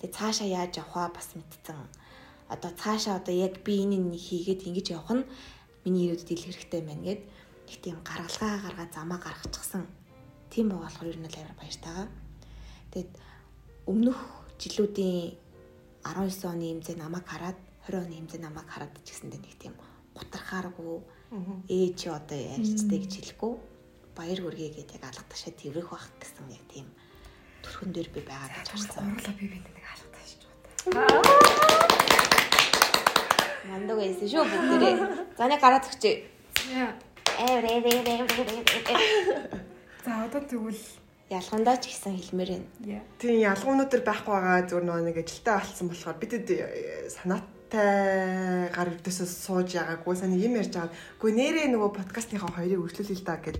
Тэгээ 0.00 0.16
цаашаа 0.16 0.48
яаж 0.48 0.76
явах 0.82 1.12
бас 1.14 1.32
мэдсэн 1.36 1.78
одоо 2.48 2.70
цаашаа 2.76 3.16
одоо 3.16 3.34
яг 3.34 3.62
би 3.64 3.82
энэ 3.84 3.96
нэг 3.96 4.20
хийгээд 4.20 4.66
ингэж 4.68 4.86
явах 4.92 5.12
нь 5.16 5.24
миний 5.84 6.12
ирээдүйд 6.12 6.32
ил 6.34 6.44
хэрэгтэй 6.44 6.80
байна 6.84 7.04
гэд 7.08 7.20
их 7.70 7.76
тийм 7.80 7.96
гаргалгаа 8.04 8.60
гаргаа 8.64 8.88
замаа 8.92 9.18
гаргачихсан. 9.22 9.88
Тийм 10.50 10.68
байгаа 10.68 10.84
болохоор 10.84 11.10
ер 11.12 11.18
нь 11.20 11.28
л 11.30 11.38
амар 11.40 11.56
баяртайгаа. 11.56 12.08
Тэгэд 12.92 13.12
өмнөх 13.88 14.18
жилүүдийн 14.60 15.36
19 16.04 16.52
оны 16.52 16.66
имзэг 16.76 16.96
намайг 17.00 17.24
хараад 17.24 17.58
20 17.88 18.04
оны 18.04 18.14
имзэг 18.20 18.40
намайг 18.44 18.68
хараад 18.68 18.92
ч 19.04 19.08
гэсэндээ 19.08 19.40
нэг 19.40 19.56
тийм 19.56 19.74
гутархааргүй 20.14 20.98
ээ 21.68 21.88
чи 21.98 22.06
одоо 22.08 22.38
ярьцтэй 22.38 22.98
гэж 23.02 23.12
хэлэхгүй 23.18 23.52
баяр 24.14 24.40
хүргэе 24.40 24.70
гэдэг 24.70 25.02
яг 25.02 25.04
алга 25.10 25.26
ташаа 25.26 25.52
тэрвэх 25.58 25.90
байх 25.90 26.06
гэсэн 26.22 26.46
яг 26.54 26.64
тийм 26.70 26.86
төрхөн 27.66 27.90
дээр 27.90 28.08
би 28.14 28.20
байгаа 28.22 28.54
гэж 28.54 28.68
харсан. 28.70 29.10
Урлаа 29.10 29.34
би 29.34 29.46
бид 29.50 29.66
нэг 29.66 29.86
алга 29.90 30.08
ташиж 30.14 30.40
байна. 30.94 31.10
Мандаг 33.66 33.96
байсан 33.98 34.28
шүү 34.30 34.44
бүгдээрээ. 34.46 34.96
За 35.34 35.44
нэг 35.50 35.60
гараад 35.60 35.88
өгчээ. 35.90 36.16
За 40.04 40.12
одоо 40.28 40.42
тэгвэл 40.46 40.84
ялгандаа 41.34 41.76
ч 41.82 41.90
гэсэн 41.90 42.14
хэлмээр 42.14 42.50
байна. 42.54 43.02
Тийм 43.18 43.42
ялгуунууд 43.42 43.90
төр 43.90 44.06
байхгүй 44.06 44.30
байгаа 44.30 44.68
зүгээр 44.70 44.86
нөгөө 44.86 45.04
нэг 45.08 45.16
ажилтаа 45.24 45.58
болсон 45.58 45.88
болохоор 45.90 46.16
бидэд 46.22 46.46
э, 46.52 47.08
санаатай 47.10 47.53
гар 47.74 48.88
өвдөсөө 48.94 49.26
сууж 49.26 49.74
байгаагүй 49.74 50.14
саний 50.16 50.46
юм 50.46 50.56
ярьж 50.58 50.74
байгаа. 50.74 50.94
Гэхдээ 51.18 51.38
нэрээ 51.38 51.66
нөгөө 51.74 51.90
подкастныхаа 51.98 52.50
хоёрыг 52.54 52.80
үргэлжлүүлээ 52.80 53.18
л 53.18 53.26
да 53.26 53.36
гэд 53.42 53.58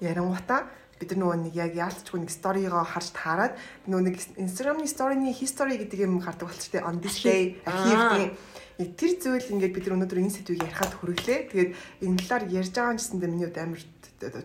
ярангуудаа 0.00 0.60
бид 0.96 1.10
нар 1.12 1.20
нөгөө 1.20 1.38
нэг 1.44 1.54
яг 1.56 1.72
яалтчгүй 1.76 2.18
нэг 2.24 2.32
сторигоо 2.32 2.84
харж 2.84 3.12
таарад 3.12 3.52
нөгөө 3.84 4.02
нэг 4.08 4.16
Instagram-ны 4.40 4.88
story-ны 4.88 5.32
history 5.34 5.76
гэдэг 5.76 6.08
юм 6.08 6.24
гардаг 6.24 6.48
болчихтой 6.48 6.80
on 6.80 7.04
this 7.04 7.20
day 7.20 7.60
архивын 7.68 8.32
тэр 8.76 9.12
зүйл 9.20 9.52
ингээд 9.56 9.76
бид 9.76 9.84
нар 9.88 9.96
өнөөдөр 10.00 10.20
энэ 10.20 10.36
сэдвийг 10.36 10.68
ярихад 10.68 10.92
хүргэлээ. 11.00 11.40
Тэгээд 11.52 11.70
энэ 12.04 12.20
талаар 12.20 12.44
ярьж 12.48 12.72
байгаа 12.76 12.92
юм 12.92 13.00
гэсэндээ 13.00 13.30
миний 13.32 13.48
хувьд 13.48 13.60
амар 13.60 13.80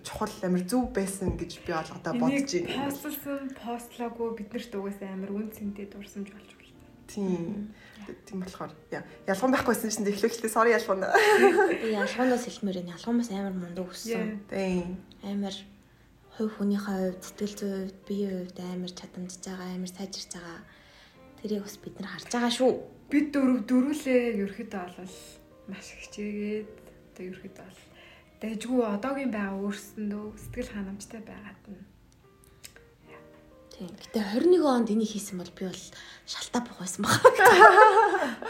чухал 0.04 0.36
амар 0.44 0.64
зөв 0.68 0.84
байсан 0.92 1.36
гэж 1.36 1.52
би 1.68 1.72
олгодоо 1.72 2.14
бодож 2.16 2.52
байна. 2.52 2.88
Постлсон 2.88 3.44
постлоогүй 3.60 4.30
бид 4.40 4.50
нарт 4.56 4.72
угаасаа 4.76 5.10
амар 5.12 5.32
үн 5.36 5.48
цэнтэй 5.52 5.88
дурсамж 5.92 6.32
болж. 6.32 6.61
Тийм. 7.12 7.74
Тийм 8.26 8.40
болохоор 8.42 8.72
ялган 8.92 9.52
байхгүйсэн 9.54 9.92
чинь 9.92 10.10
эхлүүлэлтээ 10.10 10.52
sorry 10.52 10.72
ялган. 10.76 11.06
Би 11.82 11.94
ялганаас 11.96 12.46
хэлмээр 12.48 12.82
энэ 12.82 12.94
ялганаас 12.96 13.30
амар 13.32 13.56
мундаг 13.56 13.92
өссөн. 13.92 14.42
Тийм. 14.50 15.00
Амар 15.24 15.56
хувь 16.36 16.54
хүнийхээ 16.58 16.98
хувьд 17.12 17.24
сэтгэл 17.24 17.56
зүйн 17.60 17.76
хувьд 17.86 18.00
биеийн 18.08 18.38
хувьд 18.48 18.60
амар 18.60 18.94
чадамжж 18.96 19.44
байгаа, 19.46 19.70
амар 19.76 19.92
сайжирч 19.92 20.32
байгаа. 20.34 20.60
Тэрийг 21.40 21.64
бас 21.68 21.78
бид 21.78 21.96
нар 22.00 22.10
харж 22.12 22.28
байгаа 22.32 22.52
шүү. 22.56 22.72
Бид 23.12 23.28
дөрөв 23.36 23.60
дөрүлээ 23.70 24.22
ерөөхдөө 24.40 24.86
бол 24.98 25.16
маш 25.70 25.88
хичээгээд 26.00 26.70
одоо 27.12 27.24
ерөөхдөө 27.28 27.66
бол 27.68 27.82
дэжгүй 28.42 28.82
одоогийн 28.96 29.32
байгаа 29.36 29.62
өөрсөндөө 29.62 30.26
сэтгэл 30.42 30.74
ханамжтай 30.74 31.22
байгаад 31.22 31.64
нь 31.70 31.91
Тийм. 33.72 33.90
Гэтэ 33.96 34.20
21 34.38 34.68
онд 34.68 34.90
энийг 34.92 35.10
хийсэн 35.10 35.40
бол 35.40 35.52
би 35.56 35.66
бол 35.66 35.84
шалтаа 36.28 36.62
бох 36.62 36.80
байсан 36.84 37.02
баг. 37.08 37.16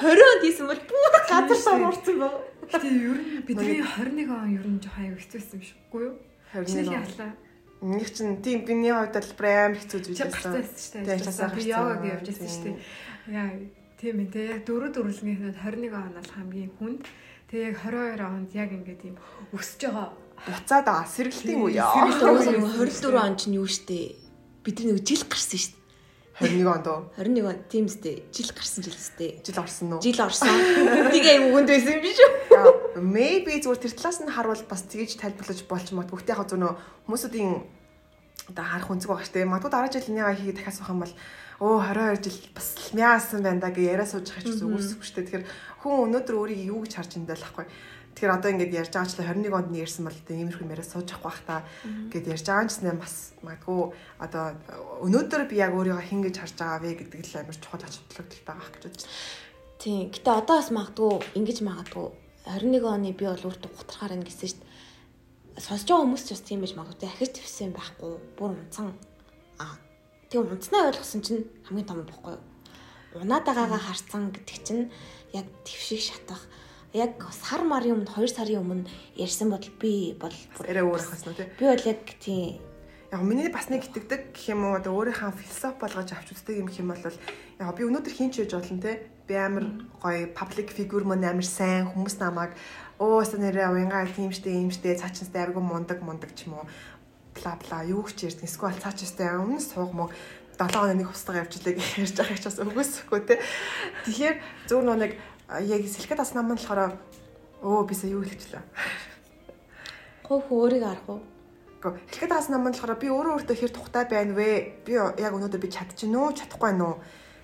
20 0.01 0.17
онд 0.17 0.43
хийсэн 0.43 0.65
бол 0.65 0.82
бүр 0.82 1.07
газар 1.13 1.57
сорурсан 1.57 2.17
баг. 2.19 2.34
Гэтэ 2.67 2.88
ер 2.89 3.19
нь 3.22 3.45
бидний 3.45 3.82
21 3.86 4.28
он 4.34 4.49
ер 4.57 4.67
нь 4.67 4.82
жоохон 4.82 5.05
аюу 5.13 5.19
хэцүүсэн 5.22 5.55
юм 5.55 5.63
шиггүй 5.63 6.01
юу? 6.09 6.15
21 6.57 6.97
он. 6.97 7.34
Нэг 7.82 8.09
чинь 8.13 8.41
тийм 8.41 8.65
биний 8.65 8.93
хувьд 8.93 9.13
бол 9.13 9.45
амар 9.45 9.78
хэцүү 9.78 9.99
зүйл 10.01 10.22
байсан. 10.26 10.61
Тийм. 11.05 11.53
Би 11.53 11.63
йогаг 11.69 12.01
явж 12.01 12.26
байсан 12.28 12.49
шүү 12.49 12.63
дээ. 12.65 12.78
Яа 13.30 13.49
тийм 14.01 14.15
ээ. 14.26 14.34
Тэг 14.34 14.45
яг 14.49 14.61
дөрөв 14.65 14.91
дөрвөлгийнх 14.97 15.41
нь 15.41 15.57
21 15.57 15.95
он 15.95 16.13
бол 16.17 16.32
хамгийн 16.34 16.72
хүнд. 16.78 17.01
Тэг 17.49 17.59
яг 17.72 17.76
22 17.86 18.26
онд 18.26 18.49
яг 18.57 18.69
ингээд 18.74 19.01
юм 19.05 19.17
өсөж 19.53 19.82
байгаа 19.86 20.09
буцаад 20.45 20.88
аа 20.89 21.05
сэргэлтийн 21.05 21.61
үе. 21.61 21.78
24 21.78 23.13
он 23.13 23.34
ч 23.38 23.53
юу 23.53 23.69
штэ 23.69 24.20
бидний 24.64 24.93
нэг 24.93 25.05
жил 25.05 25.24
гарсан 25.26 25.59
шүү 25.59 25.74
дээ. 25.74 25.82
21 26.41 26.74
онд 26.74 26.88
уу? 26.88 27.01
21 27.18 27.45
он 27.45 27.57
тийм 27.70 27.86
үстэй. 27.86 28.26
Жил 28.34 28.49
гарсан 28.55 28.82
жил 28.84 28.97
үстэй. 28.97 29.41
Жил 29.45 29.59
орсон 29.62 29.93
уу? 29.93 30.01
Жил 30.01 30.22
орсон. 30.22 30.49
Тэгээ 31.14 31.38
юм 31.38 31.45
хүнд 31.53 31.70
байсан 31.70 31.93
юм 31.97 32.01
биш 32.01 32.18
үү? 32.18 32.97
Maybe 32.97 33.62
зүгээр 33.62 33.82
тэр 33.86 33.93
талаас 33.93 34.20
нь 34.26 34.32
харуул 34.32 34.64
бас 34.66 34.82
тгийж 34.89 35.22
тайлбарлаж 35.22 35.62
болж 35.70 35.88
магадгүй. 35.93 36.18
Гэхдээ 36.18 36.34
яг 36.34 36.49
зөв 36.49 36.57
нөө 36.57 36.74
хүмүүсүүдийн 37.05 37.51
одоо 38.49 38.66
харах 38.66 38.89
үнцэг 38.89 39.09
байгаа 39.12 39.26
шүү 39.28 39.36
дээ. 39.38 39.51
Магадгүй 39.53 39.72
дараа 39.72 39.91
жил 39.93 40.09
энийгээ 40.09 40.38
хийгээд 40.41 40.57
дахиад 40.57 40.78
суух 40.82 40.89
юм 40.89 41.01
бол 41.05 41.14
өө 41.62 41.78
22 41.93 42.26
жил 42.26 42.49
бас 42.57 42.68
мяасан 42.97 43.41
байна 43.45 43.62
да 43.62 43.70
гэж 43.70 43.86
яриа 43.86 44.07
сууж 44.09 44.26
байгаа 44.34 44.45
ч 44.49 44.57
зүгүйсэхгүй 44.57 45.05
шүү 45.05 45.16
дээ. 45.22 45.26
Тэгэхээр 45.30 45.45
хүн 45.86 45.93
өнөөдөр 46.09 46.36
өөрийг 46.41 46.62
юу 46.74 46.82
гэж 46.82 46.93
харж 46.97 47.12
индэл 47.22 47.45
ахгүй. 47.45 47.66
Тэгэхээр 48.22 48.38
одоо 48.38 48.53
ингэж 48.53 48.69
ярьж 48.69 48.93
байгаа 48.93 49.09
ч 49.09 49.17
21 49.17 49.49
онд 49.49 49.69
нэрсэн 49.74 50.05
бол 50.05 50.13
тэ 50.13 50.38
иймэрхүү 50.38 50.69
мэрэ 50.69 50.86
сууж 50.86 51.09
авах 51.09 51.41
бах 51.41 51.41
та 51.41 51.65
гэд 52.13 52.30
ярьж 52.30 52.45
байгаа 52.45 52.69
ч 52.69 52.86
нэм 52.86 53.01
бас 53.01 53.34
магадгүй 53.41 53.82
одоо 54.22 54.45
өнөөдөр 55.01 55.49
би 55.49 55.57
яг 55.57 55.74
өөрийгөө 55.74 56.05
хин 56.05 56.22
гэж 56.22 56.36
харж 56.38 56.53
байгаа 56.61 56.86
вэ 56.86 57.01
гэдэг 57.01 57.17
л 57.17 57.41
амар 57.41 57.57
чухал 57.57 57.82
ач 57.82 57.97
холбогдол 57.97 58.45
байгаа 58.45 58.69
гэж 58.69 58.84
бодож 58.86 59.01
байна. 59.01 59.17
Тийм. 59.82 60.01
Гэтэ 60.13 60.30
одоо 60.38 60.55
бас 60.61 60.69
магадгүй 60.69 61.11
ингэж 61.34 61.57
магадгүй 61.65 62.05
21 62.45 62.93
оны 62.93 63.09
би 63.17 63.26
бол 63.26 63.47
үрд 63.49 63.63
гутрахаар 63.65 64.13
ингэ 64.13 64.30
гэсэн 64.30 64.53
дээ. 64.53 64.69
Сонсож 65.57 65.89
байгаа 65.89 66.05
хүмүүс 66.05 66.22
ч 66.22 66.30
бас 66.38 66.45
тийм 66.45 66.61
байж 66.61 66.74
магадгүй 66.78 67.09
ахиж 67.09 67.41
твсэн 67.41 67.74
байхгүй. 67.74 68.22
Бүр 68.38 68.53
унцсан. 68.53 68.93
Аа. 69.57 69.82
Тэгээ 70.30 70.45
унцнаа 70.45 70.93
ойлгосон 70.93 71.26
чинь 71.26 71.49
хамгийн 71.65 71.89
том 71.89 72.05
бохгүй 72.05 72.38
юу? 72.38 72.45
Унаад 73.17 73.49
байгаагаа 73.49 73.82
харцсан 73.82 74.30
гэдэг 74.30 74.57
чинь 74.61 74.93
яг 75.34 75.49
твшиг 75.65 76.05
шатах 76.05 76.45
яг 76.94 77.24
сар 77.32 77.64
марын 77.64 78.02
өмнө 78.02 78.12
2 78.12 78.28
сарын 78.28 78.62
өмнө 78.64 78.89
ярьсан 79.16 79.50
бол 79.52 79.64
би 79.80 80.12
бол 80.20 80.36
арай 80.68 80.84
өөр 80.84 81.00
ахаас 81.00 81.24
нь 81.24 81.36
тий. 81.39 81.48
Би 81.56 81.66
бол 81.72 81.86
яг 81.88 82.04
тий 82.20 82.60
яг 83.12 83.22
миний 83.24 83.48
бас 83.48 83.72
нэг 83.72 83.88
итгэдэг 83.88 84.36
гэх 84.36 84.52
юм 84.52 84.68
уу 84.68 84.76
одоо 84.76 84.96
өөрийнхөө 85.00 85.32
философи 85.39 85.80
болгож 85.80 86.12
авч 86.12 86.36
үздэг 86.36 86.60
юм 86.60 86.68
хэм 86.68 86.92
бол 86.92 87.04
яг 87.04 87.76
би 87.76 87.88
өнөөдөр 87.88 88.12
хин 88.16 88.32
ч 88.32 88.44
яж 88.44 88.56
болно 88.56 88.84
те 88.84 89.08
би 89.28 89.36
амар 89.39 89.66
гоё 90.04 90.28
паблик 90.36 90.72
фигюр 90.76 91.08
мөн 91.08 91.24
амар 91.24 91.48
сайн 91.48 91.88
хүмүүс 91.88 92.20
намайг 92.20 92.52
өөс 93.00 93.39
нэрээ 93.39 93.72
уянгаа 93.72 94.12
тийм 94.12 94.36
штэ 94.36 94.52
юм 94.52 94.72
штэ 94.72 95.00
цаачинстай 95.00 95.48
аргу 95.48 95.64
мундаг 95.64 96.04
мундаг 96.04 96.36
ч 96.36 96.52
юм 96.52 96.60
уу. 96.60 96.68
Бла 97.36 97.56
бла 97.56 97.88
юу 97.88 98.04
ч 98.12 98.28
ярьдаг 98.28 98.48
эсвэл 98.48 98.80
цаачинстай 98.84 99.32
өмнө 99.39 99.64
суух 99.64 99.96
мó 99.96 100.12
7 100.60 100.76
хоног 100.76 100.96
нэг 101.00 101.08
хувцастаа 101.08 101.42
явжлаа 101.42 101.74
гэж 101.74 101.88
ярьж 102.04 102.16
байгаа 102.20 102.38
ч 102.38 102.46
бас 102.46 102.60
үгүйсэхгүй 102.60 103.22
те 103.26 103.36
тэгэхээр 104.06 104.36
зөв 104.68 104.84
нэг 104.84 105.12
яг 105.60 105.84
сэлхэд 105.84 106.24
бас 106.24 106.32
нам 106.32 106.47
нь 106.47 106.56
болохоор 106.56 106.95
өө 107.60 107.84
бисаа 107.89 108.08
юу 108.08 108.24
хэлчихлээ. 108.24 108.64
Хов 110.24 110.47
өөрийг 110.47 110.84
арах 110.88 111.08
уу? 111.12 111.22
Гэхдээ 111.84 112.08
сэлхэд 112.08 112.32
бас 112.32 112.47
нам 112.47 112.64
нь 112.64 112.72
болохоор 112.72 112.95
би 112.95 113.08
өөрөө 113.12 113.34
өөртөө 113.36 113.58
хэр 113.60 113.72
тухтай 113.76 114.06
байна 114.08 114.32
вэ? 114.32 114.88
Би 114.88 114.95
яг 114.95 115.34
өнөөдөр 115.36 115.60
би 115.60 115.68
чадчихнуу, 115.68 116.32
чадахгүй 116.32 116.72
байна 116.72 116.95
уу 116.95 116.95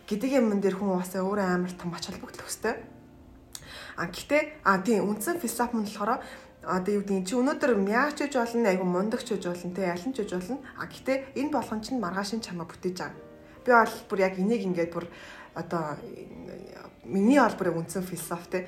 гэдэг 0.08 0.32
юм 0.40 0.56
дээр 0.64 0.80
хүн 0.80 0.96
уусаа 0.96 1.28
өөрөө 1.28 1.48
амар 1.52 1.74
том 1.76 1.92
ач 1.92 2.08
холбогдол 2.08 2.48
өстэй. 2.48 2.80
А 4.00 4.08
гэхдээ 4.08 4.64
а 4.64 4.80
тийм 4.80 5.04
үндсэн 5.12 5.44
философи 5.44 5.76
нь 5.76 5.84
болохоор 5.84 6.24
одоо 6.68 6.94
юу 7.00 7.04
гэдэг 7.04 7.28
чи 7.28 7.36
өнөөдөр 7.36 7.72
мяач 7.80 8.20
гэж 8.20 8.34
болно 8.36 8.68
айгу 8.68 8.84
мундагч 8.84 9.28
гэж 9.32 9.44
болно 9.48 9.72
те 9.76 9.88
ялан 9.88 10.12
ч 10.12 10.18
гэж 10.24 10.32
болно 10.36 10.60
а 10.76 10.86
гэхдээ 10.88 11.18
энэ 11.40 11.52
болгон 11.56 11.80
чинь 11.80 12.00
маргаашин 12.04 12.44
чамаа 12.44 12.68
бүтээж 12.68 12.98
байгаа 13.00 13.16
би 13.64 13.72
бол 13.72 13.96
бүр 14.12 14.20
яг 14.20 14.36
энийг 14.36 14.64
ингээд 14.68 14.92
бүр 14.92 15.06
одоо 15.56 15.96
миний 17.04 17.40
олбор 17.40 17.76
үндсэн 17.76 18.04
философи 18.04 18.50
те. 18.50 18.68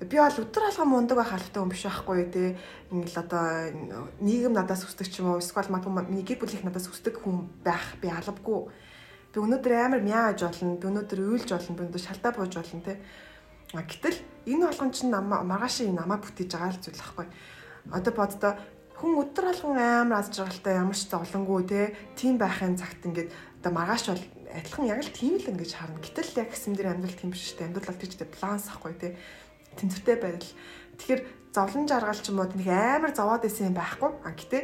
Би 0.00 0.16
бол 0.18 0.30
өдөр 0.30 0.64
алган 0.70 0.88
мундаг 0.88 1.16
байх 1.18 1.32
албатай 1.34 1.62
хүн 1.62 1.70
биш 1.70 1.84
байхгүй 1.86 2.24
те. 2.30 2.56
Ингээл 2.90 3.22
одоо 3.22 3.44
нийгэм 4.22 4.54
надаас 4.54 4.86
хүсдэг 4.86 5.06
ч 5.10 5.20
юм 5.20 5.34
уу 5.34 5.42
эсвэл 5.42 5.70
миний 6.08 6.22
гэр 6.22 6.38
бүлийнх 6.38 6.64
надаас 6.66 6.88
хүсдэг 6.88 7.18
хүн 7.18 7.50
байх 7.64 7.98
би 8.02 8.08
алавгүй 8.08 8.70
би 9.34 9.36
өнөөдөр 9.42 9.72
амар 9.74 10.02
мяаж 10.02 10.42
болно 10.42 10.78
би 10.78 10.86
өнөөдөр 10.88 11.20
уйлж 11.20 11.50
болно 11.50 11.76
би 11.76 11.82
өнөөдөр 11.84 12.04
шалтаа 12.06 12.32
бууж 12.32 12.54
болно 12.54 12.80
те. 12.86 12.98
А 13.74 13.82
гэтэл 13.82 14.18
энэ 14.46 14.66
болгон 14.70 14.90
чинь 14.94 15.10
намаа 15.12 15.44
маргааш 15.44 15.84
энэ 15.84 16.00
намаа 16.00 16.18
бүтээж 16.22 16.50
байгаа 16.54 16.72
л 16.72 16.80
зүйл 16.80 17.02
байхгүй 17.02 17.26
одоо 17.92 18.12
боддоо 18.12 18.52
хүн 18.98 19.20
өдөр 19.22 19.46
алган 19.52 19.78
амар 19.78 20.20
аз 20.20 20.32
жаргалтай 20.34 20.74
ямар 20.76 20.96
ч 20.96 21.08
зовлонгүй 21.08 21.62
те 21.68 21.80
тийм 22.16 22.36
байхын 22.36 22.76
цагт 22.76 23.04
ингээд 23.06 23.30
одоо 23.60 23.72
маргааш 23.72 24.04
бол 24.12 24.24
адилхан 24.54 24.86
яг 24.88 25.00
л 25.04 25.12
тийм 25.12 25.36
л 25.36 25.50
ингэж 25.52 25.72
харна. 25.76 26.00
Гэтэл 26.00 26.40
яг 26.40 26.50
хэсэм 26.52 26.74
дээр 26.76 26.92
амьдрал 26.96 27.16
тийм 27.16 27.30
биш 27.32 27.52
шүү 27.52 27.56
дээ. 27.60 27.68
Амьдрал 27.68 27.88
бол 27.92 28.00
тийчтэй 28.00 28.28
баланс 28.28 28.66
ахгүй 28.72 28.92
тий. 28.96 29.12
Тэнцвэртэй 29.76 30.16
байдал. 30.16 30.52
Тэгэхээр 30.98 31.22
зовлон 31.52 31.86
жаргал 31.88 32.20
ч 32.20 32.28
юм 32.32 32.40
уу 32.40 32.48
нэг 32.48 32.68
амар 32.68 33.12
зовоод 33.12 33.44
исэн 33.44 33.72
юм 33.72 33.76
байхгүй. 33.76 34.10
А 34.24 34.32
гэтээ 34.32 34.62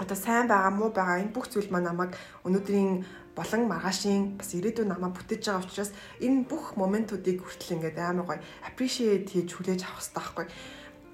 одоо 0.00 0.16
сайн 0.16 0.48
байгаа 0.48 0.72
муу 0.72 0.90
байгаа 0.92 1.20
энэ 1.20 1.34
бүх 1.34 1.48
зүйл 1.52 1.68
маань 1.72 1.88
намайг 1.88 2.16
өнөөдрийн 2.44 3.04
болон 3.36 3.62
маргаашийн 3.68 4.36
бас 4.40 4.50
ирээдүйн 4.56 4.88
намаа 4.88 5.12
бүтээж 5.12 5.42
байгаа 5.44 5.64
учраас 5.64 5.92
энэ 6.20 6.48
бүх 6.48 6.76
моментуудыг 6.80 7.40
хүртэл 7.44 7.76
ингээд 7.76 7.98
амар 8.00 8.26
гоё 8.26 8.40
appreciate 8.68 9.28
хийж 9.28 9.50
хүлээж 9.54 9.80
авах 9.84 10.00
хэрэгтэй 10.00 10.16
байхгүй. 10.20 10.46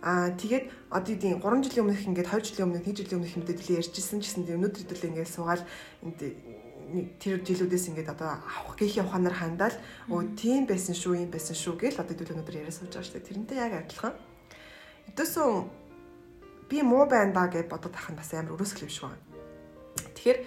Аа 0.07 0.29
тэгээд 0.39 0.65
одоо 0.91 1.15
тийм 1.19 1.39
3 1.43 1.67
жилийн 1.67 1.83
өмнөх 1.83 2.07
ингээд 2.07 2.31
2 2.31 2.47
жилийн 2.47 2.67
өмнөх 2.71 2.87
1 2.87 2.95
жилийн 2.95 3.19
өмнөх 3.19 3.37
мэдээлэл 3.37 3.79
ярьжсэн 3.81 4.19
гэсэн 4.23 4.43
өнөөдөр 4.55 4.81
хэдүүлээ 4.87 5.11
ингээд 5.11 5.35
суугаад 5.35 5.63
тэр 7.19 7.43
жилүүдээс 7.43 7.91
ингээд 7.91 8.15
одоо 8.15 8.39
авах 8.39 8.79
гээхийн 8.79 9.07
ухаанаар 9.07 9.35
хандаал 9.35 9.77
өө 10.07 10.39
тийм 10.39 10.71
байсан 10.71 10.95
шүү 10.95 11.27
юм 11.27 11.31
байсан 11.35 11.59
шүү 11.59 11.75
гэл 11.83 11.99
одоо 11.99 12.15
хэдүүл 12.15 12.35
өнөдөр 12.39 12.59
яриа 12.63 12.75
сууж 12.75 12.95
байгаа 12.95 13.07
шүү 13.07 13.17
дээ. 13.19 13.27
Тэрнтэй 13.27 13.59
яг 13.59 13.73
адилхан. 13.75 14.15
Өдөөсөн 15.11 15.51
би 16.71 16.79
муу 16.87 17.05
байна 17.11 17.35
да 17.35 17.51
гэж 17.51 17.67
бодоод 17.67 17.91
тах 17.91 18.11
нь 18.11 18.19
бас 18.19 18.31
амар 18.35 18.55
өрөөсгөл 18.55 18.87
юм 18.87 18.95
шиг 18.95 19.05
байна. 19.11 19.27
Тэгэхээр 20.15 20.39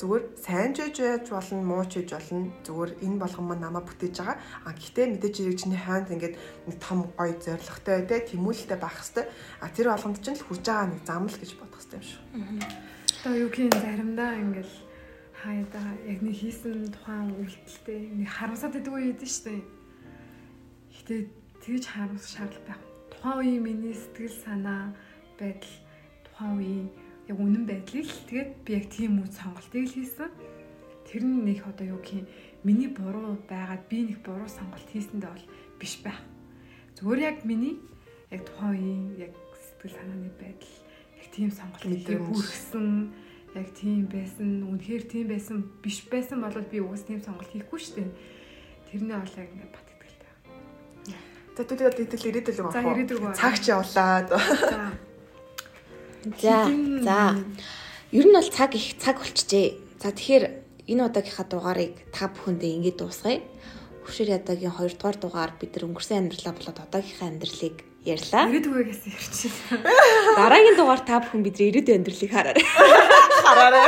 зүгээр 0.00 0.24
сайн 0.40 0.72
ч 0.72 0.78
яж 0.96 1.28
болно 1.28 1.60
муу 1.60 1.84
ч 1.84 2.00
яж 2.00 2.16
болно 2.16 2.48
зүгээр 2.64 2.90
энэ 3.04 3.20
болгон 3.20 3.46
маань 3.46 3.64
намаа 3.64 3.84
бүтээж 3.84 4.16
байгаа 4.16 4.36
а 4.64 4.72
гэхдээ 4.72 5.06
мэдээж 5.12 5.34
ирэх 5.44 5.60
чиний 5.60 5.80
хайнд 5.80 6.08
ингээд 6.08 6.34
нэг 6.68 6.76
том 6.80 7.12
гоё 7.16 7.36
зоригтой 7.36 8.08
те 8.08 8.24
тэмүүлэлтэй 8.32 8.78
байх 8.80 8.96
хэвээр 8.96 9.28
а 9.60 9.68
тэр 9.68 9.86
болгонд 9.92 10.18
чинь 10.24 10.36
л 10.40 10.46
хүрж 10.48 10.64
байгаа 10.64 10.88
нэг 10.88 11.00
зам 11.04 11.28
л 11.28 11.36
гэж 11.36 11.50
бодох 11.60 11.80
хэвээр 11.84 12.00
юм 12.00 12.08
шүү. 12.08 12.22
Одоо 13.22 13.32
юу 13.36 13.48
гэх 13.52 13.64
юм 13.68 13.74
заримдаа 13.76 14.32
ингээд 14.40 14.70
хаяада 15.42 15.82
яг 16.06 16.22
нэг 16.22 16.36
хийсэн 16.38 16.94
тухайн 16.94 17.34
үйлдэлтэй 17.34 18.14
нэг 18.14 18.30
харамсаад 18.30 18.78
байдаг 18.78 18.94
үе 18.94 19.10
идэв 19.10 19.26
штэ. 19.26 19.58
Гэтэ 20.94 21.14
тэгж 21.66 21.84
харамс 21.90 22.30
шаардлага 22.30 22.78
байх. 22.78 22.82
Тухайн 23.10 23.38
үеийн 23.42 23.62
миний 23.66 23.94
сэтгэл 23.94 24.38
санаа 24.38 24.94
байдал 25.34 25.74
тухайн 26.22 26.54
үеийн 26.62 26.88
яг 27.26 27.36
үнэн 27.42 27.64
байдлыг 27.66 28.06
л 28.06 28.26
тэгээд 28.30 28.50
би 28.62 28.70
яг 28.70 28.86
тийм 28.86 29.18
үе 29.18 29.30
сонголтыг 29.34 29.82
л 29.82 29.96
хийсэн. 29.98 30.30
Тэр 31.10 31.22
нь 31.26 31.42
нэг 31.42 31.66
одоо 31.66 31.98
юу 31.98 32.00
гэх 32.06 32.22
юм 32.22 32.26
миний 32.62 32.86
буруу 32.86 33.34
байгаад 33.50 33.82
би 33.90 34.14
нэг 34.14 34.22
буруу 34.22 34.46
сонголт 34.46 34.86
хийсэндээ 34.94 35.26
бол 35.26 35.46
биш 35.82 35.98
байх. 36.06 36.22
Зүгээр 36.94 37.20
яг 37.34 37.38
миний 37.42 37.82
яг 38.30 38.46
тухайн 38.46 38.78
үеийн 38.78 39.02
яг 39.26 39.34
сэтгэл 39.58 39.98
санааны 39.98 40.30
байдал 40.38 40.74
яг 41.18 41.26
тийм 41.34 41.50
сонголт 41.50 41.82
хийх 41.82 42.22
хүрсэн 42.30 43.10
яг 43.54 43.68
тийм 43.76 44.08
байсан 44.08 44.64
үнэхээр 44.64 45.04
тийм 45.04 45.26
байсан 45.28 45.68
биш 45.84 46.08
байсан 46.08 46.40
бол 46.40 46.56
би 46.56 46.80
уус 46.80 47.04
тийм 47.04 47.20
сонголт 47.20 47.52
хийхгүй 47.52 47.78
шүү 47.80 47.94
дээ. 48.00 48.10
Тэрний 48.88 49.16
бол 49.16 49.36
яг 49.36 49.48
ингээд 49.52 49.72
бат 49.76 49.88
итгэлтэй. 49.92 50.32
За 51.56 51.62
тэгвэл 51.68 52.00
итэл 52.00 52.28
ирээдүг 52.32 52.56
авах. 52.64 52.72
За 52.72 52.80
ирээдүг 52.80 53.20
авах. 53.20 53.36
Цагч 53.36 53.64
явлаа. 53.68 54.24
За. 56.40 56.56
За. 57.04 57.18
Ер 58.12 58.26
нь 58.28 58.32
бол 58.32 58.48
цаг 58.48 58.72
их 58.72 58.96
цаг 58.96 59.20
болчихжээ. 59.20 60.00
За 60.00 60.16
тэгэхээр 60.16 60.44
энэ 60.88 61.04
удаагийнхаа 61.12 61.46
дугаарыг 61.46 62.08
та 62.08 62.32
бүхэндээ 62.32 62.72
ингэж 62.80 62.96
дуусгая. 62.96 63.44
Хөвшөр 64.08 64.34
ядаагийн 64.34 64.72
2 64.72 64.96
дугаар 64.96 65.18
дугаар 65.20 65.52
бид 65.60 65.76
нар 65.76 65.86
өнгөрсөн 65.92 66.26
амьдралаа 66.26 66.54
болоод 66.56 66.78
одоогийнхаа 66.88 67.28
амьдралыг 67.28 67.76
ярьлаа. 68.04 68.50
Ирээдүгээс 68.50 69.02
ярьчихсан. 69.06 69.78
Дараагийн 70.34 70.74
дугаар 70.74 71.02
та 71.06 71.22
бүхэн 71.22 71.42
бидний 71.46 71.70
ирээдүйн 71.70 72.02
амьдралыг 72.02 72.30
хараарай. 72.34 72.66
Хараарай. 73.46 73.86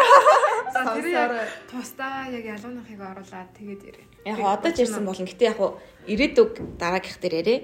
За 0.70 0.80
тэр 0.94 1.30
тусдаа 1.70 2.30
яг 2.30 2.44
ялуунахыг 2.46 3.00
оруулаад 3.02 3.50
тэгээд 3.58 3.82
ирээ. 3.90 4.06
Яг 4.30 4.38
одоо 4.38 4.70
ч 4.70 4.86
ярьсан 4.86 5.02
болно. 5.02 5.26
Гэтэ 5.26 5.50
яг 5.50 5.58
ирээдүг 6.06 6.78
дараагийнх 6.78 7.18
дээр 7.18 7.34
ярэ. 7.42 7.56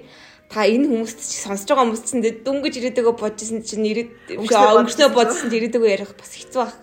Та 0.51 0.67
энэ 0.67 0.91
хүмүүст 0.91 1.19
ч 1.23 1.39
сонсож 1.39 1.71
байгаа 1.71 1.87
хүмүүст 1.87 2.07
ч 2.11 2.19
дөнгөж 2.19 2.75
ирээдүгөө 2.83 3.15
бодчихсон 3.15 3.63
чинь 3.63 3.87
ирээд 3.87 4.11
өнгөрснөө 4.35 5.11
бодсон 5.15 5.47
чинь 5.47 5.59
ирээдүгөө 5.63 5.87
ярих 5.87 6.11
бас 6.19 6.35
хэцүү 6.35 6.59
баг. 6.59 6.75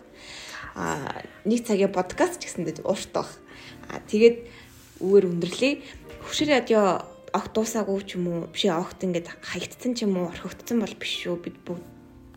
Аа 0.81 1.21
нэг 1.45 1.69
цагийн 1.69 1.93
подкаст 1.93 2.41
ч 2.41 2.49
гэсэндээ 2.49 2.89
ууртай 2.89 3.21
баг. 3.21 3.33
Аа 3.93 4.01
тэгээд 4.09 4.37
үгээр 5.05 5.29
өндөрлөе. 5.29 5.73
Хөвшөр 6.25 6.49
радио 6.49 7.05
огт 7.39 7.55
дуусаагүй 7.55 8.03
ч 8.03 8.19
юм 8.19 8.27
уу 8.27 8.41
биш 8.51 8.67
огт 8.67 8.99
ингээд 9.07 9.31
хаягдсан 9.39 9.95
ч 9.95 10.05
юм 10.05 10.19
уу 10.19 10.29
орхигдсан 10.35 10.83
бол 10.83 10.95
биш 10.99 11.13
шүү 11.23 11.39
бид 11.39 11.57
бүгд 11.63 11.87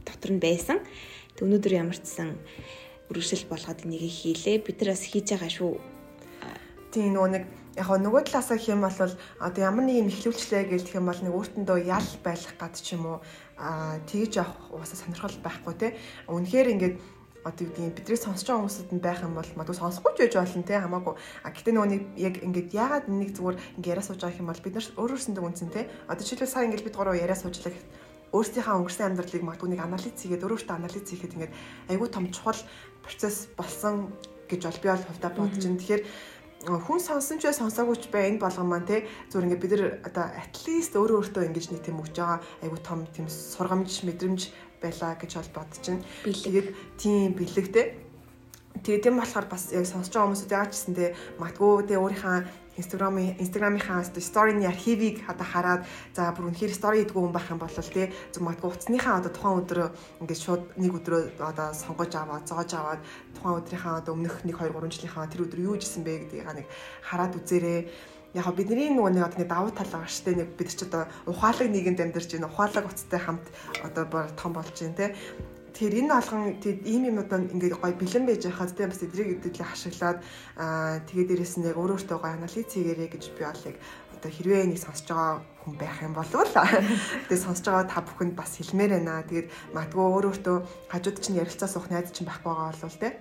дотор 0.06 0.32
нь 0.38 0.44
байсан. 0.44 0.78
Тэг 1.34 1.50
өнөөдөр 1.50 1.74
ямар 1.74 1.98
ч 1.98 2.06
сан 2.06 2.38
үргэлжлэл 3.10 3.50
болгоод 3.50 3.84
энийг 3.84 4.06
хийлээ. 4.06 4.62
Бид 4.62 4.78
нар 4.80 4.94
бас 4.94 5.04
хийж 5.10 5.34
байгаа 5.34 5.50
шүү 5.50 5.74
Тийм 6.92 7.16
нөгөө 7.16 7.32
нэг 7.32 7.44
яг 7.80 7.88
нөгөө 7.88 8.22
талаасаа 8.28 8.60
хэм 8.60 8.84
бол 8.84 9.16
одоо 9.40 9.62
ямар 9.64 9.88
нэг 9.88 10.04
юм 10.04 10.12
ихлүүлчлээ 10.12 10.76
гэх 10.76 10.92
юм 10.92 11.08
бол 11.08 11.22
нэг 11.24 11.32
өөртөндөө 11.32 11.88
ял 11.88 12.10
байх 12.20 12.44
гад 12.60 12.76
ч 12.76 13.00
юм 13.00 13.08
уу 13.08 13.18
аа 13.56 13.96
тэгж 14.12 14.44
явах 14.44 14.60
уусаа 14.76 15.00
сонирхол 15.00 15.40
байхгүй 15.40 15.74
те. 15.80 15.88
Үнэхээр 16.28 16.68
ингээд 16.76 16.96
одоо 17.44 17.66
юу 17.66 17.74
гэдгийг 17.74 17.96
бидний 17.98 18.20
сонсож 18.22 18.46
байгаа 18.46 18.62
хүмүүсд 18.62 18.92
нь 18.94 19.02
байх 19.02 19.22
юм 19.26 19.34
бол 19.34 19.50
магадгүй 19.58 19.78
сонсохгүй 19.82 20.12
ч 20.14 20.20
байж 20.22 20.36
болно 20.38 20.64
те 20.64 20.78
хамаагүй. 20.78 21.14
А 21.42 21.50
гэтээ 21.50 21.74
нөгөө 21.74 21.90
нэг 21.90 22.02
яг 22.22 22.36
ингээд 22.46 22.70
яагаад 22.74 23.06
нэг 23.10 23.30
зүгээр 23.34 23.58
ингээд 23.82 23.92
яриа 23.92 24.06
сууж 24.06 24.22
байгаа 24.22 24.42
юм 24.42 24.50
бол 24.54 24.62
бид 24.62 24.76
нар 24.78 24.88
өөрөөсөндөө 25.02 25.44
үнсэн 25.50 25.70
те. 25.74 25.90
Одоо 26.06 26.22
жишээлбэл 26.22 26.54
сайн 26.54 26.66
ингээд 26.70 26.86
бид 26.86 26.98
гурав 26.98 27.18
яриа 27.18 27.38
суужлаа 27.38 27.74
өөрсдийнхээ 28.32 28.78
өнгөрсөн 28.78 29.08
амьдралыг 29.12 29.44
магадгүй 29.44 29.70
нэг 29.74 29.82
анализ 29.82 30.16
хийгээд 30.16 30.46
өөрөөсөө 30.46 30.76
анализ 30.78 31.04
хийхэд 31.10 31.36
ингээд 31.36 31.54
айгүй 31.92 32.08
том 32.14 32.26
чухал 32.32 32.62
процесс 33.04 33.52
болсон 33.60 34.14
гэж 34.48 34.62
бол 34.68 34.80
би 34.80 34.88
бол 34.88 35.08
хувьдаа 35.10 35.32
бодож 35.36 35.64
байна. 35.66 35.80
Тэгэхээр 35.82 36.04
хүн 36.62 37.00
сонсон 37.02 37.42
ч 37.42 37.50
бай 37.50 37.56
сонсоогүй 37.58 37.98
ч 37.98 38.06
бай 38.14 38.30
энэ 38.30 38.42
болгон 38.42 38.70
маань 38.70 38.86
те 38.86 39.10
зүгээр 39.34 39.46
ингээд 39.50 39.64
бид 39.66 39.74
нар 39.74 39.86
одоо 40.06 40.26
at 40.30 40.54
least 40.70 40.94
өөрөө 40.94 41.18
өөртөө 41.34 41.48
ингэж 41.50 41.66
нэг 41.74 41.82
тийм 41.82 41.98
өгч 41.98 42.14
байгаа 42.14 42.40
айгу 42.62 42.78
том 42.86 43.00
тийм 43.10 43.26
сургамж 43.26 44.06
мэдрэмж 44.06 44.42
байла 44.82 45.18
гэж 45.18 45.32
бол 45.38 45.52
бодож 45.58 45.82
байна. 45.82 46.06
Тэгээд 46.26 46.68
тийм 47.02 47.34
бэлэгтэй. 47.34 47.86
Тэгээд 48.86 49.04
тийм 49.06 49.16
болохоор 49.18 49.48
бас 49.50 49.74
яг 49.74 49.86
сонсож 49.90 50.14
байгаа 50.14 50.30
хүмүүсүүд 50.30 50.54
яаж 50.54 50.70
ч 50.70 50.74
гэсэн 50.78 50.94
те 50.98 51.06
матгүй 51.42 51.86
те 51.90 51.98
өөрийнхөө 51.98 52.38
Instagram 52.82 53.38
Instagram-ийнхаа 53.38 54.02
story-ны 54.18 54.66
архивыг 54.66 55.22
одоо 55.30 55.46
хараад 55.46 55.82
за 56.18 56.34
бүр 56.34 56.50
үнэхээр 56.50 56.74
story 56.74 56.98
идэггүй 57.06 57.22
хүн 57.22 57.36
байх 57.36 57.48
юм 57.54 57.62
бол 57.62 57.70
тий 57.70 58.10
зөв 58.34 58.42
матгүй 58.42 58.70
утасныхаа 58.74 59.22
одоо 59.22 59.32
тухайн 59.32 59.62
өдрөө 59.62 59.88
ингээд 60.26 60.42
шууд 60.42 60.64
нэг 60.82 60.92
өдрөө 60.98 61.22
одоо 61.46 61.68
сонгож 61.78 62.12
аваад 62.18 62.50
зоож 62.50 62.72
аваад 62.74 63.02
тухайн 63.38 63.60
өдрийнхаа 63.62 64.02
одоо 64.02 64.14
өмнөх 64.18 64.42
1 64.42 64.58
2 64.58 64.74
3 64.74 64.96
жилийнхаа 64.98 65.30
тэр 65.30 65.46
өдөр 65.46 65.60
юу 65.62 65.76
жисэн 65.78 66.02
бэ 66.02 66.26
гэдгийг 66.26 66.50
нэг 66.50 66.68
хараад 67.06 67.38
үзээрэй. 67.38 67.88
Яг 68.32 68.48
бидний 68.56 68.88
нөгөө 68.96 69.12
нэг 69.12 69.28
одоо 69.28 69.44
давуу 69.44 69.72
тал 69.76 69.92
байгаа 69.92 70.08
штэ 70.08 70.40
нэг 70.40 70.56
бид 70.56 70.72
ч 70.72 70.88
одоо 70.88 71.04
ухаалаг 71.28 71.68
нийгэмд 71.68 72.00
амьдарч 72.00 72.32
байна 72.32 72.48
ухаалаг 72.48 72.88
уцтай 72.88 73.20
хамт 73.20 73.44
одоо 73.84 74.08
том 74.40 74.56
болж 74.56 74.72
байна 74.72 74.96
те 74.96 75.08
Тэгэхээр 75.82 75.98
энэ 76.06 76.14
алган 76.14 76.62
ийм 76.62 77.10
юмудаа 77.10 77.42
ингээд 77.42 77.82
гоё 77.82 77.98
бэлэн 77.98 78.30
байж 78.30 78.46
байхад 78.46 78.78
тийм 78.78 78.94
бас 78.94 79.02
эдрийг 79.02 79.42
эдэглээ 79.42 79.66
хашиглаад 79.66 80.22
аа 80.62 81.02
тэгээд 81.10 81.30
дээрэс 81.34 81.58
нь 81.58 81.66
яг 81.66 81.78
өөр 81.82 81.98
өөртөө 81.98 82.22
гоё 82.22 82.38
анализ 82.38 82.70
хийгээрэй 82.70 83.10
гэж 83.10 83.24
би 83.34 83.42
бол 83.50 83.66
яг 83.66 83.78
одоо 84.14 84.30
хэрвээ 84.30 84.70
нэг 84.70 84.78
сонсож 84.78 85.10
байгаа 85.10 85.42
хүн 85.66 85.76
байх 85.82 85.98
юм 86.06 86.14
бол 86.14 86.30
тэгээд 86.30 87.46
сонсож 87.50 87.66
байгаа 87.66 87.90
та 87.90 88.06
бүхэнд 88.06 88.38
бас 88.38 88.62
хэлмээр 88.62 88.94
байна. 88.94 89.26
Тэгээд 89.26 89.48
магадгүй 89.74 90.06
өөр 90.06 90.26
өөртөө 90.30 90.58
хажууд 90.94 91.18
чинь 91.18 91.42
ярилцаа 91.42 91.66
суух 91.66 91.90
найз 91.90 92.14
чинь 92.14 92.30
байхгүй 92.30 92.54
байгаа 92.54 92.78
бол 92.78 93.02
тийм 93.02 93.16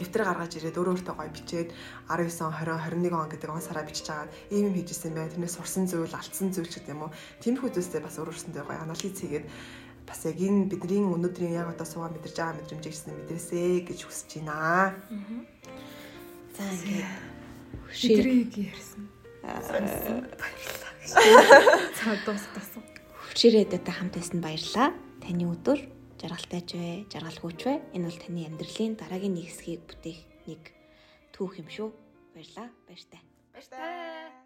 дэвтэр 0.00 0.24
гаргаж 0.24 0.52
ирээд 0.56 0.80
өөр 0.80 0.92
өөртөө 0.96 1.14
гоё 1.14 1.28
бичээд 1.28 1.68
19 2.08 2.50
20 2.56 2.72
21 2.88 3.12
он 3.20 3.28
гэдэг 3.28 3.50
он 3.52 3.60
сараа 3.60 3.84
бичиж 3.84 4.08
байгаа 4.08 4.32
ийм 4.48 4.72
юм 4.72 4.74
хийжсэн 4.80 5.12
бай. 5.12 5.28
Тэрнээс 5.28 5.60
сурсан 5.60 5.84
зүйл, 5.84 6.08
алдсан 6.08 6.48
зүйл 6.56 6.72
ч 6.72 6.80
гэдэг 6.80 6.96
юм 6.96 7.04
уу. 7.04 7.12
Тиймэрхүү 7.44 7.68
зүйлсээ 7.76 8.00
бас 8.00 8.16
өөр 8.16 8.32
өөрсөндөө 8.32 8.64
гоё 8.64 8.80
анализ 8.80 9.12
хийгээд 9.20 9.46
бас 10.10 10.26
яг 10.26 10.42
энэ 10.42 10.66
бидний 10.66 11.06
өнөөдрийн 11.06 11.54
яг 11.54 11.70
одоо 11.70 11.86
суугаа 11.86 12.10
мэдэрж 12.10 12.34
байгаа 12.34 12.58
мэдрэмжийг 12.58 12.90
гэсэн 12.90 13.14
мэдрээсэй 13.14 13.86
гэж 13.86 14.00
хүсэж 14.02 14.42
байна. 14.42 14.98
За 16.58 16.66
ингээд 16.66 17.06
ширийг 17.94 18.50
ярьсан. 18.58 19.06
За 19.46 19.78
дуустасан. 22.26 22.82
Та 23.86 23.92
хамт 23.94 24.18
байсан 24.18 24.42
баярлаа. 24.42 24.90
Таны 25.22 25.46
өдөр 25.46 25.78
жаргалтайч 26.18 26.68
вэ, 26.74 27.06
жаргалгүйч 27.06 27.60
вэ? 27.70 27.74
Энэ 27.94 28.10
бол 28.10 28.18
таны 28.18 28.40
амьдралын 28.50 28.98
дараагийн 28.98 29.34
нэг 29.38 29.46
хэсгийг 29.46 29.86
бүтээх 29.86 30.20
нэг 30.50 30.62
түүх 31.30 31.62
юм 31.62 31.70
шүү. 31.70 31.88
Баярлаа. 32.34 32.68
Баяртай. 32.90 33.22
Баяртай. 33.54 34.39